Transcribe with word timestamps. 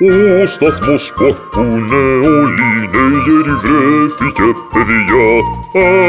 Ο 0.00 0.46
σταθμός 0.46 1.12
που 1.16 1.24
ακούνε 1.24 2.26
όλοι 2.26 2.90
νέγεροι 2.92 3.54
βρέθηκε 3.62 4.42
παιδιά 4.72 5.28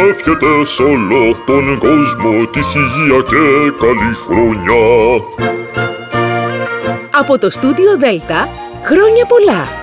Εύχεται 0.09 0.66
σ' 0.66 0.80
όλο 0.80 1.35
τον 1.46 1.77
κόσμο 1.80 2.46
τύχη, 2.52 2.78
υγεία 2.78 3.22
και 3.22 3.72
καλή 3.80 4.14
χρονιά 4.25 5.24
Από 7.20 7.38
το 7.38 7.50
στούντιο 7.50 7.98
Δέλτα, 7.98 8.50
χρόνια 8.84 9.25
πολλά! 9.25 9.79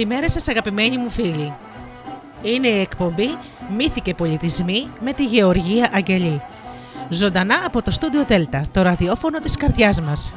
Καλημέρα 0.00 0.30
σας 0.30 0.48
αγαπημένοι 0.48 0.98
μου 0.98 1.10
φίλοι. 1.10 1.52
Είναι 2.42 2.68
η 2.68 2.80
εκπομπή 2.80 3.28
«Μύθοι 3.76 4.00
και 4.00 4.14
πολιτισμοί» 4.14 4.88
με 5.00 5.12
τη 5.12 5.24
Γεωργία 5.24 5.90
Αγγελή. 5.92 6.42
Ζωντανά 7.08 7.54
από 7.66 7.82
το 7.82 7.90
στούντιο 7.90 8.24
Δέλτα, 8.24 8.64
το 8.72 8.82
ραδιόφωνο 8.82 9.38
της 9.38 9.56
καρδιάς 9.56 10.00
μας. 10.00 10.34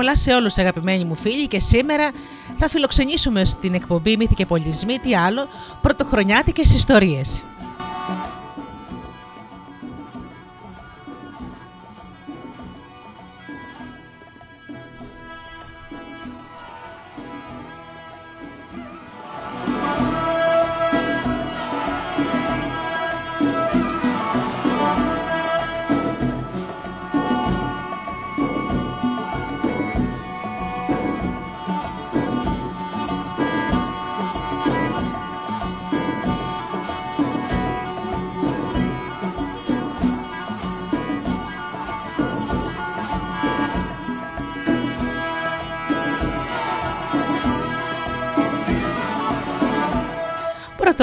Πολλά 0.00 0.16
σε 0.16 0.32
όλους 0.32 0.58
αγαπημένοι 0.58 1.04
μου 1.04 1.14
φίλοι 1.14 1.48
και 1.48 1.60
σήμερα 1.60 2.10
θα 2.58 2.68
φιλοξενήσουμε 2.68 3.44
στην 3.44 3.74
εκπομπή 3.74 4.16
Μύθοι 4.16 4.34
και 4.34 4.46
Πολιτισμοί 4.46 4.98
τι 4.98 5.14
άλλο 5.14 5.48
πρωτοχρονιάτικες 5.82 6.74
ιστορίες. 6.74 7.44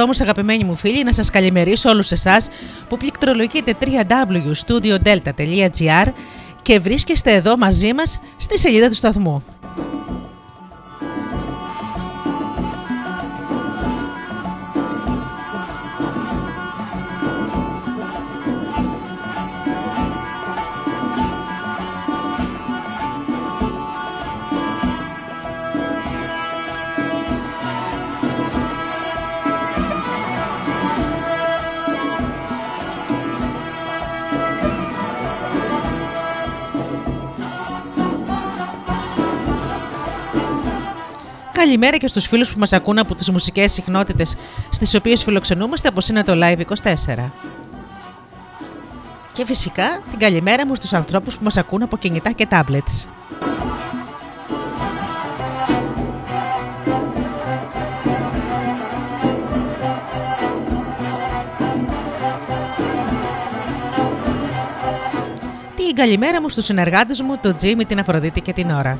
Πρώτα 0.07 0.23
όμως 0.23 0.35
αγαπημένοι 0.35 0.63
μου 0.63 0.75
φίλοι 0.75 1.03
να 1.03 1.13
σας 1.13 1.29
καλημερίσω 1.29 1.89
όλους 1.89 2.11
εσάς 2.11 2.47
που 2.89 2.97
πληκτρολογείτε 2.97 3.75
www.studiodelta.gr 3.79 6.07
και 6.61 6.79
βρίσκεστε 6.79 7.33
εδώ 7.33 7.57
μαζί 7.57 7.93
μας 7.93 8.19
στη 8.37 8.59
σελίδα 8.59 8.87
του 8.87 8.95
σταθμού. 8.95 9.43
Καλημέρα 41.67 41.97
και 41.97 42.07
στους 42.07 42.27
φίλους 42.27 42.53
που 42.53 42.59
μας 42.59 42.73
ακούν 42.73 42.97
από 42.97 43.15
τις 43.15 43.29
μουσικές 43.29 43.71
συχνότητες 43.71 44.35
στις 44.71 44.95
οποίες 44.95 45.23
φιλοξενούμαστε 45.23 45.87
όπως 45.87 46.09
είναι 46.09 46.23
το 46.23 46.33
Live24. 46.35 47.29
Και 49.33 49.45
φυσικά 49.45 50.01
την 50.09 50.19
καλημέρα 50.19 50.65
μου 50.65 50.75
στους 50.75 50.93
ανθρώπους 50.93 51.37
που 51.37 51.43
μας 51.43 51.57
ακούν 51.57 51.81
από 51.81 51.97
κινητά 51.97 52.31
και 52.31 52.47
tablets. 52.49 53.07
Την 65.75 65.95
καλημέρα 65.95 66.41
μου 66.41 66.49
στους 66.49 66.65
συνεργάτες 66.65 67.21
μου, 67.21 67.37
τον 67.41 67.55
Τζίμι, 67.55 67.85
την 67.85 67.99
Αφροδίτη 67.99 68.41
και 68.41 68.53
την 68.53 68.69
Ωρα. 68.71 68.99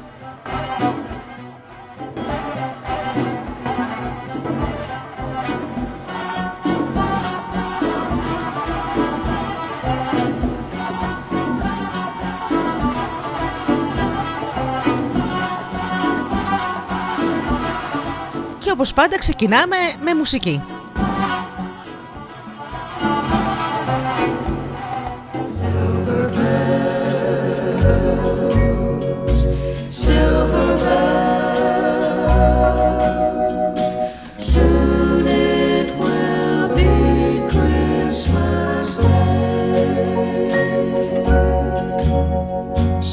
Όπως 18.77 18.93
πάντα 18.93 19.17
ξεκινάμε 19.17 19.75
με 20.03 20.13
μουσική. 20.13 20.61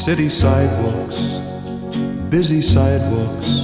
City 0.05 0.29
sidewalks, 0.43 1.21
busy 2.31 2.61
sidewalks 2.75 3.64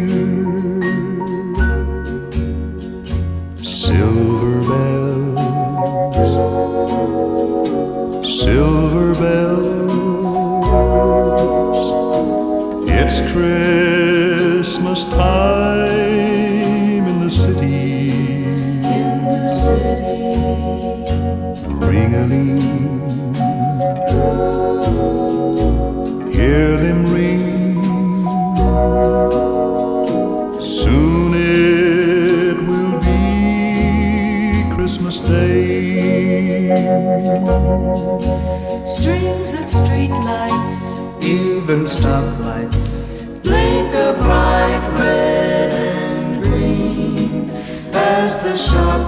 trail. 13.31 13.80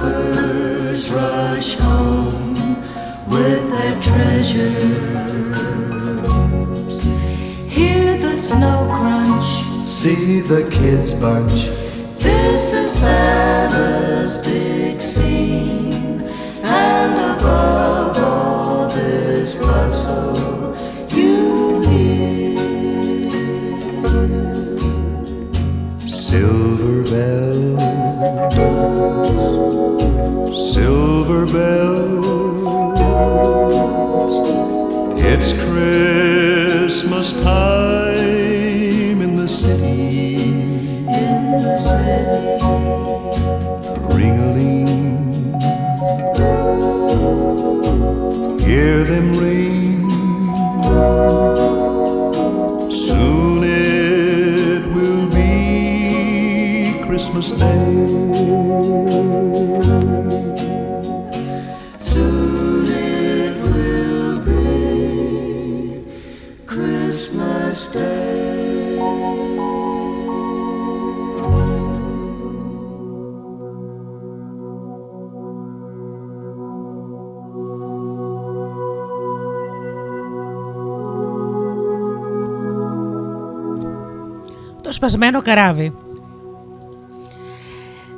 Shoppers 0.04 1.10
rush 1.10 1.76
home 1.76 2.56
with 3.30 3.70
their 3.70 4.00
treasures. 4.02 5.54
Hear 7.72 8.18
the 8.18 8.36
snow 8.36 8.90
crunch. 8.92 9.64
See 9.88 10.42
the 10.42 10.70
kids 10.70 11.14
bunch. 11.14 11.70
This 12.18 12.74
is 12.74 12.92
Santa's 12.92 14.42
big 14.42 15.02
scene, 15.02 15.33
silver 30.56 31.46
bells. 31.46 32.24
It's 35.22 35.54
Christmas 35.54 37.34
time 37.34 38.43
σπασμένο 85.04 85.42
καράβι. 85.42 85.94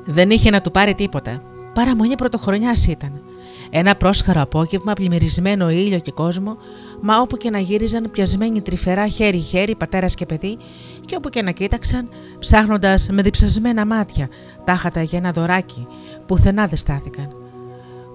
Δεν 0.05 0.29
είχε 0.29 0.49
να 0.49 0.61
του 0.61 0.71
πάρει 0.71 0.95
τίποτα. 0.95 1.41
Παραμονή 1.73 2.15
πρωτοχρονιάς 2.15 2.87
ήταν. 2.87 3.21
Ένα 3.69 3.95
πρόσχαρο 3.95 4.41
απόγευμα, 4.41 4.93
πλημμυρισμένο 4.93 5.69
ήλιο 5.69 5.99
και 5.99 6.11
κόσμο, 6.11 6.57
μα 7.01 7.19
όπου 7.19 7.37
και 7.37 7.49
να 7.49 7.59
γύριζαν 7.59 8.11
πιασμένοι 8.11 8.61
τρυφερά 8.61 9.07
χέρι-χέρι, 9.07 9.75
πατέρας 9.75 10.15
και 10.15 10.25
παιδί, 10.25 10.57
και 11.05 11.15
όπου 11.15 11.29
και 11.29 11.41
να 11.41 11.51
κοίταξαν, 11.51 12.09
ψάχνοντας 12.39 13.09
με 13.11 13.21
διψασμένα 13.21 13.85
μάτια 13.85 14.29
τάχατα 14.63 15.01
για 15.01 15.17
ένα 15.17 15.31
δωράκι, 15.31 15.87
πουθενά 16.25 16.65
δεν 16.65 16.77
στάθηκαν. 16.77 17.35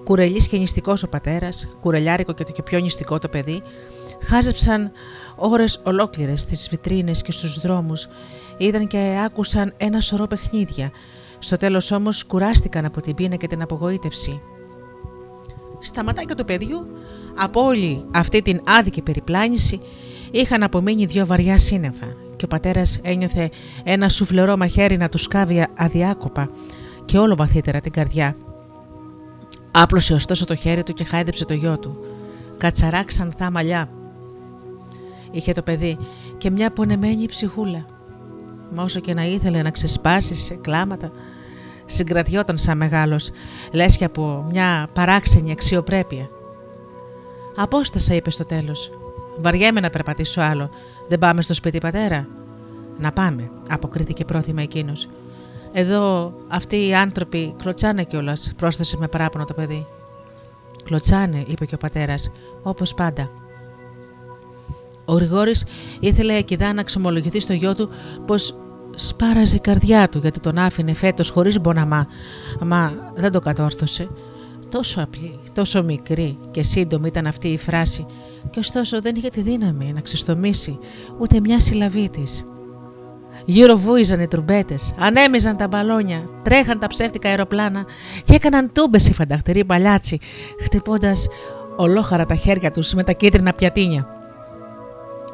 Κουρελής 0.03 0.47
και 0.47 0.57
νηστικός 0.57 1.03
ο 1.03 1.07
πατέρας, 1.07 1.67
κουρελιάρικο 1.81 2.33
και 2.33 2.43
το 2.43 2.51
και 2.51 2.63
πιο 2.63 2.79
νηστικό 2.79 3.19
το 3.19 3.27
παιδί, 3.27 3.61
χάζεψαν 4.23 4.91
ώρες 5.35 5.81
ολόκληρες 5.83 6.41
στις 6.41 6.67
βιτρίνες 6.69 7.21
και 7.21 7.31
στους 7.31 7.59
δρόμους, 7.59 8.07
είδαν 8.65 8.87
και 8.87 9.21
άκουσαν 9.25 9.73
ένα 9.77 10.01
σωρό 10.01 10.27
παιχνίδια. 10.27 10.91
Στο 11.39 11.57
τέλος 11.57 11.91
όμως 11.91 12.23
κουράστηκαν 12.23 12.85
από 12.85 13.01
την 13.01 13.15
πείνα 13.15 13.35
και 13.35 13.47
την 13.47 13.61
απογοήτευση. 13.61 14.41
Στα 15.79 16.03
ματάκια 16.03 16.35
του 16.35 16.45
παιδιού, 16.45 16.87
από 17.35 17.61
όλη 17.61 18.03
αυτή 18.13 18.41
την 18.41 18.61
άδικη 18.67 19.01
περιπλάνηση, 19.01 19.79
είχαν 20.31 20.63
απομείνει 20.63 21.05
δύο 21.05 21.25
βαριά 21.25 21.57
σύννεφα 21.57 22.05
και 22.35 22.45
ο 22.45 22.47
πατέρας 22.47 22.99
ένιωθε 23.03 23.49
ένα 23.83 24.09
σουφλερό 24.09 24.57
μαχαίρι 24.57 24.97
να 24.97 25.09
τους 25.09 25.21
σκάβει 25.21 25.67
αδιάκοπα 25.77 26.49
και 27.05 27.17
όλο 27.17 27.35
βαθύτερα 27.35 27.79
την 27.79 27.91
καρδιά. 27.91 28.35
Άπλωσε 29.71 30.13
ωστόσο 30.13 30.45
το 30.45 30.55
χέρι 30.55 30.83
του 30.83 30.93
και 30.93 31.03
χάιδεψε 31.03 31.45
το 31.45 31.53
γιο 31.53 31.79
του. 31.79 31.99
Κατσαρά 32.57 33.03
ξανθά 33.03 33.51
μαλλιά. 33.51 33.89
Είχε 35.31 35.51
το 35.51 35.61
παιδί 35.61 35.97
και 36.37 36.49
μια 36.49 36.71
πονεμένη 36.71 37.25
ψυχούλα. 37.25 37.85
Μα 38.73 38.83
όσο 38.83 38.99
και 38.99 39.13
να 39.13 39.25
ήθελε 39.25 39.61
να 39.61 39.71
ξεσπάσεις 39.71 40.43
σε 40.43 40.53
κλάματα, 40.53 41.11
συγκρατιόταν 41.85 42.57
σαν 42.57 42.77
μεγάλος, 42.77 43.29
λες 43.71 43.97
και 43.97 44.05
από 44.05 44.45
μια 44.49 44.89
παράξενη 44.93 45.51
αξιοπρέπεια. 45.51 46.29
Απόστασα, 47.55 48.15
είπε 48.15 48.31
στο 48.31 48.45
τέλος. 48.45 48.91
Βαριέμαι 49.41 49.79
να 49.79 49.89
περπατήσω 49.89 50.41
άλλο. 50.41 50.69
Δεν 51.07 51.19
πάμε 51.19 51.41
στο 51.41 51.53
σπίτι, 51.53 51.77
πατέρα. 51.77 52.27
Να 52.99 53.11
πάμε, 53.11 53.51
αποκρίθηκε 53.69 54.25
πρόθυμα 54.25 54.61
εκείνος. 54.61 55.07
Εδώ 55.73 56.33
αυτοί 56.47 56.87
οι 56.87 56.93
άνθρωποι 56.93 57.55
κλωτσάνε 57.57 58.03
κιόλας, 58.03 58.53
πρόσθεσε 58.57 58.97
με 58.97 59.07
παράπονο 59.07 59.45
το 59.45 59.53
παιδί. 59.53 59.87
Κλωτσάνε, 60.83 61.43
είπε 61.47 61.65
και 61.65 61.75
ο 61.75 61.77
πατέρας, 61.77 62.31
όπως 62.63 62.93
πάντα. 62.93 63.29
Ο 65.05 65.13
Γρηγόρης 65.13 65.65
ήθελε 65.99 66.33
εκειδά 66.33 66.73
να 66.73 66.83
ξομολογηθεί 66.83 67.39
στο 67.39 67.53
γιο 67.53 67.75
του 67.75 67.89
πως 68.25 68.55
σπάραζε 68.95 69.55
η 69.55 69.59
καρδιά 69.59 70.07
του 70.09 70.17
γιατί 70.17 70.39
τον 70.39 70.57
άφηνε 70.57 70.93
φέτος 70.93 71.29
χωρίς 71.29 71.59
μποναμά, 71.59 72.07
μα 72.59 72.93
δεν 73.15 73.31
το 73.31 73.39
κατόρθωσε. 73.39 74.09
Τόσο 74.69 75.01
απλή, 75.01 75.39
τόσο 75.53 75.83
μικρή 75.83 76.37
και 76.51 76.63
σύντομη 76.63 77.07
ήταν 77.07 77.27
αυτή 77.27 77.47
η 77.47 77.57
φράση, 77.57 78.05
και 78.49 78.59
ωστόσο 78.59 79.01
δεν 79.01 79.15
είχε 79.15 79.29
τη 79.29 79.41
δύναμη 79.41 79.91
να 79.93 80.01
ξεστομίσει 80.01 80.77
ούτε 81.19 81.39
μια 81.39 81.59
συλλαβή 81.59 82.09
της. 82.09 82.43
Γύρω 83.45 83.77
βούιζαν 83.77 84.19
οι 84.19 84.27
τρουμπέτες, 84.27 84.93
ανέμιζαν 84.99 85.57
τα 85.57 85.67
μπαλόνια, 85.67 86.23
τρέχαν 86.43 86.79
τα 86.79 86.87
ψεύτικα 86.87 87.29
αεροπλάνα 87.29 87.85
και 88.23 88.35
έκαναν 88.35 88.71
τούμπες 88.73 89.07
οι 89.07 89.13
φανταχτεροί 89.13 89.65
παλιάτσι, 89.65 90.19
χτυπώντας 90.63 91.27
ολόχαρα 91.75 92.25
τα 92.25 92.35
χέρια 92.35 92.71
τους 92.71 92.93
με 92.93 93.03
τα 93.03 93.11
κίτρινα 93.11 93.53
πιατίνια. 93.53 94.20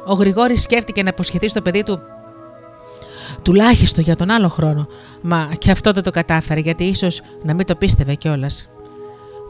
Ο 0.08 0.14
Γρηγόρης 0.14 0.62
σκέφτηκε 0.62 1.02
να 1.02 1.08
υποσχεθεί 1.08 1.48
στο 1.48 1.62
παιδί 1.62 1.82
του 1.82 2.00
τουλάχιστον 3.42 4.04
για 4.04 4.16
τον 4.16 4.30
άλλο 4.30 4.48
χρόνο, 4.48 4.86
μα 5.20 5.50
και 5.58 5.70
αυτό 5.70 5.92
δεν 5.92 6.02
το 6.02 6.10
κατάφερε 6.10 6.60
γιατί 6.60 6.84
ίσως 6.84 7.20
να 7.42 7.54
μην 7.54 7.66
το 7.66 7.74
πίστευε 7.74 8.14
κιόλας. 8.14 8.68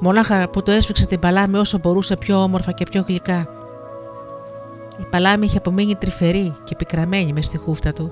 Μονάχα 0.00 0.48
που 0.48 0.62
το 0.62 0.70
έσφιξε 0.70 1.06
την 1.06 1.18
παλάμη 1.18 1.56
όσο 1.56 1.78
μπορούσε 1.78 2.16
πιο 2.16 2.42
όμορφα 2.42 2.72
και 2.72 2.84
πιο 2.90 3.04
γλυκά. 3.06 3.48
Η 5.00 5.04
παλάμη 5.10 5.46
είχε 5.46 5.58
απομείνει 5.58 5.94
τρυφερή 5.94 6.54
και 6.64 6.76
πικραμένη 6.76 7.32
μες 7.32 7.46
στη 7.46 7.56
χούφτα 7.56 7.92
του 7.92 8.10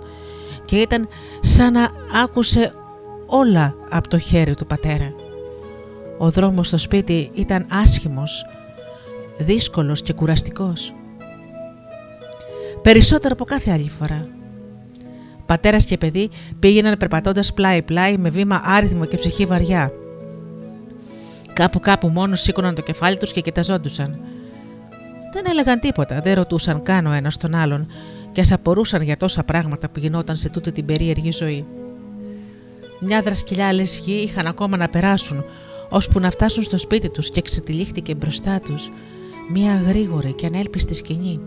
και 0.64 0.76
ήταν 0.76 1.08
σαν 1.40 1.72
να 1.72 1.90
άκουσε 2.22 2.70
όλα 3.26 3.74
από 3.90 4.08
το 4.08 4.18
χέρι 4.18 4.54
του 4.54 4.66
πατέρα. 4.66 5.12
Ο 6.18 6.30
δρόμος 6.30 6.66
στο 6.66 6.78
σπίτι 6.78 7.30
ήταν 7.34 7.66
άσχημος, 7.70 8.44
δύσκολος 9.38 10.02
και 10.02 10.12
κουραστικός. 10.12 10.94
Περισσότερο 12.86 13.32
από 13.32 13.44
κάθε 13.44 13.70
άλλη 13.70 13.88
φορά. 13.88 14.28
Πατέρας 15.46 15.84
και 15.84 15.96
παιδί 15.96 16.30
πήγαιναν 16.58 16.96
περπατώντας 16.96 17.54
πλάι-πλάι 17.54 18.16
με 18.16 18.30
βήμα 18.30 18.60
άριθμο 18.64 19.04
και 19.04 19.16
ψυχή 19.16 19.46
βαριά. 19.46 19.92
Κάπου 21.52 21.80
κάπου 21.80 22.08
μόνος 22.08 22.40
σήκωναν 22.40 22.74
το 22.74 22.82
κεφάλι 22.82 23.16
τους 23.16 23.32
και 23.32 23.40
κοιταζόντουσαν. 23.40 24.18
Δεν 25.32 25.44
έλεγαν 25.48 25.80
τίποτα, 25.80 26.20
δεν 26.20 26.34
ρωτούσαν 26.34 26.82
καν 26.82 27.06
ο 27.06 27.12
ένας 27.12 27.36
τον 27.36 27.54
άλλον 27.54 27.86
και 28.32 28.40
ας 28.40 28.52
απορούσαν 28.52 29.02
για 29.02 29.16
τόσα 29.16 29.44
πράγματα 29.44 29.88
που 29.88 29.98
γινόταν 29.98 30.36
σε 30.36 30.48
τούτη 30.48 30.72
την 30.72 30.84
περίεργη 30.84 31.30
ζωή. 31.32 31.66
Μια 33.00 33.20
δρασκυλιά 33.22 33.68
άλλες 33.68 33.98
γη 33.98 34.14
είχαν 34.22 34.46
ακόμα 34.46 34.76
να 34.76 34.88
περάσουν, 34.88 35.44
ώσπου 35.88 36.20
να 36.20 36.30
φτάσουν 36.30 36.62
στο 36.62 36.78
σπίτι 36.78 37.10
τους 37.10 37.30
και 37.30 37.40
ξετυλίχτηκε 37.40 38.14
μπροστά 38.14 38.60
τους 38.60 38.90
μια 39.52 39.82
γρήγορη 39.86 40.34
και 40.34 40.46
ανέλπιστη 40.46 40.94
σκηνή. 40.94 41.40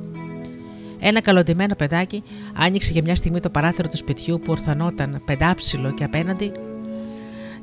Ένα 1.00 1.22
καλοντημένο 1.22 1.76
παιδάκι 1.76 2.24
άνοιξε 2.54 2.92
για 2.92 3.02
μια 3.02 3.16
στιγμή 3.16 3.40
το 3.40 3.50
παράθυρο 3.50 3.88
του 3.88 3.98
σπιτιού 3.98 4.40
που 4.40 4.52
ορθανόταν 4.52 5.22
πεντάψιλο 5.26 5.92
και 5.92 6.04
απέναντι 6.04 6.52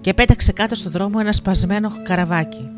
και 0.01 0.15
πέταξε 0.15 0.53
κάτω 0.53 0.75
στο 0.75 0.91
δρόμο 0.91 1.19
ένα 1.21 1.33
σπασμένο 1.33 1.91
καραβάκι. 2.03 2.69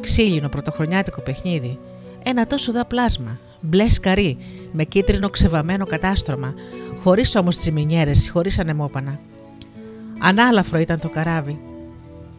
Ξύλινο 0.00 0.48
πρωτοχρονιάτικο 0.48 1.20
παιχνίδι, 1.20 1.78
ένα 2.22 2.46
τόσο 2.46 2.72
δα 2.72 2.84
πλάσμα, 2.84 3.38
μπλε 3.60 3.90
σκαρί, 3.90 4.36
με 4.72 4.84
κίτρινο 4.84 5.30
ξεβαμένο 5.30 5.86
κατάστρωμα, 5.86 6.54
χωρίς 7.02 7.36
όμως 7.36 7.56
τσιμινιέρες, 7.56 8.30
χωρίς 8.30 8.58
ανεμόπανα. 8.58 9.20
Ανάλαφρο 10.18 10.78
ήταν 10.78 10.98
το 10.98 11.08
καράβι. 11.08 11.58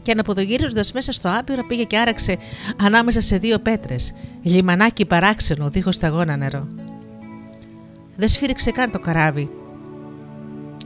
Και 0.02 0.12
αναποδογύριζοντα 0.12 0.84
μέσα 0.94 1.12
στο 1.12 1.30
άπειρο 1.40 1.64
πήγε 1.64 1.84
και 1.84 1.98
άραξε 1.98 2.38
ανάμεσα 2.82 3.22
σε 3.22 3.38
δύο 3.38 3.60
πέτρες, 3.60 4.14
λιμανάκι 4.42 5.06
παράξενο, 5.06 5.70
δίχως 5.70 5.96
σταγόνα 5.96 6.36
νερό. 6.36 6.68
Δεν 8.20 8.28
σφύριξε 8.28 8.72
καν 8.72 8.92
το 8.92 9.00
καράβι. 9.00 9.50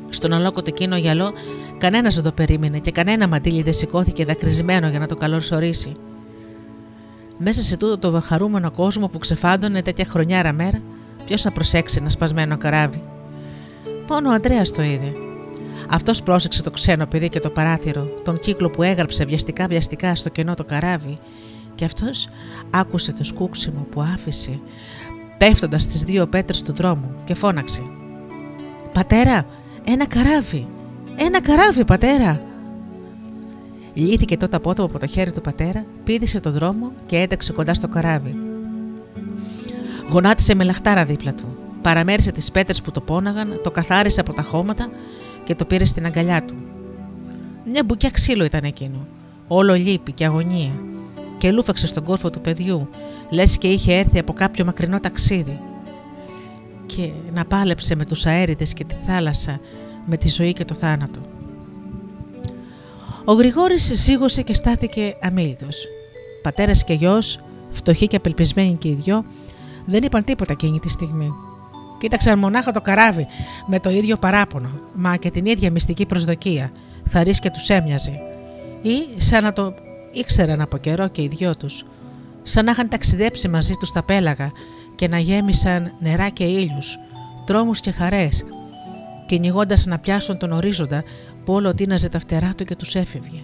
Στον 0.09 0.33
αλόκοτο 0.33 0.69
εκείνο 0.69 0.97
γυαλό 0.97 1.33
κανένας 1.77 2.15
δεν 2.15 2.23
το 2.23 2.31
περίμενε 2.31 2.79
και 2.79 2.91
κανένα 2.91 3.27
μαντίλι 3.27 3.61
δεν 3.61 3.73
σηκώθηκε 3.73 4.25
δακρυσμένο 4.25 4.87
για 4.87 4.99
να 4.99 5.07
το 5.07 5.15
καλωσορίσει. 5.15 5.91
Μέσα 7.37 7.61
σε 7.61 7.77
τούτο 7.77 7.97
το 7.97 8.21
χαρούμενο 8.21 8.71
κόσμο 8.71 9.07
που 9.07 9.17
ξεφάντωνε 9.17 9.81
τέτοια 9.81 10.05
χρονιάρα 10.05 10.53
μέρα, 10.53 10.81
ποιος 11.25 11.43
να 11.43 11.51
προσέξει 11.51 11.97
ένα 12.01 12.09
σπασμένο 12.09 12.57
καράβι; 12.57 13.03
Μόνο 14.09 14.29
ο 14.29 14.33
Αντρέα 14.33 14.61
το 14.61 14.81
είδε. 14.81 15.13
Αυτός 15.89 16.23
πρόσεξε 16.23 16.63
το 16.63 16.71
ξένο 16.71 17.05
παιδί 17.05 17.29
και 17.29 17.39
το 17.39 17.49
παράθυρο, 17.49 18.03
τον 18.23 18.39
κύκλο 18.39 18.69
που 18.69 18.83
έγραψε 18.83 19.25
βιαστικά 19.25 19.67
βιαστικά 19.67 20.15
στο 20.15 20.29
κενό 20.29 20.53
το 20.53 20.63
καράβι, 20.63 21.17
και 21.75 21.85
αυτός 21.85 22.27
άκουσε 22.69 23.13
το 23.13 23.23
σκούξιμο 23.23 23.87
που 23.91 24.01
άφησε, 24.01 24.59
πέφτοντας 25.37 25.83
στι 25.83 26.05
δύο 26.05 26.27
πέτρες 26.27 26.61
του 26.61 26.73
δρόμου, 26.73 27.15
και 27.23 27.33
φώναξε: 27.33 27.83
Πατέρα, 28.91 29.45
ένα 29.83 30.07
καράβι! 30.07 30.67
Ένα 31.15 31.41
καράβι, 31.41 31.85
πατέρα! 31.85 32.41
Λύθηκε 33.93 34.37
τότε 34.37 34.55
απότομο 34.55 34.87
από 34.87 34.99
το 34.99 35.07
χέρι 35.07 35.31
του 35.31 35.41
πατέρα, 35.41 35.85
πήδησε 36.03 36.39
το 36.39 36.51
δρόμο 36.51 36.91
και 37.05 37.17
έταξε 37.17 37.53
κοντά 37.53 37.73
στο 37.73 37.87
καράβι. 37.87 38.35
Γονάτισε 40.09 40.55
με 40.55 40.63
λαχτάρα 40.63 41.05
δίπλα 41.05 41.33
του. 41.33 41.57
Παραμέρισε 41.81 42.31
τις 42.31 42.51
πέτρες 42.51 42.81
που 42.81 42.91
το 42.91 43.01
πόναγαν, 43.01 43.59
το 43.63 43.71
καθάρισε 43.71 44.19
από 44.19 44.33
τα 44.33 44.41
χώματα 44.41 44.89
και 45.43 45.55
το 45.55 45.65
πήρε 45.65 45.85
στην 45.85 46.05
αγκαλιά 46.05 46.43
του. 46.43 46.55
Μια 47.65 47.83
μπουκιά 47.83 48.09
ξύλο 48.09 48.43
ήταν 48.43 48.63
εκείνο. 48.63 49.07
Όλο 49.47 49.73
λύπη 49.73 50.11
και 50.11 50.25
αγωνία. 50.25 50.71
Και 51.37 51.51
λούφαξε 51.51 51.87
στον 51.87 52.03
κόρφο 52.03 52.29
του 52.29 52.41
παιδιού, 52.41 52.89
λες 53.33 53.57
και 53.57 53.67
είχε 53.67 53.93
έρθει 53.93 54.19
από 54.19 54.33
κάποιο 54.33 54.65
μακρινό 54.65 54.99
ταξίδι. 54.99 55.59
Και 56.85 57.11
να 57.33 57.45
πάλεψε 57.45 57.95
με 57.95 58.05
τους 58.05 58.25
αέριδες 58.25 58.73
και 58.73 58.83
τη 58.83 58.95
θάλασσα, 59.07 59.59
με 60.05 60.17
τη 60.17 60.29
ζωή 60.29 60.53
και 60.53 60.65
το 60.65 60.73
θάνατο. 60.73 61.21
Ο 63.25 63.33
Γρηγόρης 63.33 63.91
σίγωσε 63.93 64.41
και 64.41 64.53
στάθηκε 64.53 65.15
αμήλυτος. 65.21 65.87
Πατέρας 66.41 66.83
και 66.83 66.93
γιος, 66.93 67.39
φτωχοί 67.69 68.07
και 68.07 68.15
απελπισμένοι 68.15 68.75
και 68.75 68.87
οι 68.87 68.93
δυο, 68.93 69.25
δεν 69.85 70.03
είπαν 70.03 70.23
τίποτα 70.23 70.51
εκείνη 70.51 70.79
τη 70.79 70.89
στιγμή. 70.89 71.29
Κοίταξαν 71.99 72.39
μονάχα 72.39 72.71
το 72.71 72.81
καράβι 72.81 73.27
με 73.67 73.79
το 73.79 73.89
ίδιο 73.89 74.17
παράπονο, 74.17 74.69
μα 74.93 75.17
και 75.17 75.31
την 75.31 75.45
ίδια 75.45 75.71
μυστική 75.71 76.05
προσδοκία, 76.05 76.71
θα 77.09 77.23
και 77.23 77.49
τους 77.49 77.69
έμοιαζε. 77.69 78.13
Ή 78.81 79.21
σαν 79.21 79.43
να 79.43 79.53
το 79.53 79.73
ήξεραν 80.13 80.61
από 80.61 80.77
καιρό 80.77 81.07
και 81.07 81.21
οι 81.21 81.27
δυο 81.27 81.55
τους, 81.55 81.85
σαν 82.43 82.65
να 82.65 82.71
είχαν 82.71 82.89
ταξιδέψει 82.89 83.47
μαζί 83.47 83.73
τους 83.73 83.91
τα 83.91 84.03
πέλαγα 84.03 84.51
και 84.95 85.07
να 85.07 85.17
γέμισαν 85.17 85.91
νερά 85.99 86.29
και 86.29 86.43
ήλιους, 86.43 86.99
τρόμους 87.45 87.79
και 87.79 87.91
χαρές, 87.91 88.45
κυνηγώντας 89.25 89.85
να 89.85 89.99
πιάσουν 89.99 90.37
τον 90.37 90.51
ορίζοντα 90.51 91.03
που 91.45 91.53
όλο 91.53 91.73
τίναζε 91.73 92.09
τα 92.09 92.19
φτερά 92.19 92.53
του 92.55 92.65
και 92.65 92.75
τους 92.75 92.95
έφευγε. 92.95 93.43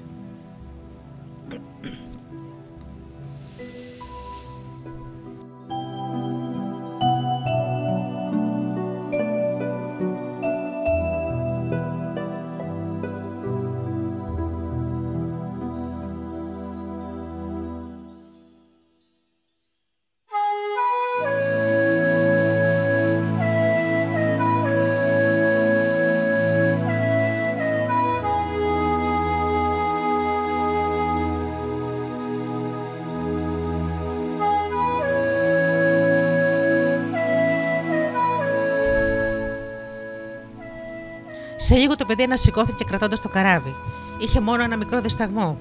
Το 42.00 42.06
παιδί 42.06 42.24
ανασηκώθηκε 42.24 42.84
κρατώντας 42.84 43.22
το 43.22 43.30
καράβι. 43.30 43.76
Είχε 44.20 44.40
μόνο 44.40 44.64
ένα 44.64 44.78
μικρό 44.78 45.02
δισταγμό. 45.02 45.60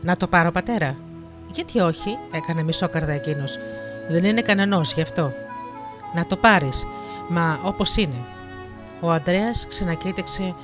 Να 0.00 0.16
το 0.16 0.26
πάρω, 0.26 0.50
πατέρα. 0.50 0.96
Γιατί 1.52 1.80
όχι, 1.80 2.18
έκανε 2.32 2.62
μισόκαρδα 2.62 3.12
εκείνος. 3.12 3.58
Δεν 4.08 4.24
είναι 4.24 4.42
κανενός 4.42 4.92
γι' 4.92 5.00
αυτό. 5.00 5.32
Να 6.14 6.26
το 6.26 6.36
πάρεις, 6.36 6.86
μα 7.28 7.60
όπως 7.62 7.96
είναι. 7.96 8.24
Ο 9.00 9.10
Αντρέα 9.10 9.50
ξανακοίταξε 9.68 10.54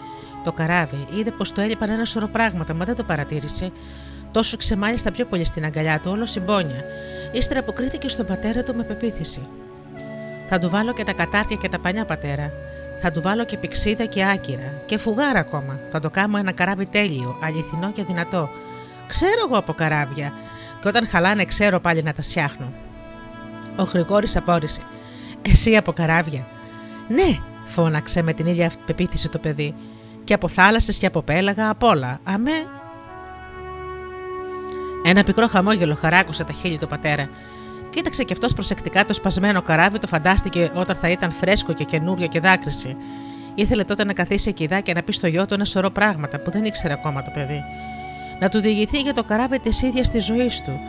Το 0.45 0.53
καράβι 0.53 1.07
είδε 1.15 1.31
πως 1.31 1.53
το 1.53 1.61
έλειπαν 1.61 1.91
ένα 1.91 2.05
σωρό 2.05 2.27
πράγματα, 2.27 2.75
μα 2.75 2.85
δεν 2.85 2.95
το 2.95 3.03
παρατήρησε. 3.03 3.71
Τόσο 4.33 4.57
ξεμάλιστα 4.57 5.11
πιο 5.11 5.25
πολύ 5.25 5.45
στην 5.45 5.65
αγκαλιά 5.65 6.01
του, 6.01 6.11
όλο 6.11 6.27
συμπόνια. 6.27 6.85
Ύστερα 7.33 7.61
αποκρίθηκε 7.61 8.09
στον 8.09 8.27
πατέρα 8.27 8.63
του 8.63 8.75
με 8.75 8.83
πεποίθηση. 8.83 9.49
Θα 10.49 10.59
του 10.59 10.69
βάλω 10.71 10.93
και 10.93 11.05
τα 11.05 11.13
κατάρτια 11.13 11.57
και 11.57 11.69
τα 11.69 11.79
πανιά, 11.79 12.05
πατέρα. 12.05 12.53
Θα 12.99 13.11
του 13.11 13.23
βάλω 13.23 13.45
και 13.45 13.57
πηξίδα 13.57 14.05
και 14.05 14.25
άκυρα. 14.25 14.83
Και 14.87 14.99
φουγάρα 14.99 15.39
ακόμα. 15.39 15.81
Θα 15.91 16.01
το 16.01 16.11
κάνω 16.11 16.39
ένα 16.39 16.53
καράβι 16.53 16.87
τέλειο, 16.87 17.39
αληθινό 17.43 17.93
και 17.93 18.05
δυνατό. 18.05 18.51
Ξέρω 19.07 19.45
εγώ 19.47 19.59
από 19.59 19.73
καράβια. 19.73 20.33
Και 20.81 20.89
όταν 20.89 21.07
χαλάνε, 21.09 21.45
ξέρω 21.45 21.81
πάλι 21.81 22.03
να 22.03 22.13
τα 22.13 22.23
φτιάχνω. 22.23 22.73
Ο 23.77 23.83
Γρηγόρης 23.83 24.37
απόρρισε. 24.37 24.81
Εσύ 25.43 25.77
από 25.77 25.93
καράβια. 25.93 26.47
Ναι, 27.09 27.39
φώναξε 27.65 28.23
με 28.23 28.33
την 28.33 28.47
ίδια 28.47 28.71
πεποίθηση 28.87 29.29
το 29.29 29.39
παιδί. 29.39 29.75
Και 30.25 30.35
από 30.35 30.49
θάλασσες 30.49 30.99
και 30.99 31.07
από 31.07 31.23
πέλαγα, 31.23 31.71
απ' 31.71 31.83
όλα. 31.83 32.21
Αμέ. 32.25 32.67
Ένα 35.05 35.25
πικρό 35.25 35.47
χαμόγελο 35.47 35.95
χαράκουσε 35.95 36.45
τα 36.45 36.53
χείλη 36.53 36.79
του 36.79 36.87
πατέρα. 36.87 37.29
Κοίταξε 37.97 38.25
κι 38.25 38.33
αυτός 38.33 38.53
προσεκτικά 38.53 39.05
το 39.05 39.15
σπασμένο 39.15 39.63
καράβι, 39.63 39.99
το 39.99 40.07
φαντάστηκε 40.07 40.71
όταν 40.75 40.97
θα 40.97 41.11
ήταν 41.11 41.31
φρέσκο 41.31 41.73
και 41.73 41.85
καινούριο 41.85 42.27
και 42.27 42.41
δάκρυσε. 42.41 42.97
Ήθελε 43.55 43.85
τότε 43.85 44.05
να 44.05 44.13
καθίσει 44.13 44.49
εκεί 44.49 44.69
και 44.83 44.93
να 44.93 45.03
πει 45.03 45.13
στο 45.13 45.27
γιο 45.27 45.47
του 45.47 45.55
ένα 45.55 45.65
σωρό 45.65 45.91
πράγματα 45.91 46.39
που 46.39 46.51
δεν 46.51 46.65
ήξερε 46.65 46.93
ακόμα 46.93 47.23
το 47.23 47.31
παιδί. 47.35 47.63
Να 48.41 48.49
του 48.49 48.61
διηγηθεί 48.61 48.99
για 48.99 49.15
το 49.15 49.25
καράβι 49.25 49.59
της 49.59 49.83
ίδιας 49.83 50.11
της 50.11 50.25
ζωής 50.25 50.63
του, 50.63 50.81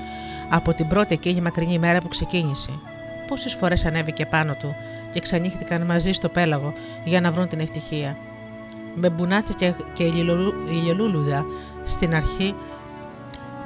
από 0.49 0.73
την 0.73 0.87
πρώτη 0.87 1.13
εκείνη 1.13 1.41
μακρινή 1.41 1.79
μέρα 1.79 1.99
που 1.99 2.07
ξεκίνησε. 2.07 2.71
Πόσες 3.27 3.53
φορές 3.53 3.85
ανέβηκε 3.85 4.25
πάνω 4.25 4.53
του 4.53 4.75
και 5.11 5.19
ξανύχτηκαν 5.19 5.81
μαζί 5.81 6.11
στο 6.11 6.29
πέλαγο 6.29 6.73
για 7.03 7.21
να 7.21 7.31
βρουν 7.31 7.47
την 7.47 7.59
ευτυχία. 7.59 8.17
Με 8.95 9.09
μπουνάτσα 9.09 9.53
και, 9.53 9.73
και 9.93 10.03
ηλιολούλουδα 10.69 11.45
στην 11.83 12.15
αρχή, 12.15 12.55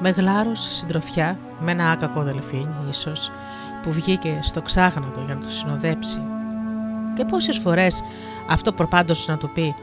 με 0.02 0.10
γλάρος 0.10 0.68
συντροφιά, 0.78 1.38
με 1.60 1.72
ένα 1.72 1.90
άκακο 1.90 2.22
δελφίνι 2.22 2.76
ίσως, 2.90 3.32
που 3.82 3.92
βγήκε 3.92 4.40
στο 4.42 4.62
ξάγνατο 4.62 5.22
για 5.26 5.36
να 5.36 5.42
το 5.42 5.52
συνοδέψει. 5.52 6.20
Και 7.16 7.26
πόσες 7.26 7.58
φορές 7.58 8.04
αυτό 8.50 8.72
προπάντωσε 8.74 9.32
να 9.32 9.38
του 9.38 9.52
πει, 9.54 9.76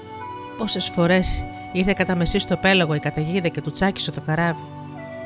πόσες 0.59 0.89
φορές 0.89 1.45
ήρθε 1.73 1.93
κατά 1.93 2.15
μεσή 2.15 2.39
στο 2.39 2.57
πέλαγο 2.57 2.95
η 2.95 2.99
καταιγίδα 2.99 3.49
και 3.49 3.61
του 3.61 3.71
τσάκισε 3.71 4.11
το 4.11 4.21
καράβι 4.21 4.65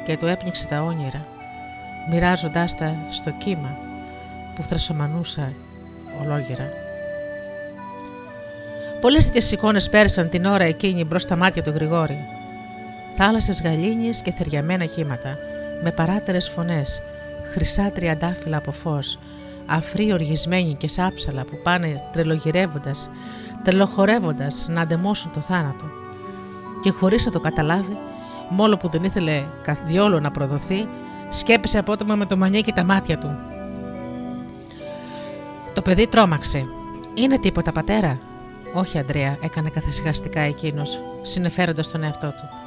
και 0.04 0.16
του 0.16 0.26
έπνιξε 0.26 0.66
τα 0.66 0.82
όνειρα, 0.82 1.26
μοιράζοντάς 2.10 2.76
τα 2.76 2.96
στο 3.10 3.30
κύμα 3.30 3.76
που 4.54 4.62
θρασομανούσα 4.62 5.52
ολόγερα. 6.22 6.68
Πολλές 9.00 9.24
τέτοιες 9.24 9.52
εικόνες 9.52 9.88
πέρασαν 9.88 10.28
την 10.28 10.44
ώρα 10.44 10.64
εκείνη 10.64 11.04
μπρος 11.04 11.22
στα 11.22 11.36
μάτια 11.36 11.62
του 11.62 11.70
Γρηγόρη. 11.70 12.31
Θάλασσες 13.14 13.62
γαλήνιες 13.62 14.22
και 14.22 14.32
θεριαμένα 14.32 14.84
κύματα, 14.84 15.38
με 15.82 15.92
παράτερες 15.92 16.48
φωνές, 16.48 17.02
χρυσά 17.52 17.90
τριαντάφυλλα 17.90 18.56
από 18.56 18.72
φως, 18.72 19.18
αφροί 19.66 20.12
οργισμένοι 20.12 20.74
και 20.74 20.88
σάψαλα 20.88 21.44
που 21.44 21.60
πάνε 21.62 22.00
τρελογυρεύοντας, 22.12 23.10
τρελοχορεύοντας 23.64 24.66
να 24.68 24.80
αντεμώσουν 24.80 25.32
το 25.32 25.40
θάνατο. 25.40 25.84
Και 26.82 26.90
χωρίς 26.90 27.24
να 27.24 27.30
το 27.30 27.40
καταλάβει, 27.40 27.96
μόλο 28.50 28.76
που 28.76 28.88
δεν 28.88 29.04
ήθελε 29.04 29.44
καθδιόλου 29.62 30.20
να 30.20 30.30
προδοθεί, 30.30 30.88
σκέπισε 31.28 31.78
απότομα 31.78 32.14
με 32.14 32.26
το 32.26 32.36
μανίκι 32.36 32.72
τα 32.72 32.84
μάτια 32.84 33.18
του. 33.18 33.30
Το 35.74 35.82
παιδί 35.82 36.06
τρόμαξε. 36.06 36.64
Είναι 37.14 37.38
τίποτα, 37.38 37.72
πατέρα; 37.72 38.18
Όχι, 38.74 38.98
Αντρέα, 38.98 39.36
έκανε 39.42 39.68
καθησυχαστικά 39.70 40.40
εκείνος, 40.40 41.00
συνεφέροντας 41.22 41.90
τον 41.90 42.02
εαυτό 42.02 42.28
του. 42.28 42.61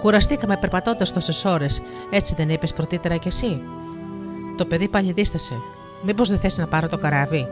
Κουραστήκαμε 0.00 0.56
περπατώντας 0.56 1.12
τόσες 1.12 1.44
ώρες, 1.44 1.82
έτσι 2.10 2.34
δεν 2.34 2.50
είπες 2.50 2.72
πρωτήτερα 2.72 3.16
κι 3.16 3.28
εσύ. 3.28 3.60
Το 4.56 4.64
παιδί 4.64 4.88
πάλι 4.88 5.12
δίστασε. 5.12 5.54
Μήπως 6.02 6.28
δεν 6.28 6.38
θες 6.38 6.58
να 6.58 6.66
πάρω 6.66 6.88
το 6.88 6.98
καράβι; 6.98 7.46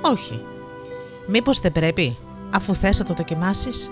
Όχι. 0.00 0.40
Μήπως 1.26 1.60
δεν 1.60 1.72
πρέπει, 1.72 2.16
αφού 2.54 2.74
θες 2.74 2.98
να 2.98 3.04
το 3.04 3.14
δοκιμάσεις; 3.14 3.90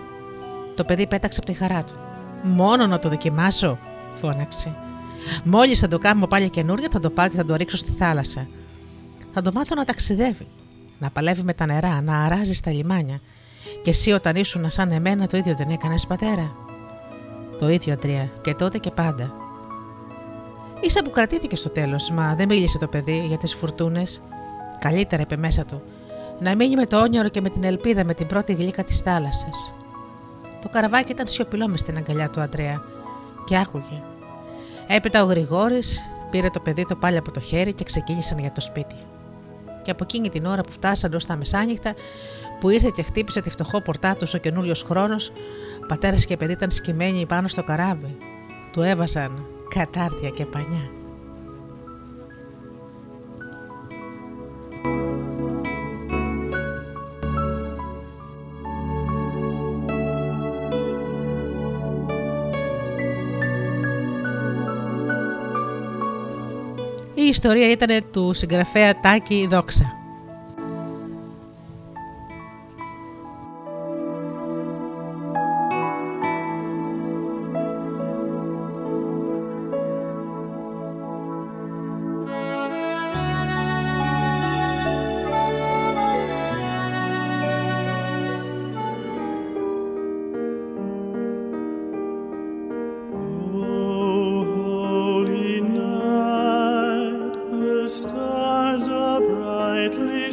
Το 0.74 0.84
παιδί 0.84 1.06
πέταξε 1.06 1.40
από 1.42 1.52
τη 1.52 1.58
χαρά 1.58 1.84
του. 1.84 1.94
Μόνο 2.42 2.86
να 2.86 2.98
το 2.98 3.08
δοκιμάσω, 3.08 3.78
φώναξε. 4.20 4.74
Μόλις 5.44 5.78
θα 5.78 5.88
το 5.88 5.98
κάνω 5.98 6.26
πάλι 6.26 6.50
καινούργια, 6.50 6.88
θα 6.92 7.00
το 7.00 7.10
πάω 7.10 7.28
και 7.28 7.36
θα 7.36 7.44
το 7.44 7.54
ρίξω 7.54 7.76
στη 7.76 7.90
θάλασσα. 7.90 8.46
Θα 9.32 9.42
το 9.42 9.50
μάθω 9.54 9.74
να 9.74 9.84
ταξιδεύει, 9.84 10.46
να 10.98 11.10
παλεύει 11.10 11.42
με 11.42 11.54
τα 11.54 11.66
νερά, 11.66 12.00
να 12.00 12.24
αράζει 12.24 12.54
στα 12.54 12.72
λιμάνια. 12.72 13.20
Και 13.82 13.90
εσύ 13.90 14.12
όταν 14.12 14.36
ήσουν 14.36 14.70
σαν 14.70 14.92
εμένα 14.92 15.26
το 15.26 15.36
ίδιο 15.36 15.54
δεν 15.54 15.70
έκανες 15.70 16.06
πατέρα. 16.06 16.63
Το 17.58 17.68
ίδιο, 17.68 17.92
Αντρία, 17.92 18.30
και 18.40 18.54
τότε 18.54 18.78
και 18.78 18.90
πάντα. 18.90 19.32
Ίσα 20.80 21.02
που 21.02 21.10
κρατήθηκε 21.10 21.56
στο 21.56 21.70
τέλος, 21.70 22.10
μα 22.10 22.34
δεν 22.34 22.48
μίλησε 22.48 22.78
το 22.78 22.86
παιδί 22.86 23.24
για 23.26 23.36
τις 23.38 23.54
φουρτούνες. 23.54 24.22
Καλύτερα, 24.78 25.22
είπε 25.22 25.36
μέσα 25.36 25.64
του, 25.64 25.82
να 26.38 26.54
μείνει 26.54 26.74
με 26.74 26.86
το 26.86 27.00
όνειρο 27.00 27.28
και 27.28 27.40
με 27.40 27.50
την 27.50 27.64
ελπίδα 27.64 28.04
με 28.04 28.14
την 28.14 28.26
πρώτη 28.26 28.52
γλύκα 28.52 28.84
της 28.84 28.98
θάλασσας. 29.00 29.74
Το 30.62 30.68
καραβάκι 30.68 31.12
ήταν 31.12 31.26
σιωπηλό 31.26 31.68
μες 31.68 31.80
στην 31.80 31.96
αγκαλιά 31.96 32.30
του 32.30 32.40
Αντρέα 32.40 32.82
και 33.44 33.58
άκουγε. 33.58 34.02
Έπειτα 34.86 35.22
ο 35.22 35.26
Γρηγόρης 35.26 36.02
πήρε 36.30 36.50
το 36.50 36.60
παιδί 36.60 36.84
το 36.84 36.96
πάλι 36.96 37.16
από 37.16 37.30
το 37.30 37.40
χέρι 37.40 37.72
και 37.72 37.84
ξεκίνησαν 37.84 38.38
για 38.38 38.52
το 38.52 38.60
σπίτι. 38.60 38.96
Και 39.82 39.90
από 39.90 40.04
εκείνη 40.04 40.28
την 40.28 40.46
ώρα 40.46 40.62
που 40.62 40.72
φτάσαν 40.72 41.14
ω 41.14 41.16
τα 41.26 41.36
μεσάνυχτα, 41.36 41.94
που 42.60 42.68
ήρθε 42.68 42.90
και 42.94 43.02
χτύπησε 43.02 43.40
τη 43.40 43.50
φτωχό 43.50 43.80
πορτά 43.80 44.16
του 44.16 44.26
ο 44.34 44.38
καινούριος 44.38 44.82
χρόνος, 44.82 45.32
πατέρας 45.88 46.26
και 46.26 46.36
παιδί 46.36 46.52
ήταν 46.52 46.70
σκημένοι 46.70 47.26
πάνω 47.26 47.48
στο 47.48 47.62
καράβι. 47.62 48.16
Του 48.72 48.82
έβασαν 48.82 49.46
κατάρτια 49.68 50.28
και 50.28 50.46
πανιά. 50.46 50.90
Η 67.14 67.26
ιστορία 67.26 67.70
ήταν 67.70 68.04
του 68.10 68.32
συγγραφέα 68.32 69.00
Τάκη 69.00 69.46
Δόξα. 69.50 70.03
quietly. 99.90 100.23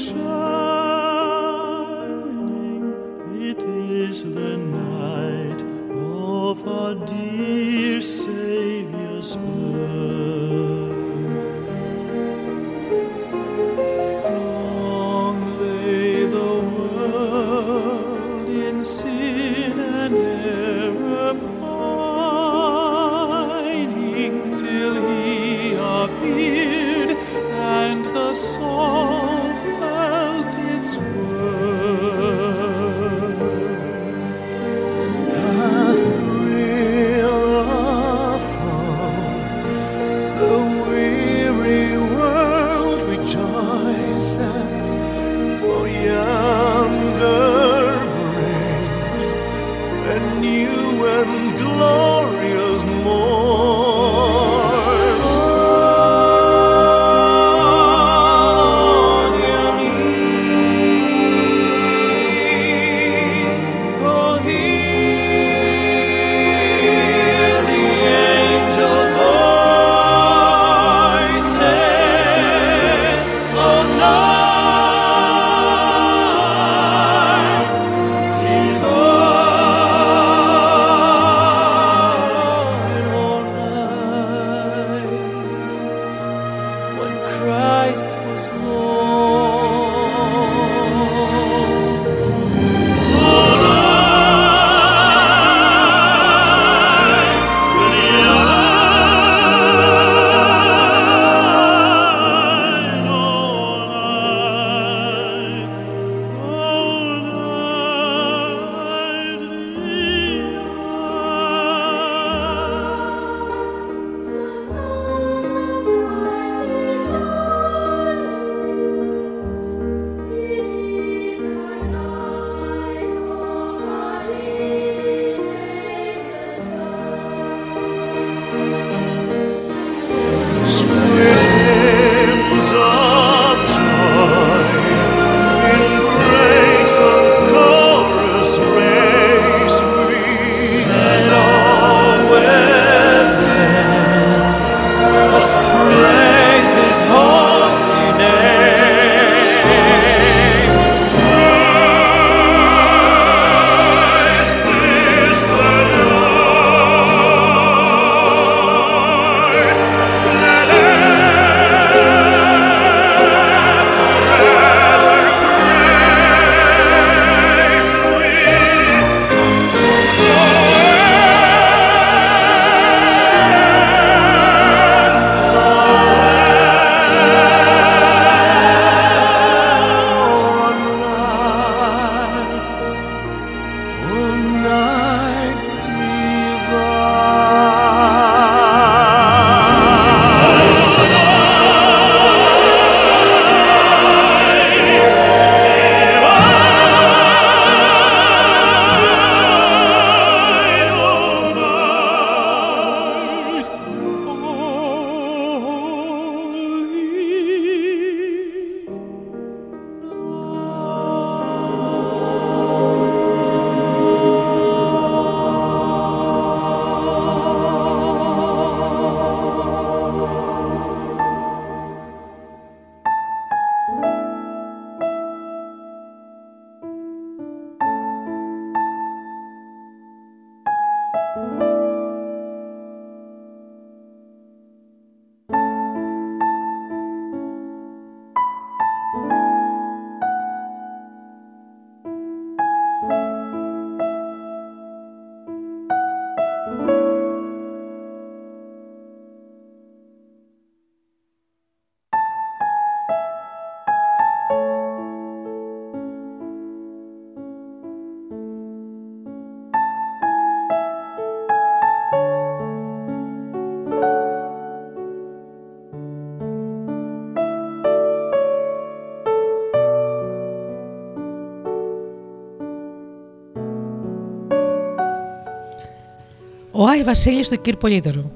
Άι 276.91 277.04
Βασίλη 277.04 277.47
του 277.47 277.62
κύρ 277.62 277.75
Πολύδωρου. 277.75 278.32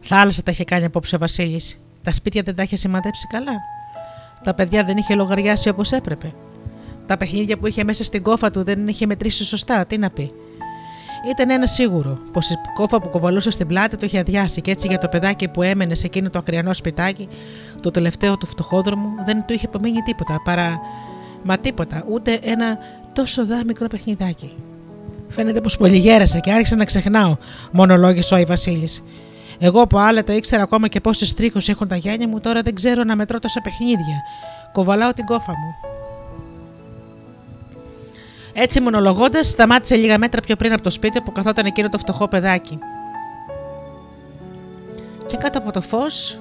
Θάλασσα 0.00 0.42
τα 0.42 0.50
είχε 0.50 0.64
κάνει 0.64 0.84
απόψε 0.84 1.14
ο 1.14 1.18
Βασίλης. 1.18 1.80
Τα 2.02 2.12
σπίτια 2.12 2.42
δεν 2.42 2.54
τα 2.54 2.62
είχε 2.62 2.76
σημαδέψει 2.76 3.26
καλά. 3.26 3.52
Τα 4.44 4.54
παιδιά 4.54 4.84
δεν 4.84 4.96
είχε 4.96 5.14
λογαριάσει 5.14 5.68
όπως 5.68 5.92
έπρεπε. 5.92 6.32
Τα 7.06 7.16
παιχνίδια 7.16 7.58
που 7.58 7.66
είχε 7.66 7.84
μέσα 7.84 8.04
στην 8.04 8.22
κόφα 8.22 8.50
του 8.50 8.64
δεν 8.64 8.88
είχε 8.88 9.06
μετρήσει 9.06 9.44
σωστά. 9.44 9.84
Τι 9.84 9.98
να 9.98 10.10
πει. 10.10 10.32
Ήταν 11.30 11.50
ένα 11.50 11.66
σίγουρο, 11.66 12.18
πως 12.32 12.50
η 12.50 12.54
κόφα 12.74 13.00
που 13.00 13.08
κοβαλούσε 13.08 13.50
στην 13.50 13.66
πλάτη 13.66 13.96
το 13.96 14.06
είχε 14.06 14.18
αδειάσει 14.18 14.60
και 14.60 14.70
έτσι 14.70 14.86
για 14.86 14.98
το 14.98 15.08
παιδάκι 15.08 15.48
που 15.48 15.62
έμενε 15.62 15.94
σε 15.94 16.06
εκείνο 16.06 16.30
το 16.30 16.38
ακριανό 16.38 16.74
σπιτάκι, 16.74 17.28
το 17.80 17.90
τελευταίο 17.90 18.36
του 18.36 18.46
φτωχόδρομου, 18.46 19.08
δεν 19.24 19.44
του 19.46 19.52
είχε 19.52 19.66
απομείνει 19.66 20.02
τίποτα 20.02 20.40
παρά. 20.44 20.80
Μα 21.42 21.58
τίποτα, 21.58 22.04
ούτε 22.10 22.38
ένα 22.42 22.78
τόσο 23.12 23.46
δά 23.46 23.64
μικρό 23.64 23.86
παιχνιδάκι. 23.86 24.54
Φαίνεται 25.30 25.60
πως 25.60 25.76
πολύ 25.76 25.96
γέρασε 25.96 26.40
και 26.40 26.52
άρχισε 26.52 26.76
να 26.76 26.84
ξεχνάω, 26.84 27.36
μονολόγησε 27.72 28.34
ο 28.34 28.36
Άι 28.36 28.44
Βασίλης. 28.44 29.02
Εγώ 29.58 29.86
που 29.86 29.98
άλλα 29.98 30.24
τα 30.24 30.32
ήξερα 30.32 30.62
ακόμα 30.62 30.88
και 30.88 31.00
πόσες 31.00 31.34
τρίχου 31.34 31.60
έχουν 31.66 31.88
τα 31.88 31.96
γένια 31.96 32.28
μου, 32.28 32.40
τώρα 32.40 32.62
δεν 32.62 32.74
ξέρω 32.74 33.04
να 33.04 33.16
μετρώ 33.16 33.38
τόσα 33.38 33.60
παιχνίδια. 33.60 34.22
Κοβαλάω 34.72 35.12
την 35.12 35.24
κόφα 35.24 35.52
μου. 35.52 35.88
Έτσι, 38.52 38.80
μονολογώντας, 38.80 39.48
σταμάτησε 39.48 39.96
λίγα 39.96 40.18
μέτρα 40.18 40.40
πιο 40.40 40.56
πριν 40.56 40.72
από 40.72 40.82
το 40.82 40.90
σπίτι 40.90 41.20
που 41.20 41.32
καθόταν 41.32 41.66
εκείνο 41.66 41.88
το 41.88 41.98
φτωχό 41.98 42.28
παιδάκι. 42.28 42.78
Και 45.26 45.36
κάτω 45.36 45.58
από 45.58 45.70
το 45.70 45.80
φως 45.80 46.40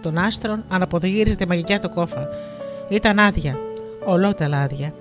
των 0.00 0.18
άστρων 0.18 0.64
αναποδογύριζε 0.68 1.36
τη 1.36 1.46
μαγικιά 1.46 1.78
του 1.78 1.90
κόφα. 1.90 2.28
Ήταν 2.88 3.18
άδεια, 3.18 3.58
ολότελα 4.04 4.60
άδεια. 4.60 4.94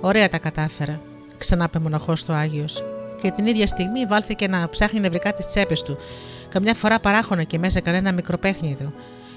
Ωραία 0.00 0.28
τα 0.28 0.38
κατάφερα, 0.38 1.00
ξανά 1.42 1.64
είπε 1.64 1.78
μοναχός 1.78 2.24
του 2.24 2.32
Άγιος. 2.32 2.82
Και 3.20 3.30
την 3.30 3.46
ίδια 3.46 3.66
στιγμή 3.66 4.06
βάλθηκε 4.06 4.48
να 4.48 4.68
ψάχνει 4.68 5.00
νευρικά 5.00 5.32
τις 5.32 5.46
τσέπες 5.46 5.82
του. 5.82 5.96
Καμιά 6.48 6.74
φορά 6.74 7.00
παράχωνε 7.00 7.44
και 7.44 7.58
μέσα 7.58 7.80
κανένα 7.80 8.12
μικρό 8.12 8.38
παιχνίδι. 8.38 8.92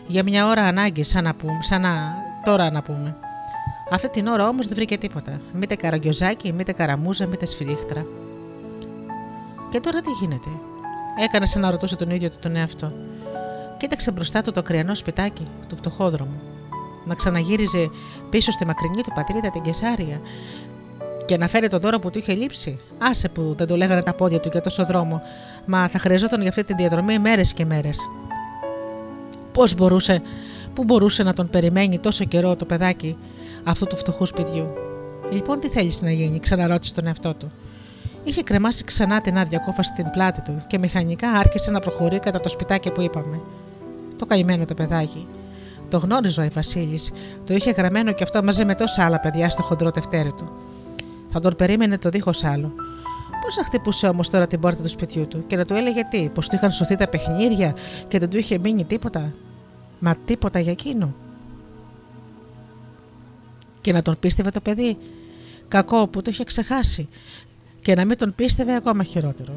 Για 0.07 0.23
μια 0.23 0.47
ώρα 0.47 0.63
ανάγκη, 0.63 1.03
σαν 1.03 1.23
να 1.23 1.33
πούμε, 1.35 1.59
σαν 1.61 1.81
να 1.81 2.13
τώρα 2.43 2.71
να 2.71 2.81
πούμε. 2.81 3.15
Αυτή 3.89 4.09
την 4.09 4.27
ώρα 4.27 4.47
όμως 4.47 4.65
δεν 4.67 4.75
βρήκε 4.75 4.97
τίποτα. 4.97 5.39
Μήτε 5.53 5.75
καραγκιόζάκι, 5.75 6.53
μήτε 6.53 6.71
καραμούζα, 6.71 7.27
μήτε 7.27 7.45
σφυρίχτρα. 7.45 8.05
Και 9.69 9.79
τώρα 9.79 10.01
τι 10.01 10.11
γίνεται; 10.11 10.49
Έκανε 11.23 11.45
σαν 11.45 11.61
να 11.61 11.71
ρωτούσε 11.71 11.95
τον 11.95 12.09
ίδιο 12.09 12.29
του 12.29 12.37
τον 12.41 12.55
εαυτό. 12.55 12.91
Κοίταξε 13.77 14.11
μπροστά 14.11 14.41
του 14.41 14.51
το 14.51 14.61
κρυανό 14.61 14.95
σπιτάκι 14.95 15.47
του 15.69 15.75
φτωχόδρομου. 15.75 16.41
Να 17.05 17.15
ξαναγύριζε 17.15 17.89
πίσω 18.29 18.51
στη 18.51 18.65
μακρινή 18.65 19.01
του 19.01 19.11
πατρίδα 19.15 19.51
την 19.51 19.61
Κεσάρια 19.61 20.21
και 21.25 21.37
να 21.37 21.47
φέρει 21.47 21.67
τον 21.67 21.79
δώρο 21.79 21.99
που 21.99 22.09
του 22.09 22.17
είχε 22.17 22.33
λείψει. 22.33 22.79
Άσε 22.97 23.29
που 23.29 23.53
δεν 23.57 23.67
το 23.67 23.75
λέγανε 23.75 24.01
τα 24.01 24.13
πόδια 24.13 24.39
του 24.39 24.49
για 24.51 24.61
τόσο 24.61 24.85
δρόμο, 24.85 25.21
μα 25.65 25.87
θα 25.87 25.99
χρειαζόταν 25.99 26.39
για 26.39 26.49
αυτή 26.49 26.63
τη 26.63 26.73
διαδρομή 26.73 27.19
μέρες 27.19 27.53
και 27.53 27.65
μέρες. 27.65 27.99
Πώς 29.51 29.75
μπορούσε, 29.75 30.21
πού 30.73 30.83
μπορούσε 30.83 31.23
να 31.23 31.33
τον 31.33 31.49
περιμένει 31.49 31.99
τόσο 31.99 32.25
καιρό 32.25 32.55
το 32.55 32.65
παιδάκι 32.65 33.17
αυτού 33.63 33.85
του 33.85 33.95
φτωχού 33.95 34.25
σπιτιού; 34.25 34.73
Λοιπόν, 35.31 35.59
τι 35.59 35.67
θέλεις 35.67 36.01
να 36.01 36.11
γίνει, 36.11 36.39
ξαναρώτησε 36.39 36.93
τον 36.93 37.07
εαυτό 37.07 37.33
του. 37.33 37.51
Είχε 38.23 38.43
κρεμάσει 38.43 38.83
ξανά 38.83 39.21
την 39.21 39.37
άδεια 39.37 39.59
κόφα 39.59 39.83
στην 39.83 40.09
πλάτη 40.11 40.41
του 40.41 40.63
και 40.67 40.79
μηχανικά 40.79 41.29
άρχισε 41.29 41.71
να 41.71 41.79
προχωρεί 41.79 42.19
κατά 42.19 42.39
το 42.39 42.49
σπιτάκι 42.49 42.91
που 42.91 43.01
είπαμε. 43.01 43.39
Το 44.15 44.25
καημένο 44.25 44.65
το 44.65 44.73
παιδάκι. 44.73 45.27
Το 45.89 45.97
γνώριζε 45.97 46.41
ο 46.41 46.47
Βασίλη, 46.53 46.99
το 47.45 47.53
είχε 47.53 47.71
γραμμένο 47.71 48.11
και 48.11 48.23
αυτό 48.23 48.43
μαζί 48.43 48.65
με 48.65 48.75
τόσα 48.75 49.05
άλλα 49.05 49.19
παιδιά 49.19 49.49
στο 49.49 49.61
χοντρό 49.61 49.91
τευτέρι 49.91 50.33
του. 50.33 50.51
Θα 51.37 51.41
τον 51.41 51.55
περίμενε 51.55 51.97
το 51.97 52.09
δίχως 52.09 52.43
άλλο. 52.43 52.73
Πώς 53.41 53.55
να 53.55 53.63
χτυπούσε 53.63 54.07
όμως 54.07 54.29
τώρα 54.29 54.47
την 54.47 54.59
πόρτα 54.59 54.81
του 54.81 54.89
σπιτιού 54.89 55.27
του 55.27 55.43
και 55.47 55.55
να 55.55 55.65
του 55.65 55.73
έλεγε 55.73 56.07
τι, 56.09 56.29
πως 56.33 56.47
του 56.47 56.55
είχαν 56.55 56.71
σωθεί 56.71 56.95
τα 56.95 57.07
παιχνίδια 57.07 57.75
και 58.07 58.19
δεν 58.19 58.29
του 58.29 58.37
είχε 58.37 58.57
μείνει 58.57 58.83
τίποτα; 58.83 59.33
Μα 59.99 60.15
τίποτα 60.25 60.59
για 60.59 60.71
εκείνο. 60.71 61.13
Και 63.81 63.93
να 63.93 64.01
τον 64.01 64.15
πίστευε 64.19 64.49
το 64.51 64.59
παιδί; 64.59 64.97
Κακό 65.67 66.07
που 66.07 66.21
το 66.21 66.29
είχε 66.31 66.43
ξεχάσει. 66.43 67.07
Και 67.79 67.95
να 67.95 68.05
μην 68.05 68.17
τον 68.17 68.33
πίστευε 68.35 68.75
ακόμα 68.75 69.03
χειρότερο. 69.03 69.53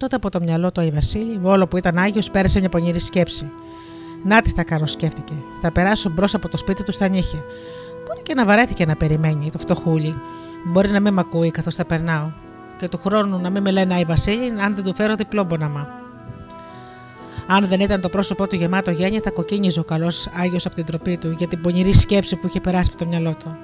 Τότε 0.00 0.16
από 0.16 0.30
το 0.30 0.40
μυαλό 0.40 0.72
του 0.72 0.80
Αϊ 0.80 0.90
Βασίλη, 0.90 1.40
όλο 1.42 1.66
που 1.66 1.76
ήταν 1.76 1.98
Άγιος, 1.98 2.30
πέρασε 2.30 2.60
μια 2.60 2.68
πονηρή 2.68 3.00
σκέψη. 3.00 3.50
Να 4.24 4.42
τι 4.42 4.50
θα 4.50 4.62
κάνω, 4.62 4.86
σκέφτηκε. 4.86 5.32
Θα 5.60 5.72
περάσω 5.72 6.10
μπρος 6.10 6.34
από 6.34 6.48
το 6.48 6.56
σπίτι 6.56 6.82
του 6.82 6.92
στα 6.92 7.08
νύχια. 7.08 7.44
Μπορεί 8.06 8.22
και 8.22 8.34
να 8.34 8.44
βαρέθηκε 8.44 8.86
να 8.86 8.96
περιμένει 8.96 9.50
το 9.50 9.58
φτωχούλι. 9.58 10.14
Μπορεί 10.66 10.90
να 10.90 11.00
μην 11.00 11.12
με 11.12 11.20
ακούει 11.20 11.50
καθώς 11.50 11.74
θα 11.74 11.84
περνάω. 11.84 12.30
Και 12.78 12.88
του 12.88 12.98
χρόνου 12.98 13.38
να 13.38 13.50
μην 13.50 13.62
με 13.62 13.70
λένε 13.70 13.94
Αϊ 13.94 14.04
Βασίλη, 14.04 14.50
αν 14.60 14.74
δεν 14.74 14.84
του 14.84 14.94
φέρω 14.94 15.14
διπλό 15.14 15.44
μποναμά. 15.44 15.88
Αν 17.46 17.66
δεν 17.66 17.80
ήταν 17.80 18.00
το 18.00 18.08
πρόσωπό 18.08 18.46
του 18.46 18.56
γεμάτο 18.56 18.90
γένεια, 18.90 19.20
θα 19.24 19.30
κοκκίνιζε 19.30 19.80
ο 19.80 19.84
καλός 19.84 20.28
Άγιος 20.40 20.66
από 20.66 20.74
την 20.74 20.84
τροπή 20.84 21.16
του 21.16 21.30
για 21.30 21.48
την 21.48 21.60
πονηρή 21.60 21.94
σκέψη 21.94 22.36
που 22.36 22.46
είχε 22.46 22.60
περάσει 22.60 22.90
από 22.92 23.04
το 23.04 23.10
μυαλό 23.10 23.34
του. 23.34 23.56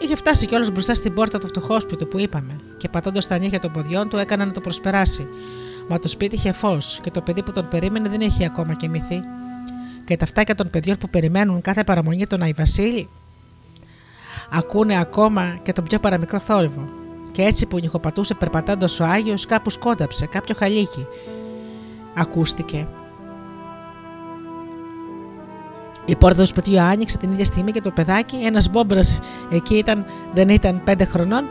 Είχε 0.00 0.16
φτάσει 0.16 0.46
κιόλας 0.46 0.70
μπροστά 0.70 0.94
στην 0.94 1.14
πόρτα 1.14 1.38
του 1.38 1.46
φτωχόσπιτου 1.46 2.08
που 2.08 2.18
είπαμε, 2.18 2.56
και 2.76 2.88
πατώντας 2.88 3.26
τα 3.26 3.38
νύχια 3.38 3.58
των 3.58 3.72
ποδιών 3.72 4.08
του 4.08 4.16
έκανε 4.16 4.44
να 4.44 4.52
το 4.52 4.60
προσπεράσει. 4.60 5.26
Μα 5.88 5.98
το 5.98 6.08
σπίτι 6.08 6.34
είχε 6.34 6.52
φως 6.52 6.98
και 7.02 7.10
το 7.10 7.20
παιδί 7.20 7.42
που 7.42 7.52
τον 7.52 7.68
περίμενε 7.68 8.08
δεν 8.08 8.20
είχε 8.20 8.44
ακόμα 8.44 8.74
κοιμηθεί. 8.74 9.20
Και 10.04 10.16
τα 10.16 10.26
φτάκια 10.26 10.54
των 10.54 10.70
παιδιών 10.70 10.96
που 10.96 11.08
περιμένουν 11.08 11.60
κάθε 11.60 11.84
παραμονή 11.84 12.26
τον 12.26 12.42
Αϊβασίλη 12.42 13.08
ακούνε 14.56 14.98
ακόμα 14.98 15.58
και 15.62 15.72
τον 15.72 15.84
πιο 15.84 15.98
παραμικρό 15.98 16.40
θόρυβο. 16.40 16.84
Και 17.32 17.42
έτσι 17.42 17.66
που 17.66 17.78
νυχοπατούσε 17.78 18.34
περπατώντας 18.34 19.00
ο 19.00 19.04
Άγιος, 19.04 19.46
κάπου 19.46 19.70
σκόνταψε 19.70 20.26
κάποιο 20.26 20.54
χαλίκι. 20.58 21.06
Ακούστηκε. 22.14 22.86
Η 26.04 26.16
πόρτα 26.16 26.40
του 26.40 26.46
σπιτιού 26.46 26.80
άνοιξε 26.80 27.18
την 27.18 27.32
ίδια 27.32 27.44
στιγμή 27.44 27.70
και 27.70 27.80
το 27.80 27.90
παιδάκι, 27.90 28.36
ένας 28.36 28.70
μπόμπρα 28.70 29.00
εκεί 29.50 29.74
ήταν, 29.74 30.04
δεν 30.34 30.48
ήταν 30.48 30.80
πέντε 30.84 31.04
χρονών, 31.04 31.44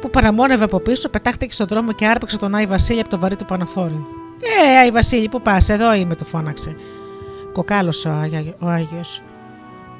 που 0.00 0.10
παραμόνευε 0.10 0.64
από 0.64 0.80
πίσω, 0.80 1.08
πετάχτηκε 1.08 1.52
στον 1.52 1.66
δρόμο 1.66 1.92
και 1.92 2.06
άρπαξε 2.06 2.38
τον 2.38 2.54
Άι 2.54 2.66
Βασίλη 2.66 3.00
από 3.00 3.08
το 3.08 3.18
βαρύ 3.18 3.36
του 3.36 3.44
παναφόρι. 3.44 4.04
Ε, 4.72 4.78
Άι 4.78 4.90
Βασίλη, 4.90 5.28
πού 5.28 5.42
πας, 5.42 5.68
εδώ 5.68 5.94
είμαι, 5.94 6.16
του 6.16 6.24
φώναξε. 6.24 6.74
Κοκάλωσε 7.52 8.08
ο, 8.08 8.12
Άγιο, 8.12 8.54
ο 8.58 8.66
Άγιος. 8.66 9.22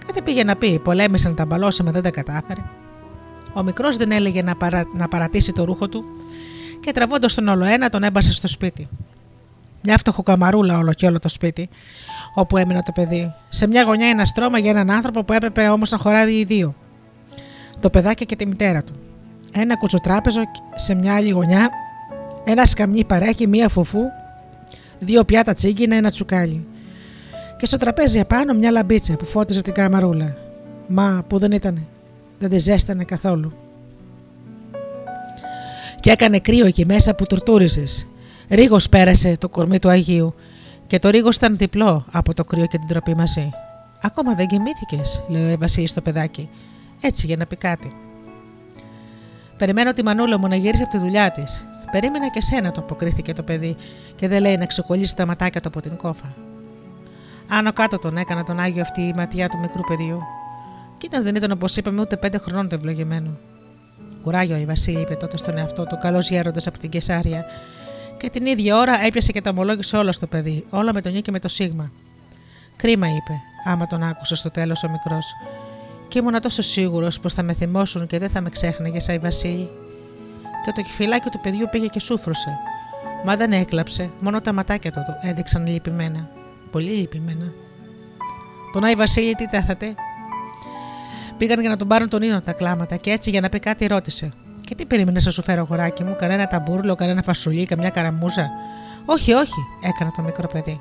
Κάτι 0.07 0.23
πήγε 0.23 0.45
να 0.45 0.57
πει, 0.57 0.79
πολέμησε 0.79 1.29
να 1.29 1.35
τα 1.35 1.45
μπαλώσει, 1.45 1.83
μα 1.83 1.91
δεν 1.91 2.03
τα 2.03 2.11
κατάφερε. 2.11 2.61
Ο 3.53 3.63
μικρός 3.63 3.97
δεν 3.97 4.11
έλεγε 4.11 4.43
να, 4.43 4.57
παρα, 4.57 4.85
να 4.95 5.09
παρατήσει 5.09 5.53
το 5.53 5.65
ρούχο 5.65 5.89
του 5.89 6.05
και 6.81 6.93
τραβώντας 6.93 7.35
τον 7.35 7.49
όλο 7.49 7.65
ένα 7.65 7.89
τον 7.89 8.03
έμπασε 8.03 8.33
στο 8.33 8.49
σπίτι. 8.49 8.89
Μια 9.83 9.99
φτωχοκαμαρούλα 9.99 10.79
όλο 10.79 10.93
και 10.93 11.07
όλο 11.07 11.19
το 11.19 11.29
σπίτι, 11.29 11.69
όπου 12.35 12.57
έμεινε 12.57 12.83
το 12.83 12.93
παιδί. 12.93 13.33
Σε 13.49 13.67
μια 13.67 13.83
γωνιά 13.83 14.09
ένα 14.09 14.25
στρώμα 14.25 14.59
για 14.59 14.71
έναν 14.71 14.91
άνθρωπο 14.91 15.25
που 15.25 15.33
έπρεπε 15.33 15.69
όμως 15.69 15.91
να 15.91 15.99
χωράει 15.99 16.33
οι 16.33 16.45
δύο. 16.45 16.75
Το 17.81 17.91
παιδάκι 17.91 18.27
και 18.27 18.37
τη 18.37 18.47
μητέρα 18.47 18.83
του. 18.83 18.93
Ένα 19.53 19.77
κουτσοτράπεζο 19.77 20.43
σε 20.75 20.95
μια 20.95 21.15
άλλη 21.15 21.31
γωνιά, 21.31 21.71
ένα 22.45 22.65
σκαμνί 22.67 23.05
παρέκι, 23.05 23.47
μία 23.47 23.69
φουφού, 23.69 24.01
δύο 24.99 25.25
πιάτα 25.25 25.53
τσίγκινα, 25.53 25.97
ένα 25.97 26.11
τσουκάλι. 26.11 26.67
Και 27.61 27.67
στο 27.67 27.77
τραπέζι 27.77 28.19
επάνω 28.19 28.55
μια 28.55 28.71
λαμπίτσα 28.71 29.17
που 29.17 29.25
φώτιζε 29.25 29.61
την 29.61 29.73
καμαρούλα. 29.73 30.37
Μα 30.87 31.25
που 31.29 31.39
δεν 31.39 31.53
ήταν, 31.53 31.87
δεν 32.39 32.51
τη 32.51 32.59
ζέστανε 32.59 33.05
καθόλου. 33.05 33.53
Και 36.01 36.11
έκανε 36.11 36.41
κρύο 36.41 36.67
εκεί 36.67 36.87
μέσα 36.87 37.15
που 37.15 37.27
τουρτούριζες. 37.27 38.07
Ρίγος 38.49 38.89
πέρασε 38.89 39.37
το 39.39 39.49
κορμί 39.49 39.79
του 39.79 39.89
Αγίου 39.89 40.35
και 40.87 40.99
το 40.99 41.09
ρίγος 41.09 41.37
ήταν 41.37 41.57
διπλό 41.57 42.05
από 42.11 42.35
το 42.35 42.45
κρύο 42.45 42.67
και 42.67 42.79
την 42.79 42.87
τροπή 42.87 43.15
μαζί. 43.15 43.51
Ακόμα 44.03 44.35
δεν 44.35 44.47
κοιμήθηκες, 44.47 45.23
λέει 45.29 45.53
ο 45.53 45.57
Βασίλη 45.59 45.87
στο 45.87 46.01
παιδάκι, 46.01 46.49
έτσι 47.01 47.27
για 47.27 47.37
να 47.37 47.47
πει 47.47 47.57
κάτι. 47.57 47.93
Περιμένω 49.57 49.93
τη 49.93 50.05
μανούλα 50.05 50.39
μου 50.39 50.49
να 50.49 50.57
γυρίσει 50.57 50.83
από 50.83 50.93
τη 50.93 50.99
δουλειά 50.99 51.31
της. 51.31 51.67
Περίμενα 51.91 52.29
και 52.29 52.43
σένα, 52.43 52.71
το 52.71 52.81
αποκρίθηκε 52.81 53.33
το 53.33 53.43
παιδί, 53.43 53.77
και 54.17 54.29
δεν 54.29 54.41
λέει 54.41 54.57
να 54.57 54.67
ξεκολλήσει 54.67 55.17
τα 55.17 55.27
ματάκια 55.27 55.61
του 55.61 55.69
από 55.69 55.81
την 55.81 55.97
κόφα. 55.97 56.35
Άνω 57.53 57.73
κάτω 57.73 57.99
τον 57.99 58.17
έκανα 58.17 58.45
τον 58.45 58.61
Άγιο 58.61 58.83
αυτή 58.83 59.01
η 59.01 59.15
ματιά 59.17 59.49
του 59.49 59.59
μικρού 59.59 59.83
παιδιού. 59.83 60.23
Κοίτα, 60.99 61.23
δεν 61.23 61.35
ήταν 61.35 61.51
όπως 61.51 61.77
είπαμε 61.77 62.01
ούτε 62.01 62.17
πέντε 62.17 62.39
χρονών 62.39 62.69
το 62.69 62.75
ευλογημένο. 62.75 63.31
Κουράγιο, 64.23 64.57
η 64.57 64.65
Βασίλη 64.65 65.01
είπε 65.01 65.15
τότε 65.15 65.37
στον 65.37 65.59
εαυτό 65.59 65.87
του, 65.87 65.99
καλός 66.01 66.31
γέροντας 66.31 66.67
από 66.67 66.79
την 66.79 66.91
Κεσάρια, 66.91 67.45
και 68.17 68.31
την 68.31 68.47
ίδια 68.47 68.77
ώρα 68.77 69.05
έπιασε 69.05 69.33
και 69.33 69.41
τα 69.41 69.51
ομολόγησε 69.51 69.97
όλα 69.97 70.13
στο 70.13 70.27
παιδί, 70.27 70.67
όλα 70.71 70.93
με 70.95 71.01
τον 71.01 71.13
νι 71.13 71.23
και 71.23 71.31
με 71.31 71.39
το 71.39 71.49
σίγμα. 71.49 71.91
Κρίμα, 72.77 73.07
είπε, 73.09 73.33
άμα 73.65 73.87
τον 73.87 74.03
άκουσε 74.03 74.35
στο 74.35 74.51
τέλος 74.51 74.85
ο 74.85 74.91
μικρός. 74.91 75.33
Και 76.09 76.19
ήμουνα 76.19 76.41
τόσο 76.41 76.63
σίγουρος 76.63 77.21
πως 77.21 77.35
θα 77.35 77.43
με 77.43 77.53
θυμώσουν 77.53 78.07
και 78.07 78.19
δεν 78.19 78.31
θα 78.31 78.41
με 78.41 78.51
ξέχναγε, 78.51 78.99
Άι 79.09 79.19
Βασίλη. 79.19 79.69
Και 80.65 80.73
το 80.75 80.83
κεφυλάκι 80.83 81.31
του 81.31 81.41
παιδιού 81.41 81.69
πήγε 81.71 81.87
και 81.87 82.01
σούφρωσε. 82.01 82.59
Μα 83.25 83.37
δεν 83.37 83.53
έκλαψε, 83.53 84.11
μόνο 84.21 84.41
τα 84.41 84.53
ματάκια 84.53 84.91
του 84.91 85.01
έδειξαν 85.23 85.67
λυπημένα. 85.67 86.29
Πολύ 86.71 86.91
λυπημένα. 86.91 87.53
Τον 88.73 88.85
Άι 88.85 88.95
Βασίλη 88.95 89.35
τι 89.35 89.45
τέθατε. 89.45 89.95
Πήγαν 91.37 91.61
για 91.61 91.69
να 91.69 91.77
τον 91.77 91.89
πάρουν 91.89 92.09
τον 92.09 92.23
ίνο 92.23 92.41
τα 92.41 92.53
κλάματα 92.53 92.97
και 92.97 93.11
έτσι 93.11 93.31
για 93.31 93.41
να 93.41 93.49
πει 93.49 93.59
κάτι 93.59 93.87
ρώτησε. 93.87 94.33
Και 94.61 94.75
τι 94.75 94.87
περίμενες 94.87 95.25
να 95.25 95.31
σου 95.31 95.43
φέρω, 95.43 95.61
αγοράκι 95.61 96.05
μου, 96.05 96.17
κανένα 96.19 96.47
ταμπούρλο, 96.47 96.95
κανένα 96.95 97.23
φασουλί, 97.23 97.67
καμιά 97.67 97.91
καραμούζα; 97.91 98.51
Όχι, 99.05 99.33
όχι, 99.33 99.67
έκανε 99.83 100.11
το 100.17 100.23
μικρό 100.23 100.49
παιδί. 100.49 100.81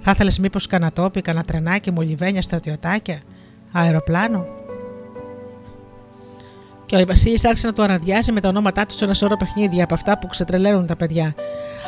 Θα 0.00 0.10
ήθελες 0.10 0.38
μήπως 0.38 0.66
κανένα 0.66 0.92
τόπι, 0.92 1.22
κανένα 1.22 1.44
τρενάκι, 1.44 1.90
μολυβένια, 1.90 2.42
στρατιωτάκια, 2.42 3.20
αεροπλάνο; 3.72 4.46
Και 6.86 6.96
ο 6.96 7.04
Βασίλης 7.06 7.44
άρχισε 7.44 7.66
να 7.66 7.72
του 7.72 7.82
αναδιάζει 7.82 8.32
με 8.32 8.40
τα 8.40 8.48
ονόματά 8.48 8.86
του 8.86 9.04
ένα 9.04 9.14
σώρο 9.14 9.36
παιχνίδια 9.36 9.84
από 9.84 9.94
αυτά 9.94 10.18
που 10.18 10.26
ξετρελαίνουν 10.26 10.86
τα 10.86 10.96
παιδιά. 10.96 11.34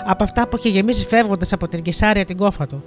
Από 0.06 0.24
αυτά 0.24 0.48
που 0.48 0.56
είχε 0.56 0.68
γεμίσει 0.68 1.06
φεύγοντας 1.06 1.52
από 1.52 1.68
την 1.68 1.82
Κισάρια 1.82 2.24
την 2.24 2.36
κόφα 2.36 2.66
του. 2.66 2.84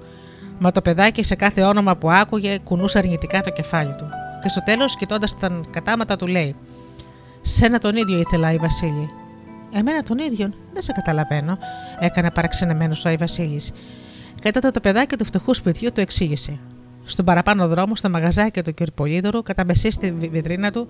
Μα 0.60 0.72
το 0.72 0.82
παιδάκι 0.82 1.24
σε 1.24 1.36
κάθε 1.36 1.62
όνομα 1.62 1.96
που 1.96 2.12
άκουγε 2.12 2.58
κουνούσε 2.64 2.98
αρνητικά 2.98 3.42
το 3.42 3.50
κεφάλι 3.50 3.94
του. 3.98 4.06
Και 4.42 4.50
στο 4.50 4.64
τέλος, 4.64 4.96
κοιτώντας 4.96 5.40
τα 5.40 5.62
κατάματα, 5.70 6.16
του 6.16 6.28
λέει: 6.28 6.56
Σένα 7.42 7.80
τον 7.80 7.96
ίδιο 7.96 8.20
ήθελα, 8.20 8.52
η 8.52 8.58
Βασίλη. 8.58 9.10
Εμένα 9.74 10.04
τον 10.04 10.18
ίδιο, 10.18 10.54
δεν 10.74 10.82
σε 10.82 10.92
καταλαβαίνω, 10.92 11.58
έκανε 12.00 12.32
παραξενεμένος 12.32 13.06
ο 13.06 13.10
Άι 13.10 13.16
Βασίλης. 13.16 13.72
Και 14.42 14.52
τότε 14.52 14.70
το 14.72 14.80
παιδάκι 14.80 15.16
του 15.16 15.26
φτωχού 15.26 15.54
σπιτιού 15.54 15.92
του 15.92 16.02
εξήγησε. 16.02 16.60
Στον 17.04 17.26
παραπάνω 17.26 17.68
δρόμο, 17.68 17.96
στα 17.96 18.10
μαγαζάκια 18.10 18.64
του 18.64 18.74
κ. 18.74 18.78
Πολύδωρου, 18.96 19.44
κατά 19.44 19.66
μεσή 19.66 19.92
στη 19.92 20.12
βιτρίνα 20.12 20.72
του, 20.72 20.88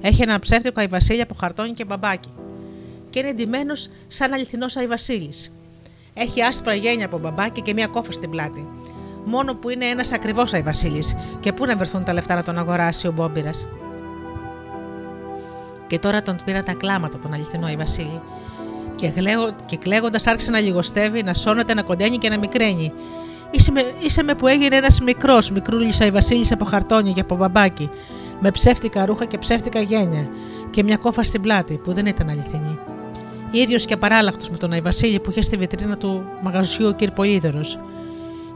έχει 0.00 0.22
ένα 0.22 0.38
ψεύτικο 0.38 0.80
Άι 0.80 0.86
Βασίλη 0.86 1.20
από 1.20 1.34
χαρτόνι 1.34 1.72
και 1.72 1.84
μπαμπάκι. 1.84 2.32
Και 3.10 3.18
είναι 3.18 3.28
εντυμένος 3.28 3.88
σαν 4.06 4.32
αληθινός 4.32 4.76
Άι 4.76 4.86
Βασίλης. 4.86 5.52
Έχει 6.14 6.42
άσπρα 6.42 6.74
γένια 6.74 7.06
από 7.06 7.18
μπαμπάκι 7.18 7.62
και 7.62 7.72
μία 7.72 7.86
κόφα 7.86 8.12
στην 8.12 8.30
πλάτη. 8.30 8.66
Μόνο 9.24 9.54
που 9.54 9.68
είναι 9.68 9.84
ένας 9.84 10.12
ακριβώς 10.12 10.54
Άι 10.54 10.62
Βασίλης, 10.62 11.16
και 11.40 11.52
πού 11.52 11.64
να 11.66 11.76
βρεθούν 11.76 12.04
τα 12.04 12.12
λεφτά 12.12 12.34
να 12.34 12.42
τον 12.42 12.58
αγοράσει 12.58 13.06
ο 13.06 13.12
Μπόμπυρας. 13.12 13.68
Και 15.86 15.98
τώρα 15.98 16.22
τον 16.22 16.36
πήρα 16.44 16.62
τα 16.62 16.72
κλάματα 16.72 17.18
τον 17.18 17.32
αληθινό 17.32 17.66
Άι 17.66 17.76
Βασίλη. 17.76 18.20
Και, 18.94 19.06
γλέω, 19.06 19.54
και 19.66 19.76
κλαίγοντας 19.76 20.26
άρχισε 20.26 20.50
να 20.50 20.60
λιγοστεύει, 20.60 21.22
να 21.22 21.34
σώνεται, 21.34 21.74
να 21.74 21.82
κοντένει 21.82 22.18
και 22.18 22.28
να 22.28 22.38
μικραίνει. 22.38 22.92
Είσαι 23.50 23.72
με, 23.72 23.94
είσαι 23.98 24.22
με 24.22 24.34
που 24.34 24.46
έγινε 24.46 24.76
ένας 24.76 25.00
μικρός, 25.00 25.50
μικρούλης 25.50 26.00
Άι 26.00 26.10
Βασίλης 26.10 26.52
από 26.52 26.64
χαρτόνι 26.64 27.12
και 27.12 27.20
από 27.20 27.36
μπαμπάκι, 27.36 27.90
με 28.40 28.50
ψεύτικα 28.50 29.04
ρούχα 29.06 29.24
και 29.24 29.38
ψεύτικα 29.38 29.80
γένια, 29.80 30.28
και 30.70 30.82
μια 30.82 30.96
κόφα 30.96 31.22
στην 31.22 31.40
πλάτη 31.40 31.74
που 31.84 31.92
δεν 31.92 32.06
ήταν 32.06 32.28
αληθινή. 32.28 32.78
ίδιος 33.50 33.84
και 33.84 33.94
απαράλλαχτο 33.94 34.46
με 34.50 34.56
τον 34.56 34.72
Άι 34.72 34.80
Βασίλη 34.80 35.20
που 35.20 35.30
είχε 35.30 35.42
στη 35.42 35.56
βιτρίνα 35.56 35.96
του 35.96 36.24
μαγαζιού 36.42 36.88
ο 36.88 36.94
κ. 36.94 37.10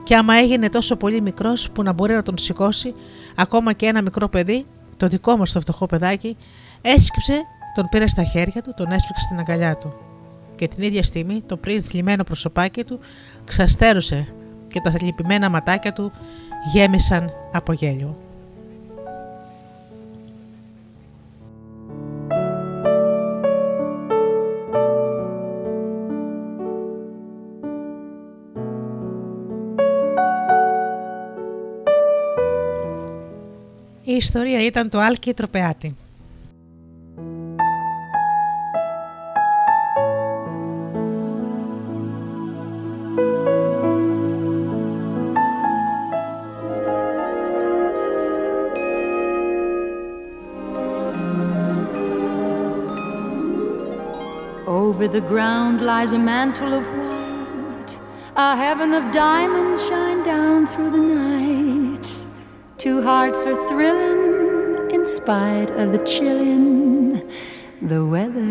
Πολύδωρο. 0.07 0.15
Και 0.15 0.17
άμα 0.17 0.35
έγινε 0.35 0.69
τόσο 0.69 0.97
πολύ 0.97 1.21
μικρός 1.21 1.71
που 1.71 1.83
να 1.83 1.93
μπορεί 1.93 2.15
να 2.15 2.23
τον 2.23 2.39
σηκώσει, 2.39 2.95
ακόμα 3.37 3.73
και 3.73 3.87
ένα 3.87 4.03
μικρό 4.03 4.29
παιδί, 4.29 4.67
το 4.97 5.09
δικό 5.09 5.37
μας 5.37 5.53
το 5.53 5.61
φτωχό 5.61 5.87
παιδάκι, 5.87 6.37
έσκυψε, 6.83 7.43
τον 7.75 7.87
πήρε 7.91 8.07
στα 8.07 8.25
χέρια 8.25 8.63
του, 8.63 8.73
τον 8.77 8.87
έσφιξε 8.87 9.23
στην 9.23 9.39
αγκαλιά 9.39 9.77
του. 9.77 9.95
Και 10.57 10.69
την 10.69 10.83
ίδια 10.83 11.03
στιγμή 11.03 11.43
το 11.47 11.57
πριν 11.57 11.83
θλιμμένο 11.83 12.25
προσωπάκι 12.25 12.85
του 12.85 12.99
ξαστέρωσε 13.45 14.27
και 14.69 14.81
τα 14.81 14.95
λυπημένα 15.03 15.51
ματάκια 15.51 15.93
του 15.93 16.13
γέμισαν 16.73 17.31
από 17.53 17.73
γέλιο. 17.73 18.26
ιστορία 34.16 34.66
ήταν 34.66 34.90
το 34.90 35.00
Άλκη 35.00 35.34
Τροπεάτη. 35.34 35.96
Over 55.02 55.08
the 55.08 55.26
ground 55.34 55.78
lies 55.92 56.12
a 56.20 56.22
mantle 56.32 56.74
of 56.80 56.86
white. 57.00 57.92
A 58.36 58.56
heaven 58.64 58.90
of 59.00 59.04
diamonds 59.12 59.80
shine 59.90 60.22
down 60.34 60.60
through 60.72 60.92
the 60.98 61.04
night. 61.18 61.45
Two 62.79 63.01
hearts 63.03 63.47
are 63.47 63.69
thrilling 63.71 64.91
in 64.91 65.07
spite 65.07 65.71
of 65.71 65.93
the 65.93 65.99
chillin' 66.01 67.27
the 67.81 68.05
weather. 68.05 68.43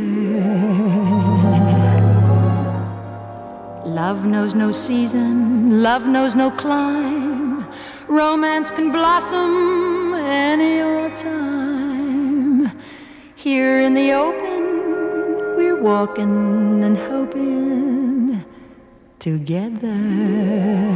Love 3.85 4.25
knows 4.25 4.55
no 4.55 4.71
season, 4.71 5.83
love 5.83 6.07
knows 6.07 6.35
no 6.35 6.49
clime. 6.49 7.67
Romance 8.07 8.71
can 8.71 8.91
blossom 8.91 10.15
any 10.15 10.81
old 10.81 11.15
time. 11.15 12.71
Here 13.35 13.79
in 13.81 13.93
the 13.93 14.11
open, 14.11 15.55
we're 15.55 15.79
walking 15.79 16.83
and 16.83 16.97
hoping 16.97 18.43
together. 19.19 20.95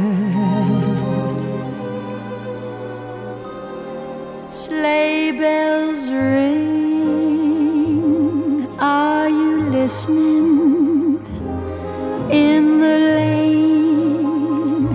In 12.30 12.78
the 12.78 12.96
lane, 13.16 14.86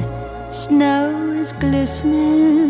snow 0.53 1.33
is 1.37 1.51
glistening. 1.59 2.64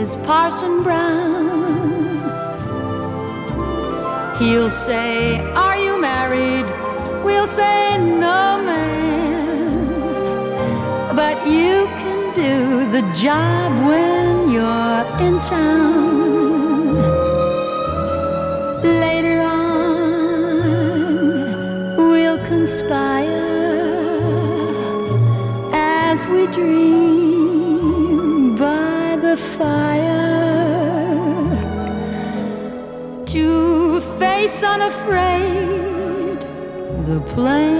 Is 0.00 0.16
Parson 0.28 0.82
Brown. 0.82 2.00
He'll 4.38 4.70
say, 4.70 5.38
Are 5.52 5.76
you 5.76 6.00
married? 6.00 6.64
We'll 7.22 7.46
say, 7.46 7.98
No, 7.98 8.40
man. 8.68 9.86
But 11.14 11.36
you 11.46 11.86
can 12.00 12.20
do 12.34 12.54
the 12.96 13.02
job 13.24 13.68
when 13.90 14.50
you're 14.54 15.02
in 15.26 15.34
town. 15.42 16.94
Later 19.04 19.38
on, 19.40 20.76
we'll 22.10 22.40
conspire 22.46 23.48
as 25.74 26.26
we 26.26 26.46
dream 26.56 26.99
face 34.40 34.62
unafraid. 34.62 36.40
The 37.06 37.20
plans 37.32 37.79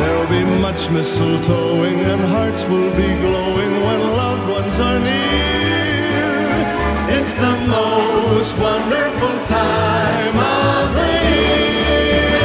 There'll 0.00 0.30
be 0.30 0.44
much 0.62 0.88
mistletoeing 0.88 1.98
and 2.12 2.22
hearts 2.34 2.64
will 2.64 2.90
be 2.96 3.08
glowing 3.20 3.72
when 3.84 4.00
loved 4.22 4.46
ones 4.50 4.80
are 4.80 4.98
near. 4.98 6.40
It's 7.16 7.34
the 7.34 7.54
most 7.68 8.56
wonderful 8.58 9.36
time 9.44 10.38
of 10.38 10.94
the 10.96 11.10
year. 11.28 12.40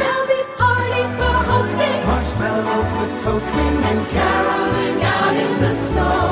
There'll 0.00 0.28
be 0.36 0.42
parties 0.56 1.12
for 1.20 1.36
hosting, 1.50 1.98
marshmallows 2.08 2.90
for 2.96 3.08
toasting, 3.24 3.76
and 3.90 4.00
caroling 4.08 4.98
out 5.04 5.36
in 5.44 5.52
the 5.60 5.74
snow. 5.74 6.31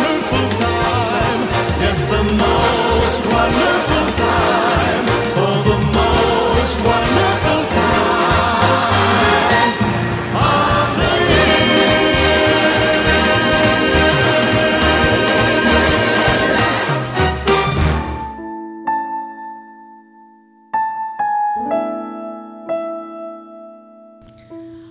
time. 1.80 1.80
Yes, 1.80 2.00
the 2.04 2.22
most 2.22 3.22
wonderful 3.36 4.06
time. 4.26 5.04
Oh, 5.42 5.58
the 5.70 5.78
most 5.98 6.78
wonderful 6.90 7.60
time 7.80 8.06
of 10.34 10.88
the 10.98 11.16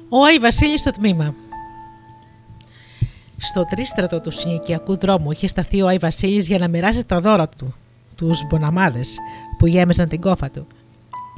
Ο 0.09 0.23
Άι 0.23 0.37
Βασίλη 0.39 0.77
στο 0.77 0.91
τμήμα. 0.91 1.33
Στο 3.42 3.64
τρίστρατο 3.64 4.20
του 4.20 4.30
συνοικιακού 4.30 4.98
δρόμου 4.98 5.30
είχε 5.30 5.46
σταθεί 5.46 5.82
ο 5.82 5.86
Άι 5.86 5.96
Βασίλης 5.96 6.46
για 6.46 6.58
να 6.58 6.68
μοιράσει 6.68 7.04
τα 7.04 7.20
δώρα 7.20 7.48
του, 7.48 7.74
τους 8.16 8.46
μποναμάδες 8.46 9.18
που 9.58 9.66
γέμιζαν 9.66 10.08
την 10.08 10.20
κόφα 10.20 10.50
του. 10.50 10.66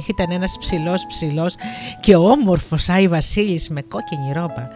Ήταν 0.09 0.30
ένας 0.30 0.57
ψηλός 0.59 1.07
ψηλός 1.07 1.55
και 2.00 2.16
όμορφος 2.16 2.88
Άι 2.88 3.09
Βασίλης 3.09 3.68
με 3.68 3.82
κόκκινη 3.82 4.32
ρόμπα, 4.32 4.68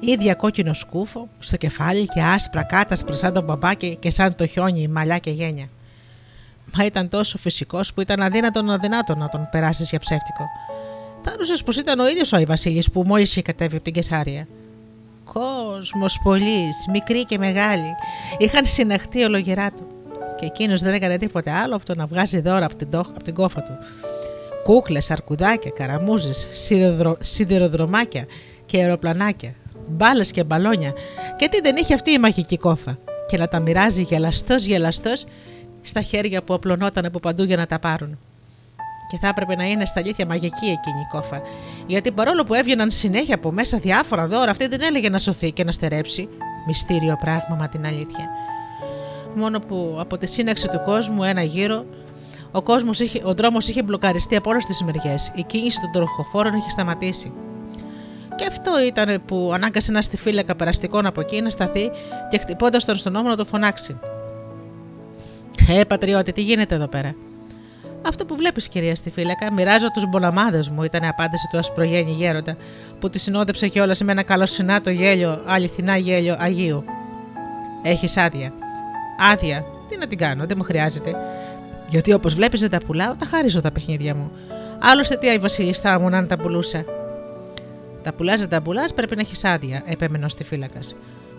ίδια 0.00 0.34
κόκκινο 0.34 0.72
σκούφο 0.72 1.28
στο 1.38 1.56
κεφάλι 1.56 2.06
και 2.06 2.22
άσπρα 2.22 2.62
κάτασπρα 2.62 3.14
σαν 3.14 3.32
τον 3.32 3.44
μπαμπάκι 3.44 3.96
και 4.00 4.10
σαν 4.10 4.34
το 4.34 4.46
χιόνι, 4.46 4.88
μαλλιά 4.88 5.18
και 5.18 5.30
γένια. 5.30 5.68
Μα 6.76 6.84
ήταν 6.84 7.08
τόσο 7.08 7.38
φυσικός 7.38 7.94
που 7.94 8.00
ήταν 8.00 8.20
αδύνατον 8.20 8.70
αδυνάτο 8.70 9.14
να 9.14 9.28
τον 9.28 9.48
περάσεις 9.50 9.90
για 9.90 9.98
ψεύτικο. 9.98 10.44
Θάρρωσε 11.22 11.64
πως 11.64 11.76
ήταν 11.76 11.98
ο 11.98 12.08
ίδιος 12.08 12.32
ο 12.32 12.36
Άι 12.36 12.44
Βασίλης 12.44 12.90
που 12.90 13.02
μόλις 13.06 13.30
είχε 13.30 13.42
κατέβει 13.42 13.74
από 13.74 13.84
την 13.84 13.92
Κεσάρια. 13.92 14.46
Κόσμος 15.24 16.18
πολλής, 16.22 16.76
μικροί 16.92 17.24
και 17.24 17.38
μεγάλοι, 17.38 17.94
είχαν 18.38 18.64
συναχτεί 18.66 19.24
ολογερά 19.24 19.70
του. 19.70 19.86
Και 20.36 20.46
εκείνος 20.46 20.80
δεν 20.80 20.92
έκανε 20.92 21.16
τίποτε 21.16 21.50
άλλο 21.50 21.74
από 21.76 21.84
το 21.84 21.94
να 21.94 22.06
βγάζει 22.06 22.40
δώρα 22.40 22.64
από 22.64 22.74
την, 22.76 22.90
τόχ- 22.90 23.08
από 23.08 23.22
την 23.22 23.34
κόφα 23.34 23.62
του. 23.62 23.72
Κούκλες, 24.62 25.10
αρκουδάκια, 25.10 25.70
καραμούζες, 25.70 26.48
σιδηροδρομάκια 27.20 28.24
και 28.66 28.76
αεροπλανάκια, 28.78 29.54
μπάλες 29.88 30.30
και 30.30 30.44
μπαλόνια. 30.44 30.92
Και 31.36 31.48
τι 31.48 31.60
δεν 31.60 31.76
είχε 31.76 31.94
αυτή 31.94 32.10
η 32.10 32.18
μαγική 32.18 32.56
κόφα. 32.56 32.98
Και 33.26 33.36
να 33.36 33.48
τα 33.48 33.60
μοιράζει 33.60 34.02
γελαστός 34.02 34.64
γελαστός 34.64 35.24
στα 35.82 36.02
χέρια 36.02 36.42
που 36.42 36.54
απλωνόταν 36.54 37.04
από 37.04 37.20
παντού 37.20 37.42
για 37.42 37.56
να 37.56 37.66
τα 37.66 37.78
πάρουν. 37.78 38.18
Και 39.12 39.18
θα 39.18 39.28
έπρεπε 39.28 39.56
να 39.56 39.64
είναι 39.64 39.86
στα 39.86 40.00
αλήθεια 40.00 40.26
μαγική 40.26 40.66
εκείνη 40.66 41.00
η 41.00 41.06
κόφα. 41.10 41.42
Γιατί 41.86 42.12
παρόλο 42.12 42.44
που 42.44 42.54
έβγαιναν 42.54 42.90
συνέχεια 42.90 43.34
από 43.34 43.52
μέσα 43.52 43.78
διάφορα 43.78 44.26
δώρα, 44.26 44.50
αυτή 44.50 44.66
δεν 44.66 44.80
έλεγε 44.82 45.08
να 45.08 45.18
σωθεί 45.18 45.52
και 45.52 45.64
να 45.64 45.72
στερέψει. 45.72 46.28
Μυστήριο 46.66 47.16
πράγμα, 47.20 47.56
μα 47.58 47.68
την 47.68 47.86
αλήθεια. 47.86 48.28
Μόνο 49.34 49.58
που 49.58 49.96
από 49.98 50.18
τη 50.18 50.26
σύναξη 50.26 50.68
του 50.68 50.82
κόσμου 50.84 51.22
ένα 51.22 51.42
γύρο, 51.42 51.84
ο, 52.52 52.62
κόσμος 52.62 53.00
είχε, 53.00 53.22
ο 53.24 53.32
δρόμος 53.32 53.68
είχε 53.68 53.82
μπλοκαριστεί 53.82 54.36
από 54.36 54.50
όλες 54.50 54.64
τις 54.64 54.82
μεριές. 54.82 55.32
Η 55.34 55.42
κίνηση 55.42 55.80
των 55.80 55.92
τροχοφόρων 55.92 56.54
είχε 56.54 56.70
σταματήσει. 56.70 57.32
Και 58.34 58.46
αυτό 58.48 58.70
ήταν 58.86 59.22
που 59.26 59.50
ανάγκασε 59.54 59.90
ένας 59.90 60.04
στιφύλακα 60.04 60.56
περαστικών 60.56 61.06
από 61.06 61.20
εκεί 61.20 61.40
να 61.40 61.50
σταθεί 61.50 61.90
και 62.30 62.38
χτυπώντας 62.38 62.84
τον 62.84 62.96
στον 62.96 63.16
ώμο 63.16 63.28
να 63.28 63.36
το 63.36 63.44
φωνάξει. 63.44 64.00
Ε, 65.68 65.84
πατριώτη, 65.84 66.32
τι 66.32 66.40
γίνεται 66.40 66.74
εδώ 66.74 66.86
πέρα; 66.86 67.14
Αυτό 68.06 68.24
που 68.24 68.36
βλέπεις, 68.36 68.68
κυρία 68.68 68.94
στη 68.94 69.10
φύλακα, 69.10 69.52
μοιράζω 69.52 69.90
τους 69.90 70.06
μπολαμάδε 70.08 70.64
μου, 70.70 70.82
ήταν 70.82 71.02
η 71.02 71.08
απάντηση 71.08 71.48
του 71.50 71.58
ασπρογέννη 71.58 72.10
γέροντα, 72.10 72.56
που 73.00 73.10
τη 73.10 73.18
συνόδεψε 73.18 73.68
κιόλας 73.68 74.00
με 74.00 74.12
ένα 74.12 74.22
καλοσυνάτο 74.22 74.90
γέλιο, 74.90 75.42
αληθινά 75.46 75.96
γέλιο 75.96 76.36
Αγίου. 76.38 76.84
Έχεις 77.82 78.16
άδεια. 78.16 78.52
Άδεια. 79.32 79.64
Τι 79.88 79.96
να 79.96 80.06
την 80.06 80.18
κάνω, 80.18 80.46
δεν 80.46 80.56
μου 80.56 80.64
χρειάζεται. 80.64 81.16
Γιατί 81.88 82.12
όπως 82.12 82.34
βλέπεις 82.34 82.60
δεν 82.60 82.70
τα 82.70 82.78
πουλάω, 82.86 83.14
τα 83.14 83.26
χάριζω 83.26 83.60
τα 83.60 83.70
παιχνίδια 83.70 84.14
μου. 84.14 84.30
Άλλωστε, 84.80 85.16
τι 85.16 85.26
η 85.26 85.38
Βασιλιστά 85.38 86.00
μου 86.00 86.08
να 86.08 86.18
αν 86.18 86.26
τα 86.26 86.36
πουλούσα. 86.36 86.84
Τα 88.02 88.12
πουλάς, 88.12 88.40
δεν 88.40 88.48
τα 88.48 88.62
πουλάς, 88.62 88.94
πρέπει 88.94 89.14
να 89.14 89.20
έχεις 89.20 89.44
άδεια, 89.44 89.82
επέμενε 89.86 90.24
ο 90.24 90.28
στη 90.28 90.44
φύλακας. 90.44 90.94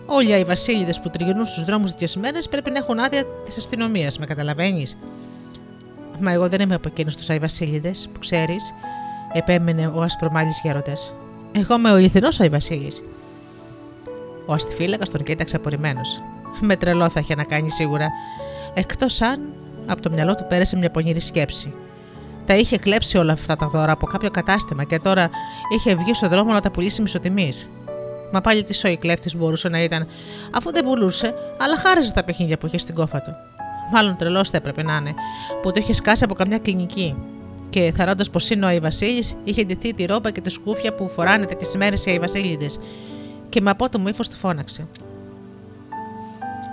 Όλοι 0.06 0.38
οι 0.38 0.44
βασίλειδε 0.44 0.92
που 1.02 1.10
τριγυρνούν 1.10 1.46
στους 1.46 1.64
δρόμους 1.64 1.90
τέτοιε 1.90 2.20
μέρε 2.20 2.38
πρέπει 2.50 2.70
να 2.70 2.78
έχουν 2.78 2.98
άδεια 2.98 3.24
της 3.44 3.56
αστυνομίας, 3.56 4.18
με 4.18 4.26
καταλαβαίνεις. 4.26 4.96
Μα 6.20 6.32
εγώ 6.32 6.48
δεν 6.48 6.60
είμαι 6.60 6.74
από 6.74 6.88
εκείνους 6.88 7.16
τους 7.16 7.30
Άι 7.30 7.38
Βασίλειδες 7.38 8.08
που 8.12 8.18
ξέρεις, 8.18 8.74
επέμενε 9.32 9.86
ο 9.86 10.02
ασπρομάλης 10.02 10.60
γέροντα. 10.62 10.92
Εγώ 11.52 11.74
είμαι 11.74 11.90
ο 11.90 11.94
αληθινό 11.94 12.28
Άι 12.38 12.48
Βασίλης. 12.48 13.02
Ο 14.46 14.52
αστιφύλακας 14.52 15.10
τον 15.10 15.22
κοίταξε 15.22 15.56
απορριμμένος. 15.56 16.22
Με 16.60 16.76
τρελό 16.76 17.08
θα 17.08 17.20
είχε 17.20 17.34
να 17.34 17.44
κάνει 17.44 17.70
σίγουρα. 17.70 18.08
Εκτός 18.74 19.22
αν 19.22 19.40
από 19.86 20.02
το 20.02 20.10
μυαλό 20.10 20.34
του 20.34 20.46
πέρασε 20.48 20.76
μια 20.76 20.90
πονηρή 20.90 21.20
σκέψη. 21.20 21.74
Τα 22.46 22.54
είχε 22.54 22.78
κλέψει 22.78 23.18
όλα 23.18 23.32
αυτά 23.32 23.56
τα 23.56 23.66
δώρα 23.66 23.92
από 23.92 24.06
κάποιο 24.06 24.30
κατάστημα 24.30 24.84
και 24.84 24.98
τώρα 24.98 25.30
είχε 25.74 25.94
βγει 25.94 26.14
στον 26.14 26.28
δρόμο 26.28 26.52
να 26.52 26.60
τα 26.60 26.70
πουλήσει 26.70 27.02
μισοτιμής. 27.02 27.70
Μα 28.32 28.40
πάλι 28.40 28.64
τι 28.64 28.74
σοϊ 28.74 28.96
κλέφτης 28.96 29.36
μπορούσε 29.36 29.68
να 29.68 29.82
ήταν, 29.82 30.06
αφού 30.50 30.72
δεν 30.72 30.84
πουλούσε, 30.84 31.34
αλλά 31.58 31.76
χάριζε 31.76 32.12
τα 32.12 32.24
παιχνίδια 32.24 32.58
που 32.58 32.66
είχε 32.66 32.78
στην 32.78 32.94
κόφα 32.94 33.20
του. 33.20 33.32
Μάλλον 33.94 34.16
τρελός 34.16 34.50
θα 34.50 34.56
έπρεπε 34.56 34.82
να 34.82 34.96
είναι, 34.96 35.14
που 35.62 35.70
το 35.70 35.80
είχε 35.80 35.92
σκάσει 35.92 36.24
από 36.24 36.34
καμιά 36.34 36.58
κλινική. 36.58 37.16
Και 37.70 37.92
θαρώντα 37.96 38.24
πως 38.32 38.50
είναι 38.50 38.64
ο 38.64 38.68
Αϊ 38.68 38.80
Βασίλης, 38.80 39.36
είχε 39.44 39.64
ντυθεί 39.64 39.94
τη 39.94 40.04
ρόμπα 40.04 40.30
και 40.30 40.40
τη 40.40 40.50
σκούφια 40.50 40.94
που 40.94 41.08
φοράνε 41.08 41.46
τέτοιες 41.46 41.76
μέρες 41.76 42.06
οι 42.06 42.10
Αϊ 42.10 42.18
Βασίλειδε, 42.18 42.66
και 43.48 43.60
με 43.60 43.70
απότομο 43.70 44.08
ύφος 44.08 44.28
του 44.28 44.36
φώναξε. 44.36 44.88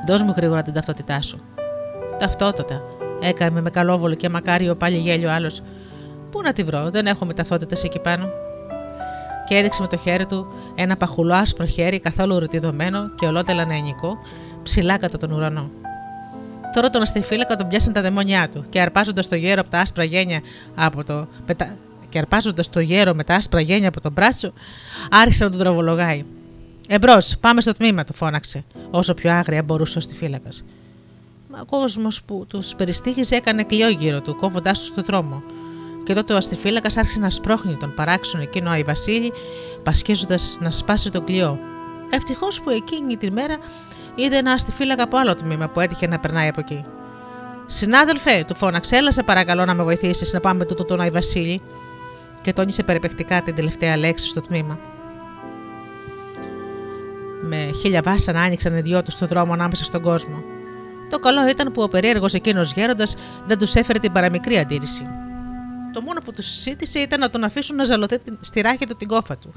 Δώσ' 0.08 0.22
μου 0.22 0.34
γρήγορα 0.36 0.62
την 0.62 0.74
ταυτότητά 0.74 1.22
σου. 1.22 1.42
Ταυτότητα, 2.20 2.82
έκανε 3.22 3.62
με 3.62 3.70
καλόβολο 3.70 4.16
και 4.16 4.30
μακάριο 4.30 4.76
πάλι 4.76 4.98
γέλιο 4.98 5.32
άλλος. 5.32 5.62
Πού 6.32 6.42
να 6.42 6.54
τη 6.54 6.64
βρω, 6.64 6.90
δεν 6.90 7.06
έχουμε 7.06 7.34
ταυτότητες 7.34 7.84
εκεί 7.84 8.00
πάνω. 8.00 8.30
Και 9.48 9.58
έδειξε 9.58 9.82
με 9.82 9.88
το 9.88 9.98
χέρι 9.98 10.26
του 10.26 10.48
ένα 10.76 10.98
παχουλό 10.98 11.34
άσπρο 11.34 11.66
χέρι 11.66 12.00
καθόλου 12.00 12.40
ρωτιδωμένο 12.40 13.10
και 13.16 13.26
ολότελα 13.26 13.66
νεανικό, 13.66 14.18
ψηλά 14.64 14.98
κατά 14.98 15.18
τον 15.18 15.32
ουρανό. 15.32 15.70
Τώρα 16.74 16.90
τον 16.90 17.02
αστιφύλακα 17.02 17.56
τον 17.56 17.68
πιάσαν 17.68 17.94
τα 17.94 18.02
δαιμόνια 18.02 18.50
του 18.50 18.66
και 18.70 18.82
αρπάζοντας 18.82 19.28
το 19.28 19.36
γέρο 19.36 19.62
από 19.62 19.70
τα 19.70 19.80
άσπρα 19.80 20.04
γένια 20.04 20.42
από 20.76 21.04
το. 21.04 21.28
Πετα... 21.46 21.76
Και 22.10 22.18
αρπάζοντας 22.18 22.70
το 22.70 22.80
γέρο 22.80 23.14
με 23.14 23.24
τα 23.24 23.36
άσπρα 23.36 23.62
γένια 23.62 23.88
από 23.88 24.02
τον 24.02 24.12
μπράτσο, 24.12 24.54
άρχισε 25.12 25.44
να 25.44 25.50
τον 25.50 25.60
τροβολογάει. 25.60 26.26
Εμπρό, 26.88 27.18
πάμε 27.40 27.62
στο 27.62 27.72
τμήμα, 27.72 28.04
του 28.04 28.14
φώναξε, 28.14 28.64
όσο 28.92 29.14
πιο 29.14 29.32
άγρια 29.32 29.64
μπορούσε 29.64 29.98
ο 29.98 30.02
στιφύλακα. 30.02 30.50
Μα 31.52 31.60
ο 31.62 31.66
κόσμος 31.66 32.24
που 32.24 32.46
τους 32.50 32.76
περιστήχιζε 32.76 33.36
έκανε 33.36 33.64
κλειό 33.64 33.90
γύρω 33.90 34.22
του, 34.22 34.36
κόβοντάς 34.36 34.80
τους 34.80 34.88
στο 34.88 35.02
δρόμο. 35.02 35.44
Και 36.04 36.14
τότε 36.14 36.34
ο 36.34 36.38
αστιφύλακας 36.38 36.98
άρχισε 36.98 37.20
να 37.20 37.30
σπρώχνει 37.30 37.76
τον 37.76 37.94
παράξενο 37.94 38.44
εκείνο 38.44 38.70
Άι 38.70 38.84
Βασίλη, 38.84 39.32
πασχίζοντας 39.84 40.58
να 40.60 40.72
σπάσει 40.72 41.12
το 41.12 41.22
κλειό. 41.22 41.60
Ευτυχώς 42.10 42.62
που 42.62 42.70
εκείνη 42.70 43.18
τη 43.18 43.32
μέρα 43.32 43.58
είδε 44.22 44.38
ένα 44.38 44.52
αστιφύλακα 44.52 45.04
από 45.04 45.18
άλλο 45.18 45.36
τμήμα 45.36 45.66
που 45.66 45.80
έτυχε 45.80 46.08
να 46.08 46.20
περνάει 46.20 46.48
από 46.48 46.60
εκεί. 46.60 46.86
Συνάδελφε, 47.66 48.44
του 48.48 48.56
φώναξε, 48.56 48.96
έλα 48.96 49.12
σε 49.12 49.24
παρακαλώ 49.24 49.66
να 49.66 49.74
με 49.74 49.84
βοηθήσεις 49.84 50.34
να 50.34 50.40
πάμε 50.40 50.66
τούτο 50.66 50.86
τον 50.86 51.02
Άι 51.02 51.10
Βασίλη. 51.10 51.62
Και 52.42 52.54
τόνισε 52.54 52.84
περιπεκτικά 52.84 53.42
την 53.42 53.56
τελευταία 53.56 53.98
λέξη 53.98 54.28
στο 54.28 54.42
τμήμα. 54.42 54.80
Με 57.42 57.72
χίλια 57.82 58.02
βάσανα 58.02 58.42
άνοιξαν 58.42 58.78
οι 58.78 58.82
δυο 58.82 59.04
τους 59.04 59.14
στον 59.14 59.28
δρόμο 59.28 59.54
ανάμεσα 59.54 59.84
στον 59.84 60.02
κόσμο. 60.02 60.44
Το 61.10 61.20
καλό 61.20 61.48
ήταν 61.50 61.72
που 61.72 61.82
ο 61.82 61.88
περίεργος 61.88 62.34
εκείνος 62.34 62.72
γέροντας 62.72 63.16
δεν 63.46 63.58
τους 63.58 63.76
έφερε 63.76 64.00
την 64.00 64.12
παραμικρή 64.12 64.58
αντίρρηση. 64.58 65.08
Το 65.94 66.02
μόνο 66.02 66.20
που 66.26 66.34
τους 66.34 66.46
σύντησε 66.46 67.00
ήταν 67.00 67.20
να 67.20 67.30
τον 67.30 67.44
αφήσουν 67.44 67.76
να 67.76 67.84
ζαλωθεί 67.84 68.18
στη 68.40 68.62
ράχη 68.62 68.86
του 68.86 68.96
την 68.96 69.08
κόφα 69.08 69.38
του. 69.38 69.54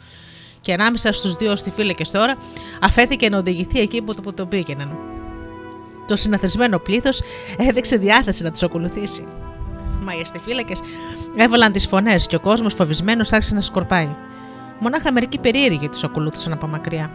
Και 0.64 0.72
ανάμεσα 0.72 1.12
στους 1.12 1.34
δύο 1.34 1.56
στιφύλακε 1.56 2.04
τώρα 2.12 2.36
αφέθηκε 2.80 3.28
να 3.28 3.38
οδηγηθεί 3.38 3.80
εκεί 3.80 4.02
που 4.02 4.34
τον 4.34 4.48
πήγαιναν. 4.48 4.98
Το 6.06 6.16
συναθρισμένο 6.16 6.78
πλήθος 6.78 7.22
έδειξε 7.58 7.96
διάθεση 7.96 8.42
να 8.42 8.50
του 8.50 8.66
ακολουθήσει. 8.66 9.26
Μα 10.02 10.16
οι 10.16 10.20
αστιφύλακες 10.20 10.80
έβαλαν 11.36 11.72
τις 11.72 11.86
φωνές 11.86 12.26
και 12.26 12.36
ο 12.36 12.40
κόσμος 12.40 12.74
φοβισμένος 12.74 13.32
άρχισε 13.32 13.54
να 13.54 13.60
σκορπάει. 13.60 14.16
Μονάχα 14.78 15.12
μερικοί 15.12 15.38
περίεργοι 15.38 15.88
του 15.88 15.98
ακολούθησαν 16.02 16.52
από 16.52 16.66
μακριά. 16.66 17.10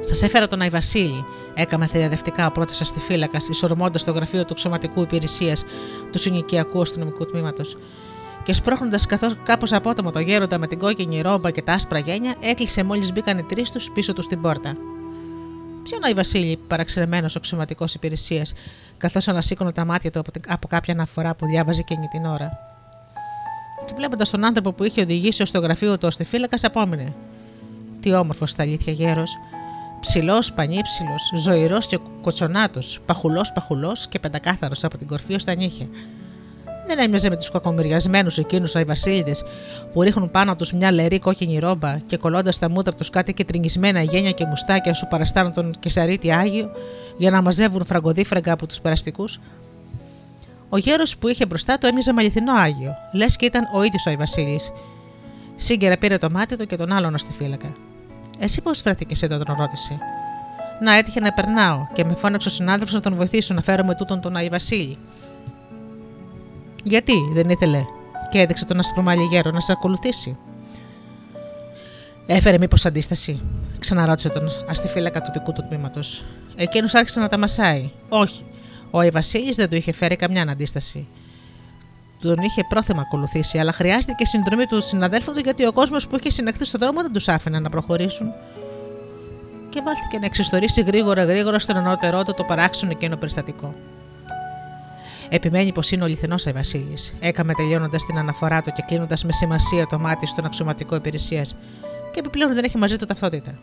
Σας 0.00 0.22
έφερα 0.22 0.46
τον 0.46 0.60
Άι 0.60 0.68
Βασίλη, 0.68 1.24
έκαμε 1.54 1.86
θηριαδευτικά 1.86 2.46
ο 2.46 2.50
πρώτος 2.50 2.80
αστιφύλακας, 2.80 3.48
ισορμώντα 3.48 3.98
το 4.04 4.12
γραφείο 4.12 4.44
του 4.44 4.54
Ξωματικού 4.54 5.02
Υπηρεσίας 5.02 5.64
του 6.12 6.18
Συνοικιακού 6.18 6.80
Αστυνομικού 6.80 7.24
Τμήματος. 7.24 7.76
Και 8.46 8.54
σπρώχνοντας 8.54 9.06
κάπως 9.44 9.72
απότομο 9.72 10.10
το 10.10 10.18
γέροντα 10.18 10.58
με 10.58 10.66
την 10.66 10.78
κόκκινη 10.78 11.20
ρόμπα 11.20 11.50
και 11.50 11.62
τα 11.62 11.72
άσπρα 11.72 11.98
γένια, 11.98 12.34
έκλεισε 12.40 12.82
μόλις 12.82 13.12
μπήκαν 13.12 13.38
οι 13.38 13.42
τρεις 13.42 13.70
τους 13.70 13.90
πίσω 13.90 14.12
του 14.12 14.22
στην 14.22 14.40
πόρτα. 14.40 14.76
Ποιον 15.82 16.04
Άι 16.04 16.12
Βασίλη, 16.12 16.56
παραξενεμένος 16.56 17.36
ο 17.36 17.40
Ξωματικό 17.40 17.84
Υπηρεσίας, 17.94 18.54
καθώς 18.96 19.28
ανασήκωνε 19.28 19.72
τα 19.72 19.84
μάτια 19.84 20.10
του 20.10 20.22
από 20.48 20.68
κάποια 20.68 20.94
αναφορά 20.94 21.34
που 21.34 21.46
διάβαζε 21.46 21.80
εκείνη 21.80 22.06
την 22.06 22.24
ώρα. 22.24 22.58
Και 23.86 23.92
βλέποντας 23.96 24.30
τον 24.30 24.44
άνθρωπο 24.44 24.72
που 24.72 24.84
είχε 24.84 25.00
οδηγήσει 25.00 25.42
ως 25.42 25.50
το 25.50 25.58
γραφείο 25.58 25.98
του 25.98 26.06
αστιφύλακα, 26.06 26.58
απόμεινε. 26.62 27.14
Τι 28.00 28.14
όμορφος 28.14 28.50
στα 28.50 28.62
αλήθεια 28.62 28.92
γέρος, 28.92 29.38
Ψηλός, 30.00 30.52
πανύψηλος, 30.52 31.32
ζωηρός 31.36 31.86
και 31.86 31.98
κοτσονάτος, 32.22 33.00
παχουλός, 33.06 33.52
παχουλός 33.52 34.08
και 34.08 34.18
πεντακάθαρος 34.18 34.84
από 34.84 34.98
την 34.98 35.06
κορφή 35.06 35.34
ως 35.34 35.44
τα 35.44 35.54
νύχια. 35.54 35.86
Δεν 36.86 36.98
έμοιαζε 36.98 37.28
με 37.28 37.36
τους 37.36 37.50
κακομοιριασμένου 37.50 38.30
εκείνους 38.36 38.76
Αϊβασίλειδε 38.76 39.32
που 39.92 40.02
ρίχνουν 40.02 40.30
πάνω 40.30 40.56
τους 40.56 40.72
μια 40.72 40.92
λερή 40.92 41.18
κόκκινη 41.18 41.58
ρόμπα 41.58 41.98
και 41.98 42.16
κολλώντας 42.16 42.58
τα 42.58 42.70
μούτρα 42.70 42.94
τους 42.94 43.10
κάτι 43.10 43.32
κεντρινισμένα 43.32 44.02
γένια 44.02 44.30
και 44.30 44.46
μουστάκια 44.46 44.94
σου 44.94 45.06
παραστάνουν 45.10 45.52
τον 45.52 45.74
Κεσαρίτη 45.80 46.32
Άγιο 46.32 46.70
για 47.16 47.30
να 47.30 47.42
μαζεύουν 47.42 47.84
φραγκοδίφραγκα 47.84 48.52
από 48.52 48.66
τους 48.66 48.80
περαστικούς. 48.80 49.40
Ο 50.68 50.76
γέρος 50.76 51.16
που 51.16 51.28
είχε 51.28 51.46
μπροστά 51.46 51.78
του 51.78 51.86
έμοιαζε 51.86 52.12
με 52.12 52.22
αληθινό 52.22 52.52
Άγιο, 52.52 52.94
λες 53.12 53.36
και 53.36 53.44
ήταν 53.44 53.68
ο 53.74 53.82
ίδιος 53.82 54.06
ο 54.06 54.10
Αϊβασίλη. 54.10 54.60
Σύγκαιρα 55.56 55.96
πήρε 55.96 56.16
το 56.16 56.30
μάτι 56.30 56.56
του 56.56 56.66
και 56.66 56.76
τον 56.76 56.92
άλλον 56.92 57.18
στη 57.18 57.32
φύλακα. 57.32 57.72
Εσύ 58.38 58.62
πώς 58.62 58.82
βρέθηκε 58.82 59.26
εδώ, 59.26 59.38
τον 59.38 59.56
ρώτησε. 59.58 59.98
Να 60.80 60.94
έτυχε 60.94 61.20
να 61.20 61.32
περνάω 61.32 61.86
και 61.92 62.04
με 62.04 62.14
φώναξε 62.14 62.48
ο 62.48 62.50
συνάδελφος 62.50 62.94
να 62.94 63.00
τον 63.00 63.14
βοηθήσω 63.14 63.54
να 63.54 63.62
φέρω 63.62 63.84
με 63.84 63.94
τούτον 63.94 64.20
τον 64.20 64.36
Άι 64.36 64.48
Βασίλη. 64.48 64.98
Γιατί 66.88 67.12
δεν 67.32 67.48
ήθελε 67.50 67.84
και 68.30 68.38
έδειξε 68.38 68.64
τον 68.64 68.78
ασπρομάλι 68.78 69.22
γέρο 69.22 69.50
να 69.50 69.60
σε 69.60 69.72
ακολουθήσει. 69.72 70.36
Έφερε 72.26 72.58
μήπως 72.58 72.86
αντίσταση, 72.86 73.40
ξαναρώτησε 73.78 74.28
τον 74.28 74.48
αστιφύλακα 74.68 75.20
του 75.20 75.30
δικού 75.32 75.52
του 75.52 75.64
τμήματος. 75.68 76.24
Εκείνος 76.56 76.94
άρχισε 76.94 77.20
να 77.20 77.28
τα 77.28 77.38
μασάει. 77.38 77.90
Όχι. 78.08 78.44
Ο 78.90 78.98
Άι 78.98 79.10
Βασίλη 79.10 79.52
δεν 79.52 79.68
του 79.68 79.76
είχε 79.76 79.92
φέρει 79.92 80.16
καμιά 80.16 80.42
αντίσταση 80.42 81.06
τον 82.20 82.38
είχε 82.42 82.64
πρόθεμα 82.68 83.00
ακολουθήσει, 83.00 83.58
αλλά 83.58 83.72
χρειάστηκε 83.72 84.24
συνδρομή 84.24 84.66
του 84.66 84.80
συναδέλφου 84.80 85.32
του 85.32 85.38
γιατί 85.38 85.66
ο 85.66 85.72
κόσμος 85.72 86.08
που 86.08 86.16
είχε 86.16 86.30
συνεχθεί 86.30 86.64
στον 86.64 86.80
δρόμο 86.80 87.02
δεν 87.02 87.12
τους 87.12 87.28
άφηνε 87.28 87.58
να 87.58 87.70
προχωρήσουν. 87.70 88.32
Και 89.68 89.82
βάλθηκε 89.84 90.18
να 90.18 90.26
εξιστορήσει 90.26 90.82
γρήγορα 90.82 91.24
γρήγορα 91.24 91.58
στον 91.58 91.76
ανώτερό 91.76 92.22
του 92.22 92.34
το 92.34 92.44
παράξενο 92.44 92.90
εκείνο 92.90 93.16
περιστατικό. 93.16 93.74
Επιμένει 95.28 95.72
πως 95.72 95.90
είναι 95.90 96.04
ο 96.04 96.06
λιθενός 96.06 96.46
Αϊ 96.46 96.52
Βασίλης, 96.52 97.16
έκαμε 97.20 97.54
τελειώνοντας 97.54 98.04
την 98.04 98.18
αναφορά 98.18 98.60
του 98.60 98.72
και 98.72 98.82
κλείνοντας 98.86 99.24
με 99.24 99.32
σημασία 99.32 99.86
το 99.86 99.98
μάτι 99.98 100.26
στον 100.26 100.44
αξιωματικό 100.44 100.94
υπηρεσίας, 100.94 101.56
και 102.12 102.18
επιπλέον 102.18 102.54
δεν 102.54 102.64
έχει 102.64 102.78
μαζί 102.78 102.96
του 102.96 103.04
ταυτότητα. 103.04 103.58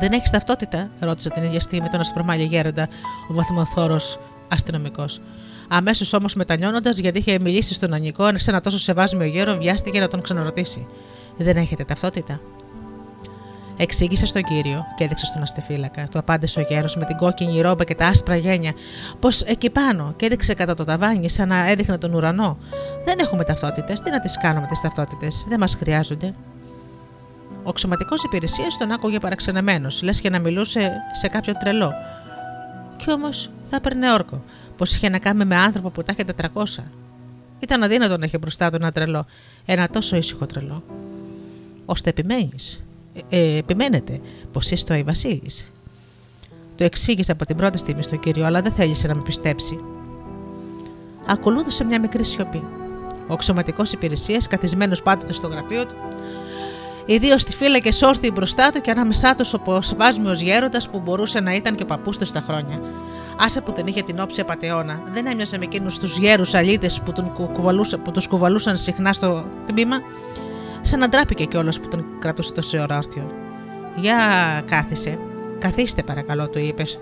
Δεν 0.00 0.12
έχεις 0.12 0.30
ταυτότητα, 0.30 0.90
ρώτησε 1.00 1.30
την 1.30 1.42
ίδια 1.42 1.60
στιγμή 1.60 1.88
τον 1.88 2.00
ασπρομάλιο 2.00 2.44
γέροντα, 2.44 2.88
ο 3.28 3.34
βαθμοθόρος 3.34 4.18
αστυνομικός. 4.48 5.20
Αμέσως 5.68 6.12
όμως 6.12 6.34
μετανιώνοντας, 6.34 6.98
γιατί 6.98 7.18
είχε 7.18 7.38
μιλήσει 7.38 7.74
στον 7.74 7.94
Ανικό, 7.94 8.38
σε 8.38 8.50
ένα 8.50 8.60
τόσο 8.60 8.78
σεβάσμιο 8.78 9.26
γέρο, 9.26 9.56
βιάστηκε 9.56 10.00
να 10.00 10.08
τον 10.08 10.20
ξαναρωτήσει. 10.22 10.86
Δεν 11.36 11.56
έχετε 11.56 11.84
ταυτότητα. 11.84 12.40
Εξήγησε 13.76 14.26
στον 14.26 14.42
κύριο 14.42 14.84
και 14.96 15.04
έδειξε 15.04 15.26
στον 15.26 15.42
αστεφύλακα. 15.42 16.08
Του 16.10 16.18
απάντησε 16.18 16.60
ο 16.60 16.62
γέρος 16.62 16.96
με 16.96 17.04
την 17.04 17.16
κόκκινη 17.16 17.60
ρόμπα 17.60 17.84
και 17.84 17.94
τα 17.94 18.06
άσπρα 18.06 18.36
γένια, 18.36 18.72
πως 19.20 19.42
εκεί 19.42 19.70
πάνω 19.70 20.12
και 20.16 20.26
έδειξε 20.26 20.54
κατά 20.54 20.74
το 20.74 20.84
ταβάνι 20.84 21.30
σαν 21.30 21.48
να 21.48 21.70
έδειχνε 21.70 21.98
τον 21.98 22.14
ουρανό. 22.14 22.58
Δεν 23.04 23.18
έχουμε 23.18 23.44
ταυτότητες. 23.44 24.00
Τι 24.00 24.10
να 24.10 24.20
τις 24.20 24.38
κάνουμε 24.38 24.66
τις 24.66 24.80
ταυτότητες, 24.80 25.46
δεν 25.48 25.58
μας 25.58 25.74
χρειάζονται. 25.74 26.34
Ο 27.62 27.72
ξωματικός 27.72 28.22
υπηρεσίας 28.22 28.76
τον 28.76 28.90
άκουγε 28.92 29.18
παραξενεμένος, 29.18 30.02
λες 30.02 30.20
και 30.20 30.30
να 30.30 30.38
μιλούσε 30.38 30.92
σε 31.12 31.28
κάποιον 31.28 31.56
τρελό. 31.58 31.92
Κι 32.96 33.10
όμως 33.10 33.50
θα 33.62 33.76
έπαιρνε 33.76 34.12
όρκο 34.12 34.42
πως 34.76 34.94
είχε 34.94 35.08
να 35.08 35.18
κάνει 35.18 35.44
με 35.44 35.56
άνθρωπο 35.56 35.90
που 35.90 36.02
τα 36.02 36.12
είχε 36.12 36.24
400. 36.54 36.82
Ήταν 37.58 37.82
αδύνατο 37.82 38.18
να 38.18 38.24
είχε 38.24 38.38
μπροστά 38.38 38.70
του 38.70 38.76
ένα 38.76 38.92
τρελό, 38.92 39.26
ένα 39.64 39.88
τόσο 39.88 40.16
ήσυχο 40.16 40.46
τρελό. 40.46 40.82
Ώστε 41.86 42.10
επιμένεις, 42.10 42.84
ε, 43.28 43.36
ε, 43.36 43.56
επιμένετε 43.56 44.20
πως 44.52 44.70
είστε 44.70 44.98
ο 44.98 45.04
Βασίλης; 45.04 45.72
Το 46.76 46.84
εξήγησε 46.84 47.32
από 47.32 47.46
την 47.46 47.56
πρώτη 47.56 47.78
στιγμή 47.78 48.02
στον 48.02 48.20
κύριο, 48.20 48.46
αλλά 48.46 48.62
δεν 48.62 48.72
θέλησε 48.72 49.06
να 49.06 49.14
με 49.14 49.22
πιστέψει. 49.22 49.80
Ακολούθησε 51.26 51.84
μια 51.84 52.00
μικρή 52.00 52.24
σιωπή. 52.24 52.62
Ο 53.28 53.32
αξιωματικό 53.32 53.82
υπηρεσίας, 53.92 54.46
καθισμένος 54.46 55.02
πάντοτε 55.02 55.32
στο 55.32 55.46
γραφείο 55.46 55.86
του, 55.86 55.94
οι 57.06 57.16
δύο 57.16 57.38
στη 57.38 57.80
και 57.80 58.06
όρθιοι 58.06 58.30
μπροστά 58.34 58.70
του 58.70 58.80
και 58.80 58.90
ανάμεσά 58.90 59.34
τους 59.34 59.54
ο 59.54 59.80
σεβάσμιο 59.80 60.32
γέροντας 60.32 60.88
που 60.88 61.00
μπορούσε 61.00 61.40
να 61.40 61.54
ήταν 61.54 61.74
και 61.74 61.82
ο 61.82 61.86
παππούς 61.86 62.18
του 62.18 62.24
στα 62.24 62.40
χρόνια. 62.40 62.80
Άσε 63.38 63.60
που 63.60 63.72
την 63.72 63.86
είχε 63.86 64.02
την 64.02 64.20
όψη 64.20 64.40
απαταιώνα, 64.40 65.02
δεν 65.12 65.26
έμοιαζε 65.26 65.58
με 65.58 65.64
εκείνους 65.64 65.98
τους 65.98 66.18
γέρους 66.18 66.54
αλήτες 66.54 67.00
που, 67.00 67.12
που 68.04 68.10
τους 68.10 68.28
κουβαλούσαν 68.28 68.76
συχνά 68.76 69.12
στο 69.12 69.44
τμήμα. 69.66 69.96
Σαν 70.86 70.98
να 70.98 71.08
ντράπηκε 71.08 71.44
κιόλας 71.44 71.80
που 71.80 71.88
τον 71.88 72.04
κρατούσε 72.18 72.52
τόσο 72.52 72.80
ώρα 72.80 72.96
άρθιο. 72.96 73.30
Για 73.96 74.18
κάθισε. 74.66 75.18
Καθίστε 75.58 76.02
παρακαλώ, 76.02 76.48
του 76.48 76.58
είπες. 76.58 76.98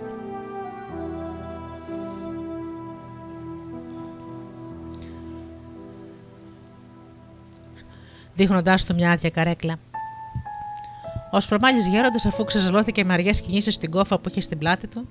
δείχνοντάς 8.34 8.84
του 8.84 8.94
μια 8.94 9.10
άδεια 9.12 9.30
καρέκλα. 9.30 9.78
Ο 11.30 11.40
Σπρομάλη 11.40 11.80
γέροντας, 11.80 12.26
αφού 12.26 12.44
ξεζαλώθηκε 12.44 13.04
με 13.04 13.12
αργές 13.12 13.40
κινήσεις 13.40 13.74
στην 13.74 13.90
κόφα 13.90 14.18
που 14.18 14.28
είχε 14.28 14.40
στην 14.40 14.58
πλάτη 14.58 14.86
του, 14.86 15.08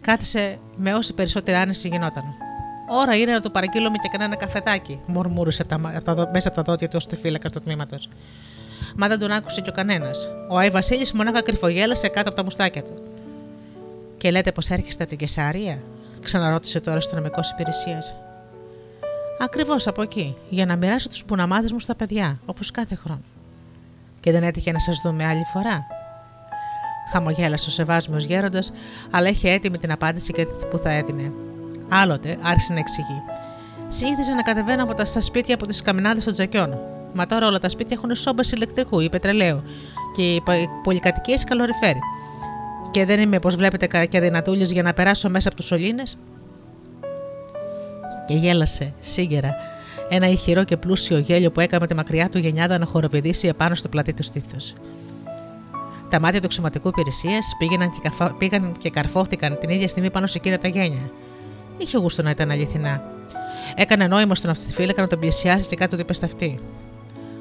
κάθισε 0.00 0.58
με 0.76 0.94
όση 0.94 1.14
περισσότερη 1.14 1.56
άνεση 1.56 1.88
γινόταν. 1.88 2.43
Ώρα 2.88 3.16
είναι 3.16 3.32
να 3.32 3.40
το 3.40 3.50
παραγγείλουμε 3.50 3.96
και 3.98 4.08
κανένα 4.08 4.36
καφεδάκι, 4.36 5.00
μουρμούρισε 5.06 5.62
από 5.62 5.82
τα, 5.82 5.92
από 5.96 6.14
τα, 6.14 6.30
μέσα 6.32 6.48
από 6.48 6.56
τα 6.56 6.62
δόντια 6.62 6.88
του 6.88 6.96
ως 6.96 7.06
τη 7.06 7.16
φύλακα 7.16 7.50
τους 7.50 7.62
τμήματο. 7.62 7.96
μα 8.96 9.08
δεν 9.08 9.18
τον 9.18 9.30
άκουσε 9.30 9.60
κι 9.60 9.68
ο 9.68 9.72
κανένας. 9.72 10.30
Ο 10.50 10.58
Άι 10.58 10.70
Βασίλης 10.70 11.12
μονάχα 11.12 11.42
κρυφογέλασε 11.42 12.08
κάτω 12.08 12.28
από 12.28 12.36
τα 12.36 12.44
μουστάκια 12.44 12.82
του. 12.82 13.02
Και 14.18 14.30
λέτε 14.30 14.52
πως 14.52 14.70
έρχεστε 14.70 15.02
από 15.02 15.16
την 15.16 15.26
Κεσάρια, 15.26 15.78
ξαναρώτησε 16.22 16.80
τώρα 16.80 17.00
στο 17.00 17.14
νομικό 17.14 17.40
υπηρεσίας. 17.52 18.14
Ακριβώς 19.38 19.86
από 19.86 20.02
εκεί, 20.02 20.36
για 20.48 20.66
να 20.66 20.76
μοιράσω 20.76 21.08
τους 21.08 21.24
πουναμάδες 21.24 21.72
μου 21.72 21.80
στα 21.80 21.94
παιδιά, 21.94 22.38
όπως 22.46 22.70
κάθε 22.70 22.94
χρόνο. 22.94 23.22
Και 24.20 24.32
δεν 24.32 24.42
έτυχε 24.42 24.72
να 24.72 24.78
σας 24.78 25.00
δούμε 25.04 25.26
άλλη 25.26 25.44
φορά; 25.52 25.86
Χαμογέλασε 27.12 27.68
ο 27.68 27.72
σεβάσμιος 27.72 28.24
γέροντας, 28.24 28.72
αλλά 29.10 29.28
είχε 29.28 29.50
έτοιμη 29.50 29.78
την 29.78 29.92
απάντηση 29.92 30.32
και 30.32 30.46
που 30.70 30.78
θα 30.78 30.90
έδινε. 30.90 31.32
Άλλοτε 32.02 32.38
άρχισε 32.42 32.72
να 32.72 32.78
εξηγεί. 32.78 33.22
Συνήθιζε 33.88 34.34
να 34.34 34.42
κατεβαίνω 34.42 34.82
από 34.82 34.94
τα 34.94 35.04
στα 35.04 35.20
σπίτια 35.20 35.54
από 35.54 35.66
τις 35.66 35.82
καμινάδες 35.82 36.24
των 36.24 36.32
τζακιών. 36.32 36.78
Μα 37.12 37.26
τώρα 37.26 37.46
όλα 37.46 37.58
τα 37.58 37.68
σπίτια 37.68 37.96
έχουν 37.96 38.14
σόμπες 38.14 38.52
ηλεκτρικού 38.52 39.00
ή 39.00 39.08
πετρελαίου 39.08 39.62
και 40.16 40.34
οι 40.34 40.42
πολυκατοικίες 40.82 41.44
καλοριφέρει. 41.44 41.98
Και 42.90 43.04
δεν 43.04 43.20
είμαι, 43.20 43.36
όπως 43.36 43.56
βλέπετε, 43.56 44.06
και 44.06 44.20
δυνατούλη 44.20 44.64
για 44.64 44.82
να 44.82 44.92
περάσω 44.92 45.30
μέσα 45.30 45.48
από 45.48 45.56
τους 45.56 45.66
σωλήνες. 45.66 46.18
Και 48.26 48.34
γέλασε, 48.34 48.92
σύγκαιρα, 49.00 49.54
ένα 50.08 50.28
ηχηρό 50.28 50.64
και 50.64 50.76
πλούσιο 50.76 51.18
γέλιο 51.18 51.50
που 51.50 51.60
έκαμε 51.60 51.86
τη 51.86 51.94
μακριά 51.94 52.28
του 52.28 52.38
γενιάδα 52.38 52.78
να 52.78 52.86
χοροπηδήσει 52.86 53.48
επάνω 53.48 53.74
στο 53.74 53.88
πλατή 53.88 54.14
του 54.14 54.22
στήθος. 54.22 54.74
Τα 56.08 56.20
μάτια 56.20 56.40
του 56.40 56.46
αξιωματικού 56.46 56.88
υπηρεσίας 56.88 57.54
πήγαιναν 57.58 57.90
και, 57.90 57.98
καφα... 58.02 58.34
πήγαν 58.34 58.72
και 58.78 58.90
καρφώθηκαν 58.90 59.58
την 59.60 59.68
ίδια 59.68 59.88
στιγμή 59.88 60.10
πάνω 60.10 60.26
σε 60.26 60.38
εκείνα 60.38 60.58
τα 60.58 60.68
γένια. 60.68 61.10
Είχε 61.78 61.98
γούστο 61.98 62.22
να 62.22 62.30
ήταν 62.30 62.50
αληθινά. 62.50 63.02
Έκανε 63.74 64.06
νόημα 64.06 64.34
στον 64.34 64.50
αυτοφύλακα 64.50 65.00
να 65.00 65.06
τον 65.06 65.18
πλησιάσει 65.18 65.68
και 65.68 65.76
κάτι 65.76 65.94
του 65.94 66.00
είπε 66.00 66.12
στα 66.12 66.26
αυτή. 66.26 66.60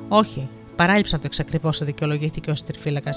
Όχι, 0.08 0.48
παράλειψα 0.76 1.16
να 1.16 1.22
το 1.22 1.28
εξακριβώς, 1.28 1.84
δικαιολογήθηκε 1.84 2.52
ο 2.52 2.56
στριφύλακα, 2.56 3.12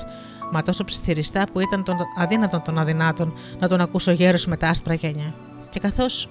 μα 0.53 0.63
τόσο 0.63 0.85
ψιθυριστά 0.85 1.47
που 1.53 1.61
ήταν 1.61 1.85
τον 1.85 1.97
αδύνατον 2.17 2.63
των 2.63 2.79
αδυνάτων 2.79 3.33
να 3.59 3.69
τον 3.69 3.81
ακούσω 3.81 4.11
γέρος 4.11 4.47
με 4.47 4.57
τα 4.57 4.69
άσπρα 4.69 4.95
γένια. 4.95 5.35
Και 5.71 5.81
καθώς 5.81 6.29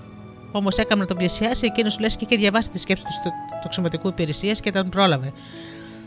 όμως 0.51 0.77
έκαμε 0.77 1.01
να 1.01 1.07
τον 1.07 1.17
πλησιάσει, 1.17 1.65
εκείνος 1.65 1.99
λες 1.99 2.15
και 2.15 2.25
είχε 2.29 2.35
διαβάσει 2.41 2.69
τη 2.69 2.79
σκέψη 2.79 3.03
του 3.03 3.09
του 3.49 3.61
αξιωματικού 3.65 4.07
υπηρεσίας 4.07 4.59
και 4.59 4.71
τον 4.71 4.89
πρόλαβε. 4.89 5.31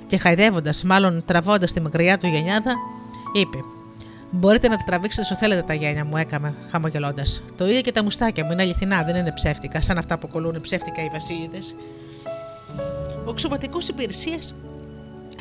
Και 0.07 0.18
χαϊδεύοντας, 0.18 0.83
μάλλον 0.83 1.22
τραβώντας 1.26 1.72
τη 1.72 1.81
μακριά 1.81 2.18
του 2.18 2.26
γενιάδα, 2.26 2.74
είπε: 3.33 3.59
Μπορείτε 4.31 4.68
να 4.68 4.76
τα 4.76 4.85
τραβήξετε 4.87 5.22
όσο 5.22 5.37
θέλετε 5.37 5.62
τα 5.62 5.74
γένια 5.74 6.05
μου, 6.05 6.16
έκαμε 6.16 6.55
χαμογελώντας. 6.70 7.45
Το 7.57 7.66
ίδιο 7.66 7.81
και 7.81 7.93
τα 7.93 8.03
μουστάκια 8.03 8.45
μου 8.45 8.53
είναι 8.53 8.62
αληθινά, 8.62 9.03
δεν 9.03 9.16
είναι 9.16 9.33
ψεύτικα, 9.33 9.83
σαν 9.83 9.99
αυτά 9.99 10.18
που 10.18 10.29
κολλούν 10.29 10.61
ψεύτικα 10.61 11.03
οι 11.03 11.09
βασίλειδες. 11.12 11.76
Ο 13.24 13.31
αξιωματικό 13.31 13.79
υπηρεσίας 13.89 14.55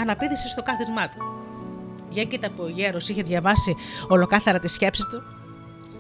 αναπήδησε 0.01 0.47
στο 0.47 0.63
κάθισμά 0.63 1.09
του. 1.09 1.17
Για 2.09 2.23
κοίτα 2.23 2.49
που 2.49 2.63
ο 2.63 2.67
γέρος 2.67 3.09
είχε 3.09 3.23
διαβάσει 3.23 3.75
ολοκάθαρα 4.07 4.59
τη 4.59 4.67
σκέψη 4.67 5.03
του, 5.11 5.21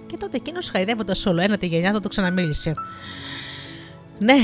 και 0.07 0.17
τότε 0.17 0.37
εκείνος 0.37 0.69
χαϊδεύοντας 0.69 1.25
όλο 1.25 1.41
ένα 1.41 1.57
τη 1.57 1.65
γενιά 1.65 1.91
θα 1.91 1.99
το 1.99 2.09
ξαναμίλησε. 2.09 2.73
Ναι, 4.19 4.37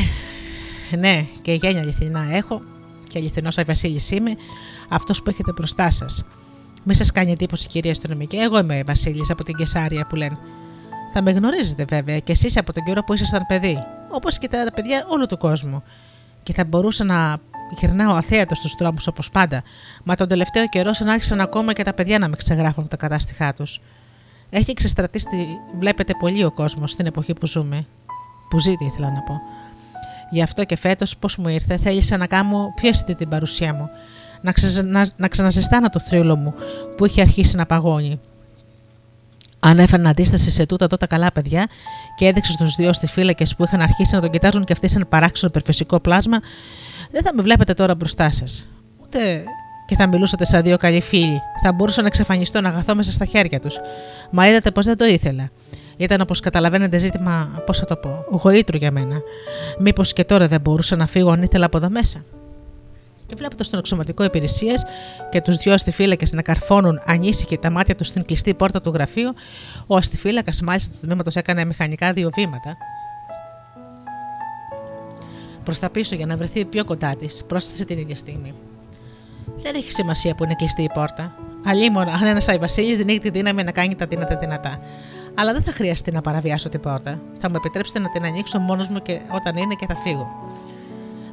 ναι, 0.97 1.25
και 1.41 1.53
γένια 1.53 1.81
αληθινά 1.81 2.27
έχω 2.31 2.61
και 3.07 3.17
αληθινός 3.19 3.57
Βασίλης 3.65 4.11
είμαι, 4.11 4.35
αυτός 4.89 5.23
που 5.23 5.29
έχετε 5.29 5.51
μπροστά 5.51 5.89
σας. 5.89 6.25
Μη 6.83 6.95
σας 6.95 7.11
κάνει 7.11 7.31
εντύπωση, 7.31 7.67
κυρία 7.67 7.91
Αστυνομική, 7.91 8.35
εγώ 8.37 8.59
είμαι 8.59 8.83
Βασίλη 8.85 9.25
από 9.29 9.43
την 9.43 9.55
Κεσάρια 9.55 10.05
που 10.07 10.15
λένε. 10.15 10.37
Θα 11.13 11.21
με 11.21 11.31
γνωρίζετε 11.31 11.85
βέβαια 11.85 12.19
και 12.19 12.31
εσείς 12.31 12.57
από 12.57 12.73
τον 12.73 12.83
καιρό 12.83 13.03
που 13.03 13.13
ήσασταν 13.13 13.45
παιδί, 13.47 13.77
όπως 14.09 14.37
και 14.37 14.47
τα 14.47 14.65
παιδιά 14.75 15.05
όλου 15.07 15.25
του 15.25 15.37
κόσμου. 15.37 15.83
Και 16.43 16.53
θα 16.53 16.63
μπορούσα 16.63 17.03
να 17.03 17.37
γυρνάω 17.79 18.13
αθέατος 18.13 18.57
στους 18.57 18.75
δρόμου 18.79 18.97
όπως 19.09 19.31
πάντα, 19.31 19.63
μα 20.03 20.15
τον 20.15 20.27
τελευταίο 20.27 20.67
καιρό 20.67 20.93
σαν 20.93 21.09
άρχισαν 21.09 21.39
ακόμα 21.39 21.73
και 21.73 21.83
τα 21.83 21.93
παιδιά 21.93 22.19
να 22.19 22.27
με 22.27 22.35
ξεγράφουν 22.35 22.87
τα 22.87 22.97
κατάστοιχά 22.97 23.53
τους. 23.53 23.81
Έχει 24.49 24.73
ξεστρατήσει, 24.73 25.27
βλέπετε, 25.79 26.13
πολύ 26.19 26.43
ο 26.43 26.51
κόσμος 26.51 26.91
στην 26.91 27.05
εποχή 27.05 27.33
που 27.33 27.45
ζούμε. 27.47 27.85
Που 28.49 28.59
ζείτε, 28.59 28.85
ήθελα 28.85 29.11
να 29.11 29.19
πω. 29.21 29.41
Γι' 30.31 30.41
αυτό 30.41 30.63
και 30.63 30.77
φέτος, 30.77 31.17
πώς 31.17 31.37
μου 31.37 31.47
ήρθε, 31.47 31.77
θέλησα 31.77 32.17
να 32.17 32.27
κάνω 32.27 32.73
πιο 32.75 32.89
αισθητή 32.89 33.15
την 33.15 33.29
παρουσία 33.29 33.73
μου. 33.73 33.89
Να, 34.43 34.51
ξε, 34.51 34.81
να, 34.81 35.07
να 35.15 35.27
ξαναζεστάνω 35.27 35.89
το 35.89 35.99
θρύλο 35.99 36.35
μου 36.35 36.53
που 36.97 37.05
είχε 37.05 37.21
αρχίσει 37.21 37.55
να 37.55 37.65
παγώνει. 37.65 38.19
Αν 39.59 39.79
έφερνα 39.79 40.09
αντίσταση 40.09 40.49
σε 40.49 40.65
τούτα 40.65 40.87
τότε 40.87 41.05
καλά 41.05 41.31
παιδιά 41.31 41.67
και 42.15 42.25
έδειξε 42.25 42.51
στους 42.51 42.75
δύο 42.75 42.93
στιφύλακε 42.93 43.43
που 43.57 43.63
είχαν 43.63 43.81
αρχίσει 43.81 44.15
να 44.15 44.21
τον 44.21 44.29
κοιτάζουν 44.29 44.63
και 44.63 44.73
αυτοί 44.73 44.87
σαν 44.87 45.05
παράξενο 45.09 45.51
υπερφυσικό 45.55 45.99
πλάσμα, 45.99 46.39
δεν 47.11 47.23
θα 47.23 47.33
με 47.33 47.41
βλέπετε 47.41 47.73
τώρα 47.73 47.95
μπροστά 47.95 48.31
σας. 48.31 48.67
Ούτε 49.03 49.43
και 49.85 49.95
θα 49.95 50.07
μιλούσατε 50.07 50.45
σαν 50.45 50.63
δύο 50.63 50.77
καλοί 50.77 51.01
φίλοι. 51.01 51.41
Θα 51.63 51.71
μπορούσα 51.71 52.01
να 52.01 52.07
εξαφανιστώ 52.07 52.61
να 52.61 52.69
αγαθώ 52.69 52.95
μέσα 52.95 53.11
στα 53.11 53.25
χέρια 53.25 53.59
τους. 53.59 53.79
Μα 54.31 54.47
είδατε 54.47 54.71
πως 54.71 54.85
δεν 54.85 54.97
το 54.97 55.05
ήθελα. 55.05 55.49
Ήταν 55.97 56.21
όπως 56.21 56.39
καταλαβαίνετε 56.39 56.97
ζήτημα, 56.97 57.61
πώς 57.65 57.79
θα 57.79 57.85
το 57.85 57.95
πω, 57.95 58.25
γοήτρου 58.29 58.77
για 58.77 58.91
μένα. 58.91 59.21
Μήπως 59.79 60.13
και 60.13 60.23
τώρα 60.23 60.47
δεν 60.47 60.61
μπορούσα 60.61 60.95
να 60.95 61.07
φύγω 61.07 61.31
αν 61.31 61.41
ήθελα 61.41 61.65
από 61.65 61.77
εδώ 61.77 61.89
μέσα. 61.89 62.23
Και 63.25 63.35
βλέποντα 63.35 63.63
τον 63.69 63.79
αξιωματικό 63.79 64.23
υπηρεσία 64.23 64.73
και 65.31 65.41
τους 65.41 65.55
δυο 65.55 65.73
αστιφύλακες 65.73 66.31
να 66.31 66.41
καρφώνουν 66.41 67.01
ανήσυχοι 67.05 67.57
τα 67.57 67.69
μάτια 67.69 67.95
τους 67.95 68.07
στην 68.07 68.25
κλειστή 68.25 68.53
πόρτα 68.53 68.81
του 68.81 68.89
γραφείου, 68.89 69.33
ο 69.87 69.95
αστιφύλακας 69.95 70.61
μάλιστα 70.61 70.93
του 70.93 71.05
τμήματος 71.05 71.35
έκανε 71.35 71.65
μηχανικά 71.65 72.13
δύο 72.13 72.29
βήματα. 72.35 72.77
Προς 75.63 75.79
τα 75.79 75.89
πίσω 75.89 76.15
για 76.15 76.25
να 76.25 76.37
βρεθεί 76.37 76.65
πιο 76.65 76.83
κοντά 76.83 77.15
της, 77.15 77.43
πρόσθεσε 77.47 77.85
την 77.85 77.97
ίδια 77.97 78.15
στιγμή. 78.15 78.53
Δεν 79.55 79.75
έχει 79.75 79.91
σημασία 79.91 80.35
που 80.35 80.43
είναι 80.43 80.55
κλειστή 80.55 80.81
η 80.81 80.89
πόρτα. 80.93 81.35
Αλλήμον, 81.65 82.07
αν 82.07 82.23
ένας 82.23 82.47
Αϊ 82.47 82.59
δεν 82.95 83.07
έχει 83.07 83.19
τη 83.19 83.29
δύναμη 83.29 83.63
να 83.63 83.71
κάνει 83.71 83.95
τα 83.95 84.05
δύνατα 84.05 84.37
δυνατά. 84.37 84.79
Αλλά 85.35 85.53
δεν 85.53 85.61
θα 85.61 85.71
χρειαστεί 85.71 86.11
να 86.11 86.21
παραβιάσω 86.21 86.69
την 86.69 86.79
πόρτα. 86.79 87.19
Θα 87.39 87.49
μου 87.49 87.55
επιτρέψετε 87.55 87.99
να 87.99 88.09
την 88.09 88.23
ανοίξω 88.23 88.59
μόνος 88.59 88.89
μου 88.89 89.01
και 89.01 89.19
όταν 89.29 89.57
είναι 89.57 89.73
και 89.73 89.85
θα 89.85 89.95
φύγω. 89.95 90.27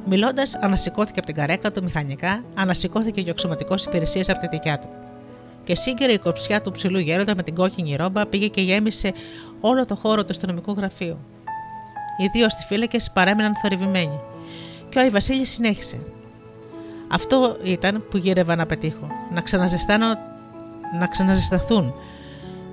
Μιλώντας, 0.05 0.55
ανασηκώθηκε 0.55 1.19
από 1.19 1.27
την 1.27 1.35
καρέκλα 1.35 1.71
του 1.71 1.83
μηχανικά, 1.83 2.43
ανασηκώθηκε 2.55 3.21
και 3.21 3.29
ο 3.29 3.31
αξιωματικό 3.31 3.75
υπηρεσίας 3.87 4.29
από 4.29 4.39
τη 4.39 4.47
δικιά 4.47 4.79
του. 4.79 4.89
Και 5.63 5.75
σύγκαιρε 5.75 6.11
η 6.11 6.17
κοψιά 6.17 6.61
του 6.61 6.71
ψηλού 6.71 6.99
γέροντα 6.99 7.35
με 7.35 7.43
την 7.43 7.55
κόκκινη 7.55 7.95
ρόμπα 7.95 8.25
πήγε 8.25 8.47
και 8.47 8.61
γέμισε 8.61 9.13
όλο 9.59 9.85
το 9.85 9.95
χώρο 9.95 10.21
του 10.21 10.27
αστυνομικού 10.29 10.71
γραφείου. 10.71 11.17
Οι 12.17 12.27
δύο 12.31 12.45
αστιφύλακε 12.45 12.97
παρέμειναν 13.13 13.55
θορυβημένοι. 13.55 14.19
Και 14.89 14.97
ο 14.97 15.01
Άι 15.01 15.09
Βασίλης 15.09 15.49
συνέχισε. 15.49 15.99
Αυτό 17.07 17.57
ήταν 17.63 18.05
που 18.09 18.17
γύρευα 18.17 18.55
να 18.55 18.65
πετύχω. 18.65 19.07
Να 19.33 19.41
ξαναζεστάνω, 19.41 20.05
να 20.99 21.07
ξαναζεσταθούν 21.07 21.93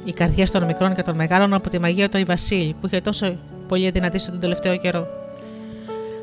οι 0.05 0.12
καρδιές 0.12 0.51
των 0.51 0.64
μικρών 0.64 0.95
και 0.95 1.03
των 1.03 1.16
μεγάλων 1.16 1.55
από 1.55 1.68
τη 1.68 1.79
μαγεία 1.79 2.09
του 2.09 2.16
Άι 2.16 2.24
Βασίλη 2.24 2.76
που 2.81 2.87
είχε 2.87 3.01
τόσο 3.01 3.37
πολύ 3.68 3.87
αδυνατήσει 3.87 4.31
τον 4.31 4.41
τελευταίο 4.41 4.76
καιρό. 4.76 5.07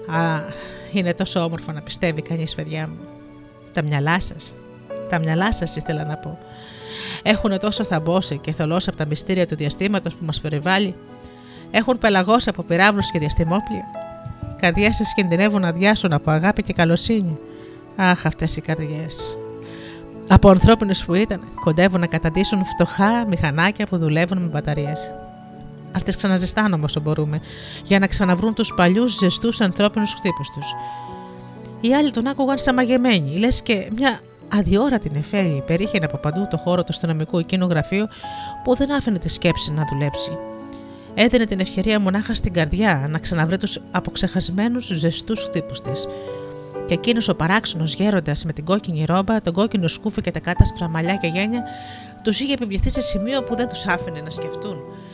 Α, 0.08 0.41
είναι 0.99 1.13
τόσο 1.13 1.39
όμορφο 1.39 1.71
να 1.71 1.81
πιστεύει 1.81 2.21
κανείς, 2.21 2.55
παιδιά 2.55 2.87
μου. 2.87 2.97
Τα 3.73 3.83
μυαλά 3.83 4.19
σας. 4.19 4.53
Τα 5.09 5.19
μυαλά 5.19 5.53
σας 5.53 5.75
ήθελα 5.75 6.03
να 6.05 6.17
πω. 6.17 6.37
Έχουν 7.23 7.59
τόσο 7.59 7.83
θαμπόσει 7.83 8.37
και 8.37 8.51
θολώσει 8.51 8.89
από 8.89 8.97
τα 8.97 9.05
μυστήρια 9.05 9.47
του 9.47 9.55
διαστήματος 9.55 10.15
που 10.15 10.25
μας 10.25 10.41
περιβάλλει. 10.41 10.95
Έχουν 11.71 11.97
πελαγώσει 11.97 12.49
από 12.49 12.63
πυράβλους 12.63 13.11
και 13.11 13.19
διαστημόπλια. 13.19 13.85
Οι 14.51 14.55
καρδιέ 14.61 14.91
σας 14.91 15.13
κινδυνεύουν 15.13 15.61
να 15.61 15.67
αδειάσουν 15.67 16.13
από 16.13 16.31
αγάπη 16.31 16.63
και 16.63 16.73
καλοσύνη. 16.73 17.37
Αχ, 17.95 18.25
αυτές 18.25 18.55
οι 18.55 18.61
καρδιές. 18.61 19.37
Από 20.27 20.49
ανθρώπινε 20.49 20.93
που 21.05 21.13
ήταν, 21.13 21.41
κοντεύουν 21.63 21.99
να 21.99 22.07
καταντήσουν 22.07 22.65
φτωχά 22.65 23.27
μηχανάκια 23.27 23.85
που 23.85 23.97
δουλεύουν 23.97 24.41
με 24.41 24.47
μπαταρίες. 24.47 25.13
Α 25.95 25.97
τις 26.05 26.15
ξαναζεστάνουμε 26.15 26.83
όσο 26.83 26.99
μπορούμε, 26.99 27.39
για 27.83 27.99
να 27.99 28.07
ξαναβρούν 28.07 28.53
τους 28.53 28.73
παλιούς 28.73 29.17
ζεστούς 29.17 29.61
ανθρώπινους 29.61 30.13
χτύπους 30.13 30.49
τους. 30.49 30.73
Οι 31.81 31.93
άλλοι 31.93 32.11
τον 32.11 32.27
άκουγαν 32.27 32.57
σαν 32.57 32.75
μαγεμένοι, 32.75 33.37
λες 33.37 33.61
και 33.61 33.89
μια 33.95 34.19
αδιόρατη 34.53 35.09
νεφέλη 35.13 35.63
περίχαινε 35.65 36.05
από 36.05 36.17
παντού 36.17 36.47
το 36.49 36.57
χώρο 36.57 36.81
του 36.81 36.89
αστυνομικού 36.89 37.37
εκείνου 37.39 37.67
γραφείου 37.67 38.07
που 38.63 38.75
δεν 38.75 38.93
άφηνε 38.93 39.19
τη 39.19 39.29
σκέψη 39.29 39.71
να 39.71 39.85
δουλέψει. 39.91 40.37
Έδινε 41.13 41.45
την 41.45 41.59
ευκαιρία 41.59 41.99
μονάχα 41.99 42.33
στην 42.33 42.53
καρδιά 42.53 43.07
να 43.09 43.19
ξαναβρει 43.19 43.57
τους 43.57 43.79
αποξεχασμένους 43.91 44.85
ζεστούς 44.85 45.43
χτύπους 45.43 45.81
της 45.81 46.07
και 46.85 46.93
εκείνος 46.93 47.27
ο 47.27 47.35
παράξενος 47.35 47.93
γέροντας 47.93 48.43
με 48.45 48.53
την 48.53 48.65
κόκκινη 48.65 49.05
ρόμπα, 49.05 49.41
τον 49.41 49.53
κόκκινο 49.53 49.87
σκούφο 49.87 50.21
και 50.21 50.31
τα 50.31 50.39
κάτασπρα 50.39 50.87
μαλλιά 50.87 51.15
και 51.15 51.27
γένια, 51.27 51.63
τους 52.23 52.39
είχε 52.39 52.53
επιβληθεί 52.53 52.89
σε 52.89 53.01
σημείο 53.01 53.43
που 53.43 53.55
δεν 53.55 53.67
τους 53.67 53.85
άφηνε 53.85 54.21
να 54.21 54.29
σκεφτούν 54.29 54.75
πω 54.75 55.05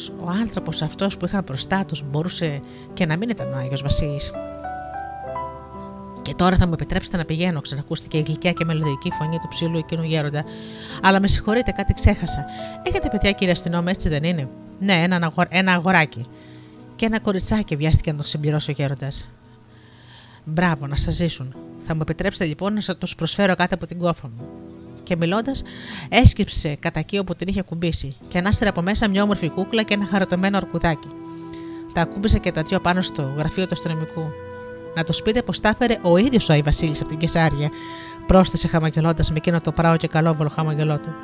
ο 0.00 0.30
άνθρωπος 0.40 0.82
αυτός 0.82 1.16
που 1.16 1.24
είχαν 1.24 1.42
μπροστά 1.46 1.84
τους 1.84 2.02
μπορούσε 2.10 2.60
και 2.94 3.06
να 3.06 3.16
μην 3.16 3.28
ήταν 3.28 3.52
ο 3.52 3.56
Άγιος 3.56 3.82
Βασίλης. 3.82 4.32
Και 6.22 6.34
τώρα 6.34 6.56
θα 6.56 6.66
μου 6.66 6.72
επιτρέψετε 6.72 7.16
να 7.16 7.24
πηγαίνω, 7.24 7.60
ξανακούστηκε 7.60 8.18
η 8.18 8.22
γλυκιά 8.26 8.52
και 8.52 8.64
μελωδική 8.64 9.10
φωνή 9.10 9.38
του 9.38 9.48
ψήλου 9.48 9.78
εκείνου 9.78 10.02
γέροντα. 10.02 10.44
Αλλά 11.02 11.20
με 11.20 11.28
συγχωρείτε, 11.28 11.70
κάτι 11.70 11.92
ξέχασα. 11.92 12.44
Έχετε 12.82 13.08
παιδιά, 13.08 13.32
κύριε 13.32 13.52
αστυνόμο, 13.52 13.86
έτσι 13.88 14.08
δεν 14.08 14.24
είναι; 14.24 14.48
Ναι, 14.80 14.92
ένα, 14.92 15.32
ένα 15.48 15.72
αγοράκι. 15.72 16.26
Και 16.96 17.06
ένα 17.06 17.20
κοριτσάκι 17.20 17.76
βιάστηκε 17.76 18.10
να 18.12 18.16
το 18.16 18.22
συμπληρώσει 18.22 18.70
ο 18.70 18.74
γέροντας. 18.76 19.28
Μπράβο, 20.44 20.86
να 20.86 20.96
σας 20.96 21.14
ζήσουν. 21.14 21.54
Θα 21.78 21.94
μου 21.94 22.00
επιτρέψετε 22.02 22.44
λοιπόν 22.44 22.74
να 22.74 22.80
σα 22.80 22.96
τους 22.96 23.14
προσφέρω 23.14 23.54
κάτι 23.54 23.74
από 23.74 23.86
την 23.86 23.98
κόφα 23.98 24.28
μου. 24.28 24.71
Και 25.02 25.16
μιλώντας, 25.16 25.62
έσκυψε 26.08 26.76
κατά 26.80 26.98
εκεί 26.98 27.18
όπου 27.18 27.34
την 27.34 27.48
είχε 27.48 27.62
κουμπίσει, 27.62 28.16
και 28.28 28.38
ανάστερα 28.38 28.70
από 28.70 28.82
μέσα 28.82 29.08
μια 29.08 29.22
όμορφη 29.22 29.50
κούκλα 29.50 29.82
και 29.82 29.94
ένα 29.94 30.04
χαρατωμένο 30.04 30.56
αρκουδάκι. 30.56 31.08
Τα 31.92 32.00
ακούμπησε 32.00 32.38
και 32.38 32.52
τα 32.52 32.62
δυο 32.62 32.80
πάνω 32.80 33.00
στο 33.00 33.32
γραφείο 33.36 33.64
του 33.64 33.72
αστυνομικού. 33.72 34.24
Να 34.96 35.04
το 35.04 35.12
σπείτε 35.12 35.42
πως 35.42 35.60
τα 35.60 35.68
έφερε 35.68 35.98
ο 36.02 36.16
ίδιος 36.16 36.48
ο 36.48 36.52
Άι 36.52 36.62
Βασίλης 36.62 37.00
από 37.00 37.08
την 37.08 37.18
Κεσάρια, 37.18 37.70
πρόσθεσε 38.26 38.68
χαμογελώντα 38.68 39.24
με 39.30 39.36
εκείνο 39.36 39.60
το 39.60 39.72
πράο 39.72 39.96
και 39.96 40.08
καλόβολο 40.08 40.48
χαμογελό 40.48 40.98
του. 40.98 41.14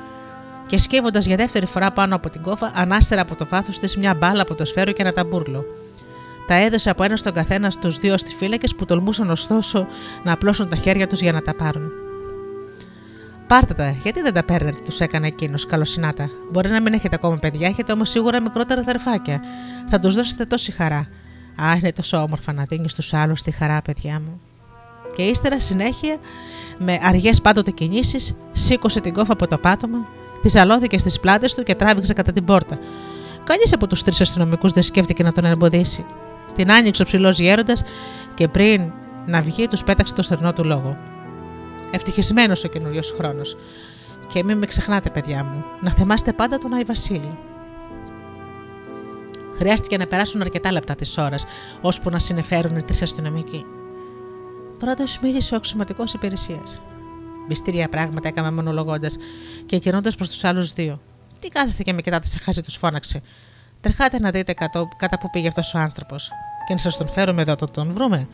Και 0.67 0.79
σκύβοντας 0.79 1.27
για 1.27 1.37
δεύτερη 1.37 1.67
φορά 1.67 1.93
πάνω 1.93 2.15
από 2.15 2.31
την 2.31 2.43
κόφα, 2.43 2.73
ανάστερα 2.75 3.21
από 3.21 3.35
το 3.35 3.47
βάθος 3.47 3.79
της 3.79 3.97
μια 3.97 4.15
μπάλα 4.15 4.43
από 4.43 4.55
το 4.55 4.65
σφαίρο 4.65 4.93
και 4.93 5.03
ένα 5.03 5.13
ταμπούρλο. 5.13 5.65
Τα 6.47 6.55
έδωσε 6.55 6.91
από 6.91 7.03
ένα 7.03 7.17
στον 7.17 7.33
καθένα 7.33 7.71
στους 7.71 7.99
δύο 7.99 8.19
στιφύλακε 8.19 8.75
που 8.77 8.85
τολμούσαν 8.85 9.31
ωστόσο 9.31 9.87
να 10.25 10.33
απλώσουν 10.33 10.69
τα 10.69 10.77
χέρια 10.77 11.07
τους 11.07 11.21
για 11.21 11.33
να 11.33 11.43
τα 11.43 11.55
πάρουν. 11.55 11.91
Πάρτε 13.49 13.75
τα, 13.75 13.91
γιατί 13.91 14.21
δεν 14.21 14.35
τα 14.35 14.45
παίρνετε, 14.45 14.79
τους 14.85 15.01
έκανε 15.01 15.27
εκείνος 15.27 15.67
καλοσυνάτα. 15.67 16.31
Μπορεί 16.53 16.69
να 16.69 16.81
μην 16.81 16.93
έχετε 16.93 17.15
ακόμα 17.15 17.37
παιδιά, 17.37 17.69
έχετε 17.69 17.93
όμως 17.93 18.11
σίγουρα 18.11 18.43
μικρότερα 18.43 18.81
αδερφάκια. 18.81 19.41
Θα 19.89 19.99
τους 19.99 20.15
δώσετε 20.15 20.45
τόση 20.45 20.73
χαρά. 20.73 21.09
Α, 21.63 21.77
είναι 21.77 21.93
τόσο 21.93 22.17
όμορφα 22.17 22.53
να 22.53 22.65
δίνεις 22.65 22.93
στου 22.93 23.17
άλλους 23.17 23.43
τη 23.43 23.51
χαρά, 23.51 23.83
παιδιά 23.83 24.21
μου. 24.21 24.41
Και 25.17 25.23
ύστερα 25.23 25.61
συνέχεια, 25.61 26.17
με 26.79 26.99
αργές 27.03 27.41
πάντοτε 27.41 27.71
κινήσεις, 27.71 28.35
σήκωσε 28.53 29.01
την 29.01 29.13
κόφα 29.13 29.33
από 29.33 29.47
το 29.47 29.59
πάτωμα, 29.59 29.99
τη 30.43 30.49
ζαλώθηκε 30.49 30.99
στις 30.99 31.21
πλάτες 31.21 31.55
του 31.55 31.63
και 31.63 31.75
τράβηξε 31.75 32.13
κατά 32.13 32.33
την 32.33 32.45
πόρτα. 32.45 32.79
Κανείς 33.45 33.73
από 33.73 33.87
τους 33.87 34.03
τρεις 34.03 34.21
αστυνομικούς 34.21 34.73
δεν 34.73 34.83
σκέφτηκε 34.83 35.23
να 35.23 35.33
τον 35.33 35.45
εμποδίσει. 35.45 36.05
Την 36.55 36.73
άνοιξε 36.73 37.03
ο 37.03 37.05
ψηλός 37.05 37.39
γέροντας 37.39 37.83
και 38.35 38.49
πριν 38.49 38.93
να 39.27 39.41
βγει, 39.43 39.69
τους 39.69 39.85
πέταξε 39.85 40.15
το 40.15 40.23
στερνό 40.23 40.53
του 40.53 40.65
λόγο. 40.65 40.97
Ευτυχισμένος 41.91 42.65
ο 42.65 42.69
καινούριος 42.69 43.11
χρόνος. 43.11 43.57
Και 44.27 44.45
μην 44.45 44.59
με 44.59 44.67
ξεχνάτε, 44.67 45.11
παιδιά 45.11 45.45
μου, 45.45 45.65
να 45.81 45.91
θυμάστε 45.91 46.33
πάντα 46.33 46.59
τον 46.59 46.75
Άι 46.75 46.85
Βασίλη. 46.85 47.39
Χρειάστηκε 49.57 49.97
να 49.97 50.07
περάσουν 50.07 50.41
αρκετά 50.41 50.73
λεπτά 50.73 50.95
της 50.95 51.19
ώρας, 51.19 51.45
ώσπου 51.81 52.11
να 52.11 52.19
συνεφέρουν 52.19 52.77
οι 52.77 52.83
τρεις 52.83 53.03
αστυνομικοί. 53.03 53.65
Πρώτος 54.79 55.19
μίλησε 55.23 55.55
ο 55.55 55.57
αξιωματικός 55.57 56.13
υπηρεσίας. 56.13 56.81
Μυστήρια 57.49 57.89
πράγματα 57.89 58.29
έκαμε 58.29 58.51
μονολογώντας 58.51 59.17
και 59.67 59.77
γυρνώντα 59.77 60.13
προς 60.17 60.29
τους 60.29 60.45
άλλους 60.45 60.73
δύο. 60.73 61.01
Τι 61.39 61.49
κάθεστε 61.49 61.83
και 61.83 61.93
με 61.93 62.01
κοιτάτε 62.01 62.27
σε 62.27 62.39
χάζι, 62.39 62.63
τους 62.63 62.77
φώναξε. 62.77 63.23
Τρεχάτε 63.81 64.21
να 64.21 64.31
δείτε 64.31 64.53
κατώ, 64.53 64.89
κατά 64.97 65.19
που 65.19 65.31
πήγε 65.31 65.49
αυτός 65.49 65.75
ο 65.75 65.79
άνθρωπος. 65.79 66.31
Και 66.67 66.73
να 66.73 66.79
σας 66.79 66.97
τον 66.97 67.09
φέρουμε 67.09 67.43
εδώ, 67.43 67.55
το 67.55 67.67
τον 67.67 67.93
βρούμε. 67.93 68.29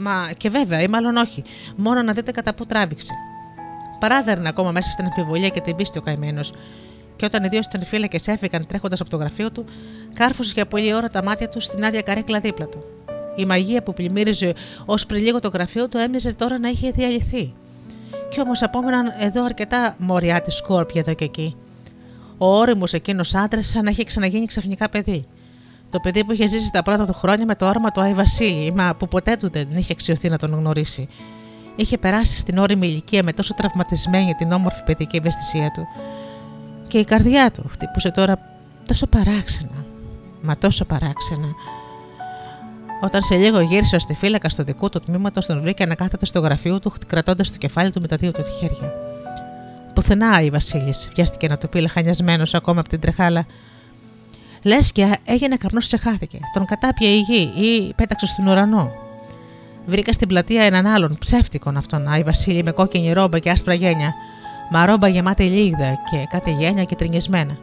Μα 0.00 0.30
και 0.36 0.50
βέβαια, 0.50 0.80
ή 0.80 0.88
μάλλον 0.88 1.16
όχι, 1.16 1.44
μόνο 1.76 2.02
να 2.02 2.12
δείτε 2.12 2.30
κατά 2.30 2.54
πού 2.54 2.66
τράβηξε. 2.66 3.14
Παράδερνε 3.98 4.48
ακόμα 4.48 4.70
μέσα 4.70 4.90
στην 4.90 5.04
αμφιβολία 5.04 5.48
και 5.48 5.60
την 5.60 5.76
πίστη 5.76 5.98
ο 5.98 6.00
καημένος. 6.00 6.52
Και 7.16 7.24
όταν 7.24 7.44
οι 7.44 7.48
δύο 7.48 7.62
στενφύλακε 7.62 8.18
έφυγαν 8.26 8.66
τρέχοντας 8.66 9.00
από 9.00 9.10
το 9.10 9.16
γραφείο 9.16 9.50
του, 9.50 9.64
κάρφωσε 10.14 10.52
για 10.54 10.66
πολλή 10.66 10.94
ώρα 10.94 11.08
τα 11.08 11.22
μάτια 11.22 11.48
του 11.48 11.60
στην 11.60 11.84
άδεια 11.84 12.02
καρέκλα 12.02 12.40
δίπλα 12.40 12.66
του. 12.66 12.84
Η 13.36 13.44
μαγεία 13.44 13.82
που 13.82 13.92
πλημμύριζε 13.92 14.54
ως 14.84 15.06
πριν 15.06 15.22
λίγο 15.22 15.38
το 15.38 15.48
γραφείο 15.48 15.88
του 15.88 15.98
έμοιαζε 15.98 16.34
τώρα 16.34 16.58
να 16.58 16.68
είχε 16.68 16.90
διαλυθεί. 16.90 17.54
Κι 18.28 18.40
όμως 18.40 18.62
απόμεναν 18.62 19.14
εδώ 19.18 19.44
αρκετά 19.44 19.94
μόρια 19.98 20.40
της 20.40 20.54
σκόρπια 20.54 21.00
εδώ 21.00 21.14
και 21.14 21.24
εκεί. 21.24 21.56
Ο 22.38 22.56
όριμος 22.56 22.92
εκείνος 22.92 23.34
άντρας 23.34 23.68
σαν 23.68 23.84
να 23.84 23.90
είχε 23.90 24.04
ξαναγίνει 24.04 24.46
ξαφνικά 24.46 24.88
παιδί. 24.88 25.26
Το 25.90 26.00
παιδί 26.00 26.24
που 26.24 26.32
είχε 26.32 26.48
ζήσει 26.48 26.72
τα 26.72 26.82
πρώτα 26.82 27.06
του 27.06 27.12
χρόνια 27.12 27.44
με 27.46 27.54
το 27.54 27.66
όραμα 27.68 27.90
του 27.90 28.00
Άι 28.00 28.14
Βασίλη, 28.14 28.72
μα 28.72 28.94
που 28.94 29.08
ποτέ 29.08 29.36
του 29.36 29.50
δεν 29.50 29.68
είχε 29.74 29.92
αξιωθεί 29.92 30.28
να 30.28 30.38
τον 30.38 30.54
γνωρίσει. 30.54 31.08
Είχε 31.76 31.98
περάσει 31.98 32.36
στην 32.36 32.58
όρημη 32.58 32.86
ηλικία 32.86 33.22
με 33.22 33.32
τόσο 33.32 33.54
τραυματισμένη 33.54 34.34
την 34.34 34.52
όμορφη 34.52 34.82
παιδική 34.84 35.16
ευαισθησία 35.16 35.70
του. 35.70 35.86
Και 36.88 36.98
η 36.98 37.04
καρδιά 37.04 37.50
του 37.50 37.64
χτυπούσε 37.68 38.10
τώρα 38.10 38.38
τόσο 38.86 39.06
παράξενα. 39.06 39.84
Μα 40.42 40.56
τόσο 40.56 40.84
παράξενα. 40.84 41.46
Όταν 43.00 43.22
σε 43.22 43.34
λίγο 43.34 43.60
γύρισε 43.60 43.98
στη 43.98 44.14
φύλακα 44.14 44.48
στο 44.48 44.62
δικό 44.62 44.88
του 44.88 45.00
τμήματος, 45.00 45.46
τον 45.46 45.60
βρήκε 45.60 45.86
να 45.86 45.94
κάθεται 45.94 46.26
στο 46.26 46.40
γραφείο 46.40 46.80
του, 46.80 46.92
κρατώντας 47.06 47.50
το 47.52 47.58
κεφάλι 47.58 47.92
του 47.92 48.00
με 48.00 48.06
τα 48.06 48.16
δύο 48.16 48.32
του 48.32 48.42
χέρια. 48.58 48.92
Πουθενά 49.94 50.40
η 50.40 50.50
Βασίλης, 50.50 51.10
βιάστηκε 51.14 51.48
να 51.48 51.58
το 51.58 51.68
πει 51.68 51.80
λαχανιασμένος 51.80 52.54
ακόμα 52.54 52.80
από 52.80 52.88
την 52.88 53.00
τρεχάλα. 53.00 53.46
Λες 54.62 54.92
και 54.92 55.18
έγινε 55.24 55.56
καπνός 55.56 55.88
και 55.88 55.96
χάθηκε. 55.96 56.38
Τον 56.52 56.64
κατάπιε 56.64 57.08
η 57.08 57.20
γη 57.20 57.52
ή 57.56 57.94
πέταξε 57.94 58.26
στον 58.26 58.46
ουρανό. 58.46 58.92
Βρήκα 59.86 60.12
στην 60.12 60.28
πλατεία 60.28 60.62
έναν 60.62 60.86
άλλον, 60.86 61.16
ψεύτικον 61.18 61.76
αυτόν, 61.76 62.08
Άι 62.08 62.22
Βασίλη 62.22 62.62
με 62.62 62.70
κόκκινη 62.70 63.12
ρόμπα 63.12 63.38
και 63.38 63.50
άσπρα 63.50 63.74
γένια. 63.74 64.14
Μα 64.70 64.86
ρόμπα 64.86 65.08
γεμάτη 65.08 65.42
λίγδα 65.42 65.90
και 66.10 66.26
κάτι 66.30 66.50
γένια 66.50 66.84
και 66.84 66.94
τριγισμένα. 66.94 67.56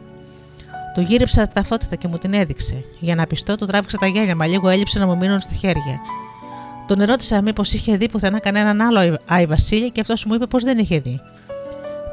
Του 0.94 1.00
γύριψα 1.00 1.46
τα 1.46 1.52
ταυτότητα 1.52 1.96
και 1.96 2.08
μου 2.08 2.16
την 2.16 2.34
έδειξε. 2.34 2.84
Για 3.00 3.14
να 3.14 3.26
πιστώ, 3.26 3.56
του 3.56 3.66
τράβηξα 3.66 3.96
τα 3.96 4.06
γένια, 4.06 4.36
μα 4.36 4.46
λίγο 4.46 4.68
έλειψε 4.68 4.98
να 4.98 5.06
μου 5.06 5.16
μείνουν 5.16 5.40
στα 5.40 5.54
χέρια. 5.54 6.00
Τον 6.86 7.00
ερώτησα 7.00 7.42
μήπως 7.42 7.72
είχε 7.72 7.96
δει 7.96 8.08
πουθενά 8.08 8.38
κανέναν 8.38 8.80
άλλο 8.80 9.18
Άι 9.26 9.46
Βασίλη 9.46 9.90
και 9.90 10.00
αυτός 10.00 10.24
μου 10.24 10.34
είπε 10.34 10.46
πως 10.46 10.64
δεν 10.64 10.78
είχε 10.78 10.98
δει. 10.98 11.20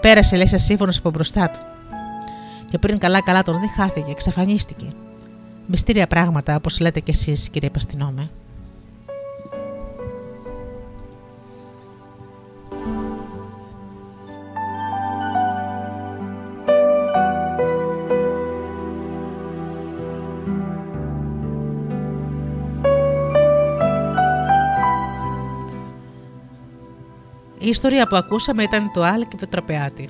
Πέρασε, 0.01 0.35
λέει, 0.35 0.47
σε 0.47 0.57
σύμφωνο 0.57 0.91
από 0.97 1.09
μπροστά 1.09 1.49
του. 1.49 1.59
Και 2.73 2.79
πριν 2.79 2.97
καλά-καλά 2.97 3.43
τον 3.43 3.59
δει, 3.59 3.67
χάθηκε, 3.67 4.11
εξαφανίστηκε. 4.11 4.85
Μυστήρια 5.67 6.07
πράγματα, 6.07 6.55
όπως 6.55 6.79
λέτε 6.79 6.99
κι 6.99 7.11
εσείς, 7.11 7.49
κύριε 7.49 7.69
Παστινόμε. 7.69 8.29
Η 27.59 27.67
ιστορία 27.67 28.07
που 28.07 28.15
ακούσαμε 28.15 28.63
ήταν 28.63 28.91
το 28.93 29.03
Άλκ 29.03 29.35
Πετροπεάτη. 29.35 30.09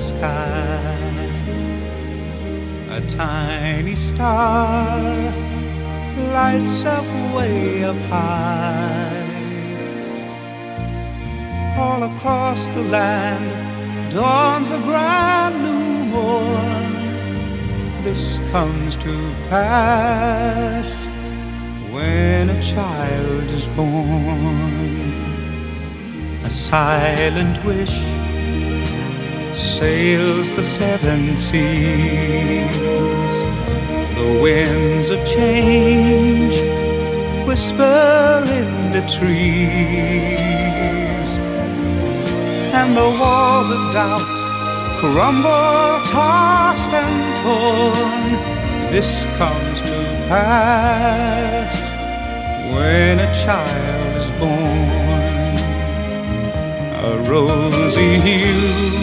Sky. 0.00 0.80
A 2.88 3.00
tiny 3.06 3.94
star 3.94 4.98
lights 6.32 6.84
up 6.86 7.04
way 7.34 7.84
up 7.84 7.96
high. 8.08 9.26
All 11.76 12.02
across 12.02 12.68
the 12.70 12.82
land 12.82 14.12
dawns 14.12 14.70
a 14.70 14.78
brand 14.78 15.56
new 15.62 16.04
morn. 16.14 16.94
This 18.02 18.38
comes 18.50 18.96
to 18.96 19.14
pass 19.50 21.04
when 21.92 22.48
a 22.48 22.62
child 22.62 23.44
is 23.50 23.68
born. 23.68 24.94
A 26.44 26.50
silent 26.50 27.62
wish 27.64 28.19
sails 29.80 30.52
the 30.52 30.62
seven 30.62 31.38
seas. 31.38 32.76
The 34.18 34.28
winds 34.42 35.08
of 35.08 35.20
change 35.26 36.56
whisper 37.48 38.44
in 38.60 38.70
the 38.96 39.00
trees, 39.16 39.70
and 42.78 42.90
the 42.94 43.10
walls 43.20 43.70
of 43.76 43.82
doubt 43.94 44.32
crumble, 45.00 46.04
tossed 46.14 46.92
and 47.04 47.18
torn. 47.40 48.28
This 48.92 49.24
comes 49.38 49.80
to 49.88 49.96
pass 50.28 51.76
when 52.74 53.18
a 53.18 53.30
child 53.44 54.16
is 54.22 54.30
born. 54.42 55.56
A 57.08 57.12
rosy 57.30 58.20
hue 58.20 58.99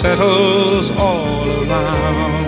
settles 0.00 0.90
all 0.92 1.48
around. 1.68 2.46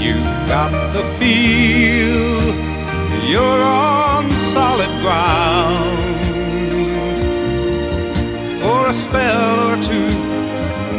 You've 0.00 0.22
got 0.46 0.70
the 0.92 1.02
feel 1.18 2.54
you're 3.26 3.62
on 3.62 4.30
solid 4.30 4.92
ground. 5.02 5.98
For 8.60 8.86
a 8.86 8.94
spell 8.94 9.58
or 9.70 9.82
two, 9.82 10.10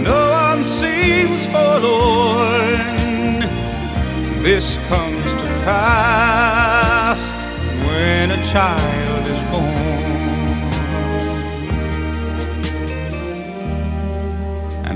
no 0.03 0.31
one 0.31 0.65
seems 0.65 1.45
forlorn. 1.45 3.39
This 4.43 4.79
comes 4.89 5.31
to 5.31 5.47
pass 5.63 7.31
when 7.85 8.31
a 8.31 8.43
child 8.51 9.06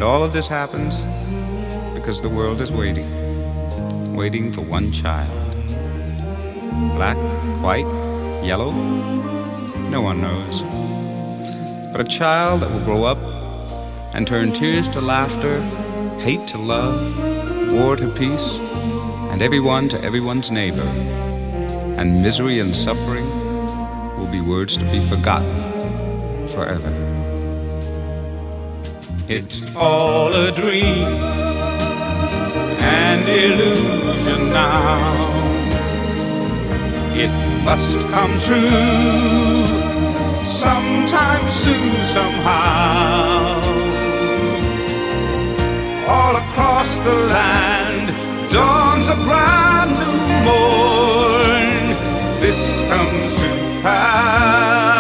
And 0.01 0.09
all 0.09 0.23
of 0.23 0.33
this 0.33 0.47
happens 0.47 1.05
because 1.93 2.21
the 2.21 2.27
world 2.27 2.59
is 2.59 2.71
waiting, 2.71 4.15
waiting 4.15 4.51
for 4.51 4.61
one 4.61 4.91
child. 4.91 5.29
Black, 6.95 7.15
white, 7.61 7.85
yellow, 8.43 8.71
no 9.91 10.01
one 10.01 10.19
knows. 10.19 10.63
But 11.91 12.01
a 12.01 12.03
child 12.03 12.61
that 12.61 12.71
will 12.71 12.83
grow 12.83 13.03
up 13.03 13.19
and 14.15 14.25
turn 14.25 14.53
tears 14.53 14.89
to 14.89 15.01
laughter, 15.01 15.61
hate 16.17 16.47
to 16.47 16.57
love, 16.57 17.71
war 17.71 17.95
to 17.95 18.09
peace, 18.15 18.57
and 19.29 19.43
everyone 19.43 19.87
to 19.89 20.01
everyone's 20.03 20.49
neighbor. 20.49 20.89
And 21.99 22.23
misery 22.23 22.57
and 22.57 22.75
suffering 22.75 23.29
will 24.17 24.31
be 24.31 24.41
words 24.41 24.77
to 24.77 24.85
be 24.85 24.99
forgotten 24.99 26.47
forever. 26.47 27.00
It's 29.33 29.63
all 29.77 30.33
a 30.33 30.51
dream 30.51 31.07
and 32.83 33.23
illusion 33.29 34.51
now. 34.51 34.99
It 37.15 37.31
must 37.63 38.01
come 38.11 38.33
true 38.47 39.65
sometime 40.43 41.49
soon, 41.49 41.93
somehow. 42.17 43.55
All 46.09 46.35
across 46.35 46.97
the 46.97 47.15
land 47.31 48.11
dawns 48.51 49.07
a 49.07 49.15
brand 49.15 49.91
new 50.01 50.19
morn. 50.43 51.95
This 52.41 52.81
comes 52.89 53.33
to 53.35 53.49
pass 53.81 54.90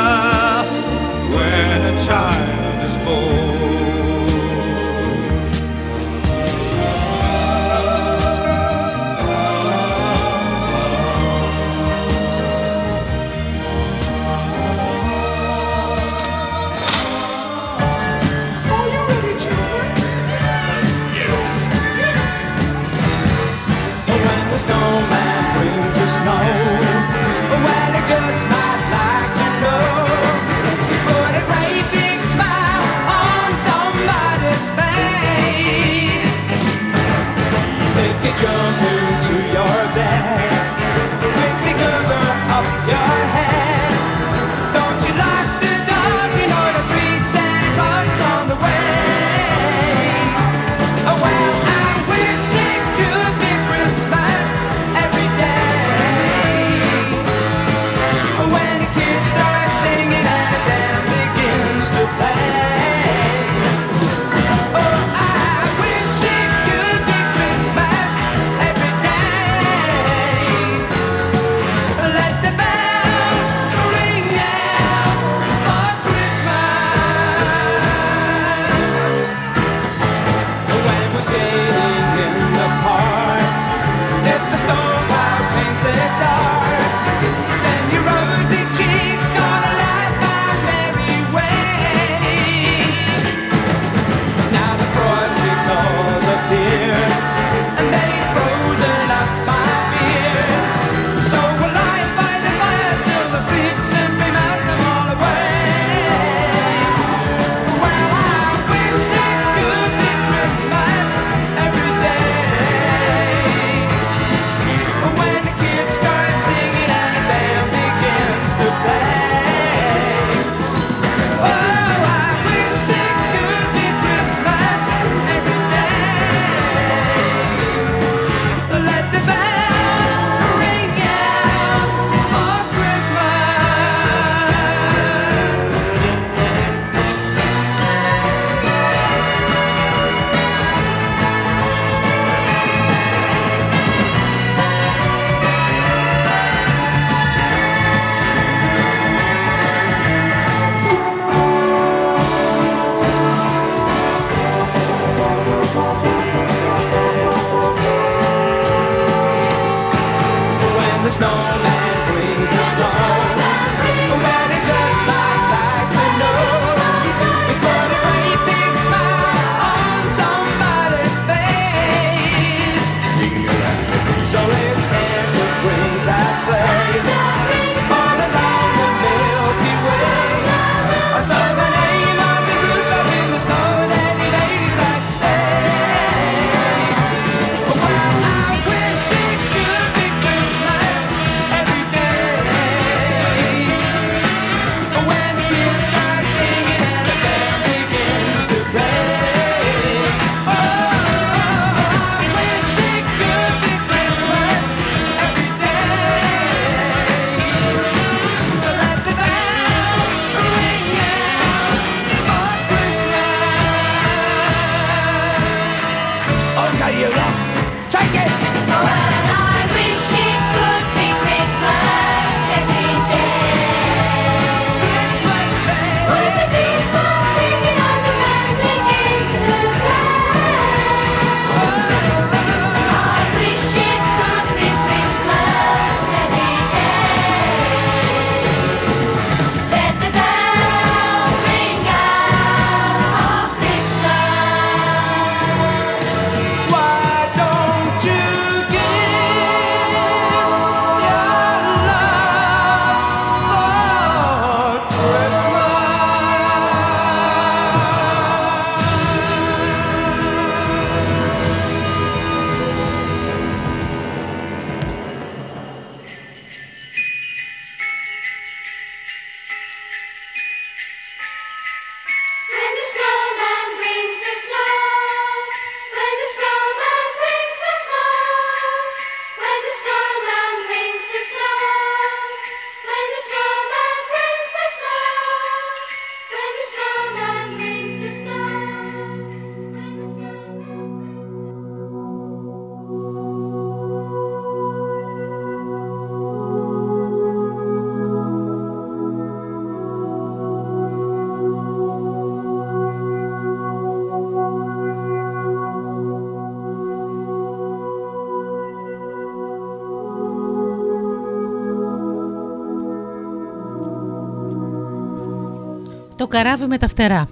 καράβι 316.31 316.65
με 316.65 316.77
τα 316.77 316.87
φτερά. 316.87 317.29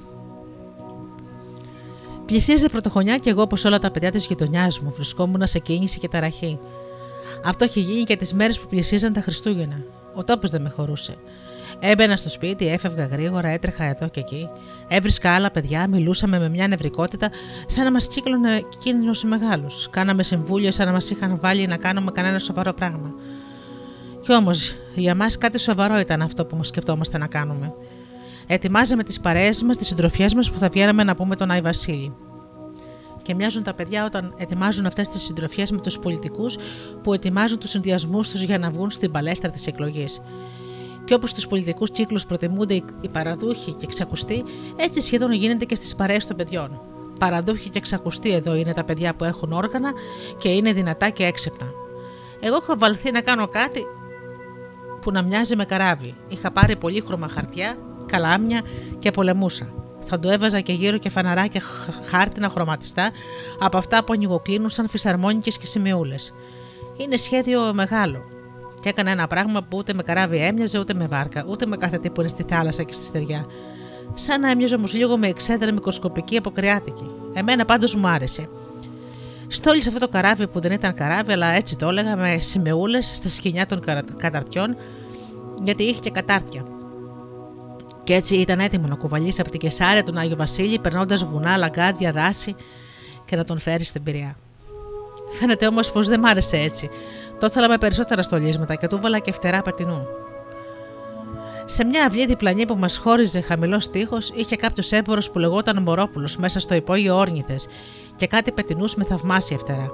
Πλησίαζε 2.25 2.67
πρωτοχρονιά 2.67 3.15
και 3.15 3.29
εγώ, 3.29 3.41
όπως 3.41 3.65
όλα 3.65 3.79
τα 3.79 3.91
παιδιά 3.91 4.11
της 4.11 4.25
γειτονιάς 4.25 4.79
μου, 4.79 4.91
βρισκόμουν 4.91 5.47
σε 5.47 5.59
κίνηση 5.59 5.99
και 5.99 6.07
ταραχή. 6.07 6.59
Αυτό 7.43 7.65
είχε 7.65 7.79
γίνει 7.79 8.03
και 8.03 8.15
τις 8.15 8.33
μέρες 8.33 8.59
που 8.59 8.67
πλησίαζαν 8.67 9.13
τα 9.13 9.21
Χριστούγεννα. 9.21 9.83
Ο 10.15 10.23
τόπος 10.23 10.49
δεν 10.49 10.61
με 10.61 10.69
χωρούσε. 10.69 11.15
Έμπαινα 11.79 12.15
στο 12.15 12.29
σπίτι, 12.29 12.67
έφευγα 12.67 13.05
γρήγορα, 13.05 13.47
έτρεχα 13.47 13.83
εδώ 13.83 14.07
και 14.07 14.19
εκεί. 14.19 14.49
Έβρισκα 14.87 15.31
άλλα 15.31 15.51
παιδιά, 15.51 15.87
μιλούσαμε 15.87 16.39
με 16.39 16.49
μια 16.49 16.67
νευρικότητα, 16.67 17.29
σαν 17.65 17.83
να 17.83 17.91
μας 17.91 18.07
κύκλωνε 18.07 18.61
κίνδυνος 18.77 19.23
μεγάλου. 19.23 19.67
Κάναμε 19.89 20.23
συμβούλια, 20.23 20.71
σαν 20.71 20.85
να 20.85 20.91
μας 20.91 21.09
είχαν 21.09 21.39
βάλει 21.41 21.67
να 21.67 21.77
κάνουμε 21.77 22.11
κανένα 22.11 22.39
σοβαρό 22.39 22.73
πράγμα. 22.73 23.13
Κι 24.21 24.33
όμως, 24.33 24.75
για 24.95 25.15
μας 25.15 25.37
κάτι 25.37 25.59
σοβαρό 25.59 25.99
ήταν 25.99 26.21
αυτό 26.21 26.45
που 26.45 26.63
σκεφτόμαστε 26.63 27.17
να 27.17 27.27
κάνουμε. 27.27 27.73
Ετοιμάζαμε 28.51 29.03
τις 29.03 29.19
παρέες 29.19 29.63
μας, 29.63 29.77
τις 29.77 29.87
συντροφιές 29.87 30.33
μας 30.33 30.51
που 30.51 30.57
θα 30.57 30.69
βγαίναμε 30.69 31.03
να 31.03 31.15
πούμε 31.15 31.35
τον 31.35 31.51
Άι 31.51 31.61
Βασίλη. 31.61 32.15
Και 33.21 33.35
μοιάζουν 33.35 33.63
τα 33.63 33.73
παιδιά 33.73 34.05
όταν 34.05 34.33
ετοιμάζουν 34.37 34.85
αυτές 34.85 35.07
τις 35.07 35.21
συντροφιές 35.21 35.71
με 35.71 35.79
τους 35.79 35.99
πολιτικούς 35.99 36.57
που 37.03 37.13
ετοιμάζουν 37.13 37.59
τους 37.59 37.69
συνδυασμούς 37.69 38.29
τους 38.29 38.41
για 38.41 38.57
να 38.57 38.69
βγουν 38.69 38.89
στην 38.89 39.11
παλέστρα 39.11 39.49
της 39.49 39.67
εκλογής. 39.67 40.21
Και 41.05 41.13
όπως 41.13 41.29
στους 41.29 41.47
πολιτικούς 41.47 41.91
κύκλους 41.91 42.25
προτιμούνται 42.25 42.73
οι 42.73 43.09
παραδούχοι 43.11 43.71
και 43.71 43.85
εξακουστοί, 43.85 44.43
έτσι 44.75 45.01
σχεδόν 45.01 45.31
γίνεται 45.31 45.65
και 45.65 45.75
στις 45.75 45.95
παρέες 45.95 46.25
των 46.25 46.35
παιδιών. 46.35 46.81
Παραδούχοι 47.19 47.69
και 47.69 47.77
εξακουστοί 47.77 48.33
εδώ 48.33 48.55
είναι 48.55 48.73
τα 48.73 48.83
παιδιά 48.83 49.15
που 49.15 49.23
έχουν 49.23 49.51
όργανα 49.51 49.91
και 50.37 50.49
είναι 50.49 50.73
δυνατά 50.73 51.09
και 51.09 51.25
έξυπνα. 51.25 51.67
Εγώ 52.39 52.55
έχω 52.55 52.77
βαλθεί 52.77 53.11
να 53.11 53.21
κάνω 53.21 53.47
κάτι 53.47 53.85
που 55.01 55.11
να 55.11 55.21
μοιάζει 55.21 55.55
με 55.55 55.65
καράβι. 55.65 56.15
Είχα 56.27 56.51
πάρει 56.51 56.75
πολύχρωμα 56.75 57.27
χαρτιά, 57.27 57.77
καλάμια 58.11 58.61
και 58.97 59.11
πολεμούσα. 59.11 59.73
Θα 60.05 60.19
του 60.19 60.29
έβαζα 60.29 60.59
και 60.59 60.73
γύρω 60.73 60.97
και 60.97 61.09
φαναράκια 61.09 61.61
χάρτινα 62.09 62.49
χρωματιστά 62.49 63.11
από 63.59 63.77
αυτά 63.77 64.03
που 64.03 64.13
ανοιγοκλίνουν 64.13 64.69
σαν 64.69 64.87
φυσαρμόνικες 64.87 65.57
και 65.57 65.65
σημειούλες. 65.65 66.33
Είναι 66.97 67.17
σχέδιο 67.17 67.73
μεγάλο. 67.73 68.21
Και 68.81 68.89
έκανα 68.89 69.11
ένα 69.11 69.27
πράγμα 69.27 69.59
που 69.61 69.77
ούτε 69.77 69.93
με 69.93 70.03
καράβι 70.03 70.37
έμοιαζε, 70.37 70.79
ούτε 70.79 70.93
με 70.93 71.07
βάρκα, 71.07 71.45
ούτε 71.47 71.65
με 71.65 71.77
κάθε 71.77 71.97
τι 71.97 72.09
που 72.09 72.21
είναι 72.21 72.29
στη 72.29 72.45
θάλασσα 72.49 72.83
και 72.83 72.93
στη 72.93 73.03
στεριά. 73.03 73.45
Σαν 74.13 74.41
να 74.41 74.49
έμοιαζε 74.49 74.75
όμως 74.75 74.93
λίγο 74.93 75.17
με 75.17 75.27
εξέδρα 75.27 75.73
μικροσκοπική 75.73 76.37
αποκριάτικη. 76.37 77.11
Εμένα 77.33 77.65
πάντως 77.65 77.95
μου 77.95 78.07
άρεσε. 78.07 78.47
Στόλισε 79.47 79.87
αυτό 79.87 79.99
το 79.99 80.07
καράβι 80.07 80.47
που 80.47 80.59
δεν 80.59 80.71
ήταν 80.71 80.93
καράβι, 80.93 81.31
αλλά 81.31 81.47
έτσι 81.47 81.77
το 81.77 81.87
έλεγα 81.87 82.15
με 82.15 82.37
σημεούλες 82.41 83.11
στα 83.15 83.29
σκηνιά 83.29 83.65
των 83.65 83.81
καταρτιών, 84.17 84.75
γιατί 85.63 85.83
είχε 85.83 85.99
και 85.99 86.09
κατάρτια. 86.09 86.63
Και 88.09 88.15
έτσι 88.15 88.35
ήταν 88.35 88.59
έτοιμο 88.59 88.87
να 88.87 88.95
κουβαλήσει 88.95 89.41
από 89.41 89.49
την 89.49 89.59
Κεσάρια 89.59 90.03
τον 90.03 90.17
Άγιο 90.17 90.35
Βασίλη, 90.35 90.79
περνώντας 90.79 91.23
βουνά, 91.23 91.57
λαγκάδια, 91.57 92.11
δάση 92.11 92.55
και 93.25 93.35
να 93.35 93.43
τον 93.43 93.59
φέρει 93.59 93.83
στην 93.83 94.03
πυριά. 94.03 94.35
Φαίνεται 95.39 95.67
όμως 95.67 95.91
πως 95.91 96.07
δεν 96.07 96.19
μ' 96.19 96.25
άρεσε 96.25 96.57
έτσι. 96.57 96.89
Το 97.39 97.45
ήθελα 97.45 97.69
με 97.69 97.77
περισσότερα 97.77 98.21
στολίσματα 98.21 98.75
και 98.75 98.87
του 98.87 98.99
βάλα 99.01 99.19
και 99.19 99.31
φτερά 99.31 99.61
πατινού. 99.61 100.07
Σε 101.65 101.83
μια 101.83 102.05
αυλή 102.05 102.25
διπλανή 102.25 102.65
που 102.65 102.75
μας 102.75 102.97
χώριζε 102.97 103.41
χαμηλός 103.41 103.89
τείχο, 103.89 104.17
είχε 104.33 104.55
κάποιος 104.55 104.91
έμπορο 104.91 105.21
που 105.31 105.39
λεγόταν 105.39 105.81
Μωρόπουλος 105.81 106.37
μέσα 106.37 106.59
στο 106.59 106.75
υπόγειο 106.75 107.15
όρνηθες 107.15 107.67
και 108.15 108.27
κάτι 108.27 108.51
πετινούς 108.51 108.95
με 108.95 109.03
θαυμάσια 109.03 109.57
φτερά. 109.57 109.87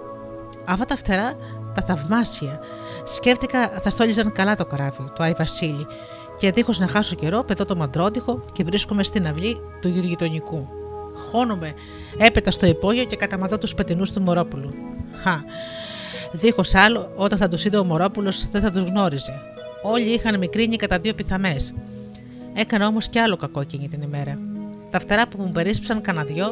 Αυτά 0.65 0.85
τα 0.85 0.95
φτερά, 0.95 1.33
τα 1.73 1.81
θαυμάσια, 1.81 2.59
σκέφτηκα 3.03 3.69
θα 3.83 3.89
στόλιζαν 3.89 4.31
καλά 4.31 4.55
το 4.55 4.65
καράβι, 4.65 5.03
το 5.15 5.23
Άι 5.23 5.33
Βασίλη, 5.37 5.87
και 6.37 6.51
δίχως 6.51 6.79
να 6.79 6.87
χάσω 6.87 7.15
καιρό, 7.15 7.43
πετώ 7.43 7.65
το 7.65 7.75
μαντρότυχο 7.75 8.45
και 8.51 8.63
βρίσκομαι 8.63 9.03
στην 9.03 9.27
αυλή 9.27 9.57
του 9.81 9.87
γειτονικού. 9.87 10.67
Χώνομαι 11.31 11.73
έπετα 12.17 12.51
στο 12.51 12.65
υπόγειο 12.65 13.03
και 13.05 13.15
καταματώ 13.15 13.57
τους 13.57 13.75
πετινούς 13.75 14.11
του 14.11 14.21
Μωρόπουλου. 14.21 14.73
Χα, 15.23 15.43
δίχως 16.31 16.75
άλλο, 16.75 17.11
όταν 17.15 17.37
θα 17.37 17.47
τους 17.47 17.65
είδε 17.65 17.77
ο 17.77 17.83
Μωρόπουλος, 17.83 18.49
δεν 18.49 18.61
θα 18.61 18.71
τους 18.71 18.83
γνώριζε. 18.83 19.41
Όλοι 19.81 20.13
είχαν 20.13 20.37
μικρύνει 20.37 20.75
κατά 20.75 20.99
δύο 20.99 21.13
πιθαμές. 21.13 21.73
Έκανα 22.53 22.87
όμως 22.87 23.09
κι 23.09 23.19
άλλο 23.19 23.35
κακό 23.35 23.61
εκείνη 23.61 23.87
την 23.87 24.01
ημέρα. 24.01 24.37
Τα 24.89 24.99
φτερά 24.99 25.27
που 25.27 25.41
μου 25.41 25.51
περίσψαν 25.51 26.01
κανένα 26.01 26.25
δυο, 26.25 26.51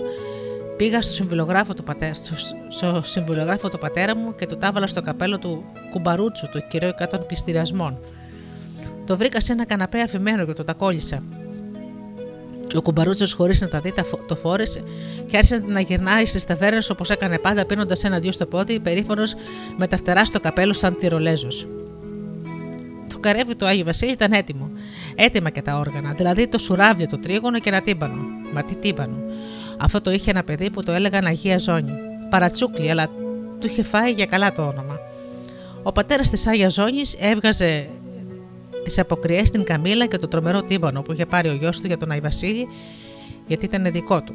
πήγα 0.78 1.02
στο 1.02 1.12
συμβιλογράφο, 1.12 1.74
του 1.74 1.84
πατέρα, 1.84 2.14
στο, 2.14 2.36
στο 2.68 3.02
συμβιλογράφο 3.04 3.70
του 3.70 3.78
πατέρα 3.78 4.16
μου 4.16 4.36
και 4.36 4.46
του 4.46 4.58
τάβαλα 4.58 4.88
στο 4.88 5.02
καπέλο 5.02 5.40
του 5.40 5.64
κουμπαρούτσου, 5.90 6.50
του 6.50 6.64
κυριόικατων 6.68 7.22
πληστηριασμών. 7.28 8.00
Το 9.06 9.18
βρήκα 9.18 9.42
σε 9.42 9.52
ένα 9.52 9.66
καναπέ 9.66 10.02
αφημένο 10.02 10.46
και 10.46 10.54
το 10.54 10.64
τακόλισα. 10.64 11.24
Ο 12.76 12.82
κουμπαρούτσος, 12.82 13.34
χωρίς 13.34 13.62
να 13.62 13.68
τα 13.68 13.80
δει, 13.80 13.94
το 14.28 14.36
φόρεσε 14.36 14.84
και 15.28 15.38
άρχισε 15.38 15.64
να 15.68 15.80
γυρνάει 15.80 16.26
στις 16.26 16.46
ταβέρνες 16.46 16.90
όπως 16.90 17.10
έκανε 17.10 17.38
πάντα, 17.40 17.66
πίνοντας 17.66 18.04
ένα-δυο 18.04 18.32
στο 18.32 18.46
πόδι, 18.46 18.80
περήφανος 18.80 19.36
με 19.78 19.88
τα 19.88 19.98
φτερά 19.98 20.26
στο 20.26 20.40
καπέλο 20.40 20.74
σαν 20.74 20.98
τυρολέζος. 21.00 21.68
Το 23.10 23.20
καρέβι 23.20 23.56
του 23.56 23.66
Άγιου 23.66 23.86
Βασίλη 23.86 24.12
ήταν 24.12 24.32
έτοιμο. 24.32 24.72
Έτοιμα 25.16 25.50
και 25.50 25.62
τα 25.62 25.78
όργανα, 25.78 26.14
δηλαδή 26.14 26.48
το 26.48 26.58
σουράβιο, 26.58 27.06
το 27.06 27.20
τρίγωνο 27.20 27.60
και 27.60 27.70
ένα 27.70 27.82
τύμπανο. 27.82 28.22
Μα 28.54 28.64
τι 28.64 28.76
τύμπανο. 28.76 29.18
Αυτό 29.80 30.02
το 30.02 30.12
είχε 30.12 30.32
ένα 30.32 30.44
παιδί 30.44 30.70
που 30.70 30.84
το 30.84 30.92
έλεγαν 30.92 31.26
Αγία 31.26 31.58
Ζώνη. 31.58 31.92
Παρατσούκλι, 32.30 32.90
αλλά 32.90 33.08
του 33.60 33.68
είχε 33.68 33.84
φάει 33.84 34.12
για 34.12 34.26
καλά 34.26 34.52
το 34.52 34.62
όνομα. 34.62 35.00
Ο 35.84 35.92
πατέρας 35.92 36.30
της 36.30 36.48
Άγιας 36.48 36.74
Ζώνης 36.74 37.16
έβγαζε 37.20 37.90
τις 38.84 39.00
αποκριές 39.00 39.48
στην 39.48 39.64
Καμίλα 39.64 40.06
και 40.06 40.18
το 40.18 40.28
τρομερό 40.28 40.64
τύμπανο 40.64 41.02
που 41.02 41.12
είχε 41.12 41.26
πάρει 41.26 41.50
ο 41.50 41.54
γιος 41.54 41.80
του 41.80 41.88
για 41.88 41.98
τον 41.98 42.12
Άι 42.12 42.20
Βασίλη, 42.20 42.68
γιατί 43.48 43.66
ήταν 43.66 43.92
δικό 43.92 44.24
του. 44.24 44.34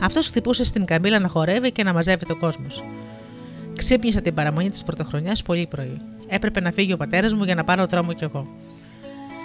Αυτός 0.00 0.26
χτυπούσε 0.26 0.64
στην 0.64 0.84
Καμίλα 0.84 1.18
να 1.18 1.28
χορεύει 1.28 1.72
και 1.72 1.82
να 1.82 1.92
μαζεύει 1.92 2.26
τον 2.26 2.38
κόσμος. 2.38 2.84
Ξύπνησα 3.76 4.20
την 4.20 4.34
παραμονή 4.34 4.70
της 4.70 4.82
πρωτοχρονιάς 4.82 5.42
πολύ 5.42 5.66
πρωί. 5.66 6.00
Έπρεπε 6.26 6.60
να 6.60 6.70
φύγει 6.70 6.92
ο 6.92 6.96
πατέρας 6.96 7.34
μου 7.34 7.44
για 7.44 7.54
να 7.54 7.64
πάρω 7.64 7.86
δρόμο 7.86 8.12
κι 8.12 8.24
εγώ. 8.24 8.46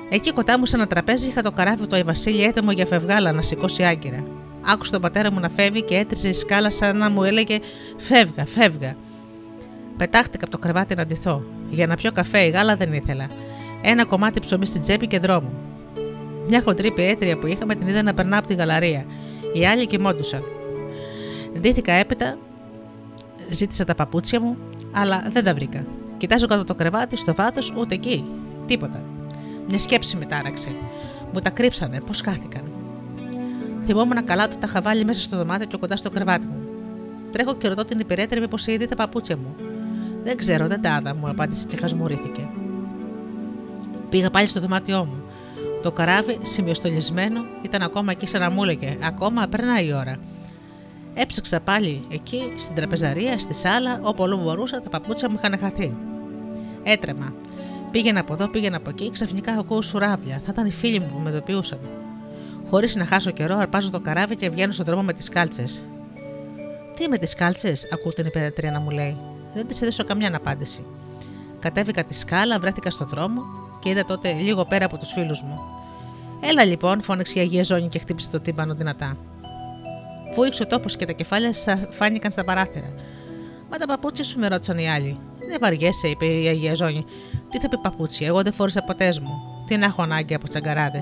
Εκεί 0.09 0.31
κοντά 0.31 0.59
μου 0.59 0.65
σε 0.65 0.75
ένα 0.75 0.87
τραπέζι 0.87 1.27
είχα 1.27 1.41
το 1.41 1.51
καράβι 1.51 1.87
του 1.87 1.95
Άι 1.95 2.03
Βασίλη 2.03 2.43
έτοιμο 2.43 2.71
για 2.71 2.85
φευγάλα 2.85 3.31
να 3.31 3.41
σηκώσει 3.41 3.83
άγκυρα. 3.83 4.23
Άκουσα 4.73 4.91
τον 4.91 5.01
πατέρα 5.01 5.31
μου 5.31 5.39
να 5.39 5.49
φεύγει 5.49 5.81
και 5.81 5.95
έτριζε 5.95 6.29
η 6.29 6.33
σκάλα 6.33 6.69
σαν 6.69 6.97
να 6.97 7.09
μου 7.09 7.23
έλεγε 7.23 7.59
Φεύγα, 7.97 8.45
φεύγα. 8.45 8.95
Πετάχτηκα 9.97 10.45
από 10.45 10.51
το 10.51 10.57
κρεβάτι 10.57 10.95
να 10.95 11.05
ντυθώ. 11.05 11.43
Για 11.69 11.87
να 11.87 11.95
πιω 11.95 12.11
καφέ 12.11 12.39
ή 12.39 12.49
γάλα 12.49 12.75
δεν 12.75 12.93
ήθελα 12.93 13.27
ένα 13.89 14.05
κομμάτι 14.05 14.39
ψωμί 14.39 14.65
στην 14.65 14.81
τσέπη 14.81 15.07
και 15.07 15.19
δρόμο. 15.19 15.49
Μια 16.47 16.61
χοντρή 16.61 16.91
πιέτρια 16.91 17.37
που 17.37 17.47
είχαμε 17.47 17.75
την 17.75 17.87
είδα 17.87 18.01
να 18.01 18.13
περνά 18.13 18.37
από 18.37 18.47
τη 18.47 18.53
γαλαρία. 18.53 19.05
Οι 19.53 19.65
άλλοι 19.65 19.85
κοιμόντουσαν. 19.85 20.43
Ντύθηκα 21.59 21.91
έπειτα, 21.91 22.37
ζήτησα 23.49 23.83
τα 23.83 23.95
παπούτσια 23.95 24.41
μου, 24.41 24.57
αλλά 24.91 25.23
δεν 25.29 25.43
τα 25.43 25.53
βρήκα. 25.53 25.85
Κοιτάζω 26.17 26.47
κάτω 26.47 26.63
το 26.63 26.75
κρεβάτι, 26.75 27.17
στο 27.17 27.33
βάθος, 27.33 27.73
ούτε 27.77 27.95
εκεί. 27.95 28.25
Τίποτα. 28.65 29.01
Μια 29.67 29.79
σκέψη 29.79 30.17
με 30.17 30.25
τάραξε. 30.25 30.69
Μου 31.33 31.39
τα 31.39 31.49
κρύψανε, 31.49 32.01
πώς 32.01 32.21
χάθηκαν. 32.21 32.61
Θυμόμουν 33.83 34.23
καλά 34.23 34.43
ότι 34.43 34.57
τα 34.57 34.65
είχα 34.67 34.81
βάλει 34.81 35.05
μέσα 35.05 35.21
στο 35.21 35.37
δωμάτιο 35.37 35.65
και 35.65 35.77
κοντά 35.77 35.95
στο 35.95 36.09
κρεβάτι 36.09 36.47
μου. 36.47 36.57
Τρέχω 37.31 37.55
και 37.55 37.67
ρωτώ 37.67 37.85
την 37.85 37.99
υπηρέτρια 37.99 38.41
μήπως 38.41 38.67
είδε 38.67 38.85
τα 38.85 38.95
παπούτσια 38.95 39.37
μου. 39.37 39.55
Δεν 40.23 40.37
ξέρω, 40.37 40.67
δεν 40.67 40.81
τα 40.81 41.01
μου 41.19 41.29
απάντησε 41.29 41.67
και 41.67 41.77
χασμουρήθηκε. 41.77 42.49
Πήγα 44.09 44.29
πάλι 44.29 44.47
στο 44.47 44.59
δωμάτιό 44.59 45.05
μου. 45.05 45.23
Το 45.83 45.91
καράβι, 45.91 46.39
σημειοστολισμένο, 46.41 47.45
ήταν 47.61 47.81
ακόμα 47.81 48.11
εκεί 48.11 48.27
σαν 48.27 48.41
να 48.41 48.49
μου 48.49 48.63
έλεγε: 48.63 48.97
Ακόμα 49.03 49.47
περνάει 49.47 49.87
η 49.87 49.93
ώρα. 49.93 50.17
Έψαξα 51.13 51.59
πάλι 51.59 52.05
εκεί, 52.11 52.53
στην 52.57 52.75
τραπεζαρία, 52.75 53.39
στη 53.39 53.53
σάλα, 53.53 53.99
όπου 54.03 54.23
όλο 54.23 54.37
μπορούσα, 54.37 54.81
τα 54.81 54.89
παπούτσια 54.89 55.29
μου 55.29 55.39
είχαν 55.43 55.59
χαθεί. 55.59 55.95
Έτρεμα. 56.83 57.33
Πήγαινα 57.91 58.19
από 58.19 58.33
εδώ, 58.33 58.47
πήγαινα 58.47 58.77
από 58.77 58.89
εκεί, 58.89 59.11
ξαφνικά 59.11 59.51
ακούω 59.51 59.81
σουράβια. 59.81 60.41
Θα 60.45 60.47
ήταν 60.49 60.65
οι 60.65 60.71
φίλοι 60.71 60.99
μου 60.99 61.09
που 61.13 61.19
με 61.19 61.29
ειδοποιούσαν. 61.29 61.79
Χωρίς 62.69 62.95
να 62.95 63.05
χάσω 63.05 63.31
καιρό, 63.31 63.57
αρπάζω 63.57 63.89
το 63.89 63.99
καράβι 63.99 64.35
και 64.35 64.49
βγαίνω 64.49 64.71
στον 64.71 64.85
δρόμο 64.85 65.03
με 65.03 65.13
τις 65.13 65.29
κάλτσες. 65.29 65.83
Τι 66.95 67.09
με 67.09 67.17
τις 67.17 67.35
κάλτσες, 67.35 67.87
ακούω 67.93 68.13
την 68.13 68.25
υπηρετρία 68.25 68.71
να 68.71 68.79
μου 68.79 68.89
λέει. 68.89 69.17
Δεν 69.53 69.67
της 69.67 69.81
έδωσα 69.81 70.03
καμιά 70.03 70.35
απάντηση. 70.35 70.85
Κατέβηκα 71.59 72.03
τη 72.03 72.13
σκάλα, 72.13 72.59
βρέθηκα 72.59 72.91
στον 72.91 73.07
δρόμο 73.07 73.41
και 73.79 73.89
είδα 73.89 74.03
τότε 74.03 74.33
λίγο 74.33 74.65
πέρα 74.65 74.85
από 74.85 74.97
τους 74.97 75.11
φίλους 75.11 75.41
μου. 75.41 75.59
Έλα 76.39 76.65
λοιπόν, 76.65 77.01
φώναξε 77.01 77.39
η 77.39 77.41
Αγία 77.41 77.63
Ζώνη 77.63 77.87
και 77.87 77.99
χτύπησε 77.99 78.29
το 78.29 78.39
τύμπανο 78.39 78.73
δυνατά. 78.73 79.17
Φούηξε 80.33 80.63
ο 80.63 80.67
τόπος 80.67 80.95
και 80.95 81.05
τα 81.05 81.11
κεφάλια 81.11 81.53
φάνηκαν 81.89 82.31
στα 82.31 82.43
παράθυρα. 82.43 82.91
Μα 83.71 83.77
τα 83.77 83.85
παπούτσια 83.85 84.23
σου 84.23 84.39
με 84.39 84.47
ρώτησαν 84.47 84.77
οι 84.77 84.89
άλλοι. 84.89 85.19
Δεν 85.49 85.57
βαριέσαι, 85.61 86.07
είπε 86.07 86.25
η 86.25 86.47
Αγία 86.47 86.73
Ζώνη. 86.73 87.05
Τι 87.49 87.59
θα 87.59 87.69
πει 87.69 87.77
παπούτσια, 87.77 88.27
εγώ 88.27 88.41
δεν 88.41 88.53
φόρησα 88.53 88.83
ποτέ 88.83 89.13
μου. 89.21 89.33
Τι 89.67 89.77
να 89.77 89.85
έχω 89.85 90.01
ανάγκη 90.01 90.33
από 90.33 90.47
τσαγκαράδε. 90.47 91.01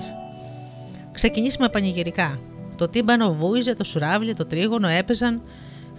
Ξεκινήσαμε 1.12 1.68
πανηγυρικά. 1.68 2.38
Το 2.76 2.88
τύμπανο 2.88 3.34
βούιζε, 3.34 3.74
το 3.74 3.84
σουράβλι, 3.84 4.34
το 4.34 4.46
τρίγωνο 4.46 4.88
έπαιζαν, 4.88 5.42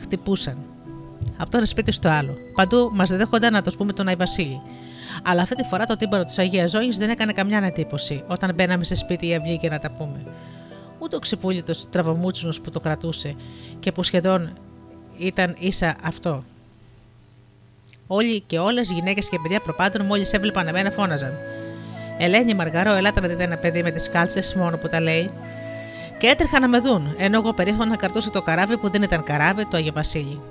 χτυπούσαν. 0.02 0.58
Από 1.38 1.50
το 1.50 1.58
ένα 1.58 1.66
σπίτι 1.66 1.92
στο 1.92 2.10
άλλο. 2.10 2.34
Παντού 2.56 2.92
μας 2.94 3.10
δέχονταν 3.10 3.54
να 3.54 3.62
το 3.62 3.72
πούμε 3.78 3.94
τον 3.94 4.08
Άι 4.08 4.16
Βασίλη. 4.16 4.62
Αλλά 5.24 5.42
αυτή 5.42 5.56
τη 5.56 5.64
φορά 5.64 5.86
το 5.86 5.98
τύμπανο 5.98 6.24
της 6.24 6.40
Αγίας 6.40 6.72
Ζώνη 6.72 6.90
δεν 6.90 7.10
έκανε 7.10 7.32
καμιά 7.32 7.58
εντύπωση 7.58 8.24
όταν 8.28 8.54
μπαίναμε 8.56 8.84
σε 8.84 8.96
σπίτι 8.96 9.28
ή 9.28 9.36
αυγή 9.36 9.58
και 9.58 9.70
να 9.70 9.80
τα 9.80 9.92
πούμε. 9.92 10.24
Ούτε 11.00 11.16
ο 11.16 11.20
ξυπούλητος 11.20 11.90
τραβομούτσινος 11.90 12.62
που 12.62 12.70
το 12.70 12.80
κρατούσε 12.80 13.36
και 13.80 13.92
που 13.92 14.04
σχεδόν 14.04 14.58
ήταν 15.18 15.56
ίσα 15.60 15.96
αυτό. 16.04 16.44
Όλοι 18.08 18.40
και 18.40 18.60
όλες, 18.60 18.92
γυναίκες 18.92 19.30
και 19.30 19.38
παιδιά 19.42 19.60
προπάντων, 19.60 20.06
μόλις 20.06 20.34
έβλεπαν 20.34 20.68
εμένα, 20.68 20.92
φώναζαν. 20.92 21.34
Ελένη 22.18 22.54
Μαργαρό, 22.54 22.94
ελάτε 22.94 23.20
να 23.20 23.28
δείτε 23.28 23.44
ένα 23.44 23.58
παιδί 23.58 23.84
με 23.84 23.92
τις 23.92 24.10
κάλτσες 24.10 24.56
μόνο 24.56 24.78
που 24.78 24.88
τα 24.88 25.02
λέει. 25.02 25.30
Και 26.18 26.28
έτρεχαν 26.28 26.62
να 26.62 26.68
με 26.68 26.80
δουν, 26.80 27.16
ενώ 27.18 27.38
εγώ 27.38 27.54
περίφωνα 27.54 27.96
κρατούσα 27.96 28.30
το 28.30 28.42
καράβι 28.42 28.78
που 28.78 28.90
δεν 28.90 29.02
ήταν 29.02 29.24
καράβι, 29.24 29.68
το 29.68 29.78
Αγιο 29.78 29.92
Βασίλη. 29.94 30.42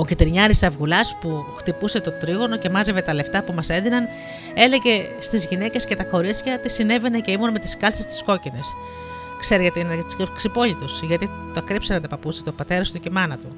Ο 0.00 0.04
κυτρινιάρη 0.04 0.54
Αυγουλάς 0.62 1.16
που 1.20 1.44
χτυπούσε 1.56 2.00
το 2.00 2.10
τρίγωνο 2.10 2.56
και 2.56 2.70
μάζευε 2.70 3.02
τα 3.02 3.14
λεφτά 3.14 3.42
που 3.42 3.52
μας 3.52 3.68
έδιναν, 3.68 4.08
έλεγε 4.54 5.08
στις 5.18 5.46
γυναίκες 5.46 5.84
και 5.84 5.96
τα 5.96 6.04
κορίτσια 6.04 6.60
τι 6.60 6.70
συνέβαινε 6.70 7.20
και 7.20 7.30
ήμουν 7.30 7.50
με 7.50 7.58
τις 7.58 7.76
κάλτσες 7.76 8.06
τις 8.06 8.22
κόκκινες. 8.22 8.74
Ξέρει 9.40 9.62
γιατί 9.62 9.80
είναι 9.80 10.04
ξυπόλυτος, 10.36 11.02
γιατί 11.02 11.30
το 11.54 11.62
κρύψανε 11.62 12.00
τα 12.00 12.08
παππούτσια 12.08 12.42
του 12.42 12.54
πατέρα 12.54 12.82
του 12.82 12.92
και 13.00 13.08
η 13.08 13.12
μάνα 13.12 13.36
του. 13.36 13.48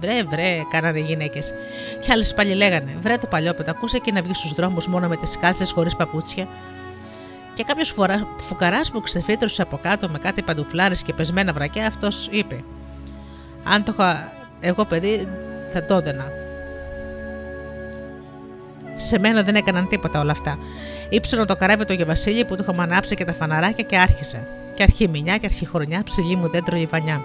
Βρε, 0.00 0.22
βρε, 0.22 0.62
κάνανε 0.70 0.98
οι 0.98 1.02
γυναίκες. 1.02 1.54
Και 2.00 2.12
άλλες 2.12 2.34
πάλι 2.34 2.54
λέγανε: 2.54 2.96
Βρε 3.00 3.16
το 3.16 3.26
παλιό 3.26 3.54
πετακούσε 3.54 3.98
και 3.98 4.12
να 4.12 4.22
βγει 4.22 4.34
στους 4.34 4.52
δρόμους 4.52 4.86
μόνο 4.86 5.08
με 5.08 5.16
τις 5.16 5.38
κάλτσες 5.38 5.72
χωρίς 5.72 5.96
παπούτσια. 5.96 6.48
Και 7.54 7.62
κάποιος 7.62 7.94
φουκαράς 8.36 8.90
που 8.90 9.00
ξεφύτρωσε 9.00 9.62
από 9.62 9.78
κάτω 9.82 10.08
με 10.08 10.18
κάτι 10.18 10.42
παντουφλάρες 10.42 11.02
και 11.02 11.12
πεσμένα 11.12 11.52
βρακιά, 11.52 11.86
αυτός 11.86 12.28
είπε: 12.30 12.60
Αν 13.64 13.84
το 13.84 13.92
είχα 13.92 14.32
εγώ 14.60 14.84
παιδί, 14.84 15.28
θα 15.72 15.84
το 15.84 15.94
έδαινα. 15.94 16.32
Σε 18.94 19.18
μένα 19.18 19.42
δεν 19.42 19.54
έκαναν 19.54 19.88
τίποτα 19.88 20.20
όλα 20.20 20.32
αυτά. 20.32 20.58
Ήψωνα 21.08 21.44
το 21.44 21.56
καράβι 21.56 21.84
του 21.84 21.92
Γεβασίλη 21.92 22.44
που 22.44 22.56
του 22.56 22.62
είχαμε 22.62 22.82
ανάψει 22.82 23.14
και 23.14 23.24
τα 23.24 23.32
φαναράκια 23.32 23.84
και 23.84 23.98
άρχισε. 23.98 24.46
Και 24.74 24.82
αρχή 24.82 25.08
μηνιά 25.08 25.36
και 25.36 25.46
αρχή 25.46 25.66
χρονιά, 25.66 26.02
ψηλή 26.04 26.36
μου 26.36 26.48
δέντρο 26.48 26.76
λιβανιά. 26.76 27.22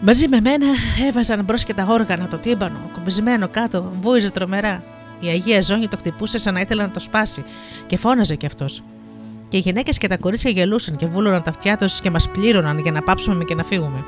Μαζί 0.00 0.28
με 0.28 0.40
μένα 0.40 0.66
έβαζαν 1.08 1.44
μπρος 1.44 1.64
και 1.64 1.74
τα 1.74 1.86
όργανα, 1.88 2.28
το 2.28 2.38
τύμπανο, 2.38 2.90
κομπισμένο 2.92 3.48
κάτω, 3.48 3.92
βούιζε 4.00 4.30
τρομερά. 4.30 4.82
Η 5.20 5.28
Αγία 5.28 5.60
Ζώνη 5.60 5.88
το 5.88 5.96
χτυπούσε 5.96 6.38
σαν 6.38 6.54
να 6.54 6.60
ήθελε 6.60 6.82
να 6.82 6.90
το 6.90 7.00
σπάσει 7.00 7.44
και 7.86 7.96
φώναζε 7.96 8.34
κι 8.34 8.46
αυτός. 8.46 8.82
Και 9.48 9.56
οι 9.56 9.60
γυναίκες 9.60 9.98
και 9.98 10.08
τα 10.08 10.16
κορίτσια 10.16 10.50
γελούσαν 10.50 10.96
και 10.96 11.06
βούλωναν 11.06 11.42
τα 11.42 11.50
αυτιά 11.50 11.76
τους 11.76 12.00
και 12.00 12.10
μας 12.10 12.28
πλήρωναν 12.28 12.78
για 12.78 12.92
να 12.92 13.02
πάψουμε 13.02 13.44
και 13.44 13.54
να 13.54 13.64
φύγουμε. 13.64 14.04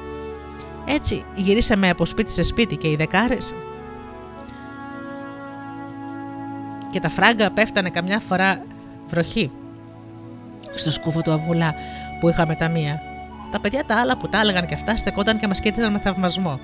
Έτσι 0.84 1.24
γυρίσαμε 1.34 1.88
από 1.88 2.04
σπίτι 2.04 2.32
σε 2.32 2.42
σπίτι 2.42 2.76
και 2.76 2.88
οι 2.88 2.96
δεκάρες. 2.96 3.54
Και 6.90 7.00
τα 7.00 7.08
φράγκα 7.08 7.50
πέφτανε 7.50 7.90
καμιά 7.90 8.20
φορά 8.20 8.62
βροχή 9.08 9.50
στο 10.74 10.90
σκούφο 10.90 11.22
του 11.22 11.32
αβουλά 11.32 11.74
που 12.20 12.28
είχαμε 12.28 12.54
τα 12.54 12.68
μία. 12.68 13.00
Τα 13.50 13.60
παιδιά 13.60 13.84
τα 13.84 14.00
άλλα 14.00 14.16
που 14.16 14.28
τα 14.28 14.40
έλεγαν 14.40 14.66
και 14.66 14.74
αυτά 14.74 14.96
στεκόταν 14.96 15.38
και 15.38 15.46
μας 15.46 15.60
κοίταζαν 15.60 15.92
με 15.92 15.98
θαυμασμό. 15.98 16.60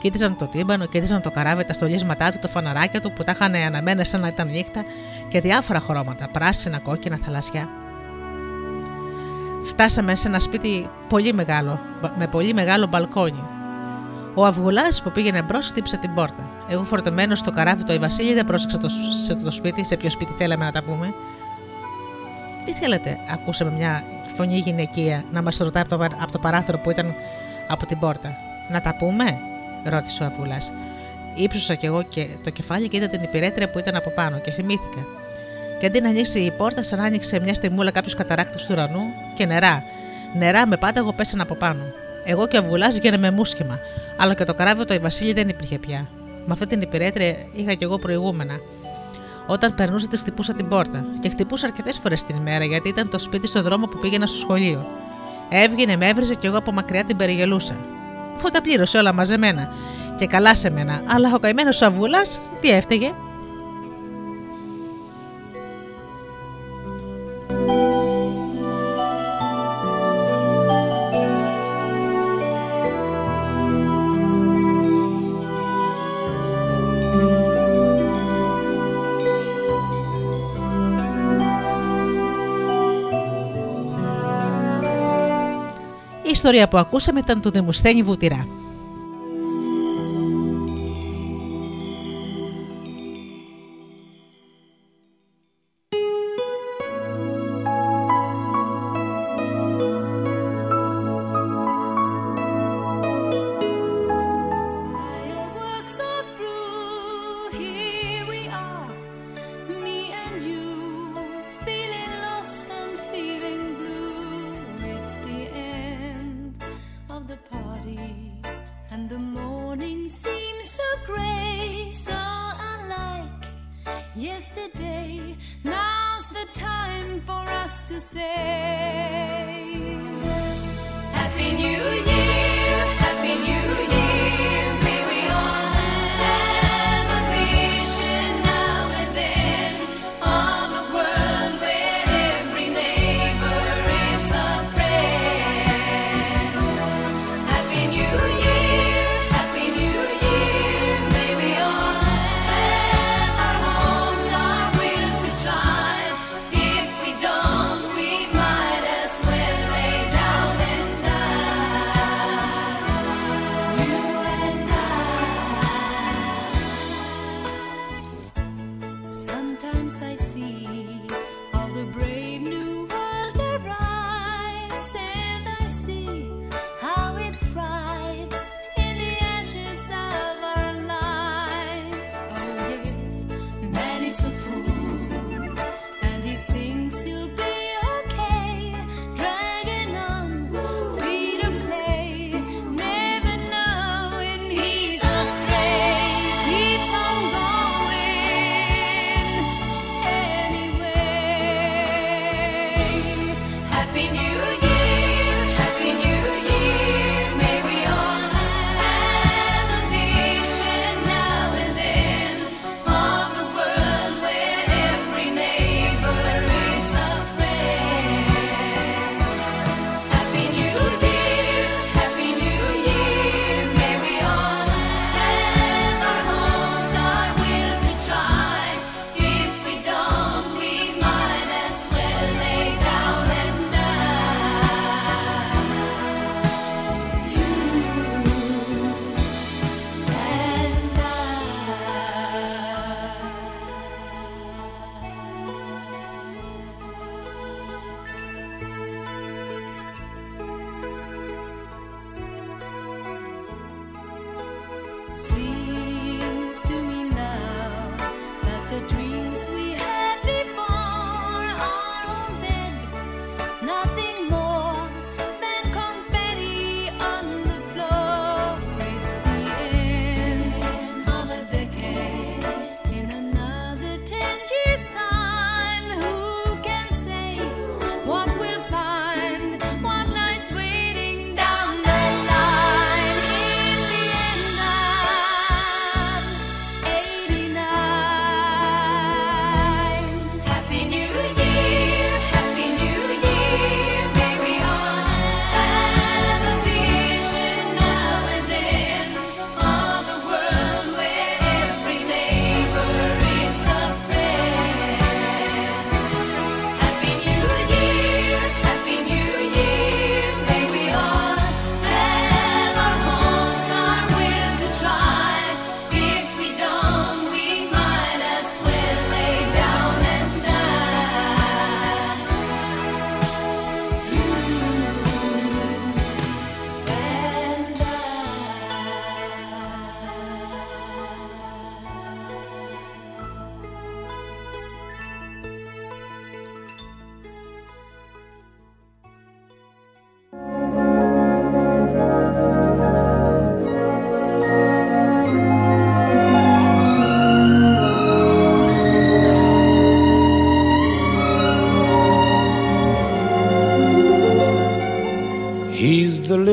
Κοίταζαν 0.00 0.36
το 0.36 0.46
τύμπανο, 0.46 0.86
κοίταζαν 0.86 1.20
το 1.20 1.30
καράβι, 1.30 1.64
τα 1.64 1.72
στολίσματά 1.72 2.30
του, 2.30 2.38
το 2.40 2.48
φαναράκια 2.48 3.00
του 3.00 3.12
που 3.12 3.24
τα 3.24 3.32
είχαν 3.32 3.54
αναμένα 3.54 4.04
σαν 4.04 4.20
να 4.20 4.28
ήταν 4.28 4.48
νύχτα 4.48 4.84
και 5.28 5.40
διάφορα 5.40 5.80
χρώματα, 5.80 6.28
πράσινα, 6.32 6.78
κόκκινα, 6.78 7.16
θαλασσιά. 7.16 7.68
Φτάσαμε 9.64 10.16
σε 10.16 10.28
ένα 10.28 10.40
σπίτι 10.40 10.88
πολύ 11.08 11.32
μεγάλο, 11.32 11.80
με 12.16 12.26
πολύ 12.26 12.54
μεγάλο 12.54 12.86
μπαλκόνι. 12.86 13.42
Ο 14.34 14.46
Αυγουλάς 14.46 15.02
που 15.02 15.12
πήγαινε 15.12 15.42
μπρος 15.42 15.66
χτύπησε 15.66 15.96
την 15.96 16.14
πόρτα. 16.14 16.50
Εγώ 16.68 16.82
φορτωμένος 16.82 17.38
στο 17.38 17.50
καράβι 17.50 17.84
το 17.84 18.00
Βασίλη 18.00 18.34
δεν 18.34 18.46
πρόσεξα 18.46 18.78
το, 18.78 18.88
σε 19.24 19.34
το 19.34 19.50
σπίτι, 19.50 19.84
σε 19.84 19.96
ποιο 19.96 20.10
σπίτι 20.10 20.32
θέλαμε 20.38 20.64
να 20.64 20.72
τα 20.72 20.82
πούμε. 20.82 21.14
Τι 22.64 22.72
θέλετε, 22.72 23.18
ακούσαμε 23.30 23.70
μια 23.70 24.04
φωνή 24.36 24.58
γυναικεία 24.58 25.24
να 25.32 25.42
μας 25.42 25.56
ρωτάει 25.56 25.82
από 25.82 25.96
το, 25.96 26.04
από 26.04 26.32
το 26.32 26.38
παράθυρο 26.38 26.78
που 26.78 26.90
ήταν 26.90 27.14
από 27.68 27.86
την 27.86 27.98
πόρτα. 27.98 28.36
Να 28.70 28.80
τα 28.80 28.94
πούμε, 28.98 29.38
ρώτησε 29.84 30.22
ο 30.22 30.26
Αυγουλάς. 30.26 30.72
Ήψωσα 31.34 31.74
κι 31.74 31.86
εγώ 31.86 32.02
και 32.02 32.26
το 32.44 32.50
κεφάλι 32.50 32.88
και 32.88 32.96
είδα 32.96 33.08
την 33.08 33.22
υπηρέτρια 33.22 33.70
που 33.70 33.78
ήταν 33.78 33.94
από 33.96 34.10
πάνω 34.10 34.38
και 34.38 34.50
θυμήθηκα. 34.50 35.06
Και 35.80 35.86
αντί 35.86 36.00
να 36.00 36.08
ανοίξει 36.08 36.40
η 36.40 36.50
πόρτα, 36.50 36.82
σαν 36.82 37.00
άνοιξε 37.00 37.40
μια 37.40 37.54
στιγμούλα 37.54 37.90
κάποιος 37.90 38.14
καταράκτη 38.14 38.58
του 38.58 38.66
ουρανού 38.70 39.02
και 39.34 39.46
νερά. 39.46 39.82
Νερά 40.36 40.66
με 40.66 40.76
πάταγο 40.76 41.12
πέσαν 41.12 41.40
από 41.40 41.54
πάνω. 41.54 41.82
Εγώ 42.24 42.46
και 42.46 42.56
ο 42.56 42.60
Αυγουλά 42.60 42.88
γίναμε 42.88 43.30
μουσχημα, 43.30 43.78
αλλά 44.16 44.34
και 44.34 44.44
το 44.44 44.54
καράβι 44.54 44.84
του 44.84 44.98
Βασίλη 45.00 45.32
δεν 45.32 45.48
υπήρχε 45.48 45.78
πια. 45.78 46.08
Με 46.46 46.52
αυτή 46.52 46.66
την 46.66 46.80
υπηρέτρια 46.80 47.36
είχα 47.52 47.74
κι 47.74 47.84
εγώ 47.84 47.98
προηγούμενα. 47.98 48.54
Όταν 49.46 49.74
περνούσα, 49.74 50.06
της 50.06 50.20
χτυπούσα 50.20 50.54
την 50.54 50.68
πόρτα. 50.68 51.04
Και 51.20 51.28
χτυπούσα 51.28 51.66
αρκετές 51.66 51.98
φορές 51.98 52.22
την 52.22 52.36
ημέρα, 52.36 52.64
γιατί 52.64 52.88
ήταν 52.88 53.08
το 53.08 53.18
σπίτι 53.18 53.46
στο 53.46 53.62
δρόμο 53.62 53.86
που 53.86 53.98
πήγαινα 53.98 54.26
στο 54.26 54.38
σχολείο. 54.38 54.86
Έβγαινε, 55.48 55.96
με 55.96 56.08
έβριζε 56.08 56.34
κι 56.34 56.46
εγώ 56.46 56.56
από 56.56 56.72
μακριά 56.72 57.04
την 57.04 57.16
περιγελούσα. 57.16 57.76
Που 58.42 58.50
τα 58.50 58.60
πλήρωσε 58.60 58.98
όλα 58.98 59.12
μαζεμένα. 59.12 59.72
Και 60.18 60.26
καλά 60.26 60.54
σε 60.54 60.70
μένα. 60.70 61.02
Αλλά 61.06 61.32
ο 61.34 61.38
καημένος 61.38 61.82
Αβούλας, 61.82 62.40
τι 62.60 62.70
έφταιγε; 62.70 63.12
Ιστορία 86.44 86.68
που 86.68 86.78
ακούσαμε 86.78 87.20
ήταν 87.20 87.40
του 87.40 87.50
Δημοσθένη 87.50 88.02
Βουτυρά. 88.02 88.46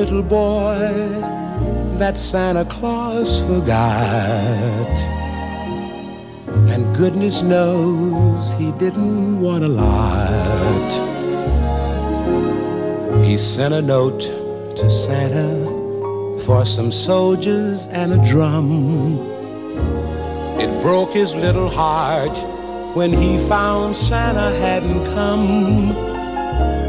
Little 0.01 0.23
boy 0.23 0.79
that 1.99 2.17
Santa 2.17 2.65
Claus 2.65 3.39
forgot. 3.45 4.97
And 6.71 6.95
goodness 6.95 7.43
knows 7.43 8.51
he 8.53 8.71
didn't 8.83 9.39
want 9.39 9.63
a 9.63 9.67
lot. 9.67 10.91
He 13.23 13.37
sent 13.37 13.75
a 13.75 13.81
note 13.83 14.21
to 14.77 14.89
Santa 14.89 15.53
for 16.45 16.65
some 16.65 16.89
soldiers 16.91 17.85
and 17.91 18.11
a 18.13 18.23
drum. 18.27 19.19
It 20.59 20.81
broke 20.81 21.11
his 21.11 21.35
little 21.35 21.69
heart 21.69 22.35
when 22.95 23.13
he 23.13 23.37
found 23.47 23.95
Santa 23.95 24.49
hadn't 24.65 25.05
come. 25.13 26.10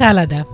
Κάλαντα. 0.00 0.46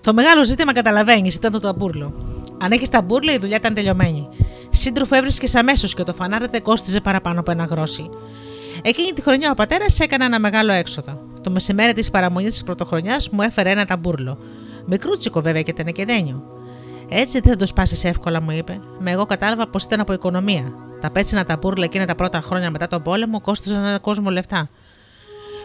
Το 0.00 0.14
μεγάλο 0.14 0.44
ζήτημα 0.44 0.72
καταλαβαίνεις, 0.72 1.34
ήταν 1.34 1.52
το 1.52 1.58
ταμπούρλο. 1.58 2.14
Αν 2.62 2.72
έχεις 2.72 2.88
ταμπούρλο, 2.88 3.32
η 3.32 3.38
δουλειά 3.38 3.56
ήταν 3.56 3.74
τελειωμένη. 3.74 4.28
Σύντροφο 4.70 5.16
έβρισκες 5.16 5.54
αμέσως 5.54 5.94
και 5.94 6.02
το 6.02 6.12
φανάρι 6.12 6.46
δεν 6.50 6.62
κόστιζε 6.62 7.00
παραπάνω 7.00 7.40
από 7.40 7.50
ένα 7.50 7.64
γρόσι. 7.64 8.08
Εκείνη 8.82 9.12
τη 9.12 9.22
χρονιά 9.22 9.50
ο 9.50 9.54
πατέρας 9.54 9.98
έκανε 9.98 10.24
ένα 10.24 10.38
μεγάλο 10.38 10.72
έξοδο. 10.72 11.20
Το 11.40 11.50
μεσημέρι 11.50 11.92
της 11.92 12.10
παραμονής 12.10 12.50
της 12.50 12.62
πρωτοχρονιάς 12.62 13.28
μου 13.28 13.42
έφερε 13.42 13.70
ένα 13.70 13.84
ταμπούρλο. 13.84 14.38
Μικρούτσικο 14.86 15.40
βέβαια 15.40 15.62
και 15.62 15.72
τενεκεδένιο. 15.72 16.42
Έτσι 17.08 17.40
δεν 17.40 17.52
θα 17.52 17.58
το 17.58 17.66
σπάσει 17.66 18.08
εύκολα, 18.08 18.42
μου 18.42 18.50
είπε. 18.50 18.80
Με 18.98 19.10
εγώ 19.10 19.26
κατάλαβα 19.26 19.68
πως 19.68 19.84
ήταν 19.84 20.00
από 20.00 20.12
οικονομία. 20.12 20.72
Τα 21.00 21.10
πέτσινα 21.10 21.44
ταμπούρλα 21.44 21.84
εκείνα 21.84 22.06
τα 22.06 22.14
πρώτα 22.14 22.40
χρόνια 22.40 22.70
μετά 22.70 22.86
τον 22.86 23.02
πόλεμο 23.02 23.40
κόστιζαν 23.40 23.84
ένα 23.84 23.98
κόσμο 23.98 24.30
λεφτά. 24.30 24.68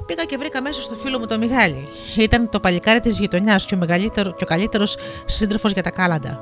Πήγα 0.06 0.24
και 0.24 0.38
βρήκα 0.38 0.62
μέσα 0.62 0.82
στο 0.82 0.96
φίλο 0.96 1.20
μου 1.20 1.26
το 1.26 1.38
Μιχάλη. 1.38 1.88
Ήταν 2.18 2.50
το 2.50 2.60
παλικάρι 2.60 3.00
της 3.00 3.20
γειτονιάς 3.20 3.66
και 3.66 3.76
ο, 3.76 3.78
μεγαλύτερο, 3.78 4.34
και 4.34 4.44
ο 4.44 4.48
καλύτερος 4.48 4.98
σύντροφος 5.26 5.72
για 5.72 5.84
τα 5.84 5.92
κάλαντα. 5.92 6.40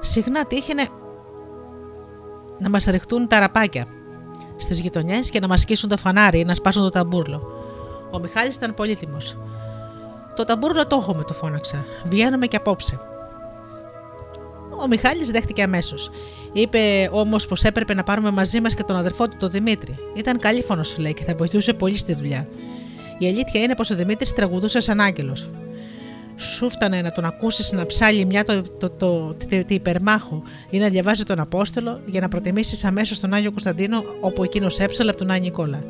Συχνά 0.00 0.44
τύχαινε 0.44 0.88
να 2.58 2.68
μας 2.68 2.84
ρηχτούν 2.84 3.28
τα 3.28 3.38
ραπάκια 3.38 3.86
στις 4.56 4.80
γειτονιές 4.80 5.30
και 5.30 5.40
να 5.40 5.46
μας 5.46 5.60
σκίσουν 5.60 5.88
το 5.88 5.96
φανάρι 5.96 6.38
ή 6.38 6.44
να 6.44 6.54
σπάσουν 6.54 6.82
το 6.82 6.90
ταμπούρλο. 6.90 7.42
Ο 8.10 8.18
Μιχάλης 8.18 8.56
ήταν 8.56 8.74
πολύτιμος. 8.74 9.38
Το 10.36 10.44
ταμπούρλο 10.44 10.86
το 10.86 10.96
έχουμε, 10.96 11.24
το 11.24 11.32
φώναξα. 11.32 11.84
Βγαίνουμε 12.04 12.46
και 12.46 12.56
απόψε. 12.56 13.00
Ο 14.82 14.86
Μιχάλης 14.86 15.30
δέχτηκε 15.30 15.62
αμέσως. 15.62 16.10
Είπε 16.52 17.08
όμως 17.12 17.46
πως 17.46 17.62
έπρεπε 17.62 17.94
να 17.94 18.02
πάρουμε 18.02 18.30
μαζί 18.30 18.60
μας 18.60 18.74
και 18.74 18.82
τον 18.82 18.96
αδερφό 18.96 19.28
του, 19.28 19.36
τον 19.36 19.50
Δημήτρη. 19.50 19.98
Ήταν 20.14 20.38
καλή 20.38 20.62
φωνό, 20.62 20.82
λέει, 20.96 21.14
και 21.14 21.24
θα 21.24 21.34
βοηθούσε 21.34 21.72
πολύ 21.72 21.96
στη 21.96 22.14
δουλειά. 22.14 22.48
Η 23.22 23.26
αλήθεια 23.26 23.60
είναι 23.60 23.74
πως 23.74 23.90
ο 23.90 23.94
Δημήτρης 23.94 24.32
τραγουδούσε 24.32 24.80
σαν 24.80 25.00
άγγελος. 25.00 25.50
Σου 26.36 26.70
φτάνε 26.70 27.02
να 27.02 27.12
τον 27.12 27.24
ακούσεις 27.24 27.72
να 27.72 27.86
ψάλει 27.86 28.24
μια 28.24 28.44
το, 28.44 28.62
το, 28.62 28.90
το, 28.90 29.34
το, 29.34 29.34
το 29.48 29.64
υπερμάχο 29.66 30.42
ή 30.70 30.78
να 30.78 30.88
διαβάζει 30.88 31.22
τον 31.22 31.40
Απόστολο 31.40 32.00
για 32.06 32.20
να 32.20 32.28
προτιμήσεις 32.28 32.84
αμέσως 32.84 33.20
τον 33.20 33.32
Άγιο 33.32 33.50
Κωνσταντίνο 33.50 34.04
όπου 34.20 34.44
εκείνος 34.44 34.78
έψαλε 34.78 35.10
από 35.10 35.18
τον 35.18 35.30
Άγιο 35.30 35.44
Νικόλα. 35.44 35.84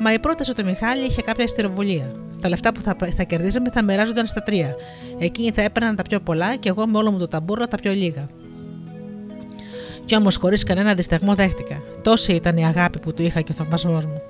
Μα 0.00 0.12
η 0.12 0.18
πρόταση 0.18 0.54
του 0.54 0.64
Μιχάλη 0.64 1.06
είχε 1.06 1.22
κάποια 1.22 1.44
αστυροβολία. 1.44 2.12
Τα 2.40 2.48
λεφτά 2.48 2.72
που 2.72 2.80
θα, 2.80 2.96
θα 3.16 3.22
κερδίζαμε 3.22 3.70
θα 3.70 3.82
μοιράζονταν 3.82 4.26
στα 4.26 4.42
τρία. 4.42 4.74
Εκείνοι 5.18 5.50
θα 5.50 5.62
έπαιρναν 5.62 5.96
τα 5.96 6.02
πιο 6.02 6.20
πολλά 6.20 6.56
και 6.56 6.68
εγώ 6.68 6.86
με 6.86 6.98
όλο 6.98 7.10
μου 7.10 7.18
το 7.18 7.28
ταμπούρλο 7.28 7.68
τα 7.68 7.76
πιο 7.76 7.92
λίγα. 7.92 8.28
Κι 10.04 10.16
όμως 10.16 10.36
χωρίς 10.36 10.64
κανένα 10.64 10.94
δισταγμό 10.94 11.34
δέχτηκα. 11.34 11.82
Τόση 12.02 12.32
ήταν 12.32 12.56
η 12.56 12.66
αγάπη 12.66 12.98
που 12.98 13.14
του 13.14 13.22
είχα 13.22 13.40
και 13.40 13.52
ο 13.52 13.54
θαυμασμός 13.54 14.06
μου. 14.06 14.22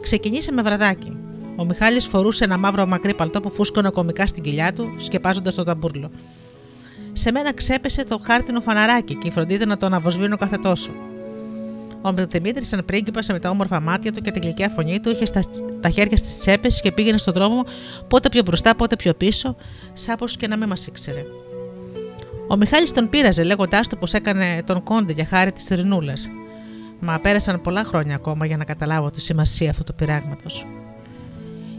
Ξεκινήσαμε 0.00 0.62
βραδάκι. 0.62 1.16
Ο 1.56 1.64
Μιχάλης 1.64 2.06
φορούσε 2.06 2.44
ένα 2.44 2.58
μαύρο 2.58 2.86
μακρύ 2.86 3.14
παλτό 3.14 3.40
που 3.40 3.50
φούσκωνε 3.50 3.90
κομικά 3.90 4.26
στην 4.26 4.42
κοιλιά 4.42 4.72
του, 4.72 4.94
σκεπάζοντας 4.96 5.54
το 5.54 5.62
ταμπούρλο. 5.62 6.10
Σε 7.12 7.32
μένα 7.32 7.52
ξέπεσε 7.52 8.04
το 8.04 8.20
χάρτινο 8.22 8.60
φαναράκι 8.60 9.14
και 9.14 9.28
η 9.28 9.30
φροντίδα 9.30 9.66
να 9.66 9.76
το 9.76 9.86
αναβοσβήνω 9.86 10.36
κάθε 10.36 10.56
τόσο. 10.56 10.90
Ο 12.02 12.12
Δημήτρη, 12.12 12.64
σαν 12.64 12.84
πρίγκιπα 12.84 13.20
με 13.32 13.38
τα 13.38 13.50
όμορφα 13.50 13.80
μάτια 13.80 14.12
του 14.12 14.20
και 14.20 14.30
την 14.30 14.42
γλυκιά 14.42 14.68
φωνή 14.68 15.00
του, 15.00 15.10
είχε 15.10 15.24
στα, 15.24 15.40
τα 15.80 15.90
χέρια 15.90 16.16
στις 16.16 16.38
τσέπες 16.38 16.80
και 16.80 16.92
πήγαινε 16.92 17.18
στον 17.18 17.34
δρόμο 17.34 17.64
πότε 18.08 18.28
πιο 18.28 18.42
μπροστά, 18.42 18.76
πότε 18.76 18.96
πιο 18.96 19.14
πίσω, 19.14 19.56
σάπως 19.92 20.36
και 20.36 20.46
να 20.46 20.56
μην 20.56 20.68
μας 20.68 20.86
ήξερε. 20.86 21.24
Ο 22.48 22.56
Μιχάλης 22.56 22.92
τον 22.92 23.08
πείραζε 23.08 23.42
λέγοντάς 23.42 23.88
του 23.88 23.98
πως 23.98 24.12
έκανε 24.12 24.62
τον 24.66 24.82
κόντε 24.82 25.12
για 25.12 25.24
χάρη 25.24 25.52
της 25.52 25.68
Ρινούλα. 25.68 26.14
Μα 27.00 27.18
πέρασαν 27.18 27.60
πολλά 27.60 27.84
χρόνια 27.84 28.14
ακόμα 28.14 28.46
για 28.46 28.56
να 28.56 28.64
καταλάβω 28.64 29.10
τη 29.10 29.20
σημασία 29.20 29.70
αυτού 29.70 29.84
του 29.84 29.94
πειράγματος. 29.94 30.66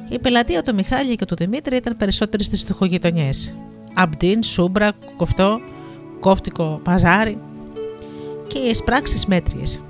Η 0.09 0.19
πελατεία 0.19 0.61
του 0.61 0.75
Μιχάλη 0.75 1.15
και 1.15 1.25
του 1.25 1.35
Δημήτρη 1.35 1.75
ήταν 1.75 1.97
περισσότερε 1.97 2.43
στις 2.43 2.61
φτωχογειτονιέ. 2.61 3.29
Αμπτίν, 3.93 4.43
Σούμπρα, 4.43 4.91
Κοφτό, 5.17 5.59
Κόφτικο, 6.19 6.79
Παζάρι 6.83 7.37
και 8.47 8.59
οι 8.59 8.69
εισπράξεις 8.69 9.25
μέτριες. 9.25 9.81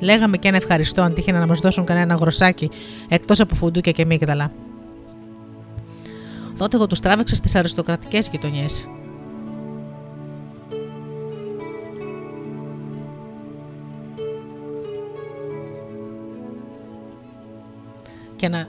Λέγαμε 0.00 0.36
και 0.36 0.48
ένα 0.48 0.56
ευχαριστώ 0.56 1.02
αν 1.02 1.14
τύχε 1.14 1.32
να 1.32 1.46
μας 1.46 1.60
δώσουν 1.60 1.84
κανένα 1.84 2.14
γροσάκι 2.14 2.70
εκτός 3.08 3.40
από 3.40 3.54
φουντούκια 3.54 3.92
και 3.92 4.04
μίγδαλα. 4.04 4.52
Τότε 6.58 6.76
εγώ 6.76 6.86
τους 6.86 7.00
τράβηξα 7.00 7.34
στις 7.34 7.54
αριστοκρατικές 7.54 8.28
γειτονιές. 8.28 8.88
Και 18.42 18.66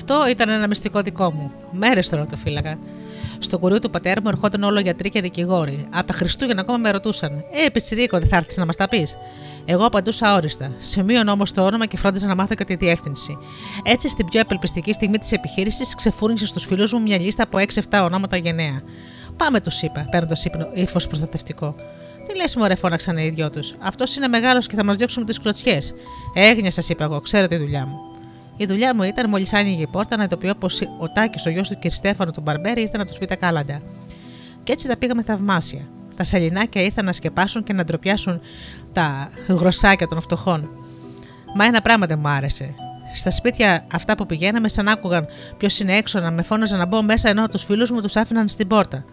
Αυτό 0.00 0.28
ήταν 0.28 0.48
ένα 0.48 0.66
μυστικό 0.66 1.00
δικό 1.00 1.32
μου. 1.32 1.52
Μέρες 1.72 2.08
τώρα 2.08 2.26
το 2.26 2.36
φύλαγα. 2.36 2.78
Στο 3.38 3.58
κουρίο 3.58 3.78
του 3.78 3.90
πατέρα 3.90 4.22
μου 4.22 4.28
ερχόταν 4.28 4.62
όλο 4.62 4.80
γιατροί 4.80 5.08
και 5.08 5.20
δικηγόροι. 5.20 5.86
Από 5.90 6.06
τα 6.06 6.12
Χριστούγεννα 6.12 6.60
ακόμα 6.60 6.78
με 6.78 6.90
ρωτούσαν: 6.90 7.30
Ε, 7.66 7.68
Πιτσυρίκο, 7.68 8.18
δεν 8.18 8.28
θα 8.28 8.36
έρθεις 8.36 8.56
να 8.56 8.66
μας 8.66 8.76
τα 8.76 8.88
πεις; 8.88 9.16
Εγώ 9.64 9.84
απαντούσα 9.84 10.28
αόριστα. 10.30 10.72
Σημείων 10.78 11.28
όμως 11.28 11.52
το 11.52 11.64
όνομα 11.64 11.86
και 11.86 11.96
φρόντιζα 11.96 12.26
να 12.26 12.34
μάθω 12.34 12.54
και 12.54 12.64
τη 12.64 12.74
διεύθυνση. 12.74 13.38
Έτσι, 13.84 14.08
στην 14.08 14.26
πιο 14.26 14.40
απελπιστική 14.40 14.92
στιγμή 14.92 15.18
της 15.18 15.32
επιχείρησης, 15.32 15.94
ξεφούρνησε 15.94 16.46
στους 16.46 16.64
φίλους 16.64 16.92
μου 16.92 17.02
μια 17.02 17.18
λίστα 17.18 17.42
από 17.42 17.58
6-7 17.58 18.00
ονόματα 18.02 18.36
γενναία. 18.36 18.82
Πάμε, 19.36 19.60
τους 19.60 19.82
είπα, 19.82 20.06
παίρνοντας 20.10 20.46
ύφος 20.74 21.06
προστατευτικό. 21.06 21.74
Τι 22.26 22.36
λες, 22.36 22.56
Μωρέ, 22.56 22.74
φώναξαν 22.74 23.16
οι 23.16 23.28
δυο 23.28 23.50
τους. 23.50 23.74
Αυτός 23.78 24.16
είναι 24.16 24.28
μεγάλος 24.28 24.66
και 24.66 24.76
θα 24.76 24.84
μας 24.84 24.96
διώξουν 24.96 25.24
τις 25.24 25.38
κλωτσιές. 25.40 25.94
Έγνοια, 26.34 26.70
σας 26.70 26.88
είπα 26.88 27.04
εγώ, 27.04 27.20
ξέρω 27.20 27.46
τη 27.46 27.56
δουλειά 27.56 27.86
μου. 27.86 28.09
Η 28.60 28.66
δουλειά 28.66 28.94
μου 28.94 29.02
ήταν 29.02 29.30
μόλις 29.30 29.52
άνοιγε 29.52 29.82
η 29.82 29.86
πόρτα 29.86 30.16
να 30.16 30.22
ειδοποιώ 30.22 30.54
πω 30.54 30.66
ο 31.00 31.12
Τάκης, 31.12 31.46
ο 31.46 31.50
γιος 31.50 31.68
του 31.68 31.78
κ. 31.78 31.92
Στέφανο 31.92 32.30
του 32.30 32.40
Μπαρμπέρι, 32.40 32.80
ήρθε 32.80 32.96
να 32.96 33.06
τους 33.06 33.18
πει 33.18 33.26
τα 33.26 33.36
κάλαντα. 33.36 33.82
Και 34.62 34.72
έτσι 34.72 34.88
τα 34.88 34.96
πήγαμε 34.96 35.22
θαυμάσια. 35.22 35.88
Τα 36.16 36.24
σαλινάκια 36.24 36.82
ήρθαν 36.82 37.04
να 37.04 37.12
σκεπάσουν 37.12 37.62
και 37.62 37.72
να 37.72 37.84
ντροπιάσουν 37.84 38.40
τα 38.92 39.30
γροσάκια 39.48 40.06
των 40.06 40.20
φτωχών. 40.20 40.68
Μα 41.56 41.64
ένα 41.64 41.80
πράγμα 41.80 42.06
δεν 42.06 42.18
μου 42.18 42.28
άρεσε. 42.28 42.74
Στα 43.14 43.30
σπίτια 43.30 43.86
αυτά 43.92 44.16
που 44.16 44.26
πηγαίναμε, 44.26 44.68
σαν 44.68 44.88
άκουγαν 44.88 45.26
ποιος 45.58 45.78
είναι 45.78 45.96
έξω 45.96 46.20
να 46.20 46.30
με 46.30 46.42
φώναζαν 46.42 46.78
να 46.78 46.86
μπω 46.86 47.02
μέσα 47.02 47.28
ενώ 47.28 47.48
τους 47.48 47.64
φίλους 47.64 47.90
μου 47.90 48.00
τους 48.00 48.16
άφηναν 48.16 48.48
στην 48.48 48.66
πόρτα. 48.66 49.04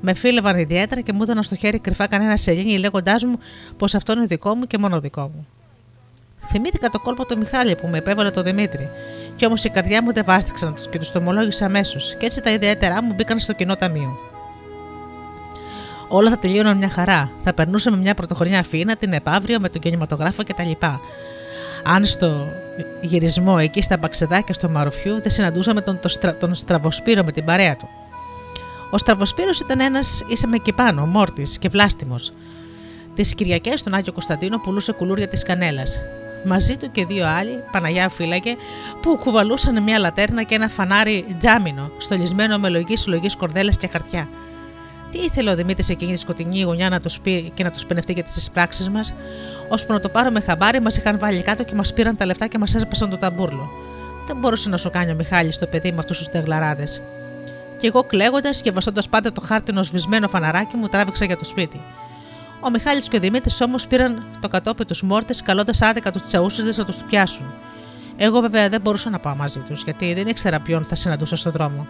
Με 0.00 0.14
φίλευαν 0.14 0.58
ιδιαίτερα 0.58 1.00
και 1.00 1.12
μου 1.12 1.22
έδωναν 1.22 1.42
στο 1.42 1.54
χέρι 1.54 1.78
κρυφά 1.78 2.06
κανένα 2.06 2.36
σελήνη 2.36 2.78
λέγοντάς 2.78 3.24
μου 3.24 3.38
πως 3.76 3.94
αυτό 3.94 4.12
είναι 4.12 4.26
δικό 4.26 4.54
μου 4.54 4.66
και 4.66 4.78
μόνο 4.78 5.00
δικό 5.00 5.22
μου. 5.34 5.46
Θυμήθηκα 6.46 6.88
το 6.88 6.98
κόλπο 6.98 7.26
του 7.26 7.38
Μιχάλη 7.38 7.74
που 7.74 7.88
με 7.88 7.98
επέβαλε 7.98 8.30
το 8.30 8.42
Δημήτρη. 8.42 8.90
Κι 9.36 9.46
όμως 9.46 9.64
η 9.64 9.68
καρδιά 9.68 10.02
μου 10.02 10.12
δεν 10.12 10.24
βάστηξαν 10.26 10.74
και 10.90 10.98
του 10.98 11.06
το 11.12 11.18
ομολόγησα 11.18 11.64
αμέσως, 11.64 12.14
και 12.18 12.26
έτσι 12.26 12.40
τα 12.40 12.50
ιδιαίτερά 12.50 13.02
μου 13.02 13.14
μπήκαν 13.14 13.38
στο 13.38 13.52
κοινό 13.52 13.76
ταμείο. 13.76 14.18
Όλα 16.08 16.30
θα 16.30 16.38
τελείωναν 16.38 16.76
μια 16.76 16.88
χαρά. 16.88 17.30
Θα 17.44 17.54
περνούσαμε 17.54 17.96
μια 17.96 18.14
πρωτοχρονιά 18.14 18.58
αφήνα, 18.58 18.96
την 18.96 19.12
επαύριο 19.12 19.60
με 19.60 19.68
τον 19.68 19.80
κινηματογράφο 19.80 20.42
κτλ. 20.42 20.70
Αν 21.84 22.04
στο 22.04 22.48
γυρισμό 23.00 23.56
εκεί 23.60 23.82
στα 23.82 23.96
μπαξεδάκια 23.96 24.54
στο 24.54 24.68
Μαροφιού 24.68 25.20
δεν 25.20 25.30
συναντούσαμε 25.30 25.80
τον, 25.80 26.00
τον, 26.00 26.10
στρα, 26.10 26.36
τον 26.36 26.54
Στραβοσπύρο 26.54 27.24
με 27.24 27.32
την 27.32 27.44
παρέα 27.44 27.76
του. 27.76 27.88
Ο 28.90 28.98
Στραβοσπύρος 28.98 29.60
ήταν 29.60 29.80
ένας 29.80 30.24
ίσα 30.28 30.46
με 30.48 30.56
εκεί 30.56 30.72
πάνω, 30.72 31.06
μόρτης 31.06 31.58
και 31.58 31.68
βλάστημος. 31.68 32.32
Τις 33.14 33.34
Κυριακές 33.34 33.80
στον 33.80 33.94
Άγιο 33.94 34.12
Κωνσταντίνο 34.12 34.58
πουλούσε 34.58 34.92
κουλούρια 34.92 35.28
της 35.28 35.42
Κανέλας. 35.42 36.00
Μαζί 36.44 36.76
του 36.76 36.90
και 36.90 37.04
δύο 37.04 37.26
άλλοι, 37.26 37.64
Παναγιά 37.72 38.08
φύλακε, 38.08 38.56
που 39.02 39.16
κουβαλούσαν 39.16 39.82
μια 39.82 39.98
λατέρνα 39.98 40.42
και 40.42 40.54
ένα 40.54 40.68
φανάρι 40.68 41.36
τζάμινο, 41.38 41.90
στολισμένο 41.98 42.58
με 42.58 42.68
λογική 42.68 42.96
συλλογή 42.96 43.36
κορδέλες 43.36 43.76
και 43.76 43.88
χαρτιά. 43.92 44.28
Τι 45.10 45.18
ήθελε 45.18 45.50
ο 45.50 45.54
Δημήτρης 45.54 45.88
εκείνη 45.88 46.12
τη 46.12 46.18
σκοτεινή 46.18 46.62
γωνιά 46.62 46.88
να 46.88 47.00
τους 47.00 47.20
πει 47.20 47.50
και 47.54 47.62
να 47.62 47.70
τους 47.70 47.86
πενευτεί 47.86 48.12
για 48.12 48.22
τις 48.22 48.50
πράξεις 48.50 48.90
μας, 48.90 49.14
ώσπου 49.68 49.92
να 49.92 50.00
το 50.00 50.08
πάρουμε 50.08 50.40
χαμπάρι, 50.40 50.80
μας 50.80 50.96
είχαν 50.96 51.18
βάλει 51.18 51.42
κάτω 51.42 51.64
και 51.64 51.74
μας 51.74 51.92
πήραν 51.92 52.16
τα 52.16 52.26
λεφτά 52.26 52.46
και 52.46 52.58
μας 52.58 52.74
έσπασαν 52.74 53.10
το 53.10 53.16
ταμπούρλο. 53.16 53.70
Δεν 54.26 54.36
μπορούσε 54.36 54.68
να 54.68 54.76
σου 54.76 54.90
κάνει 54.90 55.10
ο 55.10 55.14
Μιχάλης 55.14 55.58
το 55.58 55.66
παιδί 55.66 55.90
με 55.90 55.98
αυτούς 55.98 56.18
τους 56.18 56.28
τεγλαράδες. 56.28 57.02
Και 57.78 57.86
εγώ 57.86 58.02
κλαίγοντας 58.02 58.60
και 58.60 58.70
βαστώντα 58.70 59.02
πάντα 59.10 59.32
το 59.32 59.40
χάρτινο 59.40 59.82
σβησμένο 59.82 60.28
φαναράκι 60.28 60.76
μου, 60.76 60.86
τράβηξα 60.86 61.24
για 61.24 61.36
το 61.36 61.44
σπίτι. 61.44 61.80
Ο 62.64 62.70
Μιχάλης 62.70 63.08
και 63.08 63.16
ο 63.16 63.20
Δημήτρης 63.20 63.60
όμως 63.60 63.86
πήραν 63.86 64.26
το 64.40 64.48
κατόπι 64.48 64.84
τους 64.84 65.02
μόρτες, 65.02 65.42
καλώντας 65.42 65.82
άδικα 65.82 66.10
τους 66.10 66.22
τσαούσιδε 66.22 66.72
να 66.76 66.84
τους 66.84 66.96
πιάσουν. 66.96 67.54
Εγώ 68.16 68.40
βέβαια 68.40 68.68
δεν 68.68 68.80
μπορούσα 68.80 69.10
να 69.10 69.18
πάω 69.18 69.34
μαζί 69.34 69.58
τους, 69.58 69.82
γιατί 69.82 70.14
δεν 70.14 70.26
ήξερα 70.26 70.60
ποιον 70.60 70.84
θα 70.84 70.94
συναντούσα 70.94 71.36
στον 71.36 71.52
δρόμο. 71.52 71.86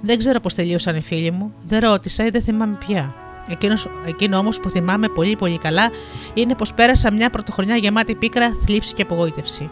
Δεν 0.00 0.18
ξέρω 0.18 0.40
πώς 0.40 0.54
τελείωσαν 0.54 0.96
οι 0.96 1.00
φίλοι 1.00 1.30
μου, 1.30 1.52
δεν 1.62 1.80
ρώτησα 1.80 2.24
ή 2.24 2.30
δεν 2.30 2.42
θυμάμαι 2.42 2.76
πια. 2.86 3.14
Εκείνος, 3.48 3.88
εκείνο 4.06 4.38
όμως 4.38 4.60
που 4.60 4.70
θυμάμαι 4.70 5.08
πολύ 5.08 5.36
πολύ 5.36 5.58
καλά 5.58 5.90
είναι 6.34 6.54
πως 6.54 6.74
πέρασα 6.74 7.12
μια 7.12 7.30
πρωτοχρονιά 7.30 7.76
γεμάτη 7.76 8.14
πίκρα, 8.14 8.56
θλίψη 8.66 8.94
και 8.94 9.02
απογοήτευση. 9.02 9.70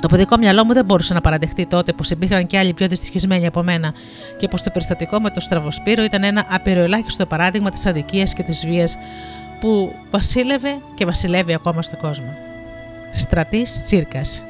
Το 0.00 0.08
παιδικό 0.08 0.36
μυαλό 0.36 0.64
μου 0.64 0.72
δεν 0.72 0.84
μπορούσε 0.84 1.14
να 1.14 1.20
παραδεχτεί 1.20 1.66
τότε 1.66 1.92
πως 1.92 2.10
υπήρχαν 2.10 2.46
και 2.46 2.58
άλλοι 2.58 2.74
πιο 2.74 2.88
δυστυχισμένοι 2.88 3.46
από 3.46 3.62
μένα 3.62 3.94
και 4.36 4.48
πως 4.48 4.62
το 4.62 4.70
περιστατικό 4.70 5.20
με 5.20 5.30
το 5.30 5.40
Στραβοσπύρο 5.40 6.02
ήταν 6.02 6.22
ένα 6.22 6.46
απειροελάχιστο 6.50 7.26
παράδειγμα 7.26 7.70
της 7.70 7.86
αδικίας 7.86 8.32
και 8.32 8.42
της 8.42 8.66
βίας 8.66 8.98
που 9.60 9.94
βασίλευε 10.10 10.76
και 10.94 11.04
βασιλεύει 11.04 11.54
ακόμα 11.54 11.82
στον 11.82 11.98
κόσμο. 11.98 12.34
Στρατής 13.12 13.82
Τσίρκας. 13.84 14.44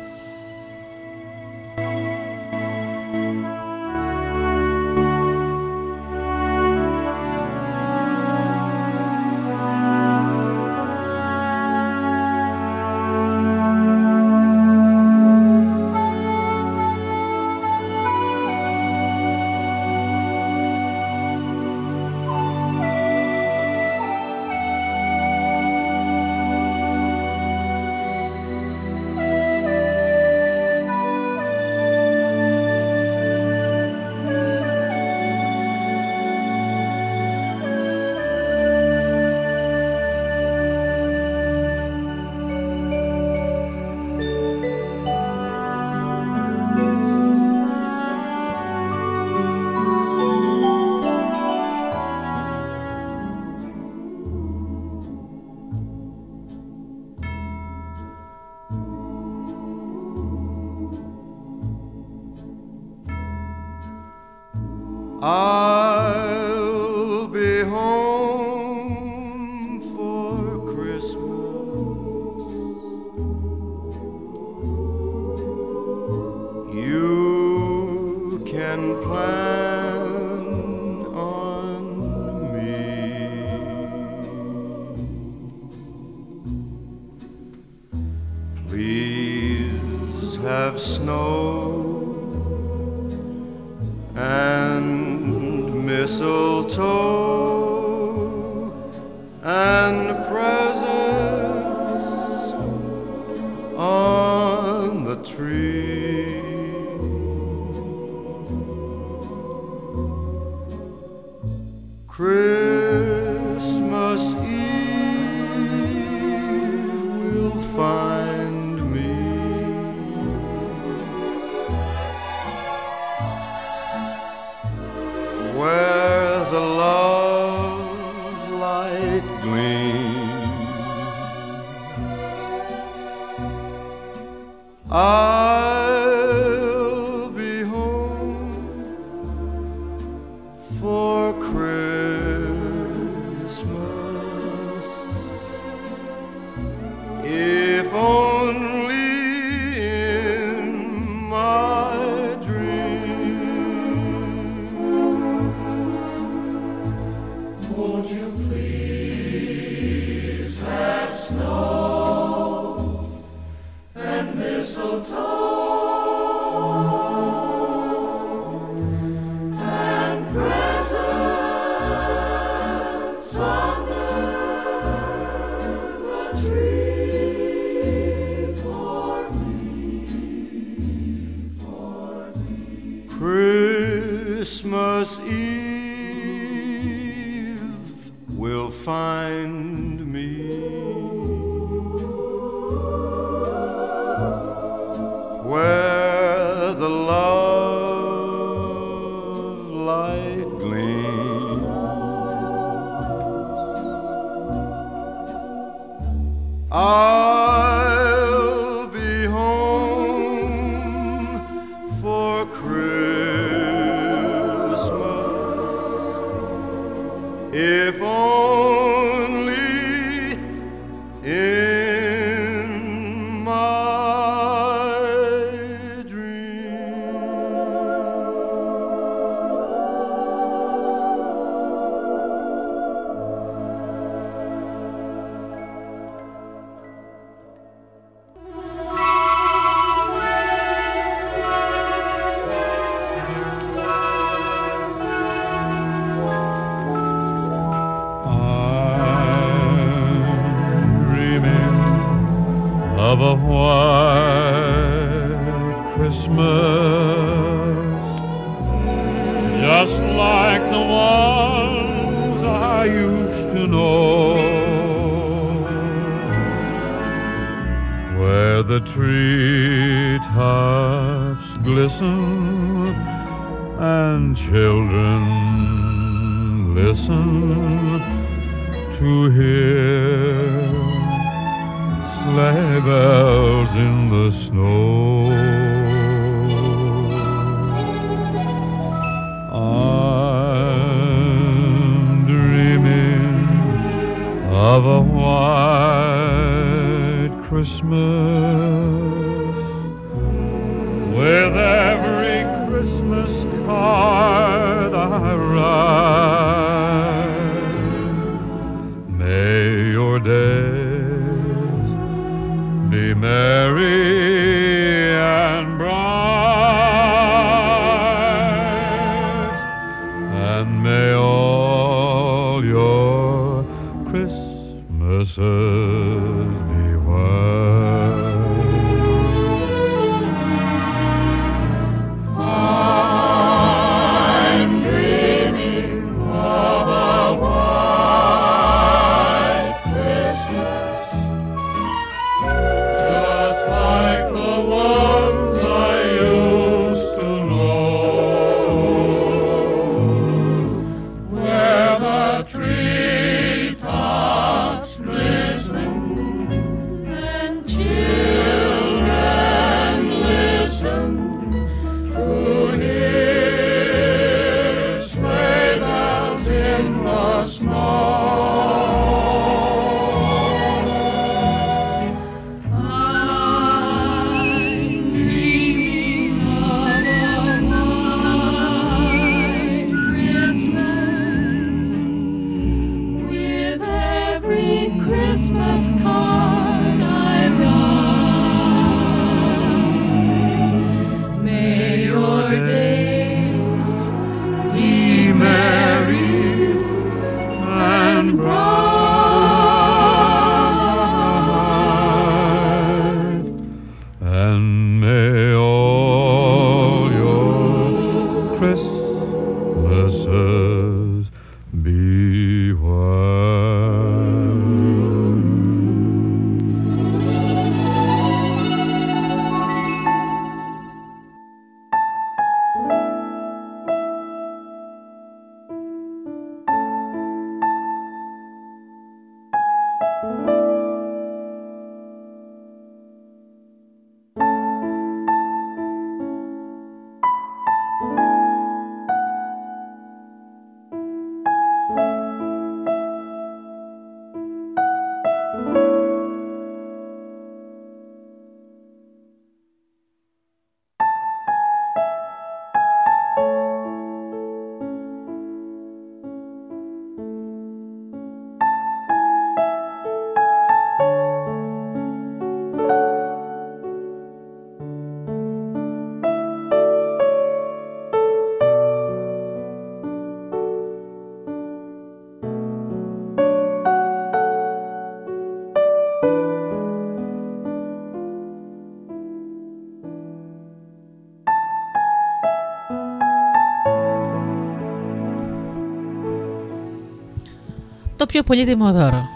Το 488.17 488.27
πιο 488.27 488.43
πολύτιμο 488.43 488.93
δώρο. 488.93 489.29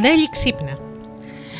Νέλη 0.00 0.30
ξύπνα. 0.30 0.76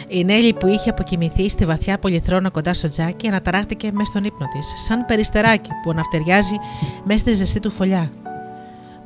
Η 0.09 0.25
Νέλη 0.25 0.55
που 0.55 0.67
είχε 0.67 0.91
αποκοιμηθεί 0.91 1.49
στη 1.49 1.65
βαθιά 1.65 1.99
πολυθρόνα 1.99 2.51
κοντά 2.51 2.75
στο 2.75 2.89
τζάκι 2.89 3.29
αναταράχτηκε 3.29 3.91
μέσα 3.93 4.05
στον 4.05 4.25
ύπνο 4.25 4.47
της, 4.49 4.75
σαν 4.77 5.07
περιστεράκι 5.07 5.71
που 5.83 5.91
αναφτεριάζει 5.91 6.57
μέσα 7.05 7.19
στη 7.19 7.33
ζεστή 7.33 7.61
του 7.61 7.71
φωλιά. 7.71 8.11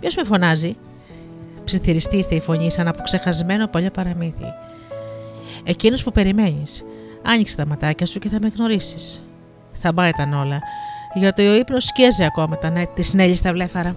Ποιος 0.00 0.14
με 0.14 0.24
φωνάζει, 0.24 0.72
ψιθυριστή 1.64 2.16
ήρθε 2.16 2.34
η 2.34 2.40
φωνή 2.40 2.72
σαν 2.72 2.88
από 2.88 3.02
ξεχασμένο 3.02 3.66
παλιό 3.66 3.90
παραμύθι. 3.90 4.52
Εκείνος 5.64 6.02
που 6.02 6.12
περιμένεις. 6.12 6.84
Άνοιξε 7.22 7.56
τα 7.56 7.66
ματάκια 7.66 8.06
σου 8.06 8.18
και 8.18 8.28
θα 8.28 8.38
με 8.40 8.52
γνωρίσεις. 8.56 9.24
Θα 9.72 9.92
μπά 9.92 10.08
ήταν 10.08 10.32
όλα, 10.32 10.60
γιατί 11.14 11.46
ο 11.46 11.54
ύπνος 11.56 11.84
σκέζε 11.84 12.24
ακόμα 12.24 12.58
τα 12.58 12.70
νέα 12.70 12.86
τη 12.86 13.16
Νέλη 13.16 13.34
στα 13.34 13.52
βλέφαρα. 13.52 13.96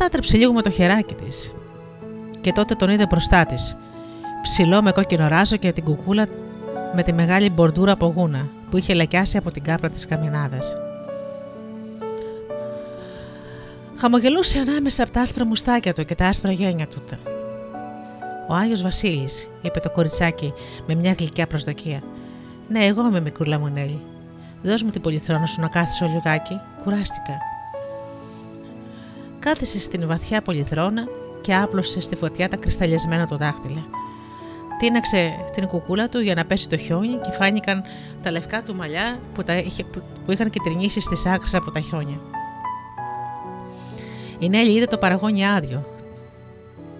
Τάτρεψε 0.00 0.36
λίγο 0.36 0.52
με 0.52 0.62
το 0.62 0.70
χεράκι 0.70 1.14
της. 1.14 1.52
Και 2.40 2.52
τότε 2.52 2.74
τον 2.74 2.90
είδε 2.90 3.06
μπροστά 3.06 3.46
της, 3.46 3.76
ψηλό 4.42 4.82
με 4.82 4.92
κόκκινο 4.92 5.28
ράζο 5.28 5.56
και 5.56 5.72
την 5.72 5.84
κουκούλα 5.84 6.26
με 6.94 7.02
τη 7.02 7.12
μεγάλη 7.12 7.50
μπορντούρα 7.50 7.92
από 7.92 8.06
γούνα 8.16 8.48
που 8.70 8.76
είχε 8.76 8.94
λακιάσει 8.94 9.36
από 9.36 9.50
την 9.50 9.62
κάπρα 9.62 9.90
της 9.90 10.06
καμινάδας. 10.06 10.76
Χαμογελούσε 13.96 14.58
ανάμεσα 14.58 15.02
από 15.02 15.12
τα 15.12 15.20
άσπρα 15.20 15.46
μουστάκια 15.46 15.92
του 15.92 16.04
και 16.04 16.14
τα 16.14 16.26
άσπρα 16.26 16.52
γένια 16.52 16.86
του. 16.86 17.02
Ο 18.48 18.54
Άγιος 18.54 18.82
Βασίλης, 18.82 19.48
είπε 19.62 19.80
το 19.80 19.90
κοριτσάκι 19.90 20.52
με 20.86 20.94
μια 20.94 21.14
γλυκιά 21.18 21.46
προσδοκία. 21.46 22.02
Ναι, 22.68 22.84
εγώ 22.84 23.06
είμαι 23.06 23.20
μικρούλα 23.20 23.58
μου 23.58 23.68
Νέλη. 23.68 24.00
Δώσ' 24.62 24.82
μου 24.82 24.90
την 24.90 25.00
πολυθρόνα 25.00 25.46
σου 25.46 25.60
να 25.60 25.68
κάθισω 25.68 26.06
λιγάκι, 26.06 26.60
κουράστηκα. 26.84 27.49
Κάθισε 29.50 29.80
στην 29.80 30.06
βαθιά 30.06 30.42
πολυθρόνα 30.42 31.08
και 31.40 31.54
άπλωσε 31.54 32.00
στη 32.00 32.16
φωτιά 32.16 32.48
τα 32.48 32.56
κρυσταλλιασμένα 32.56 33.26
του 33.26 33.36
δάχτυλα. 33.36 33.86
Τίναξε 34.78 35.44
την 35.54 35.66
κουκούλα 35.66 36.08
του 36.08 36.20
για 36.20 36.34
να 36.34 36.44
πέσει 36.44 36.68
το 36.68 36.76
χιόνι 36.76 37.14
και 37.14 37.30
φάνηκαν 37.30 37.82
τα 38.22 38.30
λευκά 38.30 38.62
του 38.62 38.74
μαλλιά 38.74 39.20
που, 39.34 39.42
τα 39.42 39.56
είχε, 39.56 39.84
που, 39.84 40.02
που 40.24 40.32
είχαν 40.32 40.50
κυτρινήσει 40.50 41.00
στις 41.00 41.26
άκρες 41.26 41.54
από 41.54 41.70
τα 41.70 41.80
χιόνια. 41.80 42.20
Η 44.38 44.48
Νέλη 44.48 44.72
είδε 44.72 44.86
το 44.86 44.98
παραγόνι 44.98 45.46
άδειο, 45.46 45.86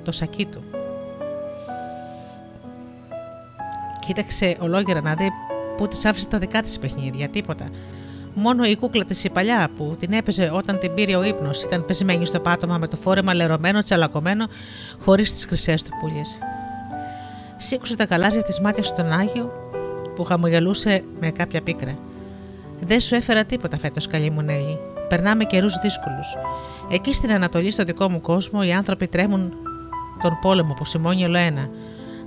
το 0.05 0.13
σακί 0.13 0.47
του. 0.47 0.63
Κοίταξε 4.07 4.57
ολόγερα 4.61 5.01
να 5.01 5.15
δει 5.15 5.31
πού 5.77 5.89
της 5.89 6.05
άφησε 6.05 6.29
τα 6.29 6.39
δικά 6.39 6.61
της 6.61 6.79
παιχνίδια, 6.79 7.29
τίποτα. 7.29 7.69
Μόνο 8.35 8.65
η 8.65 8.77
κούκλα 8.77 9.05
της 9.05 9.25
η 9.25 9.31
παλιά 9.31 9.69
που 9.77 9.97
την 9.99 10.13
έπαιζε 10.13 10.51
όταν 10.55 10.79
την 10.79 10.95
πήρε 10.95 11.17
ο 11.17 11.23
ύπνος 11.23 11.63
ήταν 11.63 11.85
πεσμένη 11.85 12.27
στο 12.27 12.41
πάτωμα 12.41 12.79
με 12.79 12.89
το 12.89 12.97
φόρεμα 12.97 13.35
λερωμένο, 13.35 13.81
τσαλακωμένο, 13.81 14.47
χωρίς 15.01 15.33
τις 15.33 15.45
χρυσές 15.45 15.83
του 15.83 15.91
πουλιές. 16.01 16.39
Σήκωσε 17.57 17.97
τα 17.97 18.05
γαλάζια 18.05 18.43
της 18.43 18.61
μάτια 18.61 18.83
στον 18.83 19.13
Άγιο 19.13 19.53
που 20.15 20.25
χαμογελούσε 20.25 21.05
με 21.21 21.31
κάποια 21.31 21.63
πίκρα. 21.63 21.95
Δεν 22.81 23.01
σου 23.01 23.15
έφερα 23.15 23.45
τίποτα 23.45 23.79
φέτος, 23.79 24.07
καλή 24.07 24.31
μου 24.31 24.43
Νέλη. 24.43 24.79
Περνάμε 25.09 25.45
καιρούς 25.45 25.77
δύσκολους. 25.77 26.37
Εκεί 26.91 27.15
στην 27.15 27.33
Ανατολή, 27.33 27.71
στο 27.71 27.85
δικό 27.85 28.11
μου 28.11 28.21
κόσμο, 28.21 28.61
οι 28.63 28.73
άνθρωποι 28.73 29.09
τρέμουν 29.09 29.53
τον 30.23 30.39
πόλεμο 30.41 30.75
που 30.75 30.85
σημώνει 30.85 31.25
όλο 31.25 31.39
ένα. 31.39 31.69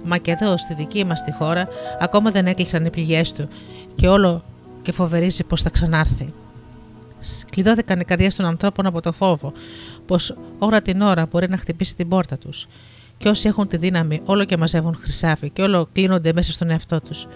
Μα 0.03 0.17
και 0.17 0.31
εδώ, 0.31 0.57
στη 0.57 0.73
δική 0.73 1.05
μας 1.05 1.23
τη 1.23 1.31
χώρα, 1.31 1.67
ακόμα 1.99 2.31
δεν 2.31 2.47
έκλεισαν 2.47 2.85
οι 2.85 2.89
πληγές 2.89 3.33
του 3.33 3.47
και 3.95 4.07
όλο 4.07 4.43
και 4.83 4.91
φοβερίζει 4.91 5.43
πως 5.43 5.61
θα 5.61 5.69
ξανάρθει. 5.69 6.33
Κλειδώθηκαν 7.49 7.99
οι 7.99 8.03
καρδιές 8.03 8.35
των 8.35 8.45
ανθρώπων 8.45 8.85
από 8.85 9.01
το 9.01 9.11
φόβο, 9.11 9.51
πως 10.05 10.37
ώρα 10.59 10.81
την 10.81 11.01
ώρα 11.01 11.25
μπορεί 11.31 11.49
να 11.49 11.57
χτυπήσει 11.57 11.95
την 11.95 12.07
πόρτα 12.07 12.37
τους. 12.37 12.67
Και 13.17 13.29
όσοι 13.29 13.47
έχουν 13.47 13.67
τη 13.67 13.77
δύναμη, 13.77 14.21
όλο 14.25 14.45
και 14.45 14.57
μαζεύουν 14.57 14.95
χρυσάφι 14.99 15.49
και 15.49 15.61
όλο 15.61 15.87
κλείνονται 15.91 16.33
μέσα 16.33 16.51
στον 16.51 16.69
εαυτό 16.69 17.01
τους. 17.01 17.27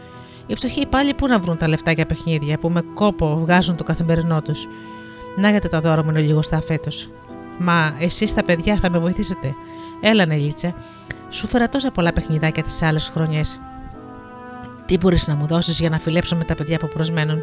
Οι 0.48 0.56
φτωχοί 0.56 0.88
πάλι 0.88 1.14
πού 1.14 1.28
να 1.28 1.40
βρουν 1.40 1.57
τα 1.57 1.68
λεφτά 1.68 1.91
για 1.91 2.06
παιχνίδια 2.06 2.57
που 2.57 2.69
με 2.69 2.82
κόπο 2.94 3.38
βγάζουν 3.38 3.76
το 3.76 3.84
καθημερινό 3.84 4.41
τους. 4.41 4.68
Να 5.36 5.49
γιατί 5.49 5.68
τα 5.68 5.82
δώρα 5.82 6.03
μου 6.03 6.10
είναι 6.10 6.22
λίγο 6.22 6.41
στα 6.41 6.61
φέτος. 6.61 7.10
Μα 7.57 7.95
εσείς 7.99 8.34
τα 8.34 8.44
παιδιά 8.44 8.78
θα 8.82 8.90
με 8.90 8.99
βοηθήσετε. 8.99 9.53
Έλα, 10.02 10.26
Νελίτσα. 10.26 10.74
Σου 11.30 11.48
φέρα 11.48 11.69
τόσα 11.69 11.91
πολλά 11.91 12.14
παιχνιδάκια 12.14 12.64
τις 12.64 12.82
άλλες 12.82 13.11
χρονιές. 13.14 13.60
Τι 14.88 14.98
μπορείς 14.98 15.28
να 15.28 15.36
μου 15.36 15.48
δώσεις 15.48 15.80
για 15.80 15.90
να 15.90 16.00
φιλέψω 16.00 16.36
με 16.36 16.44
τα 16.44 16.56
παιδιά 16.56 16.78
που 16.78 16.88
προσμένουν. 16.88 17.42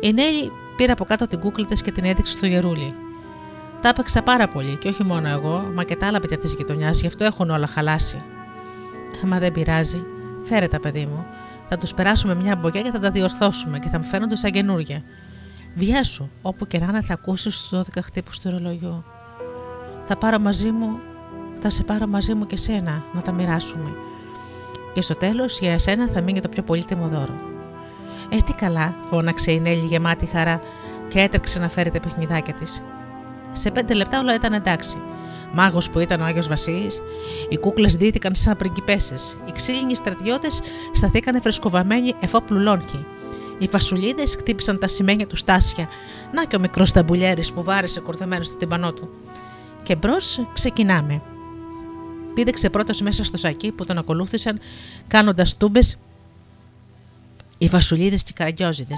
Η 0.00 0.12
Νέλη 0.12 0.50
πήρε 0.76 0.92
από 0.92 1.04
κάτω 1.04 1.26
την 1.26 1.38
κούκλα 1.38 1.64
της 1.64 1.82
και 1.82 1.92
την 1.92 2.04
έδειξε 2.04 2.32
στο 2.32 2.46
γερούλι. 2.46 2.94
Τα 3.82 3.88
έπαιξα 3.88 4.22
πάρα 4.22 4.48
πολύ 4.48 4.76
και 4.76 4.88
όχι 4.88 5.04
μόνο 5.04 5.28
εγώ, 5.28 5.70
μα 5.74 5.84
και 5.84 5.96
τα 5.96 6.06
άλλα 6.06 6.20
παιδιά 6.20 6.38
της 6.38 6.54
γειτονιάς, 6.54 7.00
γι' 7.00 7.06
αυτό 7.06 7.24
έχουν 7.24 7.50
όλα 7.50 7.66
χαλάσει. 7.66 8.22
Μα 9.24 9.38
δεν 9.38 9.52
πειράζει. 9.52 10.04
Φέρε 10.42 10.68
τα, 10.68 10.80
παιδί 10.80 11.06
μου. 11.06 11.26
Θα 11.68 11.78
τους 11.78 11.94
περάσουμε 11.94 12.34
μια 12.34 12.56
μπογιά 12.56 12.82
και 12.82 12.90
θα 12.90 12.98
τα 12.98 13.10
διορθώσουμε 13.10 13.78
και 13.78 13.88
θα 13.88 13.98
μου 13.98 14.04
φαίνονται 14.04 14.36
σαν 14.36 14.50
καινούργια. 14.50 15.02
Βιάσου, 15.74 16.28
όπου 16.42 16.66
και 16.66 16.78
να 16.78 16.86
είναι 16.86 17.02
θα 17.02 17.12
ακούσεις 17.12 17.60
τους 17.60 17.80
12 17.80 18.02
χτύπους 18.02 18.38
του 18.38 18.50
ρολογιού. 18.50 19.04
Θα 20.04 20.16
πάρω 20.16 20.38
μαζί 20.38 20.70
μου, 20.70 20.98
θα 21.60 21.70
σε 21.70 21.82
πάρω 21.82 22.06
μαζί 22.06 22.34
μου 22.34 22.46
και 22.46 22.56
σένα 22.56 23.04
να 23.12 23.22
τα 23.22 23.32
μοιράσουμε. 23.32 23.94
Και 24.92 25.02
στο 25.02 25.14
τέλος 25.16 25.58
για 25.58 25.72
εσένα 25.72 26.06
θα 26.06 26.20
μείνει 26.20 26.40
το 26.40 26.48
πιο 26.48 26.62
πολύτιμο 26.62 27.08
δώρο. 27.08 27.34
Ε, 28.28 28.36
τι 28.36 28.52
καλά, 28.52 28.94
φώναξε 29.08 29.52
η 29.52 29.60
Νέλη 29.60 29.86
γεμάτη 29.86 30.26
χαρά 30.26 30.60
και 31.08 31.20
έτρεξε 31.20 31.58
να 31.58 31.68
φέρει 31.68 31.90
τα 31.90 32.00
παιχνιδάκια 32.00 32.54
της. 32.54 32.84
Σε 33.52 33.70
πέντε 33.70 33.94
λεπτά 33.94 34.20
όλα 34.20 34.34
ήταν 34.34 34.52
εντάξει. 34.52 34.96
Μάγος 35.52 35.90
που 35.90 35.98
ήταν 35.98 36.20
ο 36.20 36.24
Άγιος 36.24 36.48
Βασίλης, 36.48 37.02
οι 37.48 37.58
κούκλες 37.58 37.96
δίθηκαν 37.96 38.34
σαν 38.34 38.56
πριγκιπέσες. 38.56 39.36
Οι 39.44 39.52
ξύλινοι 39.52 39.94
στρατιώτες 39.94 40.60
σταθήκανε 40.92 41.40
φρεσκοβαμένοι 41.40 42.14
εφόπλου 42.20 42.58
λόγχοι. 42.58 43.06
Οι 43.58 43.68
φασουλίδε 43.68 44.26
χτύπησαν 44.26 44.78
τα 44.78 44.88
σημαίνια 44.88 45.26
του 45.26 45.36
στάσια. 45.36 45.88
Να 46.32 46.44
και 46.44 46.56
ο 46.56 46.60
μικρός 46.60 46.92
ταμπουλιέρης 46.92 47.52
που 47.52 47.62
βάρεσε 47.62 48.00
κορδεμένο 48.00 48.42
στο 48.42 48.56
τυμπανό 48.56 48.92
του. 48.92 49.08
Και 49.82 49.96
μπρος 49.96 50.46
ξεκινάμε. 50.52 51.22
Πήδεξε 52.34 52.70
πρώτος 52.70 53.00
μέσα 53.00 53.24
στο 53.24 53.36
σακί 53.36 53.72
που 53.72 53.84
τον 53.84 53.98
ακολούθησαν 53.98 54.60
κάνοντας 55.06 55.56
τούμπες 55.56 55.98
οι 57.58 57.68
φασουλίδε 57.68 58.16
και 58.16 58.22
οι 58.28 58.32
καραγκιόζιδε. 58.32 58.94